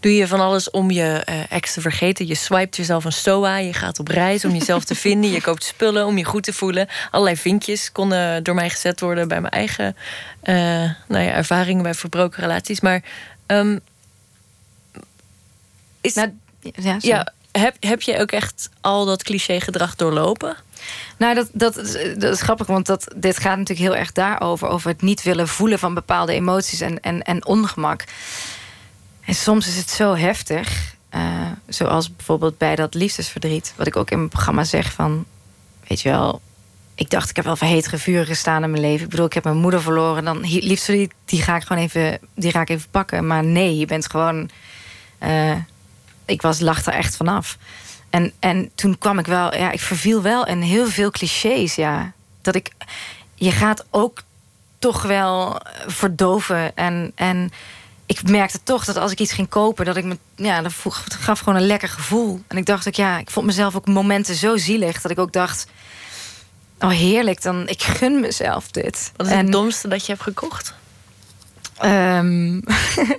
doe 0.00 0.14
je 0.14 0.26
van 0.26 0.40
alles 0.40 0.70
om 0.70 0.90
je 0.90 1.24
ex 1.48 1.74
te 1.74 1.80
vergeten. 1.80 2.26
Je 2.26 2.34
swipet 2.34 2.76
jezelf 2.76 3.04
een 3.04 3.12
stoa. 3.12 3.56
Je 3.56 3.72
gaat 3.72 3.98
op 3.98 4.08
reis 4.08 4.44
om 4.44 4.52
jezelf 4.52 4.84
te 4.84 4.94
vinden. 4.94 5.30
Je 5.30 5.40
koopt 5.40 5.64
spullen 5.64 6.06
om 6.06 6.18
je 6.18 6.24
goed 6.24 6.42
te 6.42 6.52
voelen. 6.52 6.88
Allerlei 7.10 7.36
vinkjes 7.36 7.92
konden 7.92 8.42
door 8.42 8.54
mij 8.54 8.70
gezet 8.70 9.00
worden 9.00 9.28
bij 9.28 9.40
mijn 9.40 9.52
eigen 9.52 9.96
nou 11.08 11.24
ja, 11.24 11.32
ervaringen 11.32 11.82
bij 11.82 11.94
verbroken 11.94 12.40
relaties. 12.40 12.80
Maar 12.80 13.02
ehm, 13.46 13.78
is, 16.00 16.14
Nou, 16.14 16.32
ja, 16.98 17.32
heb, 17.52 17.76
heb 17.80 18.02
je 18.02 18.18
ook 18.18 18.32
echt 18.32 18.68
al 18.80 19.04
dat 19.04 19.22
cliché 19.22 19.60
gedrag 19.60 19.96
doorlopen? 19.96 20.56
Nou, 21.18 21.34
dat, 21.34 21.48
dat, 21.52 21.76
is- 21.76 21.92
dat 22.18 22.32
is 22.34 22.40
grappig, 22.42 22.66
want 22.66 22.86
dat, 22.86 23.12
dit 23.16 23.38
gaat 23.38 23.58
natuurlijk 23.58 23.88
heel 23.88 23.96
erg 23.96 24.12
daarover. 24.12 24.68
Over 24.68 24.90
het 24.90 25.02
niet 25.02 25.22
willen 25.22 25.48
voelen 25.48 25.78
van 25.78 25.94
bepaalde 25.94 26.32
emoties 26.32 26.80
en, 26.80 27.00
en, 27.00 27.22
en 27.22 27.46
ongemak. 27.46 28.04
En 29.24 29.34
soms 29.34 29.66
is 29.68 29.76
het 29.76 29.90
zo 29.90 30.14
heftig. 30.14 30.94
eh, 31.08 31.20
zoals 31.68 32.16
bijvoorbeeld 32.16 32.58
bij 32.58 32.76
dat 32.76 32.94
liefdesverdriet. 32.94 33.72
Wat 33.76 33.86
ik 33.86 33.96
ook 33.96 34.10
in 34.10 34.16
mijn 34.16 34.28
programma 34.28 34.64
zeg 34.64 34.92
van... 34.92 35.24
Weet 35.86 36.00
je 36.00 36.08
wel, 36.08 36.40
ik 36.94 37.10
dacht 37.10 37.30
ik 37.30 37.36
heb 37.36 37.44
wel 37.44 37.56
voor 37.56 37.66
hetere 37.68 37.98
vuren 37.98 38.26
gestaan 38.26 38.62
in 38.62 38.70
mijn 38.70 38.82
leven. 38.82 39.04
Ik 39.04 39.10
bedoel, 39.10 39.26
ik 39.26 39.32
heb 39.32 39.44
mijn 39.44 39.56
moeder 39.56 39.82
verloren. 39.82 40.24
Dan 40.24 40.40
liefdesverdriet, 40.40 41.12
die 41.24 41.42
ga 41.42 41.56
ik 41.56 41.62
gewoon 41.62 41.82
even, 41.82 42.18
die 42.34 42.50
ga 42.50 42.60
ik 42.60 42.68
even 42.68 42.90
pakken. 42.90 43.26
Maar 43.26 43.44
nee, 43.44 43.76
je 43.76 43.86
bent 43.86 44.10
gewoon... 44.10 44.50
eh, 45.18 45.56
ik 46.24 46.42
was, 46.42 46.60
lag 46.60 46.86
er 46.86 46.92
echt 46.92 47.16
vanaf. 47.16 47.56
En, 48.10 48.32
en 48.38 48.70
toen 48.74 48.98
kwam 48.98 49.18
ik 49.18 49.26
wel, 49.26 49.54
ja, 49.54 49.70
ik 49.70 49.80
verviel 49.80 50.22
wel 50.22 50.46
in 50.46 50.60
heel 50.60 50.86
veel 50.86 51.10
clichés, 51.10 51.74
ja. 51.74 52.12
Dat 52.42 52.54
ik, 52.54 52.70
je 53.34 53.50
gaat 53.50 53.84
ook 53.90 54.22
toch 54.78 55.02
wel 55.02 55.60
verdoven. 55.86 56.76
En, 56.76 57.12
en 57.14 57.52
ik 58.06 58.28
merkte 58.28 58.62
toch 58.62 58.84
dat 58.84 58.96
als 58.96 59.12
ik 59.12 59.20
iets 59.20 59.32
ging 59.32 59.48
kopen, 59.48 59.84
dat 59.84 59.96
ik 59.96 60.04
me, 60.04 60.18
ja, 60.34 60.62
dat 60.62 60.72
gaf 61.20 61.38
gewoon 61.38 61.56
een 61.56 61.66
lekker 61.66 61.88
gevoel. 61.88 62.42
En 62.46 62.56
ik 62.56 62.66
dacht 62.66 62.88
ook, 62.88 62.94
ja, 62.94 63.18
ik 63.18 63.30
vond 63.30 63.46
mezelf 63.46 63.76
ook 63.76 63.86
momenten 63.86 64.34
zo 64.34 64.56
zielig 64.56 65.00
dat 65.00 65.10
ik 65.10 65.18
ook 65.18 65.32
dacht, 65.32 65.66
oh 66.78 66.90
heerlijk, 66.90 67.42
dan 67.42 67.68
ik 67.68 67.82
gun 67.82 68.20
mezelf 68.20 68.70
dit. 68.70 69.12
Wat 69.16 69.26
is 69.26 69.32
en, 69.32 69.38
het 69.38 69.52
domste 69.52 69.88
dat 69.88 70.06
je 70.06 70.12
hebt 70.12 70.24
gekocht? 70.24 70.74
Ehm, 71.76 72.60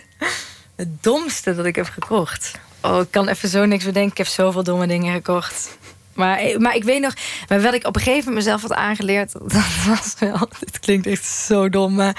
het 0.76 1.04
domste 1.04 1.56
dat 1.56 1.66
ik 1.66 1.76
heb 1.76 1.90
gekocht. 1.90 2.60
Oh, 2.82 3.00
ik 3.00 3.12
kan 3.12 3.28
even 3.28 3.50
zo 3.50 3.66
niks 3.66 3.86
bedenken. 3.86 4.12
Ik 4.12 4.18
heb 4.18 4.28
zoveel 4.28 4.64
domme 4.64 4.88
dingen 4.88 5.14
gekocht. 5.14 5.78
Maar, 6.14 6.42
maar 6.58 6.76
ik 6.76 6.84
weet 6.84 7.02
nog, 7.02 7.14
maar 7.48 7.62
wat 7.62 7.74
ik 7.74 7.88
op 7.88 7.96
een 7.96 8.02
gegeven 8.02 8.26
moment 8.26 8.46
mezelf 8.46 8.62
had 8.62 8.74
aangeleerd, 8.74 9.32
dat 9.56 9.86
was 9.88 10.16
wel, 10.20 10.50
dit 10.60 10.80
klinkt 10.80 11.08
echt 11.08 11.26
zo 11.26 11.70
dom, 11.70 11.96
maar 11.96 12.16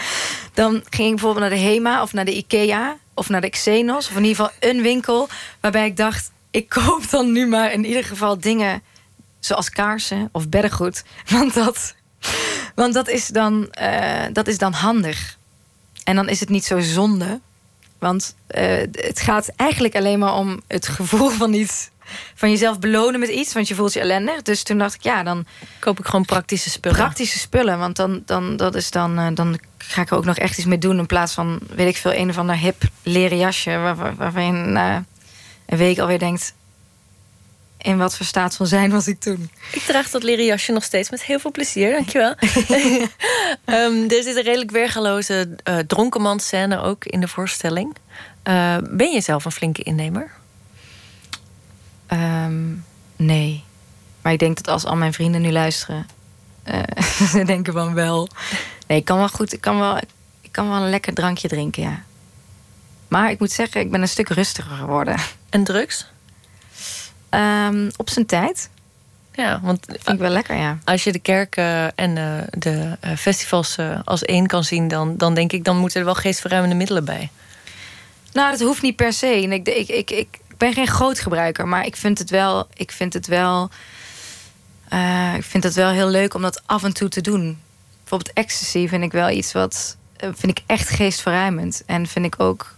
dan 0.55 0.73
ging 0.73 1.09
ik 1.09 1.15
bijvoorbeeld 1.15 1.41
naar 1.41 1.59
de 1.59 1.65
Hema 1.65 2.03
of 2.03 2.13
naar 2.13 2.25
de 2.25 2.37
Ikea 2.37 2.97
of 3.15 3.29
naar 3.29 3.41
de 3.41 3.51
Xenos, 3.51 4.09
of 4.09 4.17
in 4.17 4.25
ieder 4.25 4.37
geval 4.45 4.71
een 4.71 4.83
winkel 4.83 5.29
waarbij 5.61 5.87
ik 5.87 5.97
dacht, 5.97 6.31
ik 6.51 6.69
koop 6.69 7.11
dan 7.11 7.33
nu 7.33 7.47
maar 7.47 7.73
in 7.73 7.85
ieder 7.85 8.05
geval 8.05 8.39
dingen 8.39 8.83
zoals 9.41 9.71
kaarsen 9.71 10.29
of 10.33 10.49
beddengoed, 10.49 11.05
want 11.39 11.55
dat, 11.55 11.95
want 12.75 12.95
dat 12.95 13.09
is 13.09 13.27
dan, 13.27 13.71
eh, 13.71 14.25
dat 14.33 14.47
is 14.47 14.59
dan 14.59 14.73
handig. 14.73 15.37
En 16.05 16.17
dan 16.17 16.29
is 16.29 16.41
het 16.41 16.49
niet 16.49 16.65
zo 16.65 16.81
zonde. 16.81 17.41
Want 18.03 18.34
eh, 18.46 18.76
het 18.92 19.20
gaat 19.20 19.48
eigenlijk 19.57 19.94
alleen 19.96 20.18
maar 20.18 20.34
om 20.34 20.61
het 20.68 20.88
gevoel 20.88 21.28
van 21.28 21.53
iets. 21.53 21.90
Van 22.34 22.50
jezelf 22.50 22.78
belonen 22.78 23.20
met 23.20 23.28
iets, 23.28 23.53
want 23.53 23.68
je 23.68 23.74
voelt 23.74 23.92
je 23.92 24.00
ellendig. 24.00 24.42
Dus 24.42 24.62
toen 24.62 24.78
dacht 24.78 24.94
ik, 24.94 25.03
ja, 25.03 25.22
dan 25.22 25.46
Koop 25.78 25.98
ik 25.98 26.05
gewoon 26.07 26.24
praktische 26.24 26.70
spullen. 26.70 26.98
praktische 26.98 27.38
spullen. 27.38 27.78
Want 27.78 27.96
dan, 27.96 28.22
dan, 28.26 28.57
dat 28.57 28.74
is 28.74 28.90
dan, 28.90 29.18
eh, 29.18 29.26
dan 29.34 29.59
ga 29.78 30.03
ik 30.03 30.11
er 30.11 30.16
ook 30.16 30.24
nog 30.24 30.36
echt 30.36 30.59
iets 30.59 30.66
mee 30.66 30.78
doen. 30.78 30.98
In 30.98 31.07
plaats 31.07 31.32
van, 31.32 31.59
weet 31.74 31.88
ik 31.88 31.96
veel, 31.96 32.14
een 32.14 32.28
of 32.30 32.38
ander 32.38 32.57
hip 32.57 32.82
leren 33.03 33.38
jasje. 33.38 33.70
Waar, 33.78 33.96
waar- 33.96 34.14
waarvan 34.16 34.44
je 34.46 34.53
na 34.53 35.05
een 35.66 35.78
week 35.78 35.98
alweer 35.98 36.18
denkt... 36.18 36.55
In 37.83 37.99
wat 37.99 38.16
voor 38.16 38.26
staat 38.26 38.57
van 38.57 38.66
zijn 38.66 38.91
was 38.91 39.07
ik 39.09 39.20
toen? 39.20 39.51
Ik 39.72 39.83
draag 39.83 40.11
dat 40.11 40.22
leren 40.22 40.45
jasje 40.45 40.72
nog 40.72 40.85
steeds 40.85 41.11
met 41.11 41.24
heel 41.24 41.39
veel 41.39 41.51
plezier, 41.51 41.91
dankjewel. 41.93 42.35
Ehm 43.64 44.11
er 44.11 44.22
zit 44.22 44.37
een 44.37 44.43
redelijk 44.43 44.70
weergaloze 44.70 45.57
eh 45.62 45.78
dronkenmanscène 45.78 46.80
ook 46.80 47.05
in 47.05 47.20
de 47.20 47.28
voorstelling. 47.28 47.97
Eh, 48.43 48.76
ben 48.91 49.11
je 49.11 49.20
zelf 49.20 49.45
een 49.45 49.53
flinke 49.53 49.83
innemer? 49.83 50.30
Ehm, 52.07 52.74
nee. 53.16 53.64
Maar 54.22 54.33
ik 54.33 54.39
denk 54.39 54.57
dat 54.57 54.68
als 54.68 54.85
al 54.85 54.97
mijn 54.97 55.12
vrienden 55.12 55.41
nu 55.41 55.51
luisteren, 55.51 56.07
eh, 56.62 56.83
ze 57.33 57.45
denken 57.45 57.72
van 57.72 57.95
wel. 57.95 58.28
Nee, 58.87 58.99
ik 58.99 59.05
kan 59.05 59.18
wel 59.18 59.28
goed. 59.28 59.53
Ik 59.53 59.61
kan 59.61 59.78
wel, 59.78 59.97
ik 60.41 60.53
kan 60.53 60.68
wel 60.68 60.83
een 60.83 60.91
lekker 60.91 61.14
drankje 61.14 61.49
drinken, 61.49 61.83
ja. 61.83 62.03
Maar 63.09 63.30
ik 63.30 63.39
moet 63.39 63.51
zeggen, 63.53 63.80
ik 63.80 63.91
ben 63.91 64.01
een 64.01 64.09
stuk 64.09 64.28
rustiger 64.28 64.76
geworden. 64.76 65.16
En 65.51 65.64
drugs? 65.64 66.11
Ehm, 67.33 67.91
op 67.97 68.11
zijn 68.11 68.26
tijd. 68.26 68.70
Ja, 69.35 69.61
want 69.62 69.87
Vind 69.87 70.09
ik 70.09 70.18
wel 70.18 70.30
lekker, 70.30 70.57
ja. 70.57 70.78
als 70.85 71.05
je 71.05 71.12
de 71.12 71.18
kerken 71.18 71.95
en 71.97 72.14
de 72.51 72.97
eh, 73.01 73.16
festivals 73.16 73.76
eh, 73.76 73.99
als 74.05 74.22
één 74.22 74.47
kan 74.47 74.64
zien, 74.64 74.89
dan, 74.89 75.16
dan 75.16 75.35
denk 75.35 75.53
ik, 75.53 75.64
dan 75.64 75.76
moeten 75.76 75.99
er 75.99 76.05
wel 76.05 76.14
geestverruimende 76.14 76.76
middelen 76.76 77.05
bij. 77.05 77.30
Nou, 78.33 78.51
dat 78.51 78.61
hoeft 78.61 78.83
niet 78.83 78.97
per 78.97 79.12
se. 79.12 79.26
En 79.26 79.53
ik, 79.53 79.68
ik, 79.68 79.89
ik, 79.89 80.11
ik 80.11 80.39
ben 80.57 80.72
geen 80.72 80.87
groot 80.87 81.18
gebruiker, 81.20 81.68
maar 81.68 81.87
ik 81.87 81.97
vind 81.97 82.18
het 82.18 82.30
wel. 82.30 82.66
Ik 82.74 82.93
vind 82.93 83.12
het 83.12 83.26
wel. 83.26 83.70
eh, 84.89 85.35
ik 85.35 85.45
vind 85.45 85.64
het 85.64 85.74
wel 85.74 85.91
heel 85.91 86.09
leuk 86.09 86.35
om 86.35 86.43
dat 86.43 86.62
af 86.66 86.83
en 86.85 86.93
toe 86.93 87.09
te 87.09 87.20
doen. 87.20 87.61
Bijvoorbeeld 88.01 88.33
ecstasy 88.37 88.89
vind 88.89 89.03
ik 89.03 89.12
wel 89.12 89.30
iets 89.30 89.53
wat. 89.53 89.97
vind 90.16 90.59
ik 90.59 90.62
echt 90.66 90.89
geestverruimend. 90.89 91.83
En 91.87 92.07
vind 92.07 92.24
ik 92.24 92.35
ook. 92.41 92.74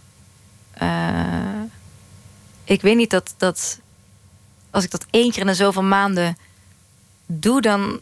ik 2.63 2.81
weet 2.81 2.95
niet 2.95 3.09
dat, 3.09 3.33
dat. 3.37 3.79
Als 4.75 4.83
ik 4.83 4.91
dat 4.91 5.05
één 5.09 5.31
keer 5.31 5.41
in 5.41 5.47
de 5.47 5.53
zoveel 5.53 5.83
maanden 5.83 6.37
doe, 7.25 7.61
dan. 7.61 7.99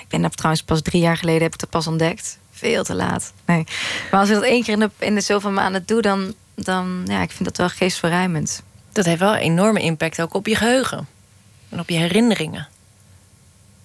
Ik 0.00 0.08
ben 0.08 0.22
dat 0.22 0.36
trouwens 0.36 0.62
pas 0.62 0.82
drie 0.82 1.02
jaar 1.02 1.16
geleden 1.16 1.42
heb 1.42 1.52
ik 1.52 1.60
dat 1.60 1.70
pas 1.70 1.86
ontdekt. 1.86 2.38
Veel 2.50 2.84
te 2.84 2.94
laat. 2.94 3.32
Nee. 3.44 3.64
Maar 4.10 4.20
als 4.20 4.28
ik 4.28 4.34
dat 4.34 4.44
één 4.44 4.62
keer 4.62 4.72
in 4.72 4.78
de, 4.78 4.90
in 4.98 5.14
de 5.14 5.20
zoveel 5.20 5.50
maanden 5.50 5.82
doe, 5.86 6.02
dan, 6.02 6.34
dan 6.54 7.04
ja, 7.06 7.22
ik 7.22 7.30
vind 7.30 7.44
dat 7.44 7.56
wel 7.56 7.68
geestverruimend. 7.68 8.62
Dat 8.92 9.04
heeft 9.04 9.20
wel 9.20 9.34
een 9.34 9.40
enorme 9.40 9.80
impact 9.80 10.20
ook 10.20 10.34
op 10.34 10.46
je 10.46 10.56
geheugen. 10.56 11.08
En 11.68 11.80
op 11.80 11.88
je 11.88 11.96
herinneringen. 11.96 12.68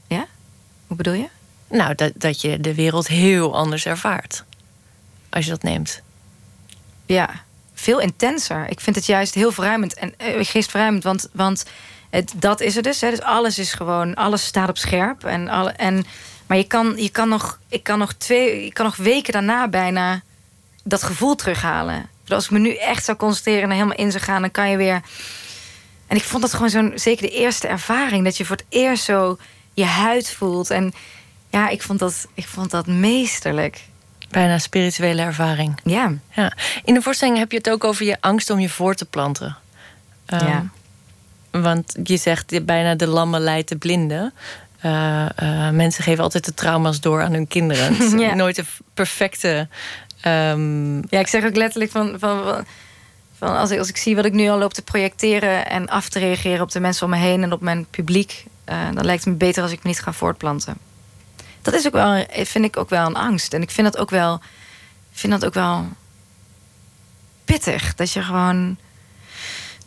Ja? 0.08 0.28
Hoe 0.88 0.98
bedoel 0.98 1.14
je? 1.14 1.28
Nou, 1.70 1.96
dat, 1.96 2.12
dat 2.16 2.42
je 2.42 2.60
de 2.60 2.76
wereld 2.76 3.08
heel 3.08 3.56
anders 3.56 3.86
ervaart. 3.86 4.44
Als 5.30 5.46
je 5.46 5.52
dat 5.52 5.64
neemt. 5.64 6.02
Ja, 7.06 7.44
veel 7.84 8.00
intenser. 8.00 8.68
Ik 8.70 8.80
vind 8.80 8.96
het 8.96 9.06
juist 9.06 9.34
heel 9.34 9.52
verruimend 9.52 9.94
en 9.94 10.14
uh, 10.22 10.46
geestverruimend. 10.46 11.04
Want, 11.04 11.30
want 11.32 11.66
het, 12.10 12.34
dat 12.36 12.62
is 12.62 12.76
er 12.76 12.84
dus, 12.84 13.02
hè. 13.02 13.10
Dus 13.10 13.22
alles 13.22 13.60
is 13.60 13.74
gewoon, 13.74 14.16
alles 14.16 14.46
staat 14.46 14.70
op 14.70 14.78
scherp. 14.78 15.24
En, 15.24 15.48
alle, 15.48 15.72
en, 15.72 16.06
maar 16.48 16.58
je 16.58 16.68
kan, 16.68 16.94
je 16.96 17.10
kan 17.10 17.30
nog, 17.30 17.60
ik 17.68 17.84
kan 17.84 18.00
nog 18.00 18.14
twee, 18.14 18.66
ik 18.66 18.74
kan 18.74 18.86
nog 18.86 18.96
weken 18.96 19.34
daarna 19.34 19.68
bijna 19.68 20.22
dat 20.84 21.04
gevoel 21.04 21.36
terughalen. 21.36 22.10
als 22.28 22.46
ik 22.46 22.52
me 22.52 22.60
nu 22.60 22.76
echt 22.76 23.06
zou 23.06 23.18
concentreren 23.18 23.64
en 23.64 23.72
helemaal 23.72 23.98
in 23.98 24.12
zou 24.12 24.24
gaan, 24.24 24.42
dan 24.42 24.52
kan 24.52 24.70
je 24.70 24.78
weer. 24.78 25.02
En 26.08 26.18
ik 26.18 26.24
vond 26.24 26.42
dat 26.42 26.54
gewoon 26.54 26.70
zo'n, 26.70 26.92
zeker 26.96 27.28
de 27.28 27.34
eerste 27.34 27.68
ervaring, 27.68 28.24
dat 28.24 28.38
je 28.38 28.46
voor 28.46 28.56
het 28.56 28.66
eerst 28.70 29.04
zo 29.04 29.38
je 29.74 29.86
huid 29.86 30.32
voelt. 30.32 30.70
En 30.70 30.94
ja, 31.50 31.70
ik 31.70 31.82
vond 31.82 32.00
dat, 32.00 32.28
ik 32.34 32.48
vond 32.48 32.72
dat 32.72 32.88
meesterlijk. 32.88 33.82
Bijna 34.34 34.58
spirituele 34.58 35.22
ervaring. 35.22 35.80
Ja. 35.84 36.14
ja. 36.32 36.54
In 36.84 36.94
de 36.94 37.02
voorstelling 37.02 37.38
heb 37.38 37.52
je 37.52 37.58
het 37.58 37.70
ook 37.70 37.84
over 37.84 38.06
je 38.06 38.18
angst 38.20 38.50
om 38.50 38.60
je 38.60 38.70
voor 38.70 38.96
te 38.96 39.06
planten. 39.06 39.56
Um, 40.28 40.48
ja. 40.48 40.66
Want 41.52 41.96
je 42.04 42.18
zegt 42.18 42.66
bijna 42.66 42.96
de 42.96 43.08
lammen 43.08 43.42
leidt 43.42 43.70
de 43.70 43.78
blinden. 43.78 44.34
Uh, 44.86 45.26
uh, 45.44 45.70
mensen 45.70 46.04
geven 46.04 46.24
altijd 46.24 46.46
de 46.46 46.54
trauma's 46.54 47.00
door 47.00 47.22
aan 47.22 47.34
hun 47.34 47.48
kinderen. 47.48 48.10
ja. 48.26 48.34
Nooit 48.34 48.56
de 48.56 48.64
perfecte. 48.94 49.68
Um... 50.28 50.96
Ja, 51.10 51.20
ik 51.20 51.28
zeg 51.28 51.46
ook 51.46 51.56
letterlijk 51.56 51.92
van. 51.92 52.16
van, 52.20 52.66
van 53.38 53.58
als, 53.58 53.72
ik, 53.72 53.80
als 53.80 53.90
ik 53.90 53.98
zie 53.98 54.16
wat 54.16 54.26
ik 54.26 54.34
nu 54.34 54.50
al 54.50 54.58
loop 54.58 54.74
te 54.74 54.82
projecteren 54.82 55.70
en 55.70 55.90
af 55.90 56.10
te 56.10 56.20
reageren 56.20 56.62
op 56.62 56.72
de 56.72 56.80
mensen 56.80 57.06
om 57.06 57.12
me 57.12 57.18
heen 57.18 57.44
en 57.44 57.54
op 57.54 57.62
mijn 57.62 57.86
publiek, 57.90 58.46
uh, 58.70 58.76
dan 58.94 59.06
lijkt 59.06 59.24
het 59.24 59.34
me 59.34 59.40
beter 59.40 59.64
als 59.64 59.72
ik 59.72 59.84
me 59.84 59.90
niet 59.90 60.02
ga 60.02 60.14
voortplanten. 60.14 60.78
Dat 61.64 61.74
is 61.74 61.86
ook 61.86 61.94
wel, 61.94 62.26
vind 62.30 62.66
ik 62.66 62.78
ook 62.78 62.90
wel 62.90 63.06
een 63.06 63.16
angst. 63.16 63.54
En 63.54 63.62
ik 63.62 63.72
vind 63.72 63.92
dat 63.92 64.02
ook 64.02 64.10
wel, 64.10 64.42
vind 65.12 65.34
dat 65.34 65.46
ook 65.46 65.54
wel 65.54 65.88
pittig. 67.46 67.96
Dat 67.96 68.12
je 68.12 68.22
gewoon 68.22 68.78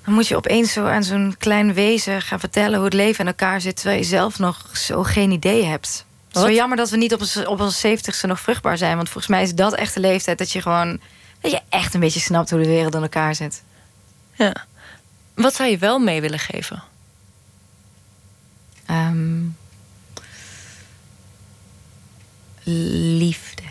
dan 0.07 0.15
moet 0.15 0.29
je 0.29 0.37
opeens 0.37 0.73
zo 0.73 0.87
aan 0.87 1.05
zo'n 1.05 1.35
klein 1.39 1.75
wezen 1.75 2.23
gaan 2.23 2.41
vertellen 2.41 2.75
hoe 2.75 2.85
het 2.85 2.95
leven 2.95 3.21
in 3.21 3.27
elkaar 3.27 3.61
zit, 3.61 3.77
terwijl 3.77 3.99
je 3.99 4.05
zelf 4.05 4.39
nog 4.39 4.77
zo 4.77 5.03
geen 5.03 5.31
idee 5.31 5.65
hebt. 5.65 6.05
Zo 6.31 6.51
jammer 6.51 6.77
dat 6.77 6.91
we 6.91 6.97
niet 6.97 7.15
op, 7.15 7.21
ons, 7.21 7.37
op 7.37 7.61
onze 7.61 7.79
zeventigste 7.79 8.27
nog 8.27 8.41
vruchtbaar 8.41 8.79
zijn. 8.79 8.97
Want 8.97 9.09
volgens 9.09 9.33
mij 9.33 9.43
is 9.43 9.55
dat 9.55 9.75
echt 9.75 9.95
de 9.95 10.01
leeftijd 10.01 10.39
dat 10.39 10.51
je 10.51 10.63
gewoon. 10.63 11.01
dat 11.41 11.51
je 11.51 11.61
echt 11.69 11.95
een 11.95 12.01
beetje 12.01 12.21
snapt 12.21 12.51
hoe 12.51 12.61
de 12.61 12.67
wereld 12.67 12.95
in 12.95 13.03
elkaar 13.03 13.35
zit. 13.35 13.63
Ja. 14.33 14.55
Wat 15.35 15.55
zou 15.55 15.71
je 15.71 15.79
wel 15.79 15.99
mee 15.99 16.21
willen 16.21 16.39
geven? 16.39 16.83
Um, 18.91 19.57
liefde. 22.67 23.63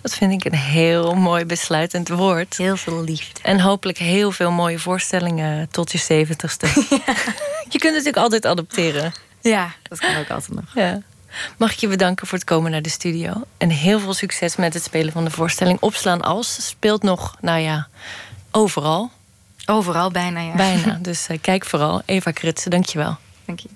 Dat 0.00 0.14
vind 0.14 0.32
ik 0.32 0.52
een 0.52 0.58
heel 0.58 1.14
mooi 1.14 1.44
besluitend 1.44 2.08
woord. 2.08 2.56
Heel 2.56 2.76
veel 2.76 3.04
liefde. 3.04 3.40
En 3.42 3.60
hopelijk 3.60 3.98
heel 3.98 4.32
veel 4.32 4.50
mooie 4.50 4.78
voorstellingen 4.78 5.68
tot 5.70 5.92
je 5.92 5.98
zeventigste. 5.98 6.66
Ja. 6.90 7.14
Je 7.70 7.78
kunt 7.78 7.92
natuurlijk 7.92 8.22
altijd 8.22 8.46
adopteren. 8.46 9.12
Ja, 9.40 9.72
dat 9.82 9.98
kan 9.98 10.16
ook 10.16 10.30
altijd 10.30 10.54
nog. 10.54 10.74
Ja. 10.74 11.02
Mag 11.56 11.72
ik 11.72 11.78
je 11.78 11.88
bedanken 11.88 12.26
voor 12.26 12.38
het 12.38 12.46
komen 12.46 12.70
naar 12.70 12.82
de 12.82 12.88
studio. 12.88 13.32
En 13.56 13.70
heel 13.70 14.00
veel 14.00 14.14
succes 14.14 14.56
met 14.56 14.74
het 14.74 14.82
spelen 14.82 15.12
van 15.12 15.24
de 15.24 15.30
voorstelling. 15.30 15.80
Opslaan 15.80 16.22
als 16.22 16.66
speelt 16.66 17.02
nog, 17.02 17.36
nou 17.40 17.60
ja, 17.60 17.88
overal. 18.50 19.10
Overal 19.66 20.10
bijna, 20.10 20.40
ja. 20.40 20.54
Bijna, 20.54 20.98
dus 21.02 21.28
uh, 21.30 21.38
kijk 21.40 21.64
vooral. 21.64 22.02
Eva 22.04 22.30
Krutse, 22.30 22.70
dankjewel. 22.70 23.16
Dank 23.44 23.60
je. 23.60 23.68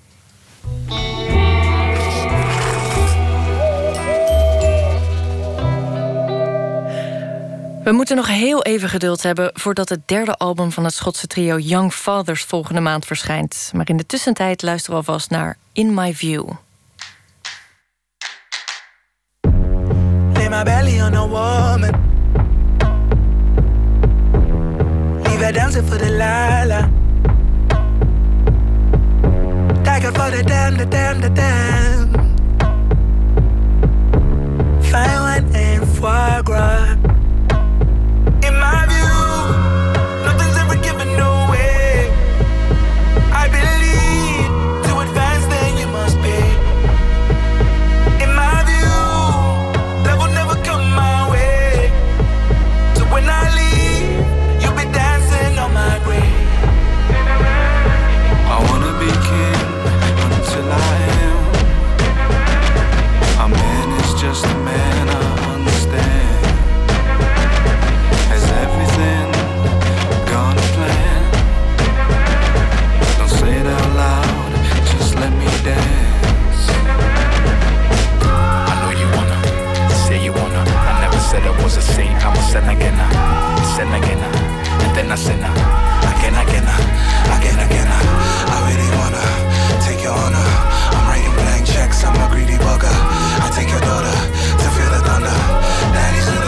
We 7.83 7.91
moeten 7.91 8.15
nog 8.15 8.27
heel 8.27 8.63
even 8.63 8.89
geduld 8.89 9.23
hebben 9.23 9.49
voordat 9.53 9.89
het 9.89 10.07
derde 10.07 10.35
album 10.37 10.71
van 10.71 10.83
het 10.83 10.93
Schotse 10.93 11.27
trio 11.27 11.57
Young 11.57 11.93
Fathers 11.93 12.43
volgende 12.43 12.81
maand 12.81 13.05
verschijnt. 13.05 13.71
Maar 13.73 13.89
in 13.89 13.97
de 13.97 14.05
tussentijd 14.05 14.61
luisteren 14.61 14.99
we 14.99 15.05
alvast 15.05 15.29
naar 15.29 15.57
In 15.73 15.93
My 15.93 16.15
View. 16.15 16.49
For 25.73 25.97
the 25.97 26.11
lala. 26.11 26.89
For 30.13 30.31
the 30.31 30.43
damn, 30.45 30.77
the 30.77 30.85
damn, 30.85 31.21
the 31.21 31.29
damn. 31.29 31.73
And. 36.55 37.02
Just 38.63 39.09
a 39.09 39.12
and 82.55 82.69
again, 82.69 82.97
sen 83.73 83.87
again, 83.87 84.21
and 84.83 84.95
then 84.95 85.11
I 85.11 85.15
sin 85.15 85.41
again, 85.41 86.35
again, 86.37 86.67
again, 87.33 87.59
again. 87.65 87.89
I 87.89 88.57
really 88.69 88.89
wanna 88.99 89.25
take 89.81 90.03
your 90.03 90.13
honor. 90.13 90.47
I'm 90.93 91.03
writing 91.09 91.33
blank 91.33 91.65
checks, 91.65 92.03
I'm 92.03 92.13
a 92.13 92.29
greedy 92.29 92.57
bugger. 92.61 92.93
I 93.41 93.49
take 93.57 93.69
your 93.69 93.81
daughter 93.81 94.13
to 94.61 94.67
feel 94.75 94.91
the 94.93 95.01
thunder. 95.01 95.37
Daddy's 95.97 96.42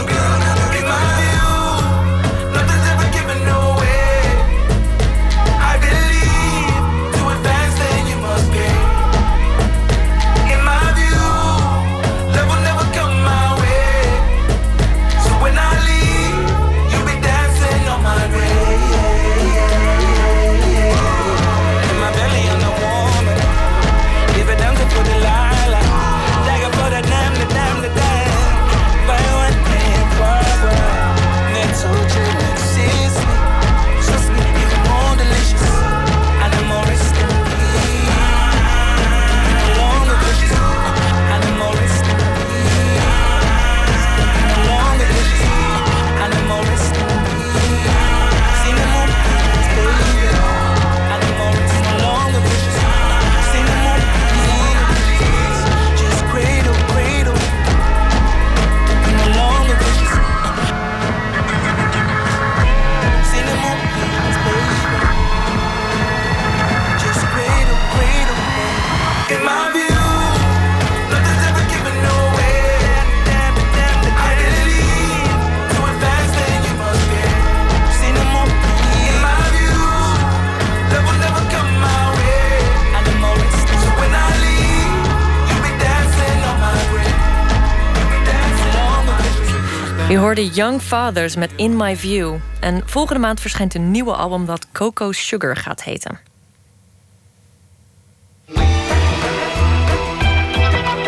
Je 90.15 90.21
hoorde 90.21 90.47
Young 90.47 90.81
Fathers 90.81 91.35
met 91.35 91.51
In 91.55 91.77
My 91.77 91.95
View. 91.95 92.35
En 92.59 92.81
volgende 92.85 93.21
maand 93.21 93.39
verschijnt 93.39 93.75
een 93.75 93.91
nieuwe 93.91 94.13
album 94.13 94.45
dat 94.45 94.67
Coco 94.71 95.11
Sugar 95.11 95.55
gaat 95.55 95.83
heten. 95.83 96.19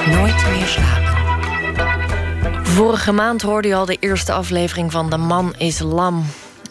Nooit 0.10 0.46
meer 0.50 0.66
slapen. 0.66 1.16
Vorige 2.66 3.12
maand 3.12 3.42
hoorde 3.42 3.68
je 3.68 3.76
al 3.76 3.86
de 3.86 3.98
eerste 4.00 4.32
aflevering 4.32 4.92
van 4.92 5.10
De 5.10 5.18
Man 5.18 5.54
is 5.58 5.80
Lam. 5.80 6.26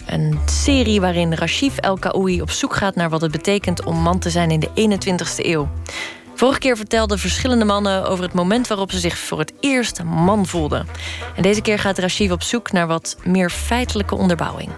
Een 0.06 0.38
serie 0.44 1.00
waarin 1.00 1.34
Rashif 1.34 1.76
El 1.76 1.96
Kaoui 1.98 2.42
op 2.42 2.50
zoek 2.50 2.76
gaat 2.76 2.94
naar 2.94 3.10
wat 3.10 3.20
het 3.20 3.30
betekent 3.30 3.84
om 3.84 3.96
man 3.96 4.18
te 4.18 4.30
zijn 4.30 4.50
in 4.50 4.60
de 4.60 4.68
21ste 4.68 5.44
eeuw. 5.44 5.68
Vorige 6.36 6.58
keer 6.58 6.76
vertelden 6.76 7.18
verschillende 7.18 7.64
mannen 7.64 8.08
over 8.08 8.24
het 8.24 8.32
moment 8.32 8.66
waarop 8.66 8.92
ze 8.92 8.98
zich 8.98 9.18
voor 9.18 9.38
het 9.38 9.52
eerst 9.60 10.02
man 10.02 10.46
voelden. 10.46 10.86
En 11.36 11.42
deze 11.42 11.60
keer 11.60 11.78
gaat 11.78 11.98
Rashif 11.98 12.30
op 12.30 12.42
zoek 12.42 12.72
naar 12.72 12.86
wat 12.86 13.16
meer 13.24 13.50
feitelijke 13.50 14.14
onderbouwing. 14.14 14.70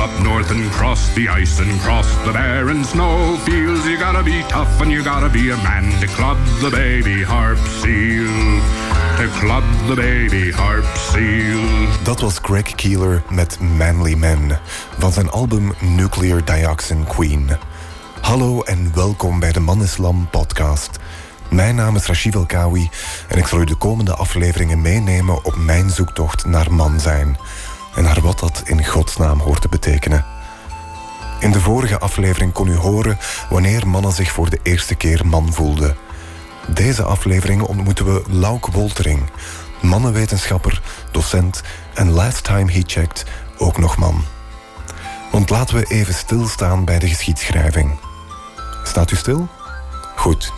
Up 0.00 0.22
north 0.22 0.50
and 0.50 0.70
cross 0.70 1.12
the 1.14 1.28
ice 1.28 1.60
and 1.60 1.80
cross 1.80 2.08
the 2.24 2.32
barren 2.32 2.84
snow 2.84 3.36
fields. 3.36 3.86
You 3.86 3.98
gotta 3.98 4.22
be 4.22 4.42
tough 4.48 4.80
and 4.80 4.90
you 4.90 5.02
gotta 5.02 5.28
be 5.28 5.50
a 5.50 5.56
man 5.56 6.00
to 6.00 6.06
club 6.06 6.38
the 6.60 6.70
baby 6.70 7.22
harp 7.22 7.58
seal. 7.58 8.60
To 9.18 9.28
club 9.40 9.64
the 9.88 9.94
baby 9.96 10.52
harp 10.52 10.84
seal. 10.96 12.04
Dat 12.04 12.20
was 12.20 12.38
Greg 12.42 12.74
Keeler 12.74 13.22
met 13.28 13.60
Manly 13.60 14.14
Men 14.14 14.58
van 14.98 15.12
zijn 15.12 15.30
album 15.30 15.72
Nuclear 15.80 16.44
Dioxin 16.44 17.04
Queen. 17.04 17.50
Hallo 18.20 18.62
en 18.62 18.94
welkom 18.94 19.40
bij 19.40 19.52
de 19.52 19.60
Man 19.60 19.82
Islam 19.82 20.28
podcast. 20.30 20.98
Mijn 21.50 21.74
naam 21.74 21.96
is 21.96 22.06
Rashid 22.06 22.34
El 22.34 22.46
Kawi 22.46 22.90
en 23.28 23.38
ik 23.38 23.46
zal 23.46 23.60
u 23.60 23.64
de 23.64 23.74
komende 23.74 24.14
afleveringen 24.14 24.80
meenemen 24.80 25.44
op 25.44 25.56
mijn 25.56 25.90
zoektocht 25.90 26.44
naar 26.44 26.72
man 26.72 27.00
zijn 27.00 27.36
en 27.94 28.02
naar 28.02 28.20
wat 28.20 28.38
dat 28.38 28.62
in 28.64 28.86
godsnaam 28.86 29.40
hoort 29.40 29.60
te 29.60 29.68
betekenen. 29.68 30.24
In 31.40 31.52
de 31.52 31.60
vorige 31.60 31.98
aflevering 31.98 32.52
kon 32.52 32.68
u 32.68 32.76
horen 32.76 33.18
wanneer 33.50 33.88
mannen 33.88 34.12
zich 34.12 34.30
voor 34.32 34.50
de 34.50 34.60
eerste 34.62 34.94
keer 34.94 35.26
man 35.26 35.52
voelden. 35.52 35.96
Deze 36.66 37.02
aflevering 37.02 37.62
ontmoeten 37.62 38.14
we 38.14 38.22
Lauk 38.28 38.66
Woltering, 38.66 39.22
mannenwetenschapper, 39.80 40.82
docent 41.10 41.62
en 41.94 42.10
last 42.10 42.44
time 42.44 42.72
he 42.72 42.82
checked 42.86 43.24
ook 43.58 43.78
nog 43.78 43.96
man. 43.96 44.24
Want 45.30 45.50
laten 45.50 45.76
we 45.76 45.84
even 45.84 46.14
stilstaan 46.14 46.84
bij 46.84 46.98
de 46.98 47.08
geschiedschrijving. 47.08 47.98
Staat 48.84 49.10
u 49.10 49.16
stil? 49.16 49.48
Goed. 50.16 50.52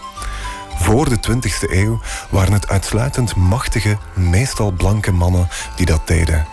Voor 0.76 1.08
de 1.08 1.18
20e 1.30 1.70
eeuw 1.70 2.00
waren 2.30 2.52
het 2.52 2.68
uitsluitend 2.68 3.36
machtige, 3.36 3.98
meestal 4.14 4.70
blanke 4.70 5.12
mannen 5.12 5.48
die 5.76 5.86
dat 5.86 6.06
deden. 6.06 6.46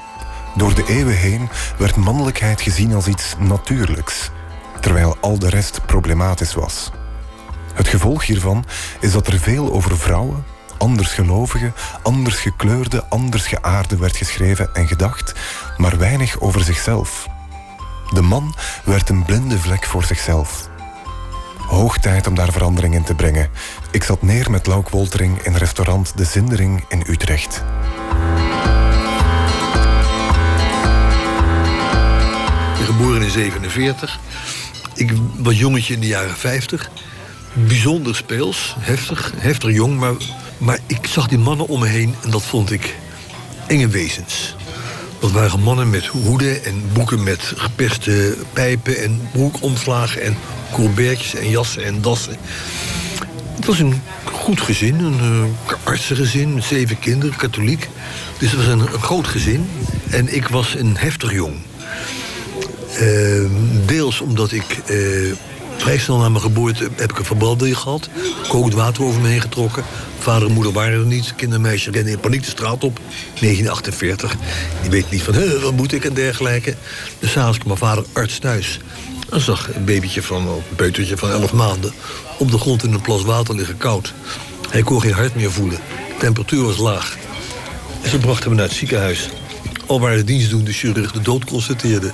Door 0.56 0.76
de 0.76 0.84
eeuwen 0.88 1.18
heen 1.18 1.50
werd 1.78 1.96
mannelijkheid 1.96 2.62
gezien 2.62 2.94
als 2.94 3.08
iets 3.08 3.36
natuurlijks, 3.40 4.30
terwijl 4.80 5.18
al 5.22 5.40
de 5.40 5.50
rest 5.50 5.86
problematisch 5.86 6.54
was. 6.54 6.92
Het 7.74 7.88
gevolg 7.88 8.26
hiervan 8.26 8.66
is 9.00 9.12
dat 9.12 9.28
er 9.28 9.40
veel 9.40 9.74
over 9.74 9.98
vrouwen, 9.98 10.46
andersgelovigen, 10.78 11.74
anders 12.02 12.40
gekleurde, 12.40 13.06
anders 13.10 13.48
geaarde 13.48 13.98
werd 13.98 14.18
geschreven 14.18 14.70
en 14.74 14.88
gedacht, 14.88 15.34
maar 15.78 15.98
weinig 15.98 16.40
over 16.40 16.64
zichzelf. 16.64 17.28
De 18.14 18.22
man 18.22 18.56
werd 18.84 19.10
een 19.10 19.26
blinde 19.26 19.60
vlek 19.60 19.86
voor 19.86 20.04
zichzelf. 20.04 20.70
Hoog 21.68 21.98
tijd 21.98 22.28
om 22.28 22.36
daar 22.36 22.52
verandering 22.52 22.94
in 22.94 23.04
te 23.04 23.16
brengen. 23.16 23.50
Ik 23.92 24.04
zat 24.04 24.22
neer 24.22 24.52
met 24.52 24.68
Lauk 24.68 24.90
Woltering 24.90 25.42
in 25.42 25.56
restaurant 25.56 26.18
De 26.18 26.24
Zindering 26.24 26.86
in 26.88 27.04
Utrecht. 27.08 27.64
Geboren 32.90 33.22
in 33.22 33.30
47. 33.30 34.20
Ik 34.94 35.12
was 35.38 35.60
jongetje 35.60 35.94
in 35.94 36.00
de 36.00 36.08
jaren 36.08 36.36
50. 36.36 36.90
Bijzonder 37.54 38.16
speels, 38.16 38.76
heftig, 38.80 39.34
heftig 39.36 39.74
jong. 39.74 40.00
Maar, 40.00 40.14
maar 40.58 40.80
ik 40.86 41.08
zag 41.08 41.28
die 41.28 41.38
mannen 41.38 41.68
om 41.68 41.80
me 41.80 41.88
heen 41.88 42.16
en 42.24 42.30
dat 42.30 42.44
vond 42.44 42.72
ik 42.72 42.96
enge 43.68 43.88
wezens. 43.88 44.56
Dat 45.20 45.32
waren 45.32 45.60
mannen 45.60 45.90
met 45.90 46.06
hoeden 46.06 46.64
en 46.64 46.84
boeken 46.94 47.24
met 47.24 47.54
geperste 47.56 48.38
pijpen... 48.54 49.04
en 49.04 49.30
broekomslagen 49.32 50.22
en 50.22 50.38
courbertjes 50.74 51.36
en 51.36 51.50
jassen 51.50 51.86
en 51.86 52.02
dassen. 52.02 52.38
Het 53.56 53.66
was 53.66 53.80
een 53.80 54.02
goed 54.24 54.62
gezin, 54.62 55.00
een 55.00 55.50
uh, 55.68 55.74
artsengezin 55.84 56.54
met 56.54 56.64
zeven 56.64 57.00
kinderen, 57.00 57.36
katholiek. 57.36 57.90
Dus 58.38 58.52
het 58.52 58.66
was 58.66 58.68
een 58.68 58.88
groot 58.88 59.28
gezin. 59.28 59.70
En 60.10 60.36
ik 60.36 60.48
was 60.48 60.76
een 60.76 60.98
heftig 60.98 61.32
jong. 61.32 61.56
Uh, 63.02 63.50
deels 63.86 64.22
omdat 64.22 64.52
ik 64.52 64.80
uh, 64.90 65.34
vrij 65.78 65.98
snel 65.98 66.18
na 66.18 66.30
mijn 66.30 66.42
geboorte 66.42 66.90
heb 66.96 67.12
ik 67.12 67.20
een 67.20 67.26
verbranding 67.26 67.78
gehad. 67.78 68.10
Kookt 68.48 68.74
water 68.74 69.04
over 69.04 69.22
me 69.22 69.28
heen 69.28 69.42
getrokken. 69.42 69.84
Vader 70.20 70.48
en 70.48 70.54
moeder 70.54 70.74
waren 70.74 71.00
er 71.00 71.06
niet. 71.06 71.36
Kindermeisje 71.36 71.92
rennen 71.92 72.14
in 72.14 72.20
paniek 72.20 72.44
de 72.44 72.50
straat 72.50 72.84
op. 72.84 73.00
1948. 73.40 74.36
Die 74.82 74.90
weet 74.90 75.12
niet 75.12 75.22
van, 75.22 75.60
wat 75.62 75.74
moet 75.74 75.92
ik 75.92 76.06
en 76.06 76.14
dergelijke. 76.14 76.76
Dus 77.20 77.32
s'avonds 77.32 77.58
kwam 77.58 77.68
mijn 77.68 77.80
vader 77.80 78.06
arts 78.14 78.40
thuis. 78.40 78.80
En 79.30 79.42
zag 79.42 79.76
een 79.76 79.86
babytje 79.86 80.22
van, 80.22 80.48
een 80.48 80.76
peutertje 80.76 81.18
van 81.18 81.30
11 81.30 81.54
maanden... 81.54 81.94
op 82.38 82.52
de 82.52 82.58
grond 82.58 82.84
in 82.84 82.94
een 82.94 83.02
plas 83.02 83.24
water 83.24 83.56
liggen 83.56 83.78
koud. 83.78 84.14
Hij 84.70 84.84
kon 84.84 85.02
geen 85.02 85.14
hart 85.14 85.36
meer 85.36 85.52
voelen. 85.52 85.80
De 86.08 86.16
temperatuur 86.20 86.64
was 86.64 86.78
laag. 86.78 87.18
En 88.02 88.10
ze 88.10 88.18
brachten 88.18 88.50
me 88.50 88.56
naar 88.56 88.66
het 88.66 88.76
ziekenhuis. 88.76 89.30
Al 89.86 90.00
waar 90.00 90.16
de 90.16 90.24
dienstdoende 90.24 90.74
chirurg 90.74 91.12
de 91.12 91.22
dood 91.22 91.46
constateerde. 91.46 92.12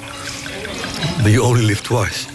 But 1.24 1.32
you 1.32 1.40
only 1.40 1.66
live 1.66 1.82
twice. 1.82 2.26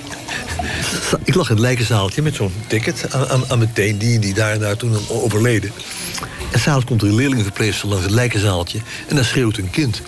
Ik 1.24 1.34
lag 1.34 1.48
in 1.48 1.54
het 1.54 1.64
lijkenzaaltje 1.64 2.22
met 2.22 2.34
zo'n 2.34 2.52
ticket 2.66 3.06
aan, 3.10 3.28
aan, 3.28 3.42
aan 3.48 3.58
mijn 3.58 3.72
teen... 3.72 3.98
die, 3.98 4.18
die 4.18 4.34
daar, 4.34 4.58
daar 4.58 4.76
toen 4.76 4.96
overleden. 5.08 5.72
En 6.50 6.60
s'avonds 6.60 6.86
komt 6.86 7.02
er 7.02 7.08
een 7.08 7.14
leerlingverpleegster 7.14 7.88
langs 7.88 8.04
het 8.04 8.14
lijkenzaaltje... 8.14 8.78
en 9.08 9.14
dan 9.14 9.24
schreeuwt 9.24 9.56
een 9.56 9.70
kind. 9.70 10.02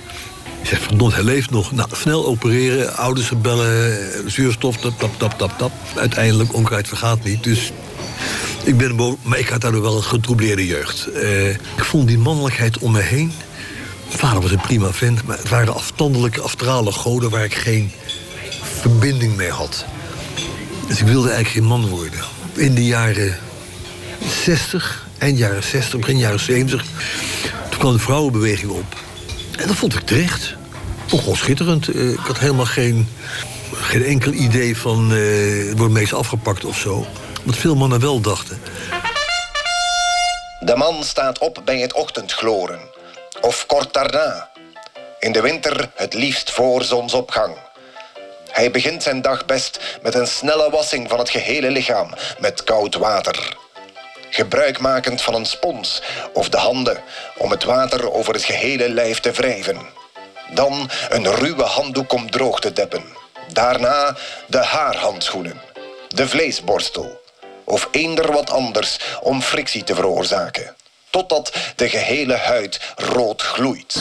Ik 0.62 0.68
zeg, 0.68 0.80
verdomd, 0.80 1.14
hij 1.14 1.22
leeft 1.22 1.50
nog. 1.50 1.72
Nou, 1.72 1.88
snel 1.92 2.26
opereren, 2.26 2.96
ouders 2.96 3.40
bellen, 3.40 4.30
zuurstof, 4.30 4.76
tap, 4.76 4.98
tap, 4.98 5.18
tap, 5.18 5.38
tap, 5.38 5.59
tap. 5.59 5.72
Uiteindelijk, 5.94 6.54
onkruid 6.54 6.88
vergaat 6.88 7.24
niet, 7.24 7.45
dus... 7.45 7.72
Ik 8.64 8.76
ben 8.76 8.96
boven, 8.96 9.18
maar 9.22 9.38
ik 9.38 9.49
had 9.49 9.61
daardoor 9.61 9.83
wel 9.83 9.96
een 9.96 10.03
getroubleerde 10.03 10.66
jeugd. 10.66 11.08
Uh, 11.14 11.49
ik 11.50 11.84
vond 11.84 12.08
die 12.08 12.18
mannelijkheid 12.18 12.79
om 12.79 12.92
me 12.92 13.00
heen... 13.00 13.33
Mijn 14.07 14.18
vader 14.18 14.42
was 14.42 14.50
een 14.50 14.61
prima 14.61 14.92
vent, 14.92 15.26
maar 15.26 15.38
het 15.38 15.49
waren 15.49 15.74
afstandelijke, 15.74 16.41
afstrale 16.41 16.92
goden... 16.92 17.30
waar 17.30 17.45
ik 17.45 17.54
geen 17.54 17.92
verbinding 18.83 19.37
mee 19.37 19.50
had. 19.50 19.84
Dus 20.88 21.00
ik 21.00 21.07
wilde 21.07 21.30
eigenlijk 21.30 21.49
geen 21.49 21.79
man 21.79 21.88
worden. 21.88 22.21
In 22.54 22.75
de 22.75 22.84
jaren 22.84 23.38
60, 24.45 25.07
eind 25.18 25.38
jaren 25.38 25.63
60, 25.63 25.99
begin 25.99 26.18
jaren 26.18 26.41
70... 26.41 26.84
toen 27.68 27.79
kwam 27.79 27.92
de 27.92 27.99
vrouwenbeweging 27.99 28.71
op. 28.71 28.96
En 29.59 29.67
dat 29.67 29.76
vond 29.76 29.95
ik 29.95 30.00
terecht. 30.00 30.54
Ook 31.13 31.21
gewoon 31.21 31.37
schitterend. 31.37 31.95
ik 31.95 32.18
had 32.18 32.38
helemaal 32.38 32.64
geen, 32.64 33.09
geen 33.72 34.04
enkel 34.04 34.33
idee 34.33 34.76
van... 34.76 35.13
Uh, 35.13 35.72
wordt 35.72 35.92
meest 35.92 36.13
afgepakt 36.13 36.64
of 36.64 36.79
zo. 36.79 37.07
Wat 37.42 37.57
veel 37.57 37.75
mannen 37.75 38.00
wel 38.00 38.21
dachten. 38.21 38.61
De 40.61 40.76
man 40.76 41.04
staat 41.04 41.38
op 41.38 41.63
bij 41.64 41.79
het 41.79 41.92
ochtendgloren. 41.92 42.80
Of 43.41 43.67
kort 43.67 43.92
daarna. 43.92 44.49
In 45.18 45.33
de 45.33 45.41
winter 45.41 45.91
het 45.95 46.14
liefst 46.14 46.50
voor 46.50 46.83
zonsopgang. 46.84 47.57
Hij 48.53 48.70
begint 48.70 49.03
zijn 49.03 49.22
dag 49.22 49.45
best 49.46 49.99
met 50.03 50.14
een 50.14 50.26
snelle 50.26 50.70
wassing 50.70 51.08
van 51.08 51.18
het 51.18 51.30
gehele 51.30 51.70
lichaam 51.70 52.11
met 52.38 52.64
koud 52.64 52.95
water. 52.95 53.57
Gebruikmakend 54.30 55.22
van 55.22 55.34
een 55.34 55.46
spons 55.46 56.03
of 56.33 56.49
de 56.49 56.57
handen 56.57 57.03
om 57.37 57.50
het 57.50 57.64
water 57.64 58.12
over 58.12 58.34
het 58.34 58.45
gehele 58.45 58.88
lijf 58.88 59.20
te 59.20 59.30
wrijven. 59.30 59.79
Dan 60.54 60.91
een 61.08 61.34
ruwe 61.34 61.62
handdoek 61.62 62.12
om 62.12 62.30
droog 62.30 62.61
te 62.61 62.72
deppen. 62.72 63.04
Daarna 63.53 64.16
de 64.46 64.64
haarhandschoenen, 64.64 65.61
de 66.08 66.29
vleesborstel 66.29 67.20
of 67.64 67.88
eender 67.91 68.33
wat 68.33 68.50
anders 68.50 68.99
om 69.20 69.42
frictie 69.42 69.84
te 69.84 69.95
veroorzaken. 69.95 70.76
Totdat 71.11 71.53
de 71.76 71.88
gehele 71.88 72.37
huid 72.37 72.80
rood 72.96 73.42
gloeit. 73.42 73.96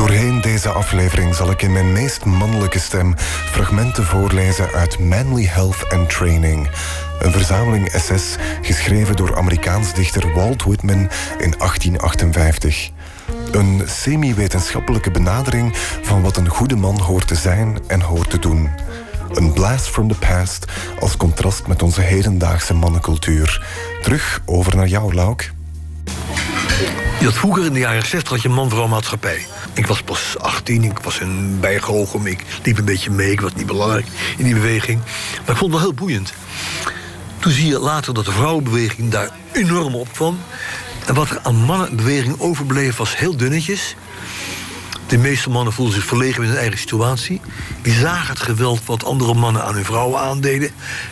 Doorheen 0.00 0.40
deze 0.40 0.68
aflevering 0.68 1.34
zal 1.34 1.50
ik 1.50 1.62
in 1.62 1.72
mijn 1.72 1.92
meest 1.92 2.24
mannelijke 2.24 2.78
stem 2.78 3.14
fragmenten 3.18 4.04
voorlezen 4.04 4.70
uit 4.72 4.98
Manly 4.98 5.44
Health 5.44 5.88
and 5.88 6.08
Training. 6.08 6.70
Een 7.18 7.32
verzameling 7.32 7.88
essays 7.88 8.36
geschreven 8.62 9.16
door 9.16 9.36
Amerikaans 9.36 9.94
dichter 9.94 10.34
Walt 10.34 10.62
Whitman 10.62 11.08
in 11.38 11.54
1858. 11.58 12.90
Een 13.52 13.82
semi-wetenschappelijke 13.86 15.10
benadering 15.10 15.76
van 16.02 16.22
wat 16.22 16.36
een 16.36 16.48
goede 16.48 16.76
man 16.76 17.00
hoort 17.00 17.26
te 17.26 17.34
zijn 17.34 17.78
en 17.86 18.00
hoort 18.00 18.30
te 18.30 18.38
doen. 18.38 18.68
Een 19.32 19.52
blast 19.52 19.88
from 19.88 20.08
the 20.08 20.18
past 20.18 20.64
als 21.00 21.16
contrast 21.16 21.66
met 21.66 21.82
onze 21.82 22.00
hedendaagse 22.00 22.74
mannencultuur. 22.74 23.66
Terug 24.02 24.42
over 24.44 24.76
naar 24.76 24.88
jou, 24.88 25.14
Lauk. 25.14 25.52
Je 27.20 27.32
vroeger 27.32 27.64
in 27.64 27.72
de 27.72 27.78
jaren 27.78 28.06
60 28.06 28.30
had 28.30 28.42
je 28.42 28.48
man-vrouw 28.48 28.86
maatschappij. 28.86 29.46
Ik 29.72 29.86
was 29.86 30.02
pas 30.02 30.38
18, 30.38 30.84
ik 30.84 30.98
was 30.98 31.20
een 31.20 31.60
bijgehoogem, 31.60 32.26
ik 32.26 32.44
liep 32.62 32.78
een 32.78 32.84
beetje 32.84 33.10
mee, 33.10 33.30
ik 33.30 33.40
was 33.40 33.54
niet 33.54 33.66
belangrijk 33.66 34.06
in 34.36 34.44
die 34.44 34.54
beweging. 34.54 35.00
Maar 35.40 35.50
ik 35.50 35.56
vond 35.56 35.60
het 35.60 35.70
wel 35.70 35.80
heel 35.80 35.94
boeiend. 35.94 36.32
Toen 37.38 37.52
zie 37.52 37.66
je 37.66 37.78
later 37.78 38.14
dat 38.14 38.24
de 38.24 38.32
vrouwenbeweging 38.32 39.10
daar 39.10 39.30
enorm 39.52 39.94
op 39.94 40.12
kwam. 40.12 40.38
En 41.06 41.14
wat 41.14 41.30
er 41.30 41.38
aan 41.42 41.56
mannenbeweging 41.56 42.40
overbleef 42.40 42.96
was 42.96 43.16
heel 43.16 43.36
dunnetjes. 43.36 43.96
De 45.10 45.18
meeste 45.18 45.50
mannen 45.50 45.72
voelden 45.72 45.94
zich 45.94 46.04
verlegen 46.04 46.40
met 46.40 46.50
hun 46.50 46.58
eigen 46.58 46.78
situatie. 46.78 47.40
Die 47.82 47.94
zagen 47.94 48.28
het 48.28 48.40
geweld 48.40 48.80
wat 48.84 49.04
andere 49.04 49.34
mannen 49.34 49.64
aan 49.64 49.74
hun 49.74 49.84
vrouwen 49.84 50.20
aandeden. 50.20 50.70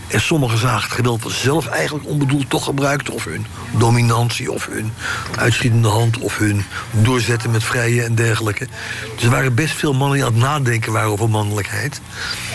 En 0.09 0.21
sommigen 0.21 0.59
zagen 0.59 0.83
het 0.83 0.93
geweld 0.93 1.23
wat 1.23 1.33
ze 1.33 1.39
zelf 1.39 1.67
eigenlijk 1.67 2.07
onbedoeld 2.07 2.51
toch 2.51 2.65
gebruikten. 2.65 3.15
Of 3.15 3.25
hun 3.25 3.47
dominantie, 3.71 4.53
of 4.53 4.67
hun 4.67 4.93
uitschietende 5.37 5.89
hand, 5.89 6.19
of 6.19 6.39
hun 6.39 6.65
doorzetten 6.91 7.51
met 7.51 7.65
vrije 7.65 8.03
en 8.03 8.15
dergelijke. 8.15 8.67
Dus 9.15 9.25
er 9.25 9.31
waren 9.31 9.55
best 9.55 9.75
veel 9.75 9.95
mannen 9.95 10.17
die 10.17 10.27
aan 10.27 10.33
het 10.33 10.43
nadenken 10.43 10.93
waren 10.93 11.11
over 11.11 11.31
mannelijkheid. 11.31 12.01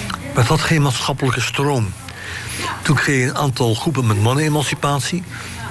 Maar 0.09 0.43
het 0.43 0.47
had 0.47 0.61
geen 0.61 0.81
maatschappelijke 0.81 1.41
stroom. 1.41 1.93
Toen 2.81 2.95
kreeg 2.95 3.17
je 3.17 3.29
een 3.29 3.37
aantal 3.37 3.73
groepen 3.73 4.07
met 4.07 4.21
mannenemancipatie 4.21 5.23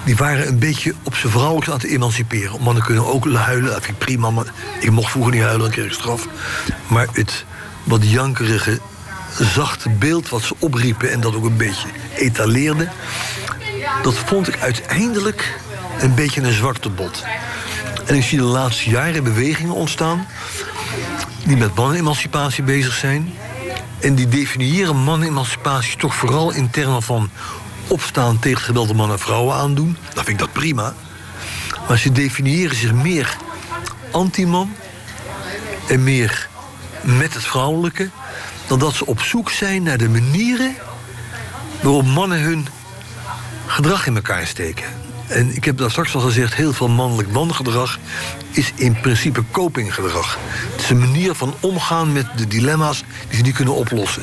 die 0.04 0.16
waren 0.16 0.48
een 0.48 0.58
beetje 0.58 0.94
op 1.02 1.14
zijn 1.14 1.32
vrouwelijk 1.32 1.68
aan 1.68 1.74
het 1.74 1.84
emanciperen. 1.84 2.62
Mannen 2.62 2.84
kunnen 2.84 3.06
ook 3.06 3.32
huilen, 3.32 3.70
dat 3.70 3.84
vind 3.84 3.96
ik 3.96 3.98
prima. 3.98 4.30
Maar 4.30 4.52
ik 4.80 4.90
mocht 4.90 5.10
vroeger 5.10 5.32
niet 5.32 5.42
huilen, 5.42 5.60
dan 5.60 5.70
kreeg 5.70 5.84
ik 5.84 5.92
straf. 5.92 6.28
Maar 6.86 7.06
het 7.12 7.44
wat 7.84 8.10
jankerige, 8.10 8.80
zachte 9.38 9.90
beeld 9.90 10.28
wat 10.28 10.42
ze 10.42 10.54
opriepen... 10.58 11.12
en 11.12 11.20
dat 11.20 11.34
ook 11.34 11.44
een 11.44 11.56
beetje 11.56 11.88
etaleerden... 12.16 12.90
dat 14.02 14.14
vond 14.14 14.48
ik 14.48 14.58
uiteindelijk 14.58 15.58
een 16.00 16.14
beetje 16.14 16.42
een 16.42 16.52
zwarte 16.52 16.90
bot. 16.90 17.24
En 18.06 18.14
ik 18.14 18.22
zie 18.22 18.38
de 18.38 18.44
laatste 18.44 18.90
jaren 18.90 19.24
bewegingen 19.24 19.74
ontstaan... 19.74 20.26
die 21.44 21.56
met 21.56 21.74
mannenemancipatie 21.74 22.62
bezig 22.62 22.94
zijn... 22.94 23.32
En 24.02 24.14
die 24.14 24.28
definiëren 24.28 24.96
mannenemancipatie 24.96 25.96
toch 25.96 26.14
vooral 26.14 26.52
in 26.52 26.70
termen 26.70 27.02
van 27.02 27.30
opstaan 27.92 28.38
tegen 28.38 28.56
het 28.56 28.66
geweld 28.66 28.86
dat 28.86 28.96
mannen 28.96 29.16
en 29.16 29.22
vrouwen 29.22 29.54
aandoen. 29.54 29.96
Dan 30.14 30.24
vind 30.24 30.28
ik 30.28 30.38
dat 30.38 30.52
prima. 30.52 30.94
Maar 31.88 31.98
ze 31.98 32.12
definiëren 32.12 32.76
zich 32.76 32.92
meer 32.92 33.36
anti-man 34.10 34.74
en 35.88 36.04
meer 36.04 36.48
met 37.00 37.34
het 37.34 37.44
vrouwelijke, 37.44 38.10
dan 38.66 38.78
dat 38.78 38.94
ze 38.94 39.06
op 39.06 39.20
zoek 39.20 39.50
zijn 39.50 39.82
naar 39.82 39.98
de 39.98 40.08
manieren 40.08 40.74
waarop 41.80 42.06
mannen 42.06 42.40
hun 42.40 42.66
gedrag 43.66 44.06
in 44.06 44.14
elkaar 44.14 44.46
steken. 44.46 44.84
En 45.26 45.54
ik 45.54 45.64
heb 45.64 45.78
daar 45.78 45.90
straks 45.90 46.14
al 46.14 46.20
gezegd, 46.20 46.54
heel 46.54 46.72
veel 46.72 46.88
mannelijk 46.88 47.32
wangedrag 47.32 47.98
is 48.50 48.72
in 48.74 49.00
principe 49.00 49.42
copinggedrag. 49.50 50.38
Het 50.70 50.80
is 50.80 50.90
een 50.90 50.98
manier 50.98 51.34
van 51.34 51.54
omgaan 51.60 52.12
met 52.12 52.26
de 52.36 52.46
dilemma's 52.46 53.04
die 53.28 53.36
ze 53.36 53.42
niet 53.42 53.54
kunnen 53.54 53.74
oplossen. 53.74 54.22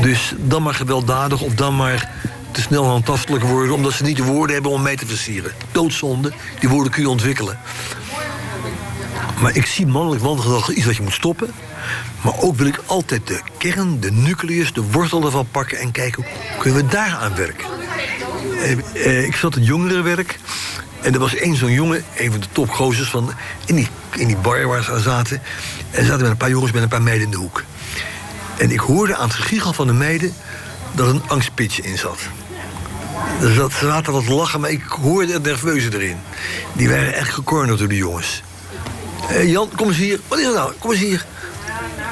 Dus 0.00 0.34
dan 0.38 0.62
maar 0.62 0.74
gewelddadig 0.74 1.40
of 1.40 1.54
dan 1.54 1.76
maar 1.76 2.10
te 2.54 2.60
snel 2.60 2.84
handtastelijk 2.84 3.44
worden... 3.44 3.74
omdat 3.74 3.92
ze 3.92 4.02
niet 4.02 4.16
de 4.16 4.22
woorden 4.22 4.54
hebben 4.54 4.72
om 4.72 4.82
mee 4.82 4.96
te 4.96 5.06
versieren. 5.06 5.52
Doodzonde, 5.72 6.32
die 6.60 6.68
woorden 6.68 6.92
kun 6.92 7.02
je 7.02 7.08
ontwikkelen. 7.08 7.58
Maar 9.40 9.56
ik 9.56 9.66
zie 9.66 9.86
mannelijk 9.86 10.22
wangedrag 10.22 10.70
iets 10.70 10.86
wat 10.86 10.96
je 10.96 11.02
moet 11.02 11.12
stoppen. 11.12 11.52
Maar 12.20 12.40
ook 12.40 12.56
wil 12.56 12.66
ik 12.66 12.80
altijd 12.86 13.26
de 13.26 13.40
kern, 13.58 14.00
de 14.00 14.12
nucleus, 14.12 14.72
de 14.72 14.82
wortel 14.82 15.24
ervan 15.24 15.48
pakken... 15.50 15.78
en 15.78 15.90
kijken, 15.90 16.22
hoe 16.22 16.58
kunnen 16.58 16.84
we 16.84 16.90
daar 16.90 17.14
aan 17.14 17.34
werken? 17.34 17.68
Eh, 18.62 18.72
eh, 19.06 19.24
ik 19.24 19.34
zat 19.34 19.56
in 19.56 19.62
jongerenwerk... 19.62 20.38
En 21.04 21.12
er 21.12 21.18
was 21.18 21.34
één 21.34 21.56
zo'n 21.56 21.72
jongen, 21.72 22.04
een 22.16 22.30
van 22.30 22.40
de 22.40 22.46
topgozers 22.52 23.08
van... 23.08 23.32
In 23.66 23.74
die, 23.74 23.88
in 24.14 24.26
die 24.26 24.36
bar 24.36 24.66
waar 24.66 24.82
ze 24.82 24.92
aan 24.92 25.00
zaten... 25.00 25.42
en 25.90 26.04
zaten 26.04 26.22
met 26.22 26.30
een 26.30 26.36
paar 26.36 26.50
jongens 26.50 26.72
met 26.72 26.82
een 26.82 26.88
paar 26.88 27.02
meiden 27.02 27.24
in 27.24 27.30
de 27.30 27.36
hoek. 27.36 27.64
En 28.56 28.70
ik 28.70 28.80
hoorde 28.80 29.16
aan 29.16 29.28
het 29.28 29.36
gegiegel 29.36 29.72
van 29.72 29.86
de 29.86 29.92
meiden... 29.92 30.32
dat 30.92 31.08
een 31.08 31.22
angstpitje 31.26 31.82
in 31.82 31.98
zat. 31.98 32.18
Ze 33.40 33.86
laten 33.86 34.12
wat 34.12 34.28
lachen, 34.28 34.60
maar 34.60 34.70
ik 34.70 34.82
hoorde 34.82 35.32
het 35.32 35.42
nerveuze 35.42 35.94
erin. 35.94 36.16
Die 36.72 36.88
waren 36.88 37.14
echt 37.14 37.30
gecornerd 37.30 37.78
door 37.78 37.88
de 37.88 37.96
jongens. 37.96 38.42
Eh, 39.28 39.50
Jan, 39.50 39.70
kom 39.76 39.88
eens 39.88 39.96
hier. 39.96 40.20
Wat 40.28 40.38
is 40.38 40.46
er 40.46 40.52
nou? 40.52 40.72
Kom 40.78 40.90
eens 40.90 41.00
hier. 41.00 41.24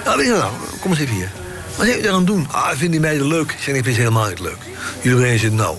Wat 0.05 0.18
is 0.18 0.28
er 0.28 0.36
nou? 0.36 0.52
Kom 0.80 0.90
eens 0.90 1.01
even 1.01 1.14
hier. 1.14 1.30
Wat 1.76 1.86
zijn 1.86 1.97
jullie 1.97 2.10
aan 2.10 2.16
het 2.16 2.26
doen? 2.26 2.47
Ah, 2.51 2.72
ik 2.72 2.78
vind 2.78 2.90
die 2.90 3.01
meiden 3.01 3.26
leuk. 3.26 3.52
Ik 3.52 3.59
zeg, 3.60 3.74
ik 3.74 3.84
vind 3.84 3.94
ze 3.94 4.01
helemaal 4.01 4.28
niet 4.28 4.40
leuk. 4.40 4.59
Iedereen 5.02 5.39
zegt, 5.39 5.52
nou, 5.52 5.76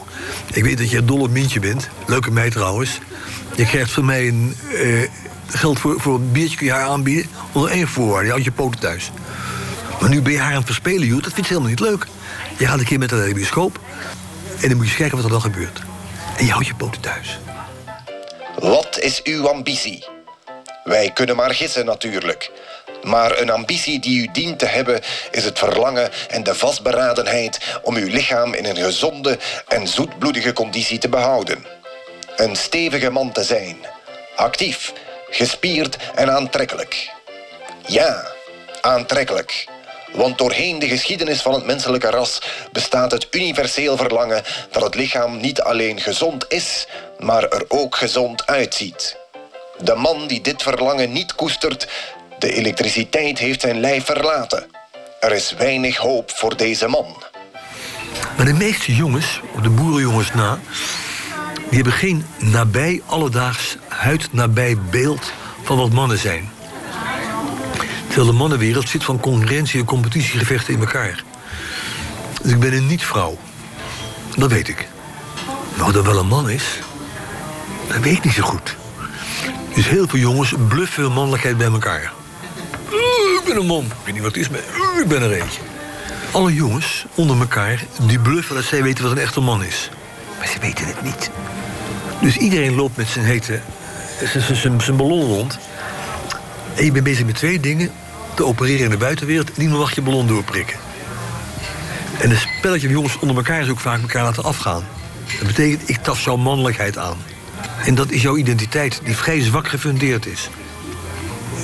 ik 0.54 0.64
weet 0.64 0.78
dat 0.78 0.90
je 0.90 0.98
een 0.98 1.06
dol 1.06 1.22
op 1.22 1.32
Mintje 1.32 1.60
bent. 1.60 1.90
Leuke 2.08 2.32
meid 2.32 2.52
trouwens. 2.52 3.00
Je 3.56 3.66
krijgt 3.66 3.92
van 3.92 4.06
mij 4.06 4.28
een, 4.28 4.56
eh, 4.74 5.10
geld 5.48 5.80
voor, 5.80 5.96
voor 6.00 6.16
een 6.16 6.32
biertje 6.32 6.58
kun 6.58 6.66
je 6.66 6.72
haar 6.72 6.88
aanbieden. 6.88 7.26
Onder 7.52 7.72
één 7.72 7.88
voorwaarde, 7.88 8.26
je 8.26 8.32
houdt 8.32 8.46
je 8.46 8.52
poten 8.52 8.80
thuis. 8.80 9.12
Maar 10.02 10.10
nu 10.10 10.22
ben 10.22 10.32
je 10.32 10.40
haar 10.40 10.52
aan 10.52 10.58
het 10.58 10.66
verspelen, 10.66 11.08
joh. 11.08 11.24
Dat 11.24 11.34
vindt 11.34 11.48
ze 11.48 11.54
helemaal 11.54 11.70
niet 11.70 11.80
leuk. 11.80 12.08
Je 12.58 12.66
gaat 12.66 12.80
een 12.80 12.86
keer 12.86 13.00
met 13.00 13.10
haar 13.10 13.20
naar 13.20 13.28
de 13.28 13.36
bioscoop. 13.36 13.80
En 14.62 14.70
dan 14.70 14.78
moet 14.78 14.90
je 14.90 14.96
kijken 14.96 15.16
wat 15.16 15.26
er 15.26 15.32
dan 15.32 15.42
gebeurt. 15.42 15.82
En 16.38 16.46
je 16.46 16.52
houdt 16.52 16.68
je 16.68 16.76
poten 16.76 17.02
thuis. 17.02 17.40
Wat 18.60 19.00
is 19.00 19.24
uw 19.24 19.50
ambitie? 19.50 20.06
Wij 20.84 21.12
kunnen 21.14 21.36
maar 21.36 21.54
gissen 21.54 21.86
natuurlijk. 21.86 22.52
Maar 23.04 23.40
een 23.40 23.50
ambitie 23.50 24.00
die 24.00 24.22
u 24.22 24.30
dient 24.32 24.60
te 24.60 24.66
hebben 24.66 25.02
is 25.32 25.46
het 25.46 25.60
verlangen 25.60 26.12
en 26.30 26.44
de 26.44 26.56
vastberadenheid 26.56 27.80
om 27.82 27.96
uw 27.96 28.08
lichaam 28.08 28.54
in 28.54 28.66
een 28.66 28.78
gezonde 28.78 29.40
en 29.68 29.88
zoetbloedige 29.88 30.54
conditie 30.54 30.98
te 30.98 31.10
behouden. 31.10 31.66
Een 32.36 32.56
stevige 32.56 33.10
man 33.10 33.32
te 33.32 33.44
zijn. 33.44 33.78
Actief, 34.36 34.94
gespierd 35.30 35.98
en 36.16 36.32
aantrekkelijk. 36.32 37.12
Ja, 37.86 38.32
aantrekkelijk. 38.82 39.68
Want 40.14 40.38
doorheen 40.38 40.80
de 40.80 40.88
geschiedenis 40.88 41.42
van 41.42 41.54
het 41.54 41.66
menselijke 41.66 42.10
ras 42.10 42.42
bestaat 42.72 43.12
het 43.12 43.28
universeel 43.32 43.98
verlangen 43.98 44.44
dat 44.72 44.84
het 44.84 44.96
lichaam 44.96 45.38
niet 45.38 45.62
alleen 45.62 46.00
gezond 46.00 46.46
is, 46.48 46.88
maar 47.20 47.44
er 47.44 47.66
ook 47.68 47.96
gezond 47.96 48.46
uitziet. 48.48 49.18
De 49.78 49.96
man 49.96 50.28
die 50.28 50.42
dit 50.42 50.64
verlangen 50.64 51.12
niet 51.12 51.36
koestert, 51.36 51.88
de 52.40 52.54
elektriciteit 52.54 53.40
heeft 53.40 53.62
zijn 53.62 53.80
lijf 53.80 54.06
verlaten. 54.06 54.66
Er 55.20 55.32
is 55.32 55.54
weinig 55.58 55.98
hoop 55.98 56.32
voor 56.32 56.58
deze 56.58 56.88
man. 56.88 57.24
Maar 58.38 58.46
de 58.46 58.54
meeste 58.54 58.96
jongens, 58.96 59.40
de 59.62 59.70
boerenjongens 59.70 60.34
na... 60.34 60.60
die 61.56 61.76
hebben 61.76 61.94
geen 61.94 62.26
nabij, 62.40 63.02
alledaags, 63.06 63.78
huidnabij 63.88 64.78
beeld 64.92 65.32
van 65.64 65.78
wat 65.78 65.92
mannen 65.92 66.18
zijn. 66.18 66.52
Terwijl 68.14 68.32
de 68.32 68.38
mannenwereld 68.38 68.90
zit 68.90 69.04
van 69.04 69.20
concurrentie 69.20 69.80
en 69.80 69.86
competitiegevechten 69.86 70.74
in 70.74 70.80
elkaar. 70.80 71.24
Dus 72.42 72.52
ik 72.52 72.60
ben 72.60 72.74
een 72.74 72.88
niet-vrouw. 72.88 73.38
Dat 74.36 74.52
weet 74.52 74.68
ik. 74.68 74.88
Maar 75.78 75.86
of 75.86 75.92
dat 75.92 76.06
wel 76.06 76.18
een 76.18 76.28
man 76.28 76.50
is, 76.50 76.64
dat 77.88 77.98
weet 77.98 78.18
ik 78.18 78.24
niet 78.24 78.34
zo 78.34 78.44
goed. 78.44 78.76
Dus 79.76 79.88
heel 79.90 80.08
veel 80.08 80.20
jongens 80.20 80.54
bluffen 80.68 81.04
hun 81.04 81.12
mannelijkheid 81.12 81.58
bij 81.58 81.68
elkaar. 81.68 82.14
Uh, 82.92 82.96
ik 83.40 83.42
ben 83.46 83.58
een 83.58 83.66
man. 83.66 83.84
Ik 83.86 83.92
weet 84.04 84.14
niet 84.14 84.24
wat 84.24 84.36
het 84.36 84.42
is, 84.44 84.50
maar 84.50 84.60
uh, 84.96 85.02
ik 85.02 85.08
ben 85.08 85.22
er 85.22 85.32
eentje. 85.32 85.62
Alle 86.32 86.54
jongens 86.54 87.06
onder 87.16 87.40
elkaar 87.40 87.84
die 88.08 88.20
bluffen 88.20 88.56
dat 88.56 88.64
zij 88.64 88.84
weten 88.84 89.04
wat 89.04 89.12
een 89.12 89.18
echte 89.18 89.40
man 89.40 89.64
is. 89.64 89.90
Maar 90.38 90.48
ze 90.48 90.60
weten 90.60 90.86
het 90.86 91.02
niet. 91.04 91.30
Dus 92.22 92.38
iedereen 92.38 92.76
loopt 92.76 92.98
met 92.98 93.08
zijn 93.08 93.26
hete, 93.26 93.60
zijn- 94.56 94.82
zijn 94.82 94.96
ballon 94.98 95.26
rond. 95.26 95.58
En 96.76 96.86
je 96.86 96.92
bent 96.92 97.04
bezig 97.04 97.26
met 97.26 97.36
twee 97.36 97.60
dingen. 97.60 97.92
Te 98.34 98.46
opereren 98.46 98.84
in 98.84 98.90
de 98.90 98.98
buitenwereld 98.98 99.48
en 99.48 99.54
niemand 99.58 99.80
mag 99.80 99.96
je 99.96 100.02
ballon 100.02 100.28
doorprikken. 100.28 100.78
En 102.20 102.30
een 102.30 102.38
spelletje 102.38 102.88
van 102.88 102.96
jongens 102.96 103.20
onder 103.20 103.36
elkaar 103.36 103.62
is 103.62 103.70
ook 103.70 103.80
vaak 103.80 104.02
elkaar 104.02 104.24
laten 104.24 104.44
afgaan. 104.44 104.84
Dat 105.38 105.48
betekent, 105.48 105.90
ik 105.90 105.98
taf 105.98 106.22
jouw 106.22 106.36
mannelijkheid 106.36 106.98
aan. 106.98 107.18
En 107.86 107.96
dat 107.96 108.12
is 108.12 108.22
jouw 108.22 108.38
identiteit, 108.38 109.02
die 109.04 109.16
vrij 109.16 109.42
zwak 109.42 109.68
gefundeerd 109.68 110.26
is. 110.26 110.50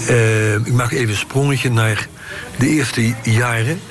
Eh, 0.08 0.54
ik 0.54 0.74
maak 0.74 0.92
even 0.92 1.10
een 1.10 1.16
sprongetje 1.16 1.72
naar 1.72 2.08
de 2.58 2.68
eerste 2.68 3.14
jaren. 3.24 3.82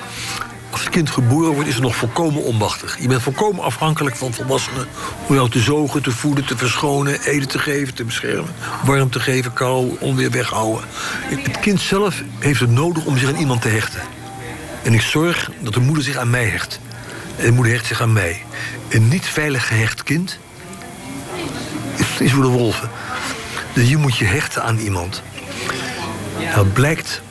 Als 0.71 0.81
het 0.81 0.89
kind 0.89 1.09
geboren 1.09 1.53
wordt, 1.53 1.67
is 1.67 1.73
het 1.73 1.83
nog 1.83 1.95
volkomen 1.95 2.43
onmachtig. 2.43 2.97
Je 2.99 3.07
bent 3.07 3.21
volkomen 3.21 3.63
afhankelijk 3.63 4.15
van 4.15 4.33
volwassenen... 4.33 4.87
om 5.27 5.35
jou 5.35 5.49
te 5.49 5.59
zogen, 5.59 6.01
te 6.01 6.11
voeden, 6.11 6.45
te 6.45 6.57
verschonen, 6.57 7.21
eten 7.21 7.47
te 7.47 7.59
geven, 7.59 7.93
te 7.93 8.03
beschermen... 8.03 8.53
warm 8.83 9.09
te 9.09 9.19
geven, 9.19 9.53
kou, 9.53 9.97
onweer 9.99 10.31
weghouden. 10.31 10.83
Het 11.23 11.59
kind 11.59 11.81
zelf 11.81 12.21
heeft 12.39 12.59
het 12.59 12.71
nodig 12.71 13.05
om 13.05 13.17
zich 13.17 13.29
aan 13.29 13.35
iemand 13.35 13.61
te 13.61 13.67
hechten. 13.67 14.01
En 14.83 14.93
ik 14.93 15.01
zorg 15.01 15.51
dat 15.59 15.73
de 15.73 15.79
moeder 15.79 16.03
zich 16.03 16.15
aan 16.15 16.29
mij 16.29 16.45
hecht. 16.45 16.79
En 17.37 17.45
de 17.45 17.51
moeder 17.51 17.73
hecht 17.73 17.85
zich 17.85 18.01
aan 18.01 18.13
mij. 18.13 18.43
Een 18.89 19.07
niet 19.07 19.25
veilig 19.25 19.67
gehecht 19.67 20.03
kind 20.03 20.39
is, 21.95 22.19
is 22.19 22.31
voor 22.31 22.43
de 22.43 22.49
wolven. 22.49 22.89
Dus 23.73 23.89
je 23.89 23.97
moet 23.97 24.17
je 24.17 24.25
hechten 24.25 24.63
aan 24.63 24.77
iemand. 24.77 25.21
Nou 26.55 26.67
blijkt 26.67 27.21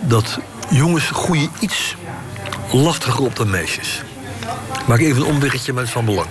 dat 0.00 0.38
jongens 0.70 1.10
groeien 1.10 1.50
iets 1.58 1.96
lastiger 2.72 3.24
op 3.24 3.36
dan 3.36 3.50
meisjes. 3.50 4.02
Maak 4.86 5.00
even 5.00 5.22
een 5.22 5.28
omweggetje, 5.28 5.72
maar 5.72 5.80
het 5.80 5.88
is 5.88 5.94
van 5.96 6.04
belang. 6.04 6.28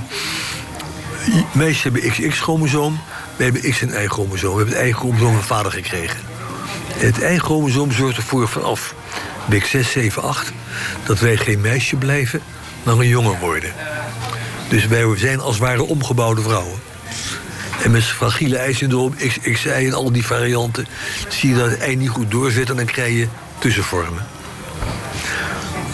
Meisjes 1.52 1.84
hebben 1.84 2.02
XX-chromosoom, 2.02 3.00
wij 3.36 3.46
hebben 3.46 3.72
X- 3.72 3.82
en 3.82 4.04
Y-chromosoom. 4.04 4.56
We 4.56 4.62
hebben 4.64 4.78
het 4.78 4.88
Y-chromosoom 4.88 5.34
van 5.34 5.44
vader 5.44 5.72
gekregen. 5.72 6.20
Het 6.94 7.18
Y-chromosoom 7.18 7.92
zorgt 7.92 8.18
ervoor 8.18 8.48
vanaf 8.48 8.94
week 9.46 9.66
6, 9.66 9.92
7, 9.92 10.24
8... 10.24 10.52
dat 11.06 11.20
wij 11.20 11.38
geen 11.38 11.62
meisje 11.62 11.96
blijven, 11.96 12.42
maar 12.84 12.94
een 12.94 13.08
jongen 13.08 13.40
worden. 13.40 13.74
Dus 14.70 14.88
wij 14.88 15.18
zijn 15.18 15.40
als 15.40 15.58
ware 15.58 15.84
omgebouwde 15.84 16.42
vrouwen. 16.42 16.80
En 17.84 17.92
met 17.92 18.04
fragiele 18.04 18.58
eisyndroom, 18.58 19.16
XXI 19.16 19.70
en 19.70 19.94
al 19.94 20.12
die 20.12 20.26
varianten... 20.26 20.88
zie 21.28 21.50
je 21.50 21.56
dat 21.56 21.70
het 21.70 21.80
ei 21.80 21.96
niet 21.96 22.10
goed 22.10 22.32
doorzet 22.32 22.70
en 22.70 22.76
dan 22.76 22.86
krijg 22.86 23.14
je 23.14 23.28
tussenvormen. 23.60 24.35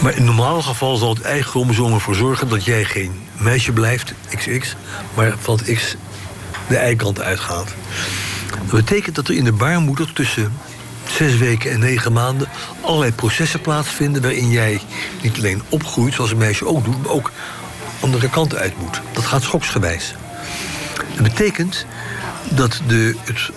Maar 0.02 0.16
in 0.16 0.24
normaal 0.24 0.62
geval 0.62 0.96
zal 0.96 1.10
het 1.10 1.22
eigen 1.22 1.50
chromosoom 1.50 1.94
ervoor 1.94 2.16
zorgen... 2.16 2.50
dat 2.50 2.66
jij 2.66 2.84
geen 2.84 3.12
meisje 3.38 3.72
blijft, 3.72 4.14
XX, 4.36 4.76
maar 5.14 5.36
van 5.40 5.58
het 5.58 5.74
X 5.74 5.96
de 6.68 6.78
eikant 6.78 7.22
uitgaat. 7.22 7.68
Dat 8.50 8.86
betekent 8.86 9.16
dat 9.16 9.28
er 9.28 9.36
in 9.36 9.44
de 9.44 9.52
baarmoeder 9.52 10.14
tussen 10.14 10.54
zes 11.10 11.38
weken 11.38 11.72
en 11.72 11.80
negen 11.80 12.14
maanden... 12.14 12.50
allerlei 12.82 13.12
processen 13.12 13.62
plaatsvinden 13.62 14.22
waarin 14.22 14.50
jij 14.50 14.82
niet 15.22 15.38
alleen 15.38 15.62
opgroeit... 15.70 16.14
zoals 16.14 16.32
een 16.32 16.38
meisje 16.38 16.68
ook 16.68 16.84
doet, 16.86 17.02
maar 17.02 17.12
ook 17.12 17.32
andere 18.00 18.30
kanten 18.30 18.58
uit 18.58 18.78
moet. 18.78 19.02
Dat 19.14 19.26
gaat 19.26 19.44
schoksgewijs. 19.44 20.16
Dat 21.16 21.24
betekent 21.24 21.86
dat 22.50 22.82
de, 22.88 23.16
het, 23.24 23.50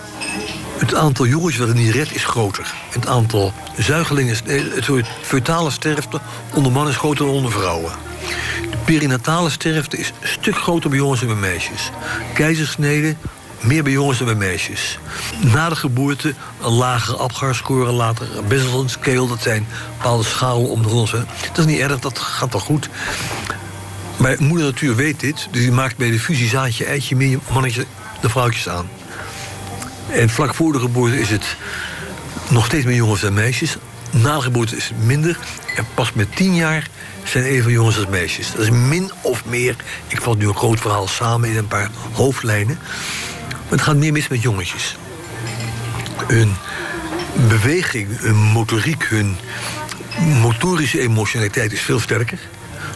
het 0.77 0.95
aantal 0.95 1.25
jongens 1.25 1.57
wat 1.57 1.67
het 1.67 1.77
niet 1.77 1.93
redt 1.93 2.15
is 2.15 2.25
groter. 2.25 2.73
Het 2.89 3.07
aantal 3.07 3.53
zuigelingen, 3.77 4.35
het 4.45 4.89
feutale 5.21 5.71
sterfte 5.71 6.21
onder 6.53 6.71
mannen 6.71 6.91
is 6.91 6.99
groter 6.99 7.25
dan 7.25 7.35
onder 7.35 7.51
vrouwen. 7.51 7.91
De 8.71 8.77
perinatale 8.85 9.49
sterfte 9.49 9.97
is 9.97 10.11
een 10.21 10.27
stuk 10.27 10.57
groter 10.57 10.89
bij 10.89 10.99
jongens 10.99 11.19
dan 11.19 11.29
bij 11.29 11.37
meisjes. 11.37 11.91
Keizersnede 12.33 13.15
meer 13.61 13.83
bij 13.83 13.91
jongens 13.91 14.17
dan 14.17 14.27
bij 14.27 14.35
meisjes. 14.35 14.99
Na 15.41 15.69
de 15.69 15.75
geboorte 15.75 16.33
een 16.61 16.71
lagere 16.71 17.17
Apgar-score, 17.17 17.91
later 17.91 18.27
een 18.49 18.89
scale. 18.89 19.27
Dat 19.27 19.41
zijn 19.41 19.67
bepaalde 19.97 20.23
schalen 20.23 20.69
om 20.69 20.81
de 20.81 20.89
grond. 20.89 21.11
Dat 21.11 21.25
is 21.57 21.65
niet 21.65 21.79
erg, 21.79 21.99
dat 21.99 22.19
gaat 22.19 22.51
wel 22.51 22.61
goed. 22.61 22.89
Maar 24.17 24.35
moeder 24.39 24.65
natuur 24.65 24.95
weet 24.95 25.19
dit, 25.19 25.47
dus 25.51 25.61
die 25.61 25.71
maakt 25.71 25.97
bij 25.97 26.11
de 26.11 26.19
fusie 26.19 26.49
zaadje 26.49 26.85
eitje 26.85 27.15
meer 27.15 27.39
mannetje 27.51 27.85
de 28.21 28.29
vrouwtjes 28.29 28.69
aan. 28.69 28.89
En 30.09 30.29
vlak 30.29 30.53
voor 30.53 30.71
de 30.71 30.79
geboorte 30.79 31.19
is 31.19 31.29
het 31.29 31.55
nog 32.47 32.65
steeds 32.65 32.85
meer 32.85 32.95
jongens 32.95 33.21
dan 33.21 33.33
meisjes. 33.33 33.77
Na 34.11 34.35
de 34.35 34.41
geboorte 34.41 34.75
is 34.75 34.87
het 34.87 35.03
minder. 35.03 35.37
En 35.75 35.85
pas 35.93 36.13
met 36.13 36.35
tien 36.35 36.55
jaar 36.55 36.87
zijn 37.23 37.43
even 37.43 37.71
jongens 37.71 37.97
als 37.97 38.07
meisjes. 38.07 38.51
Dat 38.51 38.61
is 38.61 38.69
min 38.69 39.11
of 39.21 39.45
meer. 39.45 39.75
Ik 40.07 40.21
vat 40.21 40.37
nu 40.37 40.47
een 40.47 40.55
groot 40.55 40.79
verhaal 40.79 41.07
samen 41.07 41.49
in 41.49 41.57
een 41.57 41.67
paar 41.67 41.89
hoofdlijnen. 42.11 42.79
Maar 43.49 43.69
het 43.69 43.81
gaat 43.81 43.95
meer 43.95 44.11
mis 44.11 44.27
met 44.27 44.41
jongetjes. 44.41 44.97
Hun 46.27 46.55
beweging, 47.47 48.19
hun 48.19 48.35
motoriek, 48.35 49.03
hun 49.03 49.37
motorische 50.41 50.99
emotionaliteit 50.99 51.71
is 51.71 51.81
veel 51.81 51.99
sterker. 51.99 52.39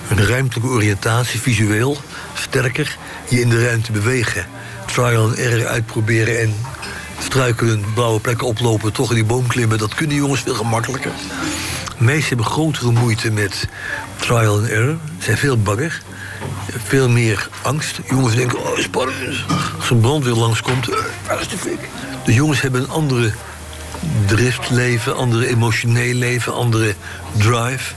Hun 0.08 0.26
ruimtelijke 0.26 0.74
oriëntatie, 0.74 1.40
visueel, 1.40 1.98
sterker. 2.34 2.98
Je 3.30 3.42
in 3.42 3.50
de 3.50 3.66
ruimte 3.66 3.92
bewegen. 3.92 4.46
Trial 4.86 5.24
and 5.24 5.38
error 5.38 5.68
uitproberen 5.68 6.40
en 6.40 6.56
struikelen, 7.30 7.86
blauwe 7.94 8.20
plekken 8.20 8.48
oplopen, 8.48 8.94
toch 8.94 9.10
in 9.10 9.16
die 9.16 9.26
boom 9.26 9.48
klimmen. 9.48 9.78
Dat 9.78 9.96
kunnen 9.96 10.16
jongens 10.16 10.42
veel 10.42 10.54
gemakkelijker. 10.54 11.12
Meesten 11.98 12.28
hebben 12.28 12.46
grotere 12.46 12.92
moeite 12.92 13.32
met 13.32 13.68
trial 14.16 14.58
and 14.58 14.68
error. 14.68 14.98
Zijn 15.20 15.38
veel 15.38 15.58
banger. 15.58 16.02
Veel 16.88 17.10
meer 17.10 17.50
angst. 17.62 18.00
Jongens 18.10 18.36
denken, 18.36 18.60
oh, 18.60 18.78
spannend. 18.78 19.46
Als 19.80 19.90
een 19.90 20.00
brandweer 20.00 20.34
langskomt, 20.34 20.90
uh, 20.90 20.96
waar 21.28 21.40
is 21.40 21.48
de 21.48 21.58
fik? 21.58 21.80
De 22.26 22.34
jongens 22.34 22.62
hebben 22.62 22.82
een 22.82 22.90
andere 22.90 23.32
driftleven, 24.26 25.16
andere 25.16 25.48
emotioneel 25.48 26.14
leven, 26.14 26.54
andere 26.54 26.96
drive. 27.38 27.94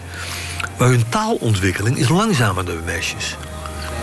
Maar 0.78 0.88
hun 0.88 1.08
taalontwikkeling 1.08 1.96
is 1.96 2.08
langzamer 2.08 2.64
dan 2.64 2.74
bij 2.74 2.84
meisjes. 2.84 3.36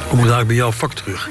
Kom 0.08 0.20
ik 0.20 0.26
daar 0.26 0.46
bij 0.46 0.56
jouw 0.56 0.72
vak 0.72 0.94
terug. 0.94 1.30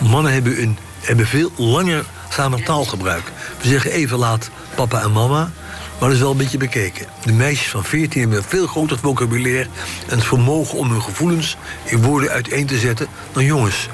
Mannen 0.00 0.32
hebben, 0.32 0.62
een, 0.62 0.78
hebben 1.00 1.26
veel 1.26 1.50
langer 1.56 2.04
samen 2.36 2.64
taalgebruik. 2.64 3.32
We 3.62 3.68
zeggen 3.68 3.90
even 3.90 4.18
laat 4.18 4.50
papa 4.74 5.02
en 5.02 5.12
mama, 5.12 5.50
maar 5.98 6.08
dat 6.08 6.12
is 6.12 6.18
wel 6.18 6.30
een 6.30 6.36
beetje 6.36 6.58
bekeken. 6.58 7.06
De 7.24 7.32
meisjes 7.32 7.68
van 7.68 7.84
14 7.84 8.20
hebben 8.20 8.38
een 8.38 8.44
veel 8.44 8.66
groter 8.66 8.98
vocabulaire... 8.98 9.68
en 10.08 10.16
het 10.16 10.24
vermogen 10.24 10.78
om 10.78 10.90
hun 10.90 11.02
gevoelens 11.02 11.56
in 11.84 12.02
woorden 12.02 12.30
uiteen 12.30 12.66
te 12.66 12.78
zetten 12.78 13.06
dan 13.32 13.44
jongens. 13.44 13.88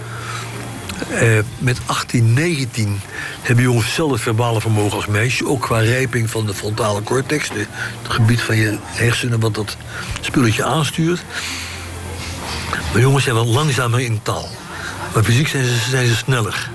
Eh, 1.10 1.38
met 1.58 1.80
18, 1.86 2.32
19 2.32 3.00
hebben 3.42 3.64
jongens 3.64 3.86
hetzelfde 3.86 4.18
verbale 4.18 4.60
vermogen 4.60 4.96
als 4.96 5.06
meisjes. 5.06 5.46
Ook 5.46 5.60
qua 5.60 5.78
rijping 5.78 6.30
van 6.30 6.46
de 6.46 6.54
frontale 6.54 7.02
cortex. 7.02 7.48
het 7.48 7.68
gebied 8.02 8.40
van 8.40 8.56
je 8.56 8.78
hersenen 8.84 9.40
wat 9.40 9.54
dat 9.54 9.76
spulletje 10.20 10.64
aanstuurt. 10.64 11.24
Maar 12.92 13.00
jongens 13.00 13.24
zijn 13.24 13.36
wel 13.36 13.46
langzamer 13.46 14.00
in 14.00 14.20
taal. 14.22 14.48
Maar 15.14 15.24
fysiek 15.24 15.48
zijn 15.48 15.64
ze, 15.64 15.76
zijn 15.90 16.06
ze 16.06 16.16
sneller. 16.16 16.70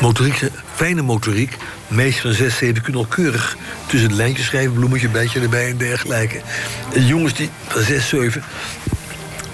Motoriek, 0.00 0.50
fijne 0.76 1.02
motoriek. 1.02 1.56
Meisjes 1.88 2.20
van 2.20 2.32
6, 2.32 2.56
7 2.56 2.82
kunnen 2.82 3.02
al 3.02 3.08
keurig 3.08 3.56
tussen 3.86 4.08
de 4.08 4.14
lijntjes 4.14 4.46
schrijven. 4.46 4.72
Bloemetje, 4.72 5.08
beetje 5.08 5.40
erbij 5.40 5.70
en 5.70 5.76
dergelijke. 5.76 6.40
En 6.94 7.06
jongens 7.06 7.34
die 7.34 7.50
van 7.66 7.82
6, 7.82 8.08
7... 8.08 8.42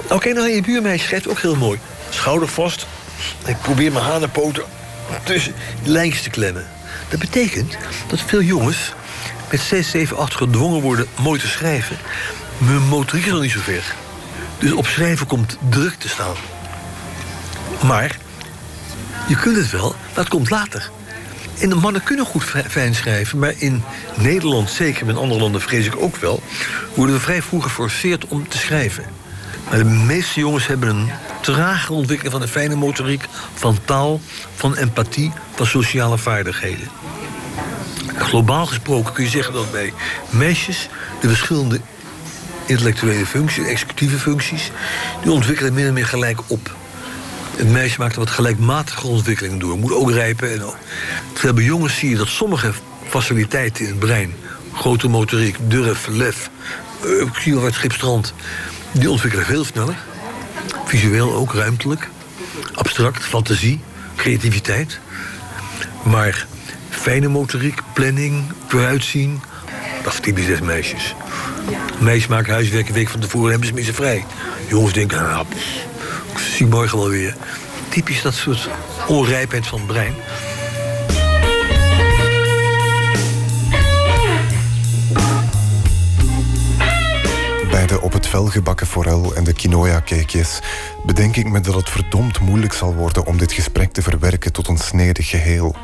Oké, 0.09 0.32
nou, 0.32 0.49
je 0.49 0.62
buurmeisje 0.62 1.07
schrijft 1.07 1.28
ook 1.28 1.40
heel 1.40 1.57
mooi. 1.57 1.78
Schouder 2.11 2.49
vast. 2.49 2.86
Ik 3.44 3.57
probeer 3.61 3.93
mijn 3.93 4.05
hanenpoten 4.05 4.62
tussen 5.24 5.55
de 5.85 5.90
lijntjes 5.90 6.23
te 6.23 6.31
klemmen. 6.31 6.66
Dat 7.09 7.20
betekent 7.20 7.77
dat 8.07 8.20
veel 8.20 8.43
jongens 8.43 8.93
met 9.51 9.61
6, 9.61 9.90
7, 9.90 10.16
8 10.16 10.35
gedwongen 10.35 10.81
worden 10.81 11.07
mooi 11.20 11.40
te 11.40 11.49
schrijven. 11.49 11.97
Mijn 12.59 12.82
motoriek 12.82 13.24
is 13.24 13.32
nog 13.32 13.40
niet 13.40 13.51
zo 13.51 13.61
ver. 13.61 13.94
Dus 14.59 14.73
op 14.73 14.86
schrijven 14.86 15.27
komt 15.27 15.57
druk 15.69 15.94
te 15.94 16.09
staan. 16.09 16.36
Maar 17.82 18.16
je 19.28 19.36
kunt 19.36 19.57
het 19.57 19.70
wel, 19.70 19.89
maar 19.89 20.24
het 20.24 20.28
komt 20.28 20.51
later. 20.51 20.90
En 21.63 21.69
de 21.69 21.75
mannen 21.75 22.03
kunnen 22.03 22.27
goed 22.27 22.45
fijn 22.69 22.95
schrijven, 22.95 23.39
maar 23.39 23.55
in 23.57 23.83
Nederland, 24.17 24.71
zeker 24.71 25.09
in 25.09 25.17
andere 25.17 25.41
landen 25.41 25.61
vrees 25.61 25.87
ik 25.87 25.97
ook 25.97 26.17
wel, 26.17 26.43
worden 26.95 27.15
we 27.15 27.21
vrij 27.21 27.43
vroeg 27.43 27.63
geforceerd 27.63 28.27
om 28.27 28.49
te 28.49 28.59
schrijven. 28.59 29.05
Maar 29.69 29.79
de 29.79 29.85
meeste 29.85 30.41
jongens 30.41 30.67
hebben 30.67 30.89
een 30.89 31.11
trage 31.41 31.93
ontwikkeling 31.93 32.33
van 32.33 32.43
de 32.43 32.53
fijne 32.53 32.75
motoriek, 32.75 33.25
van 33.55 33.79
taal, 33.85 34.21
van 34.55 34.77
empathie, 34.77 35.33
van 35.55 35.67
sociale 35.67 36.19
vaardigheden. 36.19 36.89
Globaal 38.17 38.67
gesproken 38.67 39.13
kun 39.13 39.25
je 39.25 39.31
zeggen 39.31 39.53
dat 39.53 39.73
bij 39.73 39.93
meisjes 40.31 40.89
de 41.21 41.29
verschillende 41.29 41.81
intellectuele 42.67 43.27
functies, 43.27 43.67
executieve 43.67 44.19
functies, 44.19 44.71
die 45.23 45.33
ontwikkelen 45.33 45.75
min 45.75 45.87
of 45.87 45.93
meer 45.93 46.07
gelijk 46.07 46.41
op. 46.47 46.75
Het 47.57 47.69
meisje 47.69 47.99
maakt 47.99 48.16
wat 48.16 48.31
gelijkmatige 48.31 49.07
ontwikkeling 49.07 49.61
door. 49.61 49.79
Moet 49.79 49.93
ook 49.93 50.11
rijpen. 50.11 50.53
En, 50.53 50.62
terwijl 51.33 51.55
bij 51.55 51.65
jongens 51.65 51.97
zie 51.99 52.11
je 52.11 52.16
dat 52.16 52.29
sommige 52.29 52.73
faciliteiten 53.09 53.85
in 53.85 53.91
het 53.91 53.99
brein... 53.99 54.35
grote 54.73 55.09
motoriek, 55.09 55.57
durf, 55.66 56.07
lef, 56.07 56.51
uh, 57.45 57.65
het 57.65 57.74
schipstrand... 57.74 58.35
die 58.93 59.11
ontwikkelen 59.11 59.47
veel 59.47 59.65
sneller. 59.65 59.97
Visueel 60.85 61.35
ook, 61.35 61.55
ruimtelijk. 61.55 62.09
Abstract, 62.74 63.24
fantasie, 63.24 63.81
creativiteit. 64.16 64.99
Maar 66.03 66.47
fijne 66.91 67.29
motoriek, 67.29 67.81
planning, 67.95 68.45
vooruitzien... 68.66 69.41
dat 70.03 70.12
is 70.12 70.20
typisch 70.20 70.47
des 70.47 70.61
meisjes. 70.61 71.15
Meisjes 71.99 72.27
maken 72.27 72.53
huiswerk 72.53 72.89
een 72.89 72.95
week 72.95 73.09
van 73.09 73.20
tevoren 73.20 73.45
en 73.45 73.51
hebben 73.51 73.69
ze 73.69 73.74
mensen 73.74 73.95
vrij. 73.95 74.24
Jongens 74.69 74.93
denken, 74.93 75.19
ah, 75.19 75.41
ik 75.41 75.57
zie 76.63 76.71
morgen 76.71 76.99
wel 76.99 77.09
weer. 77.09 77.37
Typisch 77.89 78.23
dat 78.23 78.35
soort 78.35 78.69
onrijpheid 79.09 79.67
van 79.67 79.79
het 79.79 79.87
brein. 79.87 80.15
Bij 87.71 87.87
de 87.87 88.01
op 88.01 88.13
het 88.13 88.27
vel 88.27 88.47
gebakken 88.47 88.87
forel 88.87 89.35
en 89.35 89.45
de 89.45 89.53
quinoa-cakejes, 89.53 90.61
bedenk 91.07 91.37
ik 91.37 91.49
me 91.49 91.61
dat 91.61 91.75
het 91.75 91.91
verdomd 91.91 92.41
moeilijk 92.41 92.73
zal 92.73 92.95
worden 92.95 93.27
om 93.27 93.39
dit 93.39 93.53
gesprek 93.53 93.93
te 93.93 94.03
verwerken 94.03 94.53
tot 94.53 94.69
een 94.69 94.79
snedig 94.79 95.29
geheel. 95.29 95.77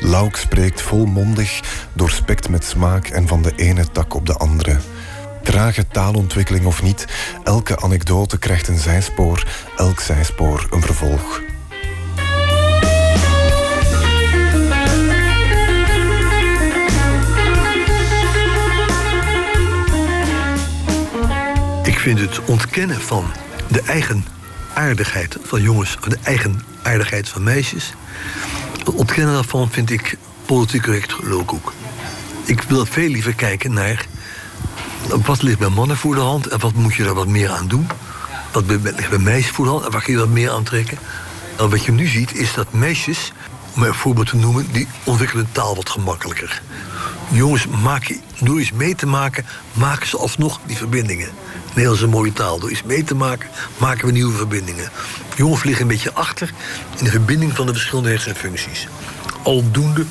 Lauk 0.00 0.36
spreekt 0.36 0.82
volmondig, 0.82 1.60
doorspekt 1.92 2.48
met 2.48 2.64
smaak 2.64 3.06
en 3.06 3.28
van 3.28 3.42
de 3.42 3.52
ene 3.56 3.90
tak 3.92 4.14
op 4.14 4.26
de 4.26 4.34
andere. 4.34 4.76
Trage 5.42 5.86
taalontwikkeling 5.86 6.66
of 6.66 6.82
niet, 6.82 7.06
elke 7.44 7.80
anekdote 7.80 8.38
krijgt 8.38 8.68
een 8.68 8.78
zijspoor, 8.78 9.46
elk 9.76 10.00
zijspoor 10.00 10.66
een 10.70 10.82
vervolg. 10.82 11.40
Ik 21.84 21.98
vind 21.98 22.20
het 22.20 22.44
ontkennen 22.44 23.00
van 23.00 23.24
de 23.68 23.82
eigen 23.82 24.24
aardigheid 24.74 25.36
van 25.42 25.62
jongens... 25.62 25.96
de 26.08 26.18
eigen 26.22 26.62
aardigheid 26.82 27.28
van 27.28 27.42
meisjes... 27.42 27.92
het 28.78 28.90
ontkennen 28.94 29.34
daarvan 29.34 29.70
vind 29.70 29.90
ik 29.90 30.16
politiek 30.46 30.82
correct 30.82 31.22
lulkoek. 31.22 31.72
Ik 32.44 32.62
wil 32.62 32.86
veel 32.86 33.08
liever 33.08 33.34
kijken 33.34 33.72
naar... 33.72 34.06
wat 35.24 35.42
ligt 35.42 35.58
bij 35.58 35.68
mannen 35.68 35.96
voor 35.96 36.14
de 36.14 36.20
hand... 36.20 36.46
en 36.46 36.60
wat 36.60 36.74
moet 36.74 36.94
je 36.94 37.02
daar 37.02 37.14
wat 37.14 37.26
meer 37.26 37.50
aan 37.50 37.68
doen. 37.68 37.88
Wat 38.52 38.64
ligt 38.66 39.10
bij 39.10 39.18
meisjes 39.18 39.52
voor 39.52 39.64
de 39.64 39.70
hand 39.70 39.84
en 39.84 39.90
waar 39.90 40.02
kun 40.02 40.12
je 40.12 40.18
wat 40.18 40.28
meer 40.28 40.50
aan 40.50 40.62
trekken. 40.62 40.98
En 41.56 41.70
wat 41.70 41.84
je 41.84 41.92
nu 41.92 42.06
ziet 42.06 42.34
is 42.34 42.54
dat 42.54 42.72
meisjes, 42.72 43.32
om 43.74 43.82
een 43.82 43.94
voorbeeld 43.94 44.26
te 44.26 44.36
noemen... 44.36 44.72
die 44.72 44.88
ontwikkelen 45.04 45.48
taal 45.52 45.76
wat 45.76 45.90
gemakkelijker. 45.90 46.62
Jongens 47.28 47.66
maken, 47.66 48.20
door 48.40 48.60
iets 48.60 48.72
mee 48.72 48.94
te 48.94 49.06
maken, 49.06 49.46
maken 49.72 50.08
ze 50.08 50.16
alsnog 50.16 50.60
die 50.66 50.76
verbindingen. 50.76 51.28
Nederlands 51.66 52.00
is 52.00 52.06
een 52.06 52.12
mooie 52.12 52.32
taal. 52.32 52.58
Door 52.58 52.70
iets 52.70 52.82
mee 52.82 53.04
te 53.04 53.14
maken, 53.14 53.50
maken 53.76 54.06
we 54.06 54.12
nieuwe 54.12 54.36
verbindingen. 54.36 54.90
Jongens 55.36 55.62
liggen 55.62 55.82
een 55.82 55.88
beetje 55.88 56.12
achter 56.12 56.52
in 56.98 57.04
de 57.04 57.10
verbinding 57.10 57.52
van 57.52 57.66
de 57.66 57.72
verschillende 57.72 58.08
hersenfuncties. 58.08 58.88
Aldoende 59.42 60.04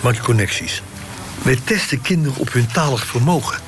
maak 0.00 0.14
je 0.14 0.22
connecties. 0.22 0.82
Wij 1.42 1.58
testen 1.64 2.00
kinderen 2.00 2.38
op 2.38 2.52
hun 2.52 2.66
talig 2.66 3.06
vermogen. 3.06 3.58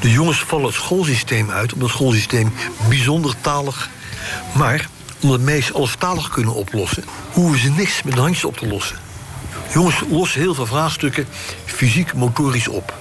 De 0.00 0.10
jongens 0.10 0.38
vallen 0.38 0.66
het 0.66 0.74
schoolsysteem 0.74 1.50
uit, 1.50 1.72
omdat 1.72 1.88
het 1.88 1.96
schoolsysteem 1.96 2.52
bijzonder 2.88 3.34
talig. 3.40 3.88
Maar 4.52 4.88
omdat 5.20 5.40
meisjes 5.40 5.74
alles 5.74 5.94
talig 5.98 6.28
kunnen 6.28 6.54
oplossen, 6.54 7.04
hoeven 7.32 7.60
ze 7.60 7.70
niks 7.70 8.02
met 8.02 8.14
de 8.14 8.20
handjes 8.20 8.44
op 8.44 8.56
te 8.56 8.66
lossen. 8.66 8.98
Jongens 9.72 9.96
lossen 10.10 10.40
heel 10.40 10.54
veel 10.54 10.66
vraagstukken 10.66 11.26
fysiek 11.64 12.14
motorisch 12.14 12.68
op. 12.68 12.94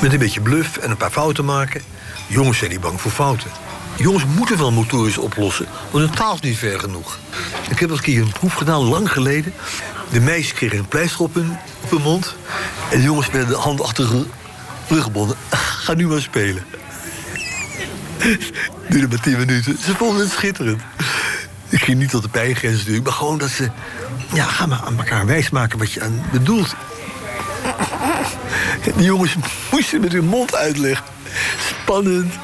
Met 0.00 0.12
een 0.12 0.18
beetje 0.18 0.40
bluff 0.40 0.76
en 0.76 0.90
een 0.90 0.96
paar 0.96 1.10
fouten 1.10 1.44
maken. 1.44 1.82
Jongens 2.26 2.58
zijn 2.58 2.70
niet 2.70 2.80
bang 2.80 3.00
voor 3.00 3.10
fouten. 3.10 3.50
Jongens 3.96 4.24
moeten 4.36 4.58
wel 4.58 4.72
motorisch 4.72 5.18
oplossen, 5.18 5.66
want 5.90 6.04
hun 6.04 6.14
taal 6.14 6.34
is 6.34 6.40
niet 6.40 6.58
ver 6.58 6.80
genoeg. 6.80 7.18
Ik 7.70 7.78
heb 7.78 7.90
eens 7.90 7.98
een 7.98 8.04
keer 8.04 8.20
een 8.20 8.32
proef 8.32 8.54
gedaan, 8.54 8.80
lang 8.80 9.12
geleden. 9.12 9.52
De 10.10 10.20
meisjes 10.20 10.52
kregen 10.52 10.78
een 10.78 10.88
pleister 10.88 11.20
op 11.20 11.34
hun, 11.34 11.58
op 11.82 11.90
hun 11.90 12.02
mond. 12.02 12.34
En 12.90 12.98
de 12.98 13.04
jongens 13.04 13.30
werden 13.30 13.48
de 13.48 13.60
hand 13.60 13.82
achter 13.82 14.08
de 14.90 14.96
rug 14.96 15.04
gebonden. 15.04 15.36
Ga 15.50 15.94
nu 15.94 16.06
maar 16.06 16.20
spelen. 16.20 16.64
Duurde 18.88 19.08
maar 19.08 19.20
tien 19.20 19.38
minuten. 19.38 19.78
Ze 19.84 19.94
vonden 19.94 20.20
het 20.20 20.32
schitterend. 20.32 20.82
Ik 21.68 21.82
ging 21.82 21.98
niet 21.98 22.10
tot 22.10 22.22
de 22.22 22.28
pijngrens 22.28 22.76
natuurlijk, 22.76 23.04
maar 23.04 23.12
gewoon 23.14 23.38
dat 23.38 23.48
ze... 23.48 23.70
Ja, 24.32 24.44
ga 24.44 24.66
maar 24.66 24.80
aan 24.86 24.98
elkaar 24.98 25.26
wijsmaken 25.26 25.78
wat 25.78 25.92
je 25.92 26.02
aan 26.02 26.24
bedoelt. 26.32 26.74
Die 28.96 29.04
jongens 29.04 29.36
moesten 29.70 30.00
met 30.00 30.12
hun 30.12 30.26
mond 30.26 30.54
uitleggen. 30.54 31.04
Spannend. 31.68 32.34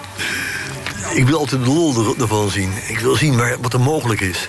Ik 1.14 1.27
wil 1.27 1.39
altijd 1.39 1.64
de 1.64 1.70
lol 1.70 2.14
ervan 2.18 2.51
zien. 2.51 2.73
Ik 2.86 2.98
wil 2.98 3.14
zien 3.14 3.60
wat 3.60 3.73
er 3.73 3.81
mogelijk 3.81 4.20
is. 4.20 4.48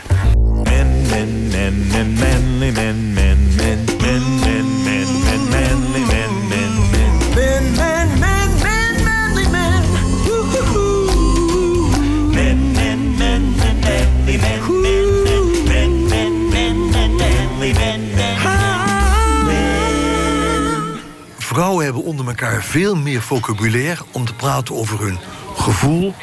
Men, 0.64 1.02
men, 1.10 1.48
men, 1.48 1.88
men, 1.88 2.14
men, 2.14 2.57
men, 2.57 3.14
men, 3.14 3.14
men, 3.56 3.86
men, 4.02 4.47
Vrouwen 21.57 21.85
hebben 21.85 22.03
onder 22.03 22.27
elkaar 22.27 22.63
veel 22.63 22.95
meer 22.95 23.21
vocabulaire 23.21 24.03
om 24.11 24.25
te 24.25 24.34
praten 24.34 24.75
over 24.75 24.99
hun 24.99 25.19
gevoel. 25.55 26.15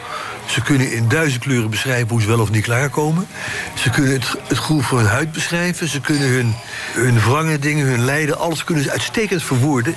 Ze 0.47 0.63
kunnen 0.63 0.93
in 0.93 1.09
duizend 1.09 1.43
kleuren 1.43 1.71
beschrijven 1.71 2.09
hoe 2.09 2.21
ze 2.21 2.27
wel 2.27 2.41
of 2.41 2.51
niet 2.51 2.65
klaarkomen. 2.65 3.27
Ze 3.75 3.91
kunnen 3.91 4.13
het, 4.13 4.35
het 4.49 4.59
gevoel 4.59 4.81
voor 4.81 4.99
hun 4.99 5.07
huid 5.07 5.33
beschrijven. 5.33 5.89
Ze 5.89 6.01
kunnen 6.01 6.29
hun, 6.29 6.55
hun 6.93 7.21
wrangen 7.21 7.61
dingen, 7.61 7.87
hun 7.87 8.05
lijden, 8.05 8.39
alles 8.39 8.65
kunnen 8.65 8.85
ze 8.85 8.91
uitstekend 8.91 9.43
verwoorden. 9.43 9.95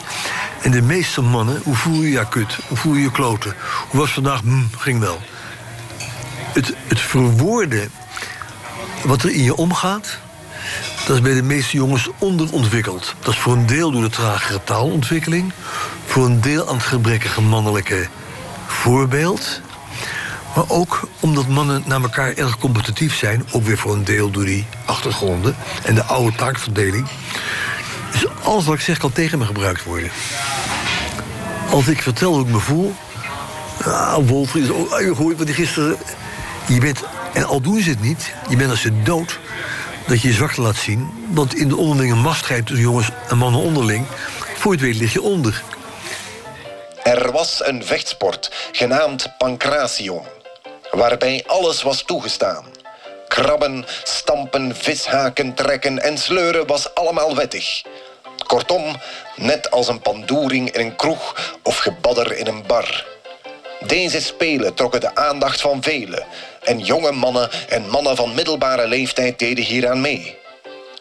En 0.61 0.72
de 0.72 0.81
meeste 0.81 1.22
mannen, 1.22 1.61
hoe 1.64 1.76
voel 1.76 2.01
je 2.01 2.09
je 2.09 2.27
kut? 2.30 2.57
Hoe 2.68 2.77
voel 2.77 2.93
je 2.93 3.01
je 3.01 3.11
kloten? 3.11 3.55
Hoe 3.89 3.99
was 3.99 4.11
vandaag? 4.11 4.41
Hm, 4.41 4.64
ging 4.77 4.99
wel. 4.99 5.19
Het, 6.53 6.73
het 6.88 6.99
verwoorden 6.99 7.91
wat 9.03 9.23
er 9.23 9.31
in 9.31 9.43
je 9.43 9.55
omgaat, 9.55 10.19
dat 11.07 11.15
is 11.15 11.21
bij 11.21 11.34
de 11.34 11.43
meeste 11.43 11.77
jongens 11.77 12.09
onderontwikkeld. 12.17 13.15
Dat 13.19 13.34
is 13.34 13.39
voor 13.39 13.53
een 13.53 13.65
deel 13.65 13.91
door 13.91 14.01
de 14.01 14.09
tragere 14.09 14.63
taalontwikkeling, 14.63 15.53
voor 16.05 16.25
een 16.25 16.41
deel 16.41 16.67
aan 16.67 16.75
het 16.75 16.85
gebrekkige 16.85 17.41
mannelijke 17.41 18.07
voorbeeld. 18.65 19.61
Maar 20.55 20.63
ook 20.67 21.09
omdat 21.19 21.47
mannen 21.47 21.84
naar 21.85 22.01
elkaar 22.01 22.34
erg 22.34 22.57
competitief 22.57 23.15
zijn, 23.15 23.45
ook 23.51 23.63
weer 23.63 23.77
voor 23.77 23.93
een 23.93 24.03
deel 24.03 24.31
door 24.31 24.45
die 24.45 24.65
achtergronden 24.85 25.55
en 25.84 25.95
de 25.95 26.03
oude 26.03 26.38
taakverdeling. 26.38 27.07
Dus 28.11 28.25
alles 28.43 28.65
wat 28.65 28.75
ik 28.75 28.81
zeg 28.81 28.97
kan 28.97 29.11
tegen 29.11 29.38
me 29.38 29.45
gebruikt 29.45 29.84
worden. 29.84 30.09
Als 31.69 31.88
ik 31.88 32.01
vertel 32.01 32.34
hoe 32.34 32.45
ik 32.45 32.51
me 32.51 32.59
voel. 32.59 32.95
Ah, 33.84 34.31
ook. 34.31 34.49
Je 34.53 35.13
hoort 35.17 35.38
wat 35.38 35.45
die 35.45 35.55
gisteren. 35.55 35.97
Je 36.67 36.79
bent, 36.79 37.03
en 37.34 37.45
al 37.45 37.61
doen 37.61 37.81
ze 37.81 37.89
het 37.89 38.01
niet, 38.01 38.34
je 38.49 38.55
bent 38.55 38.69
als 38.69 38.81
ze 38.81 39.01
dood 39.01 39.39
dat 40.07 40.21
je 40.21 40.27
je 40.27 40.34
zwakte 40.34 40.61
laat 40.61 40.75
zien. 40.75 41.27
Want 41.29 41.55
in 41.55 41.67
de 41.67 41.75
onderlinge 41.75 42.15
machtsstrijd 42.15 42.65
tussen 42.65 42.85
jongens 42.85 43.09
en 43.29 43.38
mannen 43.38 43.61
onderling, 43.61 44.05
voor 44.55 44.71
je 44.71 44.77
het 44.77 44.88
weet 44.88 44.99
lig 45.01 45.13
je 45.13 45.21
onder. 45.21 45.63
Er 47.03 47.31
was 47.31 47.61
een 47.65 47.85
vechtsport 47.85 48.51
genaamd 48.71 49.38
pancration, 49.38 50.25
waarbij 50.91 51.43
alles 51.47 51.81
was 51.81 52.03
toegestaan. 52.03 52.65
Krabben, 53.27 53.85
stampen, 54.03 54.75
vishaken, 54.75 55.53
trekken 55.53 56.03
en 56.03 56.17
sleuren 56.17 56.67
was 56.67 56.93
allemaal 56.93 57.35
wettig. 57.35 57.84
Kortom, 58.47 58.95
net 59.35 59.71
als 59.71 59.88
een 59.88 59.99
pandoering 59.99 60.71
in 60.71 60.85
een 60.85 60.95
kroeg 60.95 61.55
of 61.63 61.77
gebadder 61.77 62.38
in 62.38 62.47
een 62.47 62.63
bar. 62.67 63.05
Deze 63.88 64.21
spelen 64.21 64.73
trokken 64.73 64.99
de 64.99 65.15
aandacht 65.15 65.61
van 65.61 65.84
velen 65.84 66.25
en 66.68 66.80
jonge 66.80 67.11
mannen 67.11 67.49
en 67.69 67.89
mannen 67.89 68.15
van 68.15 68.34
middelbare 68.34 68.88
leeftijd 68.88 69.39
deden 69.39 69.64
hieraan 69.64 70.02
mee. 70.02 70.38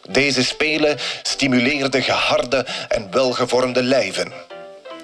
Deze 0.09 0.44
spelen 0.44 0.98
stimuleerden 1.22 2.02
geharde 2.02 2.66
en 2.88 3.09
welgevormde 3.10 3.82
lijven. 3.82 4.32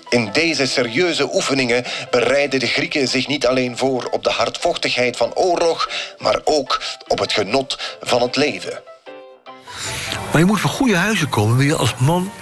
In 0.08 0.28
deze 0.32 0.66
serieuze 0.66 1.34
oefeningen 1.34 1.84
bereidden 2.10 2.60
de 2.60 2.66
Grieken 2.66 3.08
zich 3.08 3.26
niet 3.26 3.46
alleen 3.46 3.78
voor 3.78 4.08
op 4.10 4.24
de 4.24 4.30
hardvochtigheid 4.30 5.16
van 5.16 5.34
oorlog, 5.34 5.90
maar 6.18 6.40
ook 6.44 6.80
op 7.08 7.18
het 7.18 7.32
genot 7.32 7.78
van 8.00 8.22
het 8.22 8.36
leven. 8.36 8.82
Maar 10.30 10.40
je 10.40 10.44
moet 10.44 10.60
van 10.60 10.70
goede 10.70 10.96
huizen 10.96 11.28
komen. 11.28 11.56
Wil 11.56 11.66
je 11.66 11.76
als 11.76 11.94
man 11.98 12.32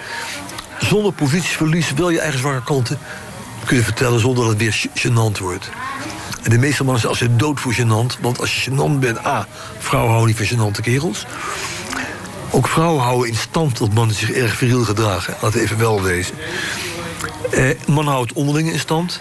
zonder 0.78 1.12
positieverlies 1.12 1.92
wel 1.92 2.10
je 2.10 2.20
eigen 2.20 2.38
zwakke 2.38 2.64
kanten 2.64 2.98
kunnen 3.64 3.84
vertellen 3.84 4.20
zonder 4.20 4.44
dat 4.44 4.52
het 4.52 4.62
weer 4.62 4.88
gênant 4.94 5.38
wordt. 5.38 5.68
En 6.42 6.50
de 6.50 6.58
meeste 6.58 6.84
mannen 6.84 7.00
zijn 7.00 7.12
als 7.12 7.20
je 7.20 7.36
dood 7.36 7.60
voor. 7.60 7.74
Want 8.20 8.40
als 8.40 8.64
je 8.64 8.70
gênant 8.70 8.98
bent, 8.98 9.26
A, 9.26 9.46
vrouwen 9.78 10.12
houden 10.12 10.36
niet 10.36 10.48
van 10.48 10.58
gênante 10.58 10.80
kerels. 10.80 11.26
Ook 12.50 12.68
vrouwen 12.68 13.02
houden 13.02 13.28
in 13.28 13.36
stand 13.36 13.78
dat 13.78 13.94
mannen 13.94 14.16
zich 14.16 14.30
erg 14.32 14.56
viriel 14.56 14.84
gedragen. 14.84 15.34
We 15.40 15.60
even 15.60 15.78
wel 15.78 16.02
wezen. 16.02 16.34
Eh, 17.50 17.70
mannen 17.86 18.12
houden 18.12 18.36
onderling 18.36 18.72
in 18.72 18.78
stand. 18.78 19.20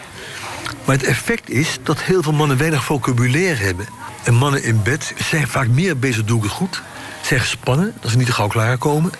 Maar 0.85 0.95
het 0.95 1.05
effect 1.05 1.49
is 1.49 1.77
dat 1.83 2.01
heel 2.01 2.23
veel 2.23 2.33
mannen 2.33 2.57
weinig 2.57 2.83
vocabulaire 2.83 3.63
hebben. 3.63 3.87
En 4.23 4.33
mannen 4.33 4.63
in 4.63 4.83
bed 4.83 5.13
zijn 5.29 5.47
vaak 5.47 5.67
meer 5.67 5.99
bezig, 5.99 6.23
doe 6.23 6.37
ik 6.37 6.43
het 6.43 6.51
goed. 6.51 6.81
Zijn 7.21 7.39
gespannen, 7.39 7.93
dat 8.01 8.11
ze 8.11 8.17
niet 8.17 8.25
te 8.25 8.33
gauw 8.33 8.47
klaarkomen. 8.47 9.11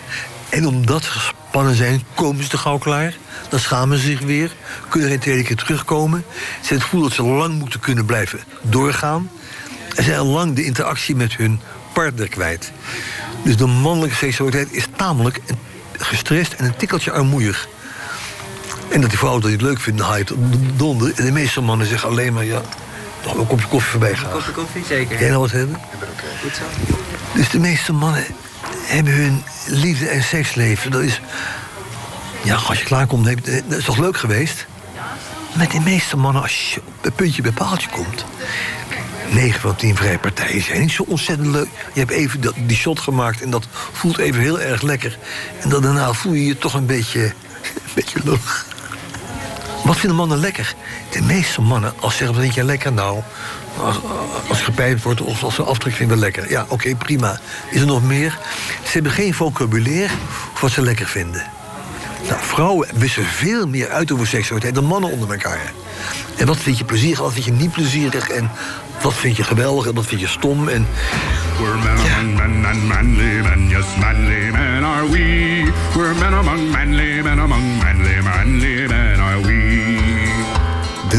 En 0.50 0.66
omdat 0.66 1.04
ze 1.04 1.10
gespannen 1.10 1.74
zijn, 1.74 2.02
komen 2.14 2.42
ze 2.42 2.48
te 2.48 2.58
gauw 2.58 2.78
klaar. 2.78 3.14
Dan 3.48 3.60
schamen 3.60 3.98
ze 3.98 4.04
zich 4.04 4.20
weer, 4.20 4.52
kunnen 4.88 5.08
geen 5.08 5.18
tweede 5.18 5.42
keer 5.42 5.56
terugkomen. 5.56 6.24
Ze 6.38 6.44
hebben 6.52 6.74
het 6.74 6.82
gevoel 6.82 7.02
dat 7.02 7.12
ze 7.12 7.22
lang 7.22 7.58
moeten 7.58 7.80
kunnen 7.80 8.04
blijven 8.04 8.40
doorgaan. 8.62 9.30
En 9.96 10.04
zijn 10.04 10.18
al 10.18 10.26
lang 10.26 10.54
de 10.54 10.64
interactie 10.64 11.16
met 11.16 11.36
hun 11.36 11.60
partner 11.92 12.28
kwijt. 12.28 12.72
Dus 13.42 13.56
de 13.56 13.66
mannelijke 13.66 14.16
seksualiteit 14.16 14.72
is 14.72 14.86
tamelijk 14.96 15.40
gestrest 15.98 16.52
en 16.52 16.64
een 16.64 16.76
tikkeltje 16.76 17.12
armoeig. 17.12 17.68
En 18.88 19.00
dat 19.00 19.10
die 19.10 19.18
vrouw 19.18 19.38
dat 19.38 19.50
niet 19.50 19.62
leuk 19.62 19.80
vindt, 19.80 19.98
dan 19.98 20.08
haal 20.08 20.16
je 20.16 20.24
het 20.24 20.78
donder. 20.78 21.12
En 21.16 21.24
de 21.24 21.32
meeste 21.32 21.60
mannen 21.60 21.86
zeggen 21.86 22.08
alleen 22.08 22.32
maar, 22.32 22.44
ja, 22.44 22.60
nog 23.24 23.34
een 23.34 23.46
kopje 23.46 23.66
koffie 23.66 23.90
voorbij 23.90 24.16
gaan. 24.16 24.30
Kopje 24.30 24.52
koffie, 24.52 24.84
zeker. 24.84 25.18
Jij 25.18 25.28
nou 25.28 25.40
wat 25.40 25.50
hebben? 25.50 25.80
Goed 26.42 26.56
zo. 26.56 26.96
Dus 27.34 27.50
de 27.50 27.58
meeste 27.58 27.92
mannen 27.92 28.24
hebben 28.90 29.12
hun 29.12 29.42
liefde- 29.66 30.08
en 30.08 30.22
seksleven. 30.22 30.90
Dat 30.90 31.02
is. 31.02 31.20
Ja, 32.42 32.54
als 32.54 32.78
je 32.78 32.84
klaarkomt, 32.84 33.26
je- 33.26 33.62
dat 33.68 33.78
is 33.78 33.84
toch 33.84 33.98
leuk 33.98 34.16
geweest? 34.16 34.66
Met 35.56 35.70
de 35.70 35.80
meeste 35.80 36.16
mannen, 36.16 36.42
als 36.42 36.74
je 36.74 36.80
een 37.00 37.12
puntje 37.12 37.42
bij 37.42 37.52
paaltje 37.52 37.88
komt. 37.90 38.24
9 39.30 39.60
van 39.60 39.76
10 39.76 39.96
vrije 39.96 40.18
partijen 40.18 40.62
zijn 40.62 40.80
niet 40.80 40.92
zo 40.92 41.04
ontzettend 41.08 41.48
leuk. 41.48 41.68
Je 41.92 41.98
hebt 42.00 42.10
even 42.12 42.40
die 42.66 42.76
shot 42.76 43.00
gemaakt 43.00 43.42
en 43.42 43.50
dat 43.50 43.66
voelt 43.92 44.18
even 44.18 44.40
heel 44.40 44.60
erg 44.60 44.82
lekker. 44.82 45.18
En 45.60 45.68
daarna 45.68 46.12
voel 46.12 46.32
je 46.32 46.46
je 46.46 46.58
toch 46.58 46.74
een 46.74 46.86
beetje, 46.86 47.20
een 47.24 47.92
beetje 47.94 48.20
lullig. 48.24 48.66
Wat 49.84 49.96
vinden 49.96 50.16
mannen 50.16 50.38
lekker? 50.38 50.74
De 51.10 51.22
meeste 51.22 51.60
mannen, 51.60 51.92
als 52.00 52.12
ze 52.12 52.18
zeggen, 52.18 52.34
wat 52.36 52.44
vind 52.44 52.54
je 52.54 52.64
lekker 52.64 52.92
nou? 52.92 53.20
Als, 53.76 53.96
als 54.48 55.02
wordt 55.02 55.20
of 55.20 55.42
als 55.42 55.54
ze 55.54 55.62
aftrek 55.62 55.94
vinden 55.94 56.18
lekker. 56.18 56.50
Ja, 56.50 56.64
oké, 56.68 56.94
prima. 56.94 57.38
Is 57.70 57.80
er 57.80 57.86
nog 57.86 58.02
meer? 58.02 58.38
Ze 58.84 58.90
hebben 58.92 59.12
geen 59.12 59.34
vocabulaire 59.34 60.14
voor 60.52 60.60
wat 60.60 60.70
ze 60.70 60.82
lekker 60.82 61.06
vinden. 61.06 61.42
Nou, 62.28 62.40
vrouwen 62.42 62.88
wisten 62.94 63.24
veel 63.24 63.66
meer 63.66 63.90
uit 63.90 64.12
over 64.12 64.26
seksualiteit 64.26 64.74
dan 64.74 64.84
mannen 64.84 65.10
onder 65.10 65.30
elkaar. 65.30 65.72
En 66.36 66.46
wat 66.46 66.56
vind 66.56 66.78
je 66.78 66.84
plezierig, 66.84 67.18
wat 67.18 67.32
vind 67.32 67.44
je 67.44 67.52
niet 67.52 67.72
plezierig... 67.72 68.28
en 68.28 68.50
wat 69.02 69.14
vind 69.14 69.36
je 69.36 69.44
geweldig 69.44 69.86
en 69.86 69.94
wat 69.94 70.06
vind 70.06 70.20
je 70.20 70.28
stom. 70.28 70.68
En 70.68 70.86
We're 71.58 71.76
men 71.76 71.98
among 71.98 72.34
men 72.36 72.66
and 72.66 72.88
manly 72.88 73.42
men, 73.42 73.68
yes, 73.68 73.84
manly 73.98 74.50
men 74.50 74.84
are 74.84 75.08
we. 75.10 75.72
We're 75.94 76.14
men 76.14 76.34
among 76.34 76.70
manly 76.70 77.22
men 77.22 77.38
among 77.38 77.78
manly 77.78 78.86
men 78.86 79.20
are 79.20 79.39
we. 79.39 79.39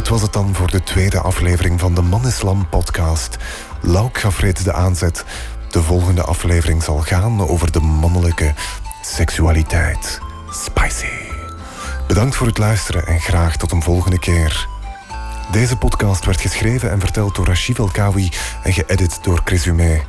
Dit 0.02 0.10
was 0.10 0.22
het 0.22 0.34
dan 0.34 0.56
voor 0.56 0.72
de 0.72 0.84
tweede 0.84 1.20
aflevering 1.20 1.80
van 1.80 1.96
de 1.96 2.02
Manneslam 2.02 2.70
podcast. 2.70 3.38
Lauk 3.82 4.18
gaf 4.18 4.40
reeds 4.40 4.64
de 4.64 4.74
aanzet. 4.74 5.26
De 5.70 5.82
volgende 5.82 6.22
aflevering 6.22 6.84
zal 6.84 6.98
gaan 6.98 7.48
over 7.48 7.72
de 7.72 7.80
mannelijke 7.80 8.54
seksualiteit. 9.02 10.20
Spicy. 10.50 11.06
Bedankt 12.08 12.36
voor 12.36 12.48
het 12.48 12.58
luisteren 12.58 13.08
en 13.08 13.20
graag 13.20 13.58
tot 13.58 13.72
een 13.72 13.82
volgende 13.82 14.20
keer. 14.20 14.68
Deze 15.52 15.78
podcast 15.78 16.26
werd 16.26 16.42
geschreven 16.42 16.92
en 16.92 17.00
verteld 17.00 17.36
door 17.36 17.46
Rachid 17.46 17.78
Elkawi 17.78 18.32
en 18.64 18.74
geëdit 18.74 19.20
door 19.24 19.42
Chris 19.44 19.64
Humé. 19.64 20.02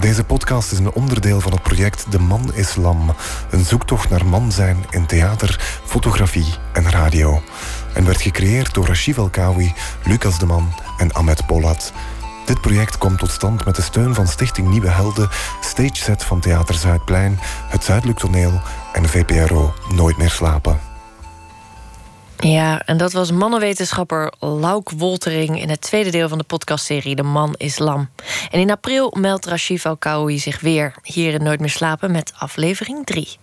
Deze 0.00 0.24
podcast 0.24 0.72
is 0.72 0.78
een 0.78 0.92
onderdeel 0.92 1.40
van 1.40 1.52
het 1.52 1.62
project 1.62 2.12
De 2.12 2.18
Man 2.18 2.54
is 2.54 2.76
Lam. 2.76 3.14
Een 3.50 3.64
zoektocht 3.64 4.10
naar 4.10 4.26
man 4.26 4.52
zijn 4.52 4.84
in 4.90 5.06
theater, 5.06 5.80
fotografie 5.84 6.54
en 6.72 6.90
radio. 6.90 7.42
En 7.98 8.04
werd 8.04 8.22
gecreëerd 8.22 8.74
door 8.74 8.86
Rachid 8.86 9.16
Elkawi, 9.16 9.72
Lucas 10.04 10.38
de 10.38 10.46
Man 10.46 10.72
en 10.98 11.12
Ahmed 11.12 11.46
Polat. 11.46 11.92
Dit 12.46 12.60
project 12.60 12.98
komt 12.98 13.18
tot 13.18 13.30
stand 13.30 13.64
met 13.64 13.76
de 13.76 13.82
steun 13.82 14.14
van 14.14 14.26
Stichting 14.26 14.68
Nieuwe 14.68 14.88
Helden, 14.88 15.28
Stageset 15.60 16.24
van 16.24 16.40
Theater 16.40 16.74
Zuidplein, 16.74 17.38
het 17.42 17.84
Zuidelijk 17.84 18.18
Toneel 18.18 18.60
en 18.92 19.08
VPRO 19.08 19.74
Nooit 19.88 20.16
meer 20.16 20.30
slapen. 20.30 20.80
Ja, 22.36 22.82
en 22.84 22.96
dat 22.96 23.12
was 23.12 23.30
mannenwetenschapper 23.30 24.32
Lauk 24.38 24.90
Woltering 24.90 25.60
in 25.60 25.68
het 25.70 25.80
tweede 25.80 26.10
deel 26.10 26.28
van 26.28 26.38
de 26.38 26.44
podcastserie 26.44 27.16
De 27.16 27.22
Man 27.22 27.54
is 27.56 27.78
Lam. 27.78 28.08
En 28.50 28.60
in 28.60 28.70
april 28.70 29.14
meldt 29.18 29.46
Rashif 29.46 29.86
Al-Kawi 29.86 30.38
zich 30.38 30.60
weer 30.60 30.94
hier 31.02 31.34
in 31.34 31.42
Nooit 31.42 31.60
meer 31.60 31.70
slapen 31.70 32.12
met 32.12 32.32
aflevering 32.36 33.06
3. 33.06 33.38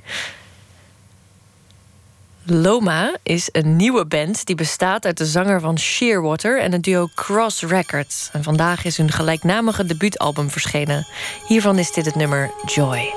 Loma 2.48 3.16
is 3.24 3.50
een 3.52 3.76
nieuwe 3.76 4.06
band 4.06 4.46
die 4.46 4.56
bestaat 4.56 5.06
uit 5.06 5.18
de 5.18 5.26
zanger 5.26 5.60
van 5.60 5.80
Shearwater 5.80 6.62
en 6.62 6.72
het 6.72 6.84
duo 6.84 7.08
Cross 7.16 7.62
Records. 7.62 8.30
En 8.34 8.44
vandaag 8.44 8.86
is 8.86 8.98
hun 8.98 9.12
gelijknamige 9.12 9.86
debuutalbum 9.86 10.50
verschenen. 10.50 11.08
Hiervan 11.48 11.78
is 11.78 11.92
dit 11.92 12.06
het 12.06 12.16
nummer 12.16 12.52
Joy. 12.66 13.14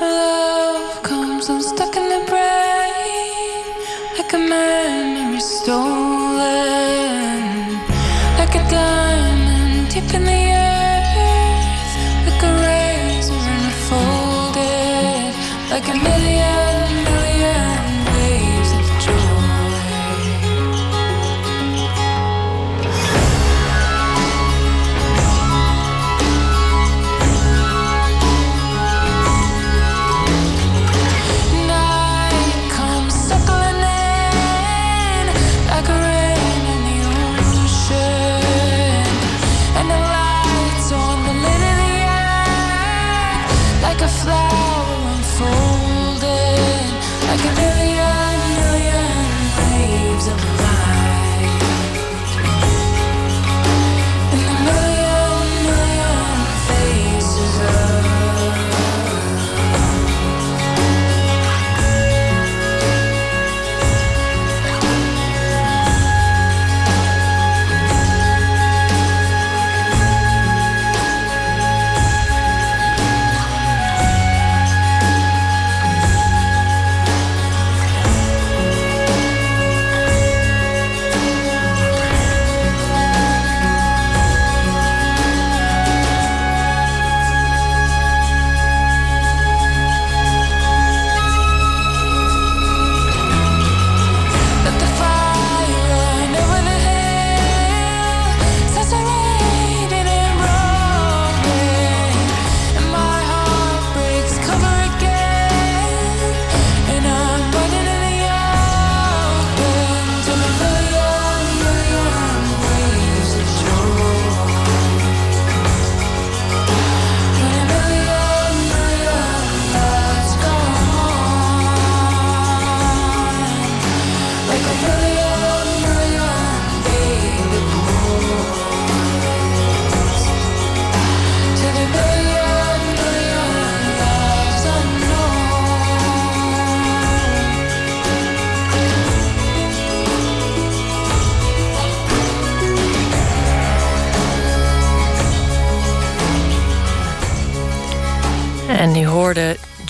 Love 0.00 1.00
comes 1.02 1.48
stolen, 5.38 6.83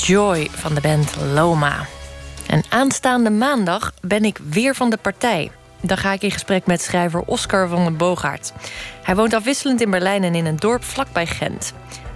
Joy 0.07 0.49
van 0.51 0.75
de 0.75 0.81
band 0.81 1.17
Loma. 1.33 1.87
En 2.47 2.63
aanstaande 2.69 3.31
maandag 3.31 3.93
ben 4.01 4.25
ik 4.25 4.39
weer 4.51 4.75
van 4.75 4.91
de 4.91 4.97
partij. 4.97 5.51
Dan 5.81 5.97
ga 5.97 6.13
ik 6.13 6.23
in 6.23 6.31
gesprek 6.31 6.67
met 6.67 6.83
schrijver 6.83 7.21
Oscar 7.21 7.69
van 7.69 7.85
den 7.85 7.97
Boogaard. 7.97 8.53
Hij 9.03 9.17
woont 9.17 9.35
afwisselend 9.35 9.81
in 9.81 9.91
Berlijn 9.91 10.25
en 10.25 10.35
in 10.35 10.47
een 10.47 10.57
dorp 10.57 10.85
vlakbij 10.85 11.27
Gent. 11.27 11.73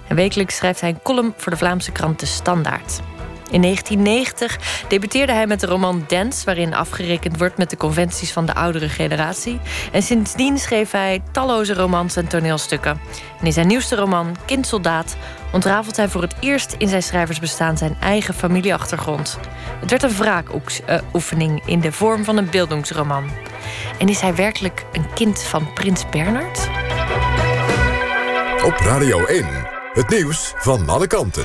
En 0.09 0.17
wekelijks 0.17 0.57
schrijft 0.57 0.81
hij 0.81 0.91
een 0.91 1.03
column 1.03 1.35
voor 1.37 1.53
de 1.53 1.59
Vlaamse 1.59 1.93
krant 1.93 2.21
De 2.21 2.27
Standaard. 2.27 3.01
In 3.51 3.63
1990 3.63 4.59
debuteerde 4.89 5.33
hij 5.33 5.47
met 5.47 5.61
de 5.61 5.67
roman 5.67 6.05
Dance, 6.07 6.45
waarin 6.45 6.75
afgerekend 6.75 7.39
wordt 7.39 7.57
met 7.57 7.71
de 7.71 7.77
conventies 7.77 8.33
van 8.33 8.47
de 8.47 8.55
oudere 8.55 8.89
generatie. 8.89 9.61
En 9.93 10.03
sindsdien 10.03 10.59
schreef 10.59 10.91
hij 10.91 11.23
talloze 11.33 11.75
romans 11.75 12.17
en 12.17 12.29
toneelstukken. 12.29 13.01
En 13.41 13.47
in 13.47 13.53
zijn 13.53 13.67
nieuwste 13.67 13.97
roman, 13.97 14.37
Kindsoldaat, 14.47 15.17
ontrafelt 15.53 15.97
hij 15.97 16.09
voor 16.09 16.23
het 16.23 16.35
eerst 16.41 16.75
in 16.79 16.89
zijn 16.89 17.03
schrijversbestaan 17.03 17.79
zijn 17.79 17.97
eigen 18.01 18.35
familieachtergrond. 18.35 19.39
Het 19.81 19.91
werd 19.91 20.03
een 20.03 20.17
wraakoefening 20.17 21.63
in 21.67 21.81
de 21.81 21.93
vorm 21.93 22.25
van 22.25 22.37
een 22.37 22.51
beeldingsroman. 22.51 23.31
En 23.99 24.09
is 24.09 24.21
hij 24.21 24.35
werkelijk 24.35 24.85
een 24.93 25.07
kind 25.15 25.43
van 25.43 25.73
Prins 25.73 26.09
Bernard? 26.11 26.69
Op 28.65 28.77
Radio 28.77 29.25
1, 29.25 29.47
het 29.93 30.09
nieuws 30.09 30.53
van 30.57 30.89
alle 30.89 31.07
kanten. 31.07 31.45